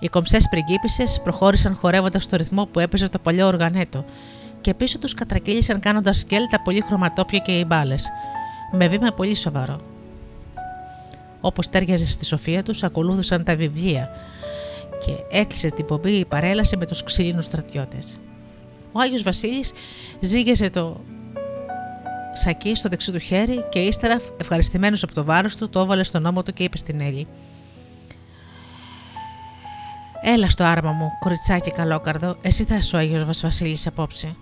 Οι 0.00 0.08
κομψές 0.08 0.48
πριγκίπισε 0.48 1.04
προχώρησαν 1.22 1.74
χορεύοντας 1.74 2.24
στο 2.24 2.36
ρυθμό 2.36 2.66
που 2.66 2.80
έπαιζε 2.80 3.08
το 3.08 3.18
παλιό 3.18 3.46
οργανέτο 3.46 4.04
και 4.60 4.74
πίσω 4.74 4.98
τους 4.98 5.14
κατρακύλησαν 5.14 5.80
κάνοντας 5.80 6.18
σκέλ 6.18 6.46
τα 6.50 6.60
πολύ 6.60 6.80
χρωματόπια 6.80 7.38
και 7.38 7.52
οι 7.52 7.64
μπάλες, 7.66 8.08
με 8.72 8.88
βήμα 8.88 9.12
πολύ 9.12 9.34
σοβαρό. 9.34 9.80
Όπως 11.40 11.68
τέριαζε 11.68 12.06
στη 12.06 12.24
σοφία 12.24 12.62
τους, 12.62 12.82
ακολούθησαν 12.82 13.44
τα 13.44 13.56
βιβλία 13.56 14.10
και 15.04 15.38
έκλεισε 15.38 15.70
την 15.70 15.84
πομπή 15.84 16.12
η 16.12 16.24
παρέλαση 16.24 16.76
με 16.76 16.86
τους 16.86 17.02
ξύλινους 17.02 17.44
στρατιώτες. 17.44 18.18
Ο 18.92 19.00
Άγιος 19.00 19.22
Βασίλης 19.22 19.72
ζήγεσε 20.20 20.70
το 20.70 21.00
σακί 22.32 22.74
στο 22.74 22.88
δεξί 22.88 23.12
του 23.12 23.18
χέρι 23.18 23.64
και 23.68 23.78
ύστερα, 23.78 24.20
ευχαριστημένος 24.40 25.02
από 25.02 25.14
το 25.14 25.24
βάρος 25.24 25.56
του, 25.56 25.68
το 25.68 25.80
έβαλε 25.80 26.02
στον 26.02 26.26
ώμο 26.26 26.42
του 26.42 26.52
και 26.52 26.62
είπε 26.62 26.76
στην 26.76 27.00
Έλλη 27.00 27.26
Έλα 30.22 30.50
στο 30.50 30.64
άρμα 30.64 30.90
μου, 30.90 31.08
κοριτσάκι 31.18 31.70
καλόκαρδο, 31.70 32.36
εσύ 32.42 32.64
θα 32.64 32.74
είσαι 32.74 32.96
ο 32.96 32.98
Άγιος 32.98 33.40
Βασίλης 33.40 33.86
απόψε. 33.86 34.34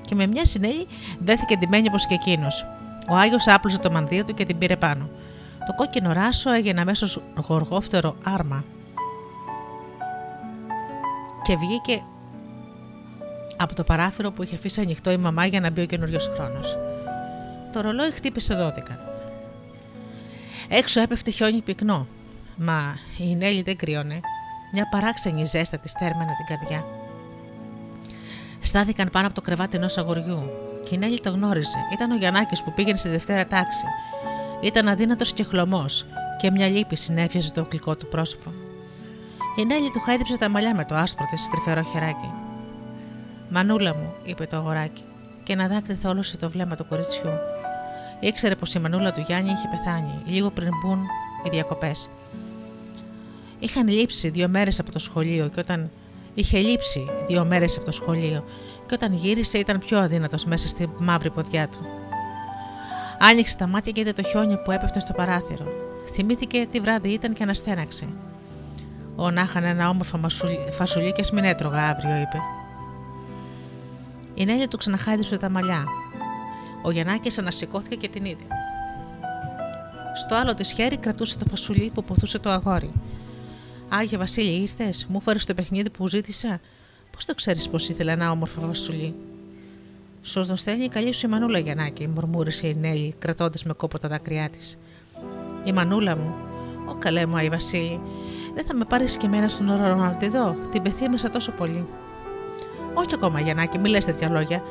Και 0.00 0.14
με 0.14 0.26
μια 0.26 0.44
συνέλη 0.44 0.86
δέθηκε 1.18 1.56
ντυμένη 1.56 1.88
όπως 1.88 2.06
και 2.06 2.14
εκείνος. 2.14 2.66
Ο 3.08 3.14
Άγιος 3.14 3.46
άπλωσε 3.48 3.78
το 3.78 3.90
μανδύο 3.90 4.24
του 4.24 4.34
και 4.34 4.44
την 4.44 4.58
πήρε 4.58 4.76
πάνω. 4.76 5.08
Το 5.66 5.74
κόκκινο 5.74 6.12
ράσο 6.12 6.50
έγινε 6.50 6.80
αμέσως 6.80 7.20
γοργόφτερο 7.46 8.16
άρμα 8.24 8.64
και 11.42 11.56
βγήκε 11.56 12.02
από 13.58 13.74
το 13.74 13.84
παράθυρο 13.84 14.30
που 14.30 14.42
είχε 14.42 14.54
αφήσει 14.54 14.80
ανοιχτό 14.80 15.10
η 15.10 15.16
μαμά 15.16 15.46
για 15.46 15.60
να 15.60 15.70
μπει 15.70 15.80
ο 15.80 15.86
καινούριος 15.86 16.30
χρόνος. 16.34 16.76
Το 17.72 17.80
ρολόι 17.80 18.10
χτύπησε 18.10 18.72
12. 18.76 18.96
Έξω 20.68 21.00
έπεφτε 21.00 21.30
χιόνι 21.30 21.60
πυκνό, 21.60 22.06
μα 22.56 22.94
η 23.18 23.36
Νέλη 23.36 23.62
δεν 23.62 23.76
κρύωνε. 23.76 24.20
Μια 24.72 24.88
παράξενη 24.90 25.44
ζέστα 25.44 25.78
της 25.78 25.92
θέρμανε 25.92 26.32
την 26.36 26.56
καρδιά. 26.56 26.84
Στάθηκαν 28.60 29.08
πάνω 29.10 29.26
από 29.26 29.34
το 29.34 29.40
κρεβάτι 29.40 29.76
ενός 29.76 29.98
αγοριού. 29.98 30.50
Και 30.84 30.94
η 30.94 30.98
Νέλη 30.98 31.20
το 31.20 31.30
γνώριζε. 31.30 31.78
Ήταν 31.92 32.10
ο 32.10 32.16
Γιαννάκης 32.16 32.62
που 32.62 32.72
πήγαινε 32.72 32.96
στη 32.96 33.08
Δευτέρα 33.08 33.46
τάξη. 33.46 33.84
Ήταν 34.60 34.88
αδύνατος 34.88 35.32
και 35.32 35.44
χλωμός, 35.44 36.06
και 36.38 36.50
μια 36.50 36.68
λύπη 36.68 36.96
συνέφιαζε 36.96 37.52
το 37.52 37.66
γλυκό 37.70 37.96
του 37.96 38.06
πρόσωπο. 38.06 38.52
Η 39.56 39.64
Νέλη 39.64 39.90
του 39.90 40.00
χάιδεψε 40.00 40.38
τα 40.38 40.48
μαλλιά 40.48 40.74
με 40.74 40.84
το 40.84 40.94
άσπρο 40.94 41.26
της 41.30 41.48
τρυφερό 41.48 41.82
χεράκι. 41.82 42.30
Μανούλα 43.50 43.94
μου, 43.96 44.14
είπε 44.24 44.46
το 44.46 44.56
αγοράκι, 44.56 45.02
και 45.42 45.52
ένα 45.52 45.68
δάκρυ 45.68 45.94
θόλωσε 45.94 46.36
το 46.36 46.50
βλέμμα 46.50 46.74
του 46.74 46.86
κοριτσιού. 46.88 47.30
Ήξερε 48.20 48.54
πως 48.54 48.74
η 48.74 48.78
μανούλα 48.78 49.12
του 49.12 49.20
Γιάννη 49.20 49.50
είχε 49.50 49.68
πεθάνει, 49.70 50.22
λίγο 50.26 50.50
πριν 50.50 50.70
μπουν 50.84 50.98
οι 51.44 51.48
διακοπές. 51.50 52.10
Είχαν 53.58 53.88
λείψει 53.88 54.28
δύο 54.28 54.48
μέρες 54.48 54.80
από 54.80 54.92
το 54.92 54.98
σχολείο 54.98 55.48
και 55.48 55.60
όταν 55.60 55.90
είχε 56.34 56.58
λείψει 56.58 57.10
δύο 57.26 57.44
μέρες 57.44 57.76
από 57.76 57.84
το 57.84 57.92
σχολείο 57.92 58.44
και 58.86 58.94
όταν 58.94 59.12
γύρισε 59.12 59.58
ήταν 59.58 59.78
πιο 59.78 59.98
αδύνατος 59.98 60.44
μέσα 60.44 60.68
στη 60.68 60.88
μαύρη 60.98 61.30
ποδιά 61.30 61.68
του. 61.68 61.78
Άνοιξε 63.18 63.56
τα 63.56 63.66
μάτια 63.66 63.92
και 63.92 64.00
είδε 64.00 64.12
το 64.12 64.22
χιόνι 64.22 64.56
που 64.56 64.70
έπεφτε 64.70 65.00
στο 65.00 65.12
παράθυρο. 65.12 65.66
Θυμήθηκε 66.12 66.66
τι 66.70 66.80
βράδυ 66.80 67.08
ήταν 67.08 67.32
και 67.32 67.42
αναστέναξε. 67.42 68.08
Ω 69.16 69.30
να 69.30 69.40
είχαν 69.40 69.64
ένα 69.64 69.88
όμορφο 69.88 70.18
μασουλί, 70.18 70.58
φασουλί 70.72 71.12
και 71.12 71.20
ας 71.20 71.30
μην 71.32 71.44
έτρωγα 71.44 71.88
αύριο, 71.88 72.16
είπε. 72.16 72.38
Η 74.38 74.44
Νέλη 74.44 74.68
του 74.68 74.76
ξαναχάιδεψε 74.76 75.36
τα 75.36 75.48
μαλλιά. 75.48 75.84
Ο 76.82 76.90
Γιαννάκης 76.90 77.38
ανασηκώθηκε 77.38 77.96
και 77.96 78.08
την 78.08 78.24
είδε. 78.24 78.44
Στο 80.16 80.34
άλλο 80.34 80.54
της 80.54 80.72
χέρι 80.72 80.96
κρατούσε 80.96 81.38
το 81.38 81.44
φασουλί 81.48 81.90
που 81.94 82.04
ποθούσε 82.04 82.38
το 82.38 82.50
αγόρι. 82.50 82.92
Άγια 83.88 84.18
Βασίλη, 84.18 84.60
ήρθες, 84.60 85.06
μου 85.08 85.20
φέρει 85.20 85.38
το 85.38 85.54
παιχνίδι 85.54 85.90
που 85.90 86.08
ζήτησα; 86.08 86.60
Πώς 87.12 87.24
το 87.24 87.34
ξέρεις 87.34 87.68
πως 87.68 87.88
ήθελα 87.88 88.12
ένα 88.12 88.30
όμορφο 88.30 88.60
φασουλί. 88.60 89.14
Σου 90.22 90.46
το 90.46 90.56
στέλνει 90.56 90.88
καλή 90.88 91.12
σου 91.12 91.26
η 91.26 91.30
μανούλα 91.30 91.58
Γιαννάκη, 91.58 92.08
μουρμούρισε 92.08 92.66
η 92.66 92.74
Νέλη, 92.74 93.14
κρατώντας 93.18 93.64
με 93.64 93.72
κόπο 93.72 93.98
τα 93.98 94.08
δάκρυά 94.08 94.50
της. 94.50 94.78
Η 95.64 95.72
μανούλα 95.72 96.16
μου, 96.16 96.34
Ω 96.88 96.94
καλέ 96.94 97.26
μου, 97.26 97.36
Άι 97.36 97.48
Βασίλη, 97.48 98.00
δεν 98.54 98.64
θα 98.64 98.74
με 98.74 98.84
πάρεις 98.88 99.16
και 99.16 99.26
εμένα 99.26 99.48
στον 99.48 99.68
όρο 99.68 99.96
να 99.96 100.12
τη 100.12 100.28
δω. 100.28 100.56
Την 100.70 100.82
πεθύμησα 100.82 101.30
τόσο 101.30 101.52
πολύ. 101.52 101.86
Όχι 102.94 103.14
ακόμα, 103.14 103.40
Γιαννάκη, 103.40 103.78
μη 103.78 103.88
λες 103.88 104.04
τέτοια 104.04 104.28
λόγια. 104.28 104.62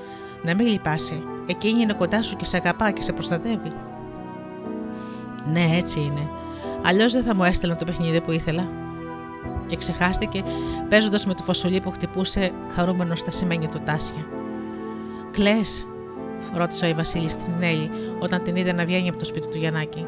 Να 0.44 0.56
μην 0.56 0.68
λυπάσαι. 0.68 1.22
Εκείνη 1.45 1.81
είναι 1.81 1.94
κοντά 1.94 2.22
σου 2.22 2.35
και 2.35 2.45
σε 2.45 2.57
αγαπά 2.57 2.91
και 2.91 3.02
σε 3.02 3.14
προστατεύει. 3.14 3.72
Ναι, 5.52 5.69
έτσι 5.73 5.99
είναι. 5.99 6.30
Αλλιώς 6.85 7.14
δεν 7.14 7.23
θα 7.23 7.35
μου 7.35 7.44
έστελνα 7.44 7.76
το 7.76 7.85
παιχνίδι 7.85 8.22
που 8.22 8.31
ήθελα. 8.31 8.68
Και 9.68 9.76
ξεχάστηκε 9.76 10.44
παίζοντας 10.89 11.26
με 11.26 11.34
το 11.34 11.44
φασολί 11.44 11.80
που 11.80 11.91
χτυπούσε 11.91 12.52
χαρούμενος 12.76 13.19
στα 13.19 13.31
σημαίνια 13.31 13.68
του 13.68 13.81
τάσια. 13.85 14.26
Κλε, 15.31 15.60
ρώτησε 16.53 16.85
ο 16.85 16.94
Βασίλη 16.95 17.30
στην 17.30 17.53
Νέλη 17.60 17.89
όταν 18.19 18.44
την 18.44 18.56
είδε 18.56 18.72
να 18.72 18.85
βγαίνει 18.85 19.10
από 19.10 19.18
το 19.18 19.26
σπίτι 19.26 19.48
του 19.48 19.57
Γιαννάκη. 19.57 20.06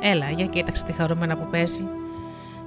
Έλα, 0.00 0.30
για 0.30 0.46
κοίταξε 0.46 0.84
τη 0.84 0.92
χαρούμενα 0.92 1.36
που 1.36 1.48
παίζει. 1.50 1.86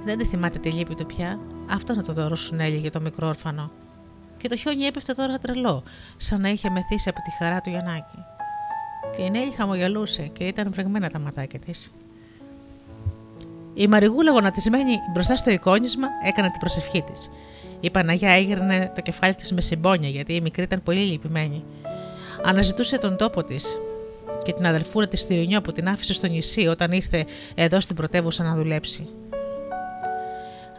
Δεν 0.04 0.18
τη 0.18 0.24
θυμάται 0.24 0.58
τη 0.58 0.70
λύπη 0.70 0.94
του 0.94 1.06
πια. 1.06 1.38
Αυτό 1.70 1.94
να 1.94 2.02
το 2.02 2.12
δώρο 2.12 2.36
σου 2.36 2.54
Νέλη 2.54 2.76
για 2.76 2.90
το 2.90 3.00
μικρό 3.00 3.26
όρφανο. 3.26 3.70
Και 4.38 4.48
το 4.48 4.56
χιόνι 4.56 4.84
έπεφτε 4.84 5.12
τώρα 5.12 5.38
τρελό, 5.38 5.82
σαν 6.16 6.40
να 6.40 6.48
είχε 6.48 6.70
μεθύσει 6.70 7.08
από 7.08 7.20
τη 7.22 7.30
χαρά 7.38 7.60
του 7.60 7.70
Γιαννάκη. 7.70 8.24
Και 9.16 9.22
η 9.22 9.30
Νέλη 9.30 9.50
χαμογελούσε 9.50 10.22
και 10.22 10.44
ήταν 10.44 10.72
βρεγμένα 10.72 11.10
τα 11.10 11.18
ματάκια 11.18 11.58
της. 11.58 11.92
Η 13.74 13.86
Μαριγούλα 13.86 14.32
γονατισμένη 14.32 14.94
μπροστά 15.12 15.36
στο 15.36 15.50
εικόνισμα 15.50 16.06
έκανε 16.24 16.50
την 16.50 16.60
προσευχή 16.60 17.02
της. 17.02 17.30
Η 17.80 17.90
Παναγιά 17.90 18.30
έγερνε 18.30 18.92
το 18.94 19.00
κεφάλι 19.00 19.34
της 19.34 19.52
με 19.52 19.60
συμπόνια 19.60 20.08
γιατί 20.08 20.34
η 20.34 20.40
μικρή 20.40 20.62
ήταν 20.62 20.82
πολύ 20.82 21.00
λυπημένη. 21.00 21.64
Αναζητούσε 22.44 22.98
τον 22.98 23.16
τόπο 23.16 23.44
της 23.44 23.78
και 24.42 24.52
την 24.52 24.66
αδελφούρα 24.66 25.08
της 25.08 25.20
Στυρινιό 25.20 25.60
που 25.60 25.72
την 25.72 25.88
άφησε 25.88 26.12
στο 26.12 26.26
νησί 26.26 26.66
όταν 26.66 26.92
ήρθε 26.92 27.24
εδώ 27.54 27.80
στην 27.80 27.96
πρωτεύουσα 27.96 28.44
να 28.44 28.54
δουλέψει. 28.54 29.08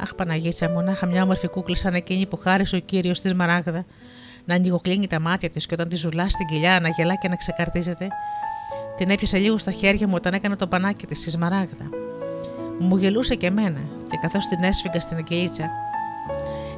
Αχ, 0.01 0.15
Παναγίτσα 0.15 0.69
μου, 0.69 0.81
να 0.81 0.91
είχα 0.91 1.05
μια 1.05 1.23
όμορφη 1.23 1.47
κούκλα 1.47 1.75
σαν 1.75 1.93
εκείνη 1.93 2.25
που 2.25 2.37
χάρισε 2.37 2.75
ο 2.75 2.79
κύριος 2.79 3.21
της 3.21 3.33
Μαράγδα, 3.33 3.85
να 4.45 4.55
ανοιγοκλίνει 4.55 5.07
τα 5.07 5.19
μάτια 5.19 5.49
της 5.49 5.65
και 5.65 5.73
όταν 5.73 5.89
τη 5.89 5.95
ζουλά 5.95 6.29
στην 6.29 6.45
κοιλιά 6.47 6.79
να 6.79 6.89
γελά 6.89 7.15
και 7.15 7.27
να 7.27 7.35
ξεκαρτίζεται. 7.35 8.07
Την 8.97 9.09
έπιασε 9.09 9.37
λίγο 9.37 9.57
στα 9.57 9.71
χέρια 9.71 10.07
μου 10.07 10.13
όταν 10.15 10.33
έκανε 10.33 10.55
το 10.55 10.67
πανάκι 10.67 11.05
της 11.05 11.19
στη 11.19 11.29
Σμαράγδα. 11.29 11.89
Μου 12.79 12.97
γελούσε 12.97 13.35
και 13.35 13.45
εμένα, 13.47 13.79
και 14.09 14.17
καθώς 14.21 14.47
την 14.47 14.63
έσφυγα 14.63 14.99
στην 14.99 15.17
αγκυλίτσα, 15.17 15.69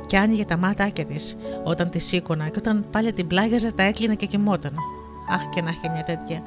και 0.06 0.18
άνοιγε 0.18 0.46
τα 0.46 0.58
μάτια 0.58 1.06
της 1.06 1.38
όταν 1.64 1.90
τη 1.90 2.00
σήκωνα, 2.00 2.48
και 2.48 2.58
όταν 2.58 2.86
πάλι 2.92 3.14
την 3.14 3.28
πλάγιαζα 3.28 3.74
τα 3.74 3.84
έκλεινα 3.84 4.14
και 4.14 4.26
κοιμόταν. 4.26 4.76
Αχ, 5.30 5.50
και 5.50 5.62
να 5.62 5.70
είχε 5.70 5.90
μια 5.90 6.04
τέτοια. 6.04 6.42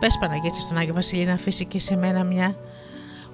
Πες 0.00 0.18
Παναγίτσα 0.20 0.60
στον 0.60 0.76
Άγιο 0.76 0.94
Βασίλη 0.94 1.24
να 1.24 1.32
αφήσει 1.32 1.64
και 1.64 1.80
σε 1.80 1.96
μένα 1.96 2.24
μια. 2.24 2.54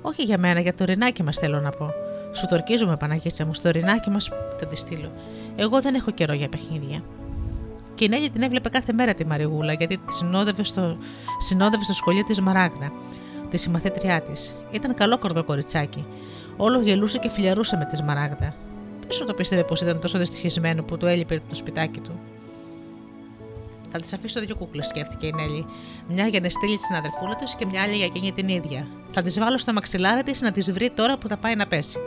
Όχι 0.02 0.22
για 0.22 0.38
μένα, 0.38 0.60
για 0.60 0.74
το 0.74 0.84
ρινάκι 0.84 1.22
μας 1.22 1.36
θέλω 1.36 1.60
να 1.60 1.70
πω. 1.70 1.90
Σου 2.34 2.46
το 2.46 2.54
ορκίζομαι, 2.54 2.96
Παναγίτσα 2.96 3.46
μου, 3.46 3.54
στο 3.54 3.70
ρινάκι 3.70 4.10
μας 4.10 4.30
θα 4.58 4.66
τη 4.66 4.76
στείλω. 4.76 5.12
Εγώ 5.56 5.80
δεν 5.80 5.94
έχω 5.94 6.10
καιρό 6.10 6.32
για 6.32 6.48
παιχνίδια. 6.48 7.02
Και 7.94 8.04
η 8.04 8.08
Νέλη 8.08 8.30
την 8.30 8.42
έβλεπε 8.42 8.68
κάθε 8.68 8.92
μέρα 8.92 9.14
τη 9.14 9.26
Μαριγούλα, 9.26 9.72
γιατί 9.72 9.96
τη 9.96 10.12
συνόδευε 10.12 10.64
στο, 10.64 10.96
συνόδευε 11.38 11.84
στο 11.84 11.92
σχολείο 11.92 12.24
της 12.24 12.40
Μαράγδα, 12.40 12.92
τη 13.50 13.56
συμμαθήτριά 13.56 14.20
της. 14.20 14.54
Ήταν 14.70 14.94
καλό 14.94 15.18
κορδό 15.18 15.44
κοριτσάκι. 15.44 16.04
Όλο 16.56 16.80
γελούσε 16.80 17.18
και 17.18 17.30
φιλιαρούσε 17.30 17.76
με 17.76 17.84
τη 17.84 18.02
Μαράγδα. 18.02 18.54
Πίσω 19.06 19.24
το 19.24 19.34
πίστευε 19.34 19.64
πως 19.64 19.80
ήταν 19.80 20.00
τόσο 20.00 20.18
δυστυχισμένο 20.18 20.82
που 20.82 20.96
του 20.96 21.06
έλειπε 21.06 21.40
το 21.48 21.54
σπιτάκι 21.54 22.00
του. 22.00 22.20
Θα 23.96 24.00
τη 24.00 24.10
αφήσω 24.14 24.40
δύο 24.40 24.56
κούκλες, 24.56 24.86
σκέφτηκε 24.86 25.26
η 25.26 25.32
Νέλη. 25.32 25.66
Μια 26.08 26.26
για 26.26 26.40
να 26.40 26.48
στείλει 26.48 26.78
στην 26.78 26.94
αδερφούλα 26.94 27.36
τη 27.36 27.44
και 27.56 27.66
μια 27.66 27.82
άλλη 27.82 27.96
για 27.96 28.04
εκείνη 28.04 28.32
την 28.32 28.48
ίδια. 28.48 28.86
Θα 29.10 29.22
τη 29.22 29.40
βάλω 29.40 29.58
στο 29.58 29.72
μαξιλάρι 29.72 30.22
της 30.22 30.40
να 30.40 30.52
τη 30.52 30.72
βρει 30.72 30.90
τώρα 30.90 31.18
που 31.18 31.28
θα 31.28 31.36
πάει 31.36 31.54
να 31.54 31.66
πέσει. 31.66 31.98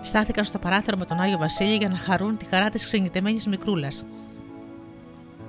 Στάθηκαν 0.00 0.44
στο 0.44 0.58
παράθυρο 0.58 0.96
με 0.96 1.04
τον 1.04 1.20
Άγιο 1.20 1.38
Βασίλη 1.38 1.76
για 1.76 1.88
να 1.88 1.98
χαρούν 1.98 2.36
τη 2.36 2.44
χαρά 2.44 2.70
της 2.70 2.84
ξενιτεμένης 2.84 3.46
μικρούλας. 3.46 4.04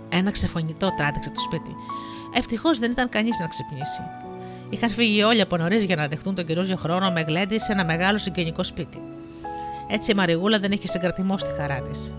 Ένα 0.09 0.31
ξεφωνητό 0.31 0.93
τράτηξε 0.97 1.29
το 1.29 1.39
σπίτι. 1.39 1.75
Ευτυχώς 2.33 2.79
δεν 2.79 2.91
ήταν 2.91 3.09
κανείς 3.09 3.39
να 3.39 3.47
ξυπνήσει. 3.47 4.01
Είχαν 4.69 4.89
φύγει 4.89 5.23
όλοι 5.23 5.41
από 5.41 5.57
νωρίς 5.57 5.83
για 5.83 5.95
να 5.95 6.07
δεχτούν 6.07 6.35
τον 6.35 6.45
καινούριο 6.45 6.75
χρόνο 6.75 7.11
με 7.11 7.21
γλέντι 7.21 7.59
σε 7.59 7.71
ένα 7.71 7.85
μεγάλο 7.85 8.17
συγγενικό 8.17 8.63
σπίτι. 8.63 9.01
Έτσι 9.87 10.11
η 10.11 10.13
Μαριγούλα 10.13 10.59
δεν 10.59 10.71
είχε 10.71 10.87
συγκρατημό 10.87 11.37
στη 11.37 11.49
χαρά 11.57 11.81
της. 11.81 12.13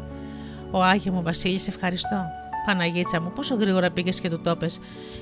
Ο 0.70 0.82
Άγιο 0.82 1.12
μου 1.12 1.22
Βασίλη, 1.22 1.60
ευχαριστώ. 1.68 2.46
Παναγίτσα 2.68 3.20
μου, 3.20 3.32
πόσο 3.32 3.54
γρήγορα 3.54 3.90
πήγες 3.90 4.20
και 4.20 4.28
του 4.28 4.40
τόπε 4.40 4.66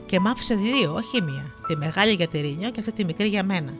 και 0.06 0.20
μ' 0.20 0.27
άφησε 0.27 0.55
δύο, 0.55 0.94
όχι 0.94 1.23
μία. 1.23 1.55
Τη 1.66 1.77
μεγάλη 1.77 2.12
για 2.12 2.28
τη 2.28 2.40
Ρίνιο 2.40 2.70
και 2.70 2.81
αυτή 2.81 2.93
τη 2.93 3.05
μικρή 3.05 3.28
για 3.28 3.43
μένα. 3.44 3.73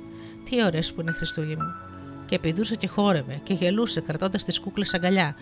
Τι 0.45 0.65
ωραίες 0.65 0.93
που 0.93 1.01
είναι 1.01 1.13
Χριστούλη 1.13 1.57
μου. 1.57 1.75
Και 2.27 2.39
πηδούσε 2.39 2.75
και 2.75 2.89
χόρευε 2.89 3.41
και 3.43 3.55
γελούσε 3.55 4.01
κρατώντας 4.01 4.45
τις 4.45 4.61
κούκλες 4.61 4.95
αγκαλιά. 4.95 5.37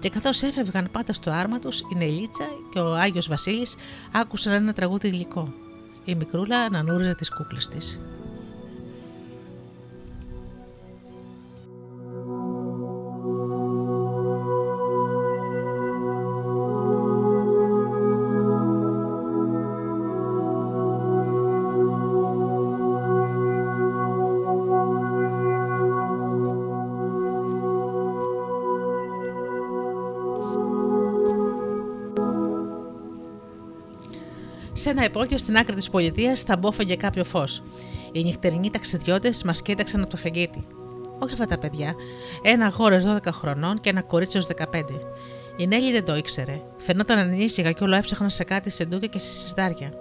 Και 0.00 0.08
καθώς 0.08 0.42
έφευγαν 0.42 0.88
πάντα 0.92 1.12
στο 1.12 1.30
άρμα 1.30 1.58
τους, 1.58 1.80
η 1.80 1.96
Νελίτσα 1.96 2.44
και 2.72 2.78
ο 2.78 2.94
Άγιος 2.94 3.28
Βασίλης 3.28 3.76
άκουσαν 4.12 4.52
ένα 4.52 4.72
τραγούδι 4.72 5.08
γλυκό. 5.08 5.52
Η 6.04 6.14
μικρούλα 6.14 6.58
ανανούριζε 6.58 7.14
τις 7.14 7.30
κούκλες 7.30 7.68
της. 7.68 8.00
Σε 34.84 34.90
ένα 34.90 35.04
υπόγειο 35.04 35.38
στην 35.38 35.56
άκρη 35.56 35.74
της 35.74 35.90
πολιτείας 35.90 36.42
θα 36.42 36.56
μπόφεγε 36.56 36.96
κάποιο 36.96 37.24
φως. 37.24 37.62
Οι 38.12 38.24
νυχτερινοί 38.24 38.70
ταξιδιώτες 38.70 39.42
μας 39.42 39.62
κοίταξαν 39.62 40.00
από 40.00 40.10
το 40.10 40.16
φεγγίτι. 40.16 40.66
Όχι 41.18 41.32
αυτά 41.32 41.46
τα 41.46 41.58
παιδιά. 41.58 41.94
Ένα 42.42 42.66
αγόρε 42.66 42.98
12 43.06 43.18
χρονών 43.30 43.80
και 43.80 43.90
ένα 43.90 44.02
κορίτσι 44.02 44.36
ως 44.36 44.46
15. 44.46 44.82
Η 45.56 45.66
Νέλη 45.66 45.92
δεν 45.92 46.04
το 46.04 46.16
ήξερε. 46.16 46.60
Φαινόταν 46.78 47.18
ανήσυχα 47.18 47.72
και 47.72 47.84
όλο 47.84 47.96
έψαχναν 47.96 48.30
σε 48.30 48.44
κάτι 48.44 48.70
σε 48.70 48.84
ντούκια 48.84 49.08
και 49.08 49.18
σε 49.18 49.32
σιδάρια. 49.32 49.92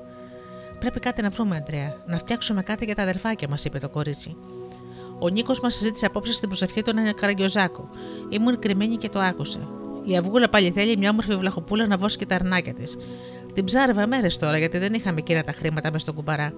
Πρέπει 0.79 0.99
κάτι 0.99 1.21
να 1.21 1.29
βρούμε, 1.29 1.55
Αντρέα. 1.55 1.95
Να 2.07 2.17
φτιάξουμε 2.17 2.61
κάτι 2.61 2.85
για 2.85 2.95
τα 2.95 3.01
αδερφάκια 3.01 3.47
μας, 3.47 3.65
είπε 3.65 3.79
το 3.79 3.89
κορίτσι. 3.89 4.35
Ο 5.19 5.29
Νίκος 5.29 5.59
μας 5.59 5.75
συζήτησε 5.75 6.05
απόψε 6.05 6.33
στην 6.33 6.47
προσευχή 6.47 6.81
του 6.81 6.89
ένα 6.89 7.13
καραγκιόζάκο. 7.13 7.89
Ήμουν 8.29 8.59
κρυμμένη 8.59 8.95
και 8.95 9.09
το 9.09 9.19
άκουσα. 9.19 9.59
Η 10.05 10.17
αυγούλα 10.17 10.49
πάλι 10.49 10.71
θέλει 10.71 10.97
μια 10.97 11.09
όμορφη 11.09 11.35
βλαχοπούλα 11.35 11.87
να 11.87 11.97
βώσει 11.97 12.17
και 12.17 12.25
τα 12.25 12.35
αρνάκια 12.35 12.73
της. 12.73 12.97
Την 13.53 13.63
ψάρευα 13.65 14.07
μέρες 14.07 14.37
τώρα 14.37 14.57
γιατί 14.57 14.77
δεν 14.77 14.93
είχαμε 14.93 15.19
εκείνα 15.19 15.43
τα 15.43 15.51
χρήματα 15.51 15.91
μες 15.91 16.01
στον 16.01 16.15
κουμπαρά. 16.15 16.53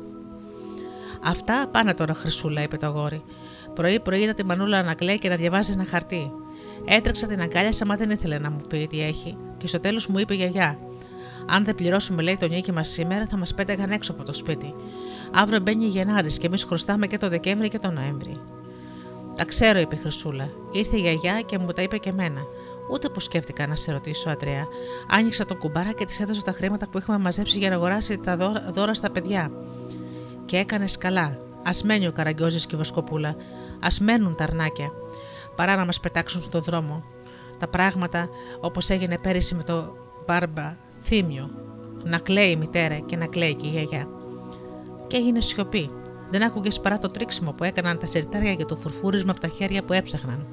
Αυτά 1.24 1.68
πάνε 1.72 1.94
τώρα, 1.94 2.14
Χρυσούλα, 2.14 2.62
είπε 2.62 2.78
το 2.78 2.86
αγόρι. 2.86 3.24
Πρωί-πρωί 3.74 4.22
είδα 4.22 4.34
τη 4.34 4.46
μανούλα 4.46 4.84
να 4.84 4.94
κλαίει 4.94 5.20
και 5.20 5.30
να 5.30 5.36
διαβάζει 5.36 5.72
ένα 5.72 5.86
χαρτί. 5.86 6.32
Έτρεξα 6.86 7.28
την 7.28 7.42
αγκάλιασα, 7.42 7.86
μα 7.86 7.96
δεν 7.96 8.10
ήθελε 8.10 8.38
να 8.40 8.50
μου 8.50 8.62
πει 8.70 8.88
τι 8.88 9.02
έχει, 9.02 9.38
και 9.58 9.68
στο 9.68 9.80
τέλος 9.80 10.08
μου 10.08 10.20
είπε 10.20 10.34
η 10.34 10.38
γιαγιά. 10.38 10.80
Αν 11.48 11.64
δεν 11.64 11.76
πληρώσουμε, 11.76 12.22
λέει, 12.22 12.38
το 12.38 12.48
νίκη 12.48 12.72
μα 12.72 12.84
σήμερα, 12.84 13.26
θα 13.30 13.38
μας 13.38 13.54
πέταγαν 13.54 13.92
έξω 13.92 14.12
από 14.12 14.24
το 14.24 14.34
σπίτι. 14.34 14.74
Αύριο 15.34 15.60
μπαίνει 15.60 15.86
Γενάρης 15.86 16.38
και 16.38 16.48
εμείς 16.48 16.64
χρωστάμε 16.64 17.08
και 17.08 17.18
το 17.18 17.30
Δεκέμβρη 17.30 17.70
και 17.70 17.80
το 17.80 17.92
Νοέμβρη. 17.92 18.40
Τα 19.36 19.46
ξέρω, 19.46 19.80
είπε 19.80 19.96
η 19.96 19.98
Χρυσούλα. 19.98 20.50
Ήρθε 20.72 20.98
η 20.98 21.00
γιαγιά 21.00 21.42
και 21.42 21.58
μου 21.58 21.72
τα 21.72 21.82
είπε 21.82 21.98
και 21.98 22.10
εμένα. 22.10 22.42
Ούτε 22.90 23.10
που 23.10 23.20
σκέφτηκα 23.20 23.68
να 23.68 23.76
σε 23.76 23.92
ρωτήσω, 23.92 24.30
Αντρέα. 24.30 24.68
Άνοιξα 25.10 25.46
τον 25.46 25.58
κουμπάρα 25.58 25.92
και 25.92 26.06
της 26.06 26.20
έδωσα 26.20 26.42
τα 26.42 26.52
χρήματα 26.52 26.88
που 26.88 26.98
είχαμε 26.98 27.18
μαζέψει 27.18 27.58
για 27.58 27.70
να 27.70 27.76
αγοράσει 27.76 28.18
τα 28.18 28.38
δώρα, 28.38 28.66
δώρα 28.70 28.94
στα 28.94 29.12
παιδιά. 29.12 29.52
Και 30.46 30.58
έκανες 30.58 30.98
καλά. 30.98 31.38
Α 31.64 31.72
μένει 31.84 32.08
ο 32.08 32.12
Καραγκιόζης 32.12 32.66
και 32.66 32.76
η 32.76 32.78
Βοσκοπούλα. 32.78 33.30
Α 33.80 33.88
μένουν 34.00 34.36
τα 34.36 34.44
αρνάκια. 34.44 34.92
Παρά 35.56 35.76
να 35.76 35.86
μας 35.86 36.00
πετάξουν 36.00 36.42
στον 36.42 36.62
δρόμο. 36.62 37.04
Τα 37.60 37.68
πράγματα 37.68 38.30
όπως 38.60 38.90
έγινε 38.90 39.18
πέρυσι 39.18 39.56
με 39.56 39.64
το 39.64 39.96
μπάρμπα 40.26 40.76
θύμιο. 41.02 41.50
Να 42.04 42.18
κλαίει 42.18 42.50
η 42.50 42.56
μητέρα 42.56 43.00
και 43.00 43.16
να 43.16 43.26
κλαίει 43.26 43.56
και 43.56 43.68
η 43.68 43.70
γιαγιά. 43.70 44.08
Και 45.08 45.18
έγινε 45.18 45.42
σιωπή. 45.42 45.90
Δεν 46.30 46.44
άκουγες 46.44 46.80
παρά 46.80 46.98
το 46.98 47.10
τρίξιμο 47.10 47.52
που 47.52 47.64
έκαναν 47.64 47.98
τα 47.98 48.06
σερτάρια 48.06 48.56
και 48.56 48.66
το 48.66 48.76
φουρφούρισμα 48.76 49.32
από 49.32 49.40
τα 49.40 49.48
χέρια 49.48 49.84
που 49.84 49.94
έψαχναν. 49.94 50.48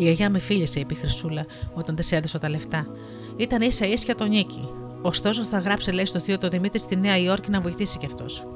Η 0.00 0.02
γιαγιά 0.02 0.30
με 0.30 0.38
φίλησε, 0.38 0.80
είπε 0.80 0.94
η 0.94 0.96
Χρυσούλα, 0.96 1.46
όταν 1.74 1.94
τη 1.94 2.16
έδωσα 2.16 2.38
τα 2.38 2.48
λεφτά. 2.48 2.86
Ήταν 3.36 3.60
ίσα 3.60 3.86
ίσια 3.86 4.14
τον 4.14 4.28
νίκη. 4.28 4.68
Ωστόσο, 5.02 5.42
θα 5.42 5.58
γράψει, 5.58 5.90
λέει, 5.90 6.06
στο 6.06 6.18
θείο 6.18 6.38
το 6.38 6.48
Δημήτρη 6.48 6.78
στη 6.78 6.96
Νέα 6.96 7.18
Υόρκη 7.18 7.50
να 7.50 7.60
βοηθήσει 7.60 7.98
κι 7.98 8.06
αυτός. 8.06 8.46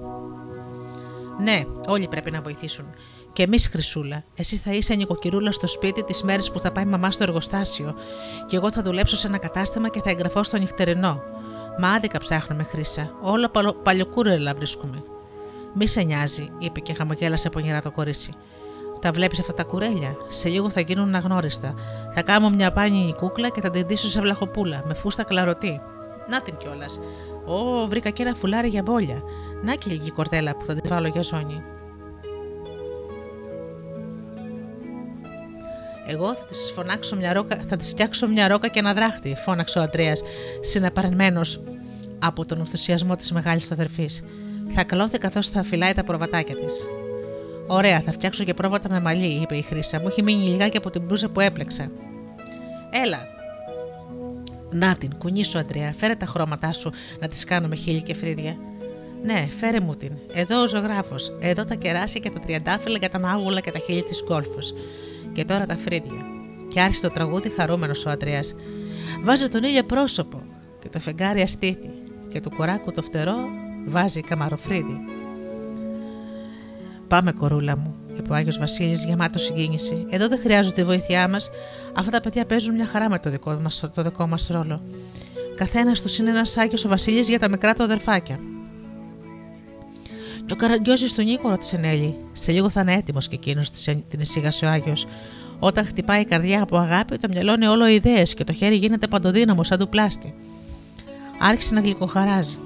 Ναι, 1.41 1.63
όλοι 1.87 2.09
πρέπει 2.09 2.31
να 2.31 2.41
βοηθήσουν. 2.41 2.87
Και 3.33 3.43
εμείς, 3.43 3.69
Χρυσούλα, 3.69 4.25
εσύ 4.35 4.57
θα 4.57 4.73
είσαι 4.73 4.95
νοικοκυρούλα 4.95 5.53
στο 5.53 5.67
σπίτι 5.67 6.05
τις 6.05 6.23
μέρες 6.23 6.51
που 6.51 6.59
θα 6.59 6.73
πάει 6.73 6.85
η 6.85 6.89
μαμά 6.89 7.11
στο 7.11 7.23
εργοστάσιο, 7.23 7.95
και 8.47 8.57
εγώ 8.57 8.71
θα 8.71 8.83
δουλέψω 8.83 9.17
σε 9.17 9.27
ένα 9.27 9.39
κατάστημα 9.39 9.89
και 9.89 10.01
θα 10.05 10.11
εγγραφώ 10.11 10.43
στο 10.43 10.59
νυχτερινό. 10.59 11.23
Μα 11.81 11.89
άδικα 11.89 12.19
ψάχνουμε, 12.19 12.63
Χρύσα. 12.63 13.13
Όλα 13.23 13.51
παλο... 13.51 13.73
παλιοκούρελα 13.73 14.55
βρίσκουμε. 14.55 15.03
Μη 15.75 15.87
σε 15.87 16.03
νοιάζει, 16.03 16.51
είπε 16.59 16.81
και 16.81 16.95
χαμογέλασε 16.95 17.49
πονηρά 17.49 17.83
το 17.83 17.91
κορίτσι. 17.91 18.35
Τα 19.05 19.13
βλέπεις 19.13 19.41
αυτά 19.41 19.55
τα 19.55 19.65
κουρέλια; 19.65 20.17
Σε 20.29 20.49
λίγο 20.49 20.71
θα 20.71 20.81
γίνουν 20.81 21.15
αγνώριστα. 21.15 21.75
Θα 22.15 22.23
κάνω 22.23 22.51
μια 22.51 22.73
πάνινη 22.73 23.15
κούκλα 23.15 23.49
και 23.49 23.61
θα 23.61 23.71
την 23.71 23.87
ντύσω 23.87 24.09
σε 24.09 24.21
βλαχοπούλα, 24.21 24.83
με 24.87 24.95
φούστα 24.95 25.23
κλαρωτή. 25.23 25.81
Να 26.29 26.43
την 26.43 26.57
κιόλας. 26.57 27.01
Ω, 27.47 27.87
βρήκα 27.89 28.11
και 28.11 28.23
ένα 28.23 28.35
φουλάρι 28.35 28.69
για 28.69 28.83
μπόλια. 28.83 29.23
Να 29.63 29.75
και 29.75 29.91
λίγη 29.91 30.11
κορδέλα 30.11 30.57
που 30.57 30.65
θα 30.65 30.75
τη 30.75 30.89
βάλω 30.89 31.09
για 31.09 31.23
ζώνη. 31.23 31.63
Εγώ 36.07 36.35
θα 36.35 36.45
της 36.45 36.73
φωνάξω 36.75 37.17
μια 37.17 37.33
ρόκα, 37.33 37.61
θα 37.69 37.77
της 37.77 37.89
φτιάξω 37.89 38.29
μια 38.29 38.49
ρόκα 38.49 38.69
και 38.69 38.79
ένα 38.79 38.95
δράχτη, 38.95 39.35
φώναξε 39.45 39.79
ο 39.79 39.83
Αντρέας, 39.83 40.23
συναπαρενμένο 40.61 41.41
από 42.19 42.47
τον 42.47 42.59
ενθουσιασμό 42.59 43.17
της 43.17 43.33
μεγάλης 43.33 43.73
αδερφής. 43.73 44.23
Θα 44.69 44.85
καλώθει 44.85 45.19
καθώς 45.19 45.49
θα 45.49 45.63
φυλάει 45.63 45.93
τα 45.93 46.05
προβατάκια 46.05 46.57
της. 46.57 46.87
Ωραία, 47.67 48.01
θα 48.01 48.13
φτιάξω 48.13 48.45
και 48.45 48.55
πρόβατα 48.55 48.89
με 48.91 49.01
μαλλί, 49.01 49.41
είπε 49.41 49.57
η 49.57 49.63
Χρύσα. 49.63 50.01
Μου 50.01 50.07
έχει 50.09 50.23
μείνει 50.23 50.47
λιγάκι 50.47 50.77
από 50.77 50.91
την 50.91 51.03
μπλούζα 51.03 51.29
που 51.29 51.41
έπλεξα. 51.41 51.91
Έλα. 53.05 53.19
Να 54.71 54.97
την, 54.97 55.19
κουνήσου, 55.19 55.59
Αντρέα, 55.59 55.93
φέρε 55.93 56.15
τα 56.15 56.27
χρώματά 56.27 56.73
σου 56.73 56.91
να 57.21 57.29
τις 57.29 57.45
κάνω 57.45 57.69
με 57.69 57.77
χείλη 57.77 58.03
και 58.03 58.15
φρύδια. 58.15 58.57
Ναι, 59.25 59.49
φέρε 59.59 59.81
μου 59.81 59.95
την. 59.95 60.13
Εδώ 60.33 60.63
ο 60.63 60.67
ζωγράφος. 60.67 61.37
Εδώ 61.41 61.65
τα 61.65 61.75
κεράσια 61.75 62.21
και 62.21 62.31
τα 62.31 62.41
τριαντάφυλλα 62.41 62.99
για 62.99 63.11
τα 63.11 63.21
μάγουλα 63.21 63.61
και 63.61 63.71
τα 63.71 63.79
χείλη 63.79 64.03
της 64.03 64.23
κόλφος. 64.23 64.75
Και 65.33 65.45
τώρα 65.45 65.67
τα 65.67 65.77
φρύδια. 65.77 66.27
Και 66.73 66.81
άρχισε 66.81 67.03
το 67.03 67.11
τραγούδι 67.15 67.51
χαρούμενος 67.51 68.07
ο 68.07 68.11
Αντρέας. 68.11 68.55
Βάζει 69.23 69.49
τον 69.49 69.63
ήλιο 69.63 69.83
πρόσωπο 69.83 70.43
και 70.81 70.89
το 70.89 71.01
φεγγάρι 71.01 71.41
αστήθη. 71.41 71.91
Και 72.33 72.41
το 72.41 72.51
κοράκου 72.57 72.93
το 72.93 73.03
φτερό 73.03 73.37
βάζει 73.87 74.21
καμαροφρύδι. 74.21 75.01
Πάμε, 77.15 77.33
κορούλα 77.33 77.77
μου, 77.77 77.95
είπε 78.17 78.33
ο 78.33 78.35
Άγιος 78.35 78.59
Βασίλης 78.59 79.05
γεμάτο 79.05 79.39
συγκίνηση. 79.39 80.07
Εδώ 80.11 80.29
δεν 80.29 80.39
χρειάζονται 80.39 80.75
τη 80.75 80.85
βοήθειά 80.85 81.29
μας. 81.29 81.51
Αυτά 81.95 82.11
τα 82.11 82.21
παιδιά 82.21 82.47
παίζουν 82.47 82.75
μια 82.75 82.87
χαρά 82.87 83.09
με 83.09 83.19
το 83.19 83.31
δικό 83.31 83.59
μας 83.63 83.85
το 83.95 84.03
δικό 84.03 84.27
μας 84.27 84.49
ρόλο. 84.51 84.83
Καθένας 85.55 86.03
τους 86.03 86.19
είναι 86.19 86.31
ένας 86.31 86.57
Άγιος 86.57 86.85
ο 86.85 86.89
Βασίλης 86.89 87.29
για 87.29 87.39
τα 87.39 87.49
μικρά 87.49 87.75
του 87.75 87.83
αδερφάκια. 87.83 88.39
Και 90.47 90.53
ο 90.53 90.57
καραγκιόζη 90.57 91.15
του 91.15 91.23
Νίκο 91.23 91.49
ρώτησε 91.49 91.77
Νέλη. 91.77 92.17
Σε 92.33 92.53
λίγο 92.53 92.71
θα 92.71 92.81
είναι 92.81 92.95
έτοιμος 92.95 93.29
και 93.29 93.35
εκείνος, 93.35 93.71
την 94.09 94.21
εισήγασε 94.21 94.65
ο 94.65 94.69
Άγιος. 94.69 95.07
Όταν 95.59 95.87
χτυπάει 95.87 96.21
η 96.21 96.25
καρδιά 96.25 96.63
από 96.63 96.77
αγάπη, 96.77 97.19
το 97.19 97.29
μυαλό 97.31 97.53
είναι 97.53 97.69
όλο 97.69 97.87
ιδέες 97.87 98.35
και 98.35 98.45
το 98.45 98.53
χέρι 98.53 98.77
γίνεται 98.77 99.07
παντοδύναμος 99.07 99.67
σαν 99.67 99.79
του 99.79 99.89
πλάστη. 99.89 100.35
Άρχισε 101.41 101.75
να 101.75 101.81
γλυκοχαράζει. 101.81 102.59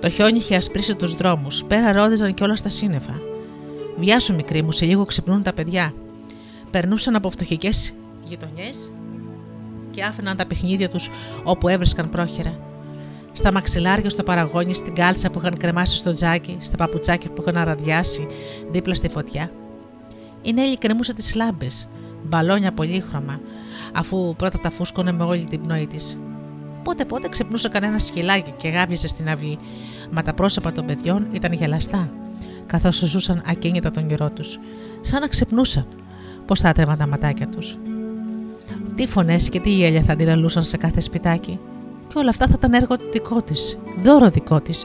Το 0.00 0.10
χιόνι 0.10 0.38
είχε 0.38 0.56
ασπρίσει 0.56 0.94
τους 0.94 1.14
δρόμους, 1.14 1.64
πέρα 1.64 1.92
ρόδιζαν 1.92 2.34
και 2.34 2.44
όλα 2.44 2.56
στα 2.56 2.68
σύννεφα. 2.68 3.20
Βιάσου, 3.98 4.34
μικρή 4.34 4.62
μου, 4.62 4.72
σε 4.72 4.84
λίγο 4.84 5.04
ξυπνούν 5.04 5.42
τα 5.42 5.52
παιδιά. 5.52 5.94
Περνούσαν 6.70 7.14
από 7.14 7.30
φτωχικές 7.30 7.94
γειτονιές 8.24 8.92
και 9.90 10.02
άφηναν 10.02 10.36
τα 10.36 10.46
παιχνίδια 10.46 10.88
τους 10.88 11.10
όπου 11.44 11.68
έβρισκαν 11.68 12.10
πρόχειρα. 12.10 12.58
Στα 13.32 13.52
μαξιλάρια, 13.52 14.10
στο 14.10 14.22
παραγόνι, 14.22 14.74
στην 14.74 14.94
κάλτσα 14.94 15.30
που 15.30 15.38
είχαν 15.38 15.56
κρεμάσει 15.56 15.96
στο 15.96 16.12
τζάκι, 16.12 16.56
στα 16.60 16.76
παπουτσάκια 16.76 17.30
που 17.30 17.42
είχαν 17.42 17.56
αραδιάσει 17.56 18.26
δίπλα 18.70 18.94
στη 18.94 19.08
φωτιά. 19.08 19.50
Η 20.42 20.52
Νέλη 20.52 20.78
κρεμούσε 20.78 21.14
τις 21.14 21.34
λάμπες, 21.34 21.88
μπαλόνια 22.24 22.72
πολύχρωμα, 22.72 23.40
αφού 23.92 24.34
πρώτα 24.36 24.58
τα 24.58 24.70
φούσκωνε 24.70 25.12
με 25.12 25.24
όλη 25.24 25.46
την 25.46 25.60
πνοή 25.60 25.86
της. 25.86 26.18
Πότε 26.82 27.04
πότε 27.04 27.28
ξυπνούσε 27.28 27.68
κανένα 27.68 27.98
σκυλάκι 27.98 28.54
και 28.56 28.68
γάβιζε 28.68 29.08
στην 29.08 29.28
αυλή, 29.28 29.58
μα 30.10 30.22
τα 30.22 30.34
πρόσωπα 30.34 30.72
των 30.72 30.86
παιδιών 30.86 31.26
ήταν 31.32 31.52
γελαστά, 31.52 32.10
καθώς 32.66 32.96
ζούσαν 32.96 33.42
ακίνητα 33.46 33.90
τον 33.90 34.08
καιρό 34.08 34.30
τους, 34.30 34.58
σαν 35.00 35.20
να 35.20 35.26
ξυπνούσαν, 35.26 35.86
πως 36.46 36.60
θα 36.60 36.68
έτρεβαν 36.68 36.96
τα 36.96 37.06
ματάκια 37.06 37.48
τους. 37.48 37.78
Τι 38.94 39.06
φωνές 39.06 39.48
και 39.48 39.60
τι 39.60 39.70
γέλια 39.70 40.02
θα 40.02 40.12
αντιλαλούσαν 40.12 40.62
σε 40.62 40.76
κάθε 40.76 41.00
σπιτάκι, 41.00 41.58
και 42.08 42.18
όλα 42.18 42.30
αυτά 42.30 42.46
θα 42.46 42.54
ήταν 42.56 42.72
έργο 42.72 42.96
δικό 43.12 43.42
της, 43.42 43.78
δώρο 44.02 44.30
δικό 44.30 44.60
της. 44.60 44.84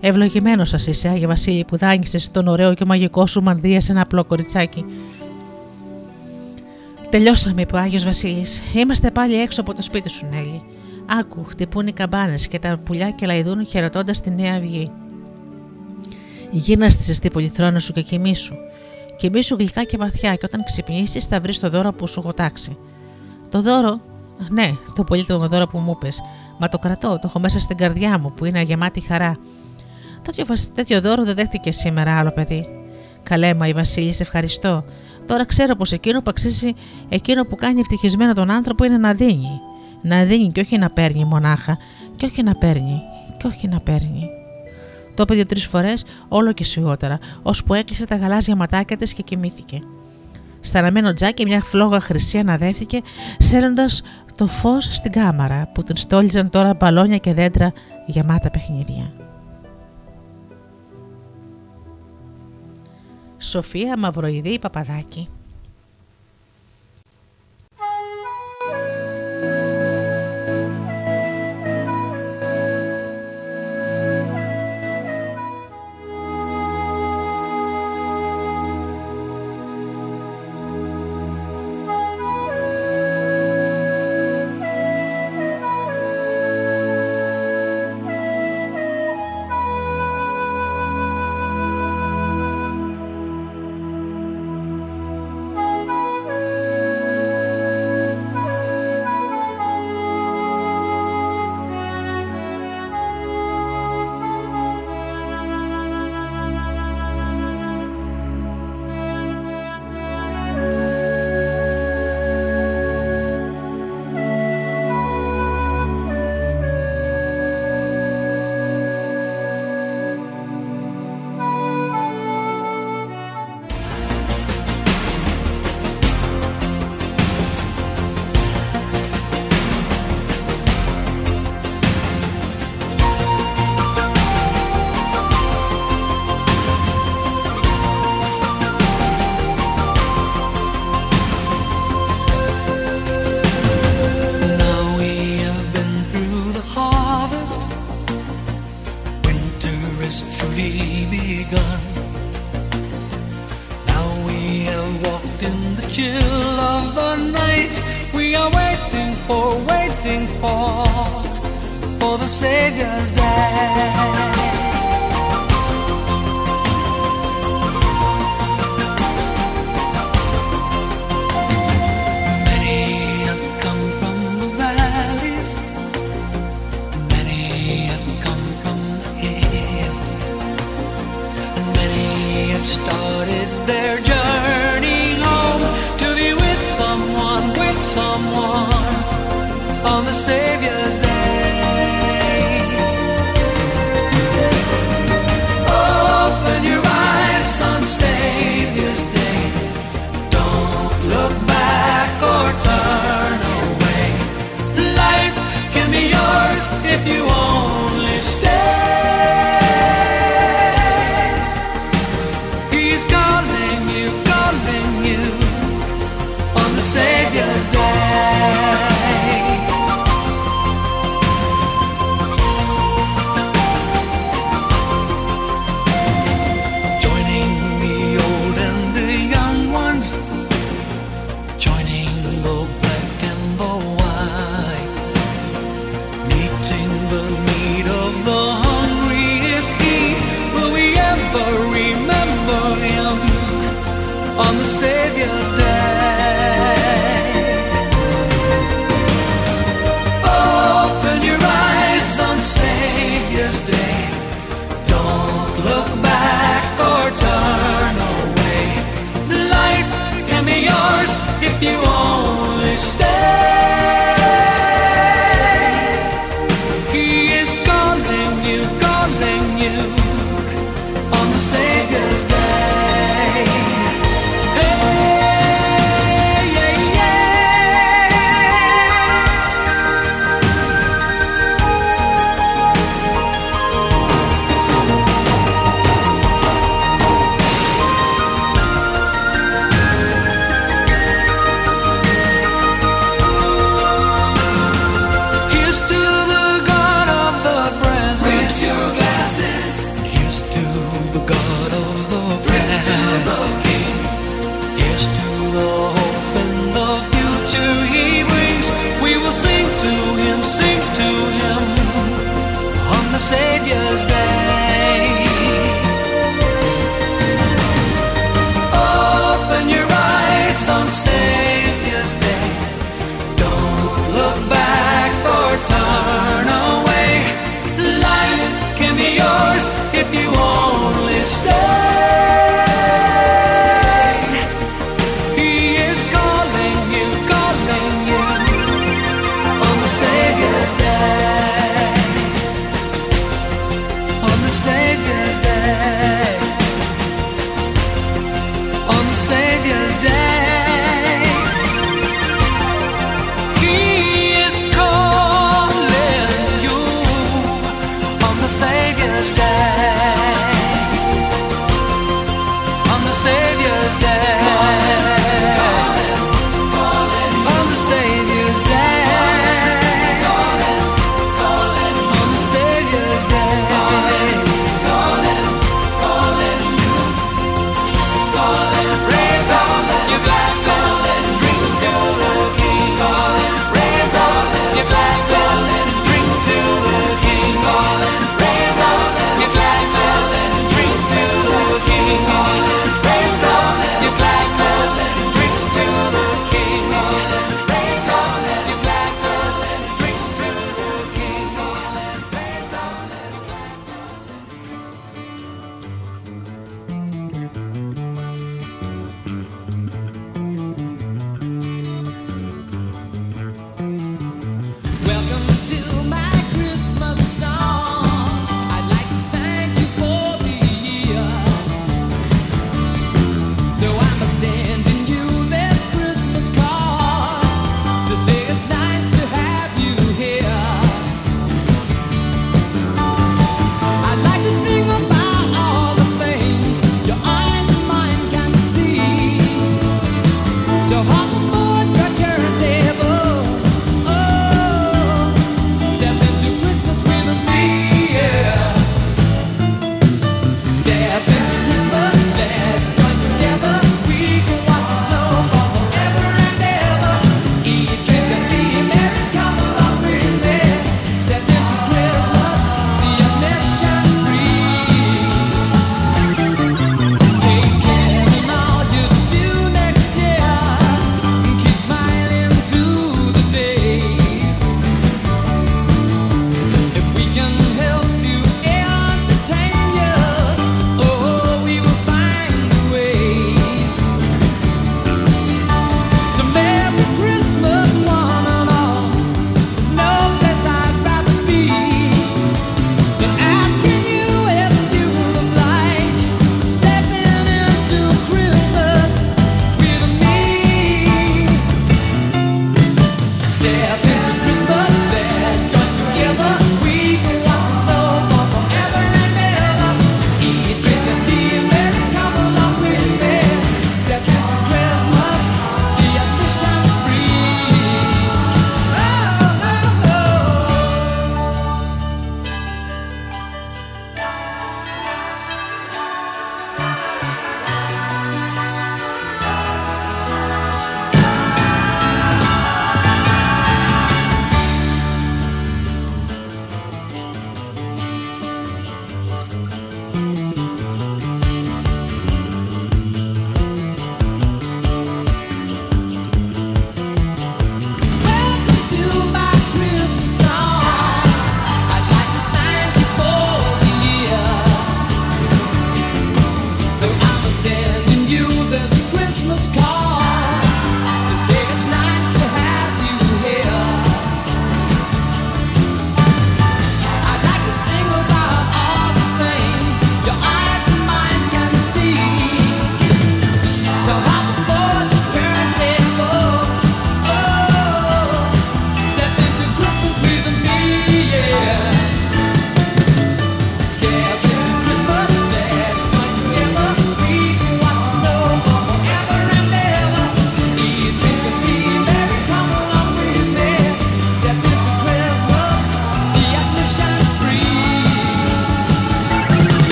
Ευλογημένος 0.00 0.68
σα 0.68 0.90
είσαι, 0.90 1.08
Άγιο 1.08 1.28
Βασίλη, 1.28 1.64
που 1.64 1.76
δάνεισες 1.76 2.30
τον 2.30 2.48
ωραίο 2.48 2.74
και 2.74 2.84
μαγικό 2.84 3.26
σου 3.26 3.42
μανδύα 3.42 3.80
σε 3.80 3.92
ένα 3.92 4.00
απλό 4.00 4.24
κοριτσάκι. 4.24 4.84
Τελειώσαμε, 7.10 7.60
είπε 7.60 7.76
ο 7.76 7.78
Άγιος 7.78 8.04
Βασίλης. 8.04 8.62
Είμαστε 8.74 9.10
πάλι 9.10 9.40
έξω 9.40 9.60
από 9.60 9.74
το 9.74 9.82
σπίτι 9.82 10.08
σου, 10.08 10.26
Νέλη. 10.26 10.62
Άκου, 11.10 11.44
χτυπούν 11.44 11.86
οι 11.86 11.92
καμπάνες 11.92 12.48
και 12.48 12.58
τα 12.58 12.78
πουλιά 12.84 13.10
και 13.10 13.26
λαϊδούν 13.26 13.66
χαιρετώντας 13.66 14.20
τη 14.20 14.30
νέα 14.30 14.54
αυγή. 14.54 14.90
Γίνα 16.50 16.90
στη 16.90 17.02
ζεστή 17.02 17.30
πολυθρόνα 17.30 17.78
σου 17.78 17.92
και 17.92 18.02
κοιμήσου. 18.02 18.54
Κοιμήσου 19.18 19.56
γλυκά 19.56 19.84
και 19.84 19.96
βαθιά 19.96 20.34
και 20.34 20.44
όταν 20.44 20.64
ξυπνήσεις 20.64 21.24
θα 21.24 21.40
βρεις 21.40 21.60
το 21.60 21.70
δώρο 21.70 21.92
που 21.92 22.06
σου 22.06 22.20
έχω 22.20 22.32
τάξει. 22.32 22.76
Το 23.50 23.62
δώρο, 23.62 24.00
ναι, 24.48 24.72
το 24.96 25.04
πολύτιμο 25.04 25.48
δώρο 25.48 25.66
που 25.66 25.78
μου 25.78 25.92
είπες, 25.96 26.20
μα 26.58 26.68
το 26.68 26.78
κρατώ, 26.78 27.08
το 27.08 27.20
έχω 27.24 27.38
μέσα 27.38 27.58
στην 27.58 27.76
καρδιά 27.76 28.18
μου 28.18 28.32
που 28.32 28.44
είναι 28.44 28.60
γεμάτη 28.62 29.00
χαρά. 29.00 29.36
Τέτοιο, 30.22 30.44
βασ- 30.46 30.74
τέτοιο 30.74 31.00
δώρο 31.00 31.24
δεν 31.24 31.34
δέχτηκε 31.34 31.72
σήμερα 31.72 32.18
άλλο 32.18 32.30
παιδί. 32.30 32.66
Καλέ, 33.22 33.54
μα 33.54 33.66
η 33.66 33.72
Βασίλη, 33.72 34.12
σε 34.12 34.22
ευχαριστώ. 34.22 34.84
Τώρα 35.26 35.44
ξέρω 35.46 35.76
πως 35.76 35.92
εκείνο 35.92 36.18
που 36.18 36.30
αξίζει, 36.30 36.72
εκείνο 37.08 37.42
που 37.44 37.56
κάνει 37.56 37.80
ευτυχισμένο 37.80 38.34
τον 38.34 38.50
άνθρωπο 38.50 38.84
είναι 38.84 38.98
να 38.98 39.12
δίνει. 39.12 39.60
Να 40.02 40.24
δίνει 40.24 40.52
και 40.52 40.60
όχι 40.60 40.78
να 40.78 40.90
παίρνει 40.90 41.24
μονάχα, 41.24 41.78
και 42.16 42.26
όχι 42.26 42.42
να 42.42 42.54
παίρνει, 42.54 43.00
και 43.38 43.46
όχι 43.46 43.68
να 43.68 43.80
παίρνει. 43.80 44.28
Το 45.14 45.22
είπε 45.22 45.34
δύο-τρεις 45.34 45.66
φορές, 45.66 46.04
όλο 46.28 46.52
και 46.52 46.64
σιγότερα, 46.64 47.18
ώσπου 47.42 47.74
έκλεισε 47.74 48.06
τα 48.06 48.16
γαλάζια 48.16 48.56
ματάκια 48.56 48.96
της 48.96 49.12
και 49.12 49.22
κοιμήθηκε. 49.22 49.82
Σταραμένο 50.60 51.12
τζάκι, 51.12 51.44
μια 51.44 51.62
φλόγα 51.62 52.00
χρυσή 52.00 52.38
αναδεύτηκε, 52.38 53.00
σέρνοντας 53.38 54.02
το 54.34 54.46
φως 54.46 54.84
στην 54.84 55.12
κάμαρα 55.12 55.68
που 55.74 55.82
την 55.82 55.96
στόλιζαν 55.96 56.50
τώρα 56.50 56.74
μπαλόνια 56.74 57.18
και 57.18 57.34
δέντρα 57.34 57.72
γεμάτα 58.06 58.50
παιχνίδια. 58.50 59.12
Σοφία 63.38 63.98
Μαυροειδή 63.98 64.58
Παπαδάκη 64.58 65.28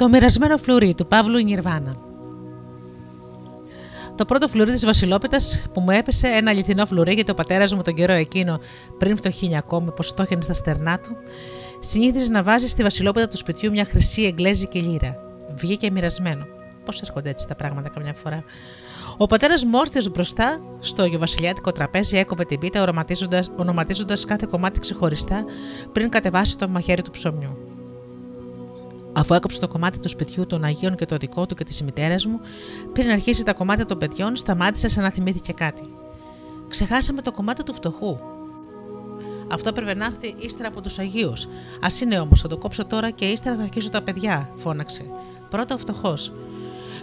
Το 0.00 0.08
μοιρασμένο 0.08 0.56
φλουρί 0.56 0.94
του 0.94 1.06
Παύλου 1.06 1.42
Νιρβάνα. 1.42 1.92
Το 4.14 4.24
πρώτο 4.24 4.48
φλουρί 4.48 4.72
της 4.72 4.84
Βασιλόπιτας 4.84 5.64
που 5.72 5.80
μου 5.80 5.90
έπεσε, 5.90 6.28
ένα 6.28 6.50
αληθινό 6.50 6.86
φλουρί 6.86 7.14
γιατί 7.14 7.30
ο 7.30 7.34
πατέρας 7.34 7.74
μου 7.74 7.82
τον 7.82 7.94
καιρό 7.94 8.12
εκείνο, 8.12 8.60
πριν 8.98 9.16
φτωχύνει 9.16 9.56
ακόμη, 9.56 9.92
πως 9.92 10.14
το 10.14 10.22
είχε 10.22 10.40
στα 10.40 10.52
στερνά 10.52 10.98
του, 10.98 11.16
συνήθιζε 11.80 12.30
να 12.30 12.42
βάζει 12.42 12.68
στη 12.68 12.82
Βασιλόπιτα 12.82 13.28
του 13.28 13.36
σπιτιού 13.36 13.70
μια 13.70 13.84
χρυσή 13.84 14.22
εγγλέζικη 14.22 14.80
λίρα. 14.80 15.16
Βγήκε 15.54 15.90
μοιρασμένο. 15.90 16.46
Πώς 16.84 17.00
έρχονται 17.02 17.30
έτσι 17.30 17.46
τα 17.46 17.54
πράγματα 17.54 17.88
καμιά 17.88 18.14
φορά. 18.14 18.44
Ο 19.16 19.26
πατέρας 19.26 19.64
μου 19.64 19.78
όρθιος 19.78 20.08
μπροστά 20.08 20.60
στο 20.78 21.04
γεωβασιλιάτικο 21.04 21.72
τραπέζι 21.72 22.16
έκοβε 22.16 22.44
την 22.44 22.58
πίτα 22.58 22.92
ονοματίζοντας 23.56 24.24
κάθε 24.24 24.46
κομμάτι 24.50 24.80
ξεχωριστά 24.80 25.44
πριν 25.92 26.08
κατεβάσει 26.08 26.58
το 26.58 26.68
μαχαίρι 26.68 27.02
του 27.02 27.10
ψωμιού. 27.10 27.69
Αφού 29.12 29.34
έκοψε 29.34 29.60
το 29.60 29.68
κομμάτι 29.68 29.98
του 29.98 30.08
σπιτιού 30.08 30.46
των 30.46 30.64
Αγίων 30.64 30.96
και 30.96 31.06
το 31.06 31.16
δικό 31.16 31.46
του 31.46 31.54
και 31.54 31.64
τη 31.64 31.84
μητέρα 31.84 32.14
μου, 32.26 32.40
πριν 32.92 33.10
αρχίσει 33.10 33.44
τα 33.44 33.52
κομμάτια 33.52 33.84
των 33.84 33.98
παιδιών, 33.98 34.36
σταμάτησε 34.36 34.88
σαν 34.88 35.02
να 35.02 35.10
θυμήθηκε 35.10 35.52
κάτι. 35.52 35.82
Ξεχάσαμε 36.68 37.22
το 37.22 37.32
κομμάτι 37.32 37.62
του 37.62 37.74
φτωχού. 37.74 38.16
Αυτό 39.52 39.68
έπρεπε 39.68 39.94
να 39.94 40.04
έρθει 40.04 40.34
ύστερα 40.38 40.68
από 40.68 40.80
τους 40.80 40.98
Αγίους. 40.98 41.44
Α 41.80 41.88
είναι 42.02 42.18
όμως, 42.18 42.40
θα 42.40 42.48
το 42.48 42.58
κόψω 42.58 42.86
τώρα 42.86 43.10
και 43.10 43.24
ύστερα 43.24 43.56
θα 43.56 43.62
αρχίσω 43.62 43.88
τα 43.88 44.02
παιδιά, 44.02 44.50
φώναξε. 44.56 45.04
Πρώτα 45.50 45.74
ο 45.74 45.78
φτωχός. 45.78 46.32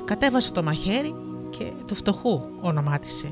Κατέβασε 0.05 0.51
το 0.51 0.63
μαχαίρι 0.63 1.15
και 1.49 1.71
του 1.87 1.95
φτωχού 1.95 2.41
ονομάτισε. 2.61 3.31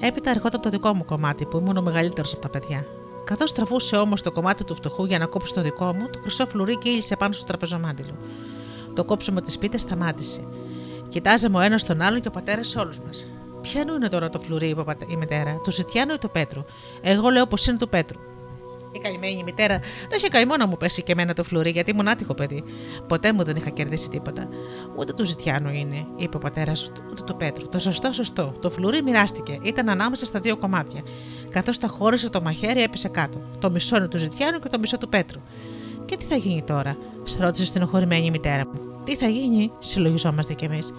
Έπειτα 0.00 0.30
ερχόταν 0.30 0.60
το 0.60 0.70
δικό 0.70 0.94
μου 0.94 1.04
κομμάτι 1.04 1.44
που 1.44 1.58
ήμουν 1.58 1.76
ο 1.76 1.82
μεγαλύτερος 1.82 2.32
από 2.32 2.42
τα 2.42 2.48
παιδιά. 2.48 2.84
Καθώς 3.28 3.52
τραβούσε 3.52 3.96
όμως 3.96 4.22
το 4.22 4.32
κομμάτι 4.32 4.64
του 4.64 4.74
φτωχού 4.74 5.04
για 5.04 5.18
να 5.18 5.26
κόψει 5.26 5.54
το 5.54 5.60
δικό 5.60 5.94
μου, 5.94 6.10
το 6.10 6.18
χρυσό 6.20 6.46
φλουρί 6.46 6.78
κύλησε 6.78 7.16
πάνω 7.16 7.32
στο 7.32 7.44
τραπεζομάντιλο. 7.44 8.16
Το 8.94 9.04
κόψιμο 9.04 9.40
της 9.40 9.58
πίτας 9.58 9.80
σταμάτησε. 9.80 10.40
Κοιτάζαμε 11.08 11.56
ο 11.56 11.60
ένας 11.60 11.84
τον 11.84 12.00
άλλον 12.00 12.20
και 12.20 12.28
ο 12.28 12.30
πατέρας 12.30 12.76
όλους 12.76 12.98
μας. 13.00 13.28
Ποιανού 13.62 13.94
είναι 13.94 14.08
τώρα 14.08 14.28
το 14.28 14.38
φλουρί, 14.38 14.68
είπε 14.68 14.80
ο 14.80 14.84
πατέ- 14.84 15.10
η 15.10 15.16
μητέρα, 15.16 15.60
του 15.62 15.72
Ζητιάνου 15.72 16.12
ή 16.14 16.18
του 16.18 16.30
Πέτρου. 16.30 16.64
Εγώ 17.00 17.28
λέω 17.28 17.46
πως 17.46 17.66
είναι 17.66 17.76
του 17.76 17.88
Πέτρου. 17.88 18.18
Η 18.92 18.98
καημένη 18.98 19.42
μητέρα 19.42 19.78
δεν 20.08 20.18
είχε 20.18 20.28
καημό 20.28 20.56
να 20.56 20.66
μου 20.66 20.76
πέσει 20.76 21.02
και 21.02 21.12
εμένα 21.12 21.32
το 21.32 21.44
φλουρί 21.44 21.70
γιατί 21.70 21.90
ήμουν 21.90 22.08
άτυχο 22.08 22.34
παιδί. 22.34 22.64
Ποτέ 23.08 23.32
μου 23.32 23.44
δεν 23.44 23.56
είχα 23.56 23.70
κερδίσει 23.70 24.10
τίποτα. 24.10 24.48
Ούτε 24.96 25.12
του 25.12 25.24
Ζητιάνου 25.24 25.72
είναι, 25.72 26.06
είπε 26.16 26.36
ο 26.36 26.38
πατέρας 26.38 26.90
ούτε 27.10 27.22
του 27.22 27.36
Πέτρου. 27.36 27.68
Το 27.68 27.78
σωστό, 27.78 28.12
σωστό. 28.12 28.54
Το 28.60 28.70
φλουρί 28.70 29.02
μοιράστηκε. 29.02 29.58
Ήταν 29.62 29.88
ανάμεσα 29.88 30.24
στα 30.24 30.40
δύο 30.40 30.56
κομμάτια. 30.56 31.02
Καθώς 31.50 31.78
τα 31.78 31.88
χώρισε 31.88 32.30
το 32.30 32.40
μαχαίρι 32.40 32.82
έπεσε 32.82 33.08
κάτω. 33.08 33.42
Το 33.58 33.70
μισό 33.70 33.96
είναι 33.96 34.08
του 34.08 34.18
Ζητιάνου 34.18 34.58
και 34.58 34.68
το 34.68 34.78
μισό 34.78 34.98
του 34.98 35.08
Πέτρου. 35.08 35.40
Και 36.04 36.16
τι 36.16 36.24
θα 36.24 36.36
γίνει 36.36 36.62
τώρα, 36.62 36.96
σ' 37.22 37.36
ρώτησε 37.36 37.64
στενοχωρημένη 37.64 38.26
η 38.26 38.30
μητέρα 38.30 38.66
μου. 38.66 38.80
Τι 39.04 39.16
θα 39.16 39.28
γίνει, 39.28 39.72
συλλογιζόμαστε 39.78 40.54
κι 40.54 40.64
εμείς. 40.64 40.92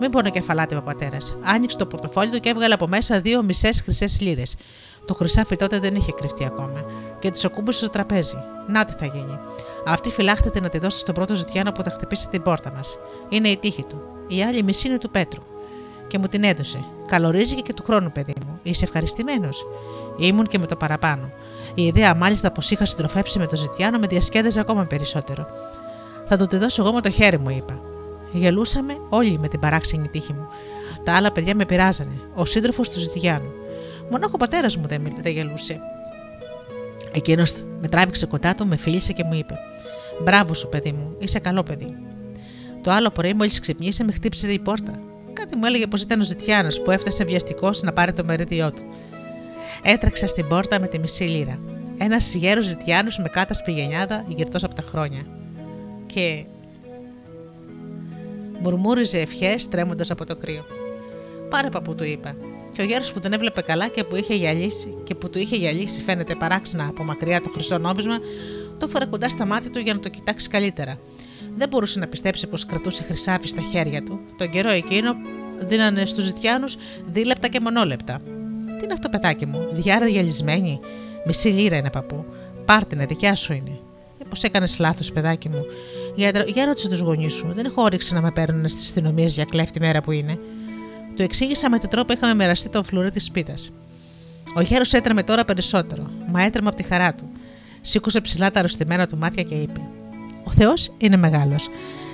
Μην 0.00 0.10
πονοκεφαλάτε, 0.10 0.74
είπε 0.74 0.82
ο 0.82 0.86
πατέρας. 0.86 1.36
Άνοιξε 1.42 1.76
το 1.76 1.86
πορτοφόλι 1.86 2.30
του 2.30 2.40
και 2.40 2.48
έβγαλε 2.48 2.74
από 2.74 2.86
μέσα 2.88 3.20
δύο 3.20 3.42
μισές 3.42 3.80
χρυσές 3.80 4.20
λίρες. 4.20 4.56
Το 5.06 5.14
χρυσάφι 5.14 5.56
τότε 5.56 5.78
δεν 5.78 5.94
είχε 5.94 6.12
κρυφτεί 6.12 6.44
ακόμα. 6.44 6.84
Και 7.18 7.30
τις 7.30 7.44
ακούμπησε 7.44 7.78
στο 7.78 7.90
τραπέζι. 7.90 8.36
Να 8.66 8.84
τι 8.84 8.92
θα 8.92 9.06
γίνει. 9.06 9.38
Αυτή 9.86 10.10
φυλάχτεται 10.10 10.60
να 10.60 10.68
τη 10.68 10.78
δώσει 10.78 10.98
στον 10.98 11.14
πρώτο 11.14 11.34
ζητιάνο 11.36 11.72
που 11.72 11.82
θα 11.82 11.90
χτυπήσει 11.90 12.28
την 12.28 12.42
πόρτα 12.42 12.72
μας. 12.74 12.98
Είναι 13.28 13.48
η 13.48 13.56
τύχη 13.56 13.84
του. 13.84 14.00
Η 14.28 14.42
άλλη 14.42 14.62
μισή 14.62 14.88
είναι 14.88 14.98
του 14.98 15.10
Πέτρου. 15.10 15.42
Και 16.06 16.18
μου 16.18 16.26
την 16.26 16.44
έδωσε. 16.44 16.84
Καλορίζηκε 17.06 17.60
και 17.60 17.72
του 17.72 17.82
χρόνου, 17.82 18.10
παιδί 18.12 18.34
μου. 18.46 18.58
Είσαι 18.62 18.84
ευχαριστημένος. 18.84 19.66
Ήμουν 20.18 20.46
και 20.46 20.58
με 20.58 20.66
το 20.66 20.76
παραπάνω. 20.76 21.30
Η 21.74 21.82
ιδέα 21.86 22.14
μάλιστα 22.14 22.50
πως 22.50 22.70
είχα 22.70 22.84
συντροφέψει 22.86 23.38
με 23.38 23.46
το 23.46 23.56
ζητιάνο 23.56 23.98
με 23.98 24.06
διασκέδαζε 24.06 24.60
ακόμα 24.60 24.84
περισσότερο. 24.84 25.46
Θα 26.24 26.36
του 26.36 26.46
τη 26.46 26.56
δώσω 26.56 26.82
εγώ 26.82 26.92
με 26.92 27.00
το 27.00 27.10
χέρι 27.10 27.38
μου, 27.38 27.50
είπα. 27.50 27.80
Γελούσαμε 28.32 28.96
όλοι 29.08 29.38
με 29.38 29.48
την 29.48 29.60
παράξενη 29.60 30.08
τύχη 30.08 30.32
μου. 30.32 30.46
Τα 31.04 31.12
άλλα 31.12 31.32
παιδιά 31.32 31.54
με 31.54 31.64
πειράζανε. 31.64 32.20
Ο 32.34 32.44
σύντροφος 32.44 32.88
του 32.88 32.98
Ζητιάνου. 32.98 33.50
Μονάχο 34.10 34.32
ο 34.34 34.38
πατέρας 34.38 34.76
μου 34.76 34.86
δεν, 34.86 35.00
μιλ- 35.00 35.20
δεν 35.22 35.32
γελούσε. 35.32 35.80
Εκείνος 37.12 37.64
με 37.80 37.88
τράβηξε 37.88 38.26
κοντά 38.26 38.54
του, 38.54 38.66
με 38.66 38.76
φίλησε 38.76 39.12
και 39.12 39.24
μου 39.24 39.34
είπε: 39.34 39.54
Μπράβο 40.22 40.54
σου, 40.54 40.68
παιδί 40.68 40.92
μου, 40.92 41.14
είσαι 41.18 41.38
καλό 41.38 41.62
παιδί. 41.62 41.96
Το 42.82 42.90
άλλο 42.90 43.10
πρωί, 43.10 43.34
μόλις 43.34 43.60
ξυπνήσε, 43.60 44.04
με 44.04 44.12
χτύπησε 44.12 44.52
η 44.52 44.58
πόρτα. 44.58 45.00
Κάτι 45.32 45.56
μου 45.56 45.64
έλεγε 45.64 45.86
πως 45.86 46.02
ήταν 46.02 46.20
ο 46.20 46.24
Ζητιάνος 46.24 46.82
που 46.82 46.90
έφτασε 46.90 47.24
βιαστικός 47.24 47.82
να 47.82 47.92
πάρει 47.92 48.12
το 48.12 48.24
μερίδιό 48.24 48.72
του. 48.72 48.82
Έτρεξα 49.82 50.26
στην 50.26 50.48
πόρτα 50.48 50.80
με 50.80 50.88
τη 50.88 50.98
μισή 50.98 51.24
λίρα. 51.24 51.58
Ένας 51.98 52.34
γέρος 52.34 52.64
Ζητιάνος 52.64 53.18
με 53.18 53.28
κάτασπη 53.28 53.72
γενιάδα, 53.72 54.24
γυρτός 54.28 54.64
από 54.64 54.74
τα 54.74 54.82
χρόνια. 54.82 55.26
Και 56.06 56.44
μουρμούριζε 58.62 59.18
ευχές 59.18 59.68
τρέμοντας 59.68 60.10
από 60.10 60.24
το 60.24 60.36
κρύο. 60.36 60.64
Πάρε 61.50 61.68
παππού, 61.68 61.94
του 61.94 62.04
είπα. 62.04 62.34
Και 62.78 62.84
ο 62.84 62.86
γέρος 62.86 63.12
που 63.12 63.20
δεν 63.20 63.32
έβλεπε 63.32 63.60
καλά 63.60 63.88
και 63.88 64.04
που, 64.04 64.16
είχε 64.16 64.34
γυαλίσει, 64.34 64.96
και 65.04 65.14
που 65.14 65.30
του 65.30 65.38
είχε 65.38 65.56
γυαλίσει, 65.56 66.00
φαίνεται 66.00 66.34
παράξενα 66.34 66.84
από 66.84 67.04
μακριά 67.04 67.40
το 67.40 67.50
χρυσό 67.50 67.78
νόμισμα, 67.78 68.18
το 68.78 68.86
έφερε 68.88 69.04
κοντά 69.04 69.28
στα 69.28 69.46
μάτια 69.46 69.70
του 69.70 69.78
για 69.78 69.94
να 69.94 70.00
το 70.00 70.08
κοιτάξει 70.08 70.48
καλύτερα. 70.48 70.98
Δεν 71.56 71.68
μπορούσε 71.68 71.98
να 71.98 72.06
πιστέψει 72.06 72.46
πως 72.46 72.66
κρατούσε 72.66 73.02
χρυσάφι 73.02 73.48
στα 73.48 73.62
χέρια 73.62 74.02
του. 74.02 74.20
Τον 74.36 74.50
καιρό 74.50 74.70
εκείνο 74.70 75.14
δίνανε 75.58 76.06
στους 76.06 76.24
ζητιάνους 76.24 76.76
δίλεπτα 77.12 77.48
και 77.48 77.60
μονόλεπτα. 77.60 78.20
Τι 78.64 78.84
είναι 78.84 78.92
αυτό, 78.92 79.08
παιδάκι 79.08 79.46
μου, 79.46 79.68
διάρα 79.70 80.06
γυαλισμένη; 80.06 80.80
Μισή 81.26 81.48
λίρα 81.48 81.76
είναι 81.76 81.90
παππού. 81.90 82.24
Πάρτινε, 82.64 83.06
δικιά 83.06 83.34
σου 83.34 83.52
είναι. 83.52 83.78
Μήπω 84.18 84.34
έκανες 84.40 84.78
λάθος, 84.78 85.12
παιδάκι 85.12 85.48
μου. 85.48 85.64
Για, 86.14 86.44
για 86.46 86.64
ρώτησε 86.64 86.88
τους 86.88 87.00
γονείς 87.00 87.34
σου. 87.34 87.52
Δεν 87.52 87.64
έχω 87.64 87.82
όρεξη 87.82 88.14
να 88.14 88.20
με 88.20 88.30
παίρνουν 88.30 88.68
στις 88.68 88.84
αστυνομίες 88.84 89.34
για 89.34 89.44
κλέφτη 89.44 89.80
μέρα 89.80 90.00
που 90.00 90.12
είναι. 90.12 90.38
Του 91.18 91.24
εξήγησα 91.24 91.70
με 91.70 91.78
τι 91.78 91.88
τρόπο 91.88 92.12
είχαμε 92.12 92.34
μοιραστεί 92.34 92.68
το 92.68 92.82
φλουρί 92.82 93.10
της 93.10 93.30
πίτα. 93.30 93.54
Ο 94.56 94.60
γέρος 94.60 94.92
έτρεμε 94.92 95.22
τώρα 95.22 95.44
περισσότερο, 95.44 96.10
μα 96.26 96.42
έτρεμε 96.42 96.68
από 96.68 96.76
τη 96.76 96.82
χαρά 96.82 97.14
του. 97.14 97.30
Σήκωσε 97.80 98.20
ψηλά 98.20 98.50
τα 98.50 98.58
αρρωστημένα 98.58 99.06
του 99.06 99.18
μάτια 99.18 99.42
και 99.42 99.54
είπε: 99.54 99.80
Ο 100.44 100.50
Θεός 100.50 100.94
είναι 100.98 101.16
μεγάλος. 101.16 101.68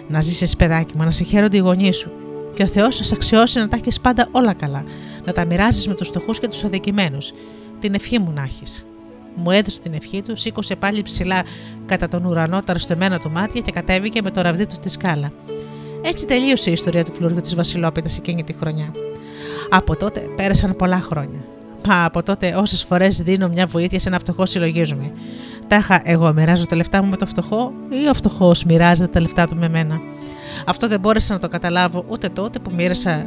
Να 0.09 0.20
ζήσεις, 0.20 0.56
παιδάκι 0.56 0.97
μου, 0.97 1.05
να 1.05 1.10
σε 1.10 1.24
χαίρονται 1.24 1.56
οι 1.56 1.60
γονείς 1.60 1.97
σου. 1.97 2.10
Και 2.55 2.62
ο 2.62 2.66
Θεός 2.66 2.97
σας 2.97 3.12
αξιώσει 3.12 3.59
να 3.59 3.68
τα 3.68 3.76
έχεις 3.76 4.01
πάντα 4.01 4.28
όλα 4.31 4.52
καλά. 4.52 4.85
Να 5.24 5.32
τα 5.32 5.44
μοιράζεις 5.44 5.89
με 5.89 5.94
τους 5.94 6.09
φτωχούς 6.09 6.39
και 6.40 6.47
τους 6.47 6.64
αδικημένους. 6.64 7.32
Την 7.81 7.94
ευχή 7.94 8.18
μου 8.18 8.31
να 8.31 8.43
έχεις. 8.43 8.86
Μου 9.35 9.51
έδωσε 9.51 9.81
την 9.81 9.94
ευχή 9.94 10.22
του, 10.22 10.36
σήκωσε 10.36 10.76
πάλι 10.76 11.02
ψηλά 11.02 11.43
κατά 11.86 12.09
τον 12.09 12.24
ουρανό 12.24 12.60
τα 12.60 12.64
αρρωστημένα 12.66 13.18
του 13.18 13.31
μάτια 13.31 13.60
και 13.60 13.70
κατέβηκε 13.70 14.22
με 14.22 14.31
το 14.31 14.40
ραβδί 14.40 14.66
του 14.66 14.74
στη 14.74 14.89
σκάλα. 14.89 15.32
Έτσι 16.06 16.26
τελείωσε 16.26 16.70
η 16.70 16.72
ιστορία 16.72 17.05
του 17.05 17.12
φλουριού 17.12 17.40
της 17.40 17.55
Βασιλόπιτα 17.55 18.09
εκείνη 18.16 18.44
τη 18.44 18.52
χρονιά. 18.52 18.93
Από 19.70 19.97
τότε 19.97 20.20
πέρασαν 20.36 20.76
πολλά 20.76 21.01
χρόνια. 21.01 21.44
Μα 21.86 22.05
από 22.05 22.22
τότε 22.22 22.55
όσες 22.55 22.82
φορές 22.82 23.22
δίνω 23.22 23.48
μια 23.48 23.66
βοήθεια 23.66 23.98
σε 23.98 24.09
ένα 24.09 24.18
φτωχό 24.18 24.47
συλλογίζομαι. 24.47 25.12
Τάχα 25.68 26.01
εγώ 26.05 26.32
μοιράζω 26.32 26.66
τα 26.66 26.76
λεφτά 26.76 27.02
μου 27.02 27.09
με 27.09 27.16
το 27.16 27.26
φτωχό 27.26 27.72
ή 27.89 28.09
ο 28.09 28.14
φτωχός 28.14 28.64
μοιράζεται 28.64 29.10
τα 29.12 29.20
λεφτά 29.20 29.47
του 29.47 29.56
με 29.56 29.68
μένα. 29.68 30.01
Αυτό 30.66 30.89
δεν 30.89 31.01
μπόρεσα 31.01 31.32
να 31.32 31.39
το 31.39 31.48
καταλάβω 31.48 32.05
ούτε 32.09 32.28
τότε 32.28 32.59
που 32.59 32.70
μοίρασα 32.74 33.26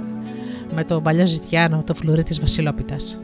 με 0.76 0.84
τον 0.84 1.04
παλιό 1.04 1.28
ζητιάνο 1.28 1.84
το 1.86 1.94
φλουρί 1.94 2.24
της 2.24 2.40
Βασιλόπιτας. 2.40 3.20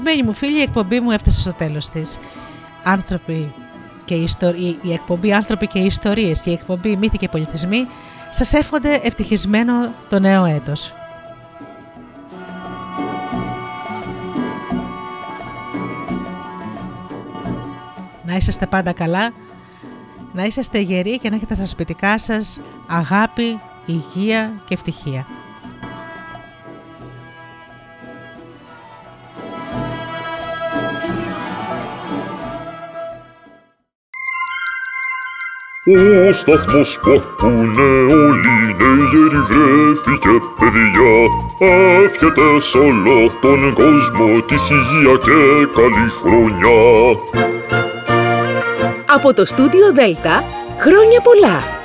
Αγαπημένοι 0.00 0.28
μου 0.28 0.34
φίλοι, 0.34 0.58
η 0.58 0.62
εκπομπή 0.62 1.00
μου 1.00 1.10
έφτασε 1.10 1.40
στο 1.40 1.52
τέλος 1.52 1.88
της. 1.88 2.18
Άνθρωποι 2.84 3.52
και 4.04 4.14
ιστορι... 4.14 4.78
η 4.82 4.92
εκπομπή 4.92 5.32
Άνθρωποι 5.32 5.66
και 5.66 5.78
Ιστορίες 5.78 6.40
και 6.40 6.50
η 6.50 6.52
εκπομπή 6.52 6.96
Μύθοι 6.96 7.18
και 7.18 7.28
Πολιτισμοί 7.28 7.86
σας 8.30 8.52
εύχονται 8.52 9.00
ευτυχισμένο 9.02 9.92
το 10.08 10.18
νέο 10.18 10.44
έτος. 10.44 10.94
Να 18.26 18.36
είσαστε 18.36 18.66
πάντα 18.66 18.92
καλά, 18.92 19.30
να 20.32 20.44
είσαστε 20.44 20.78
γεροί 20.78 21.18
και 21.18 21.30
να 21.30 21.36
έχετε 21.36 21.54
στα 21.54 21.66
σπιτικά 21.66 22.18
σας 22.18 22.60
αγάπη, 22.88 23.60
υγεία 23.86 24.52
και 24.64 24.74
ευτυχία. 24.74 25.26
Ο 35.86 36.32
σταθμός 36.32 36.98
που 37.02 37.10
ακούνε 37.10 38.12
όλοι 38.12 38.48
είναι 38.62 39.08
γέροι 39.10 39.40
βρέφη 39.48 40.18
και 40.18 40.28
παιδιά 40.58 41.14
Εύχεται 42.04 42.60
σ' 42.60 42.74
όλο 42.74 43.32
τον 43.40 43.74
κόσμο 43.74 44.40
τύχη, 44.46 44.74
υγεία 44.74 45.16
και 45.16 45.66
καλή 45.74 46.10
χρονιά 46.20 47.18
Από 49.14 49.34
το 49.34 49.44
στούντιο 49.44 49.92
Δέλτα, 49.92 50.44
χρόνια 50.78 51.20
πολλά! 51.20 51.79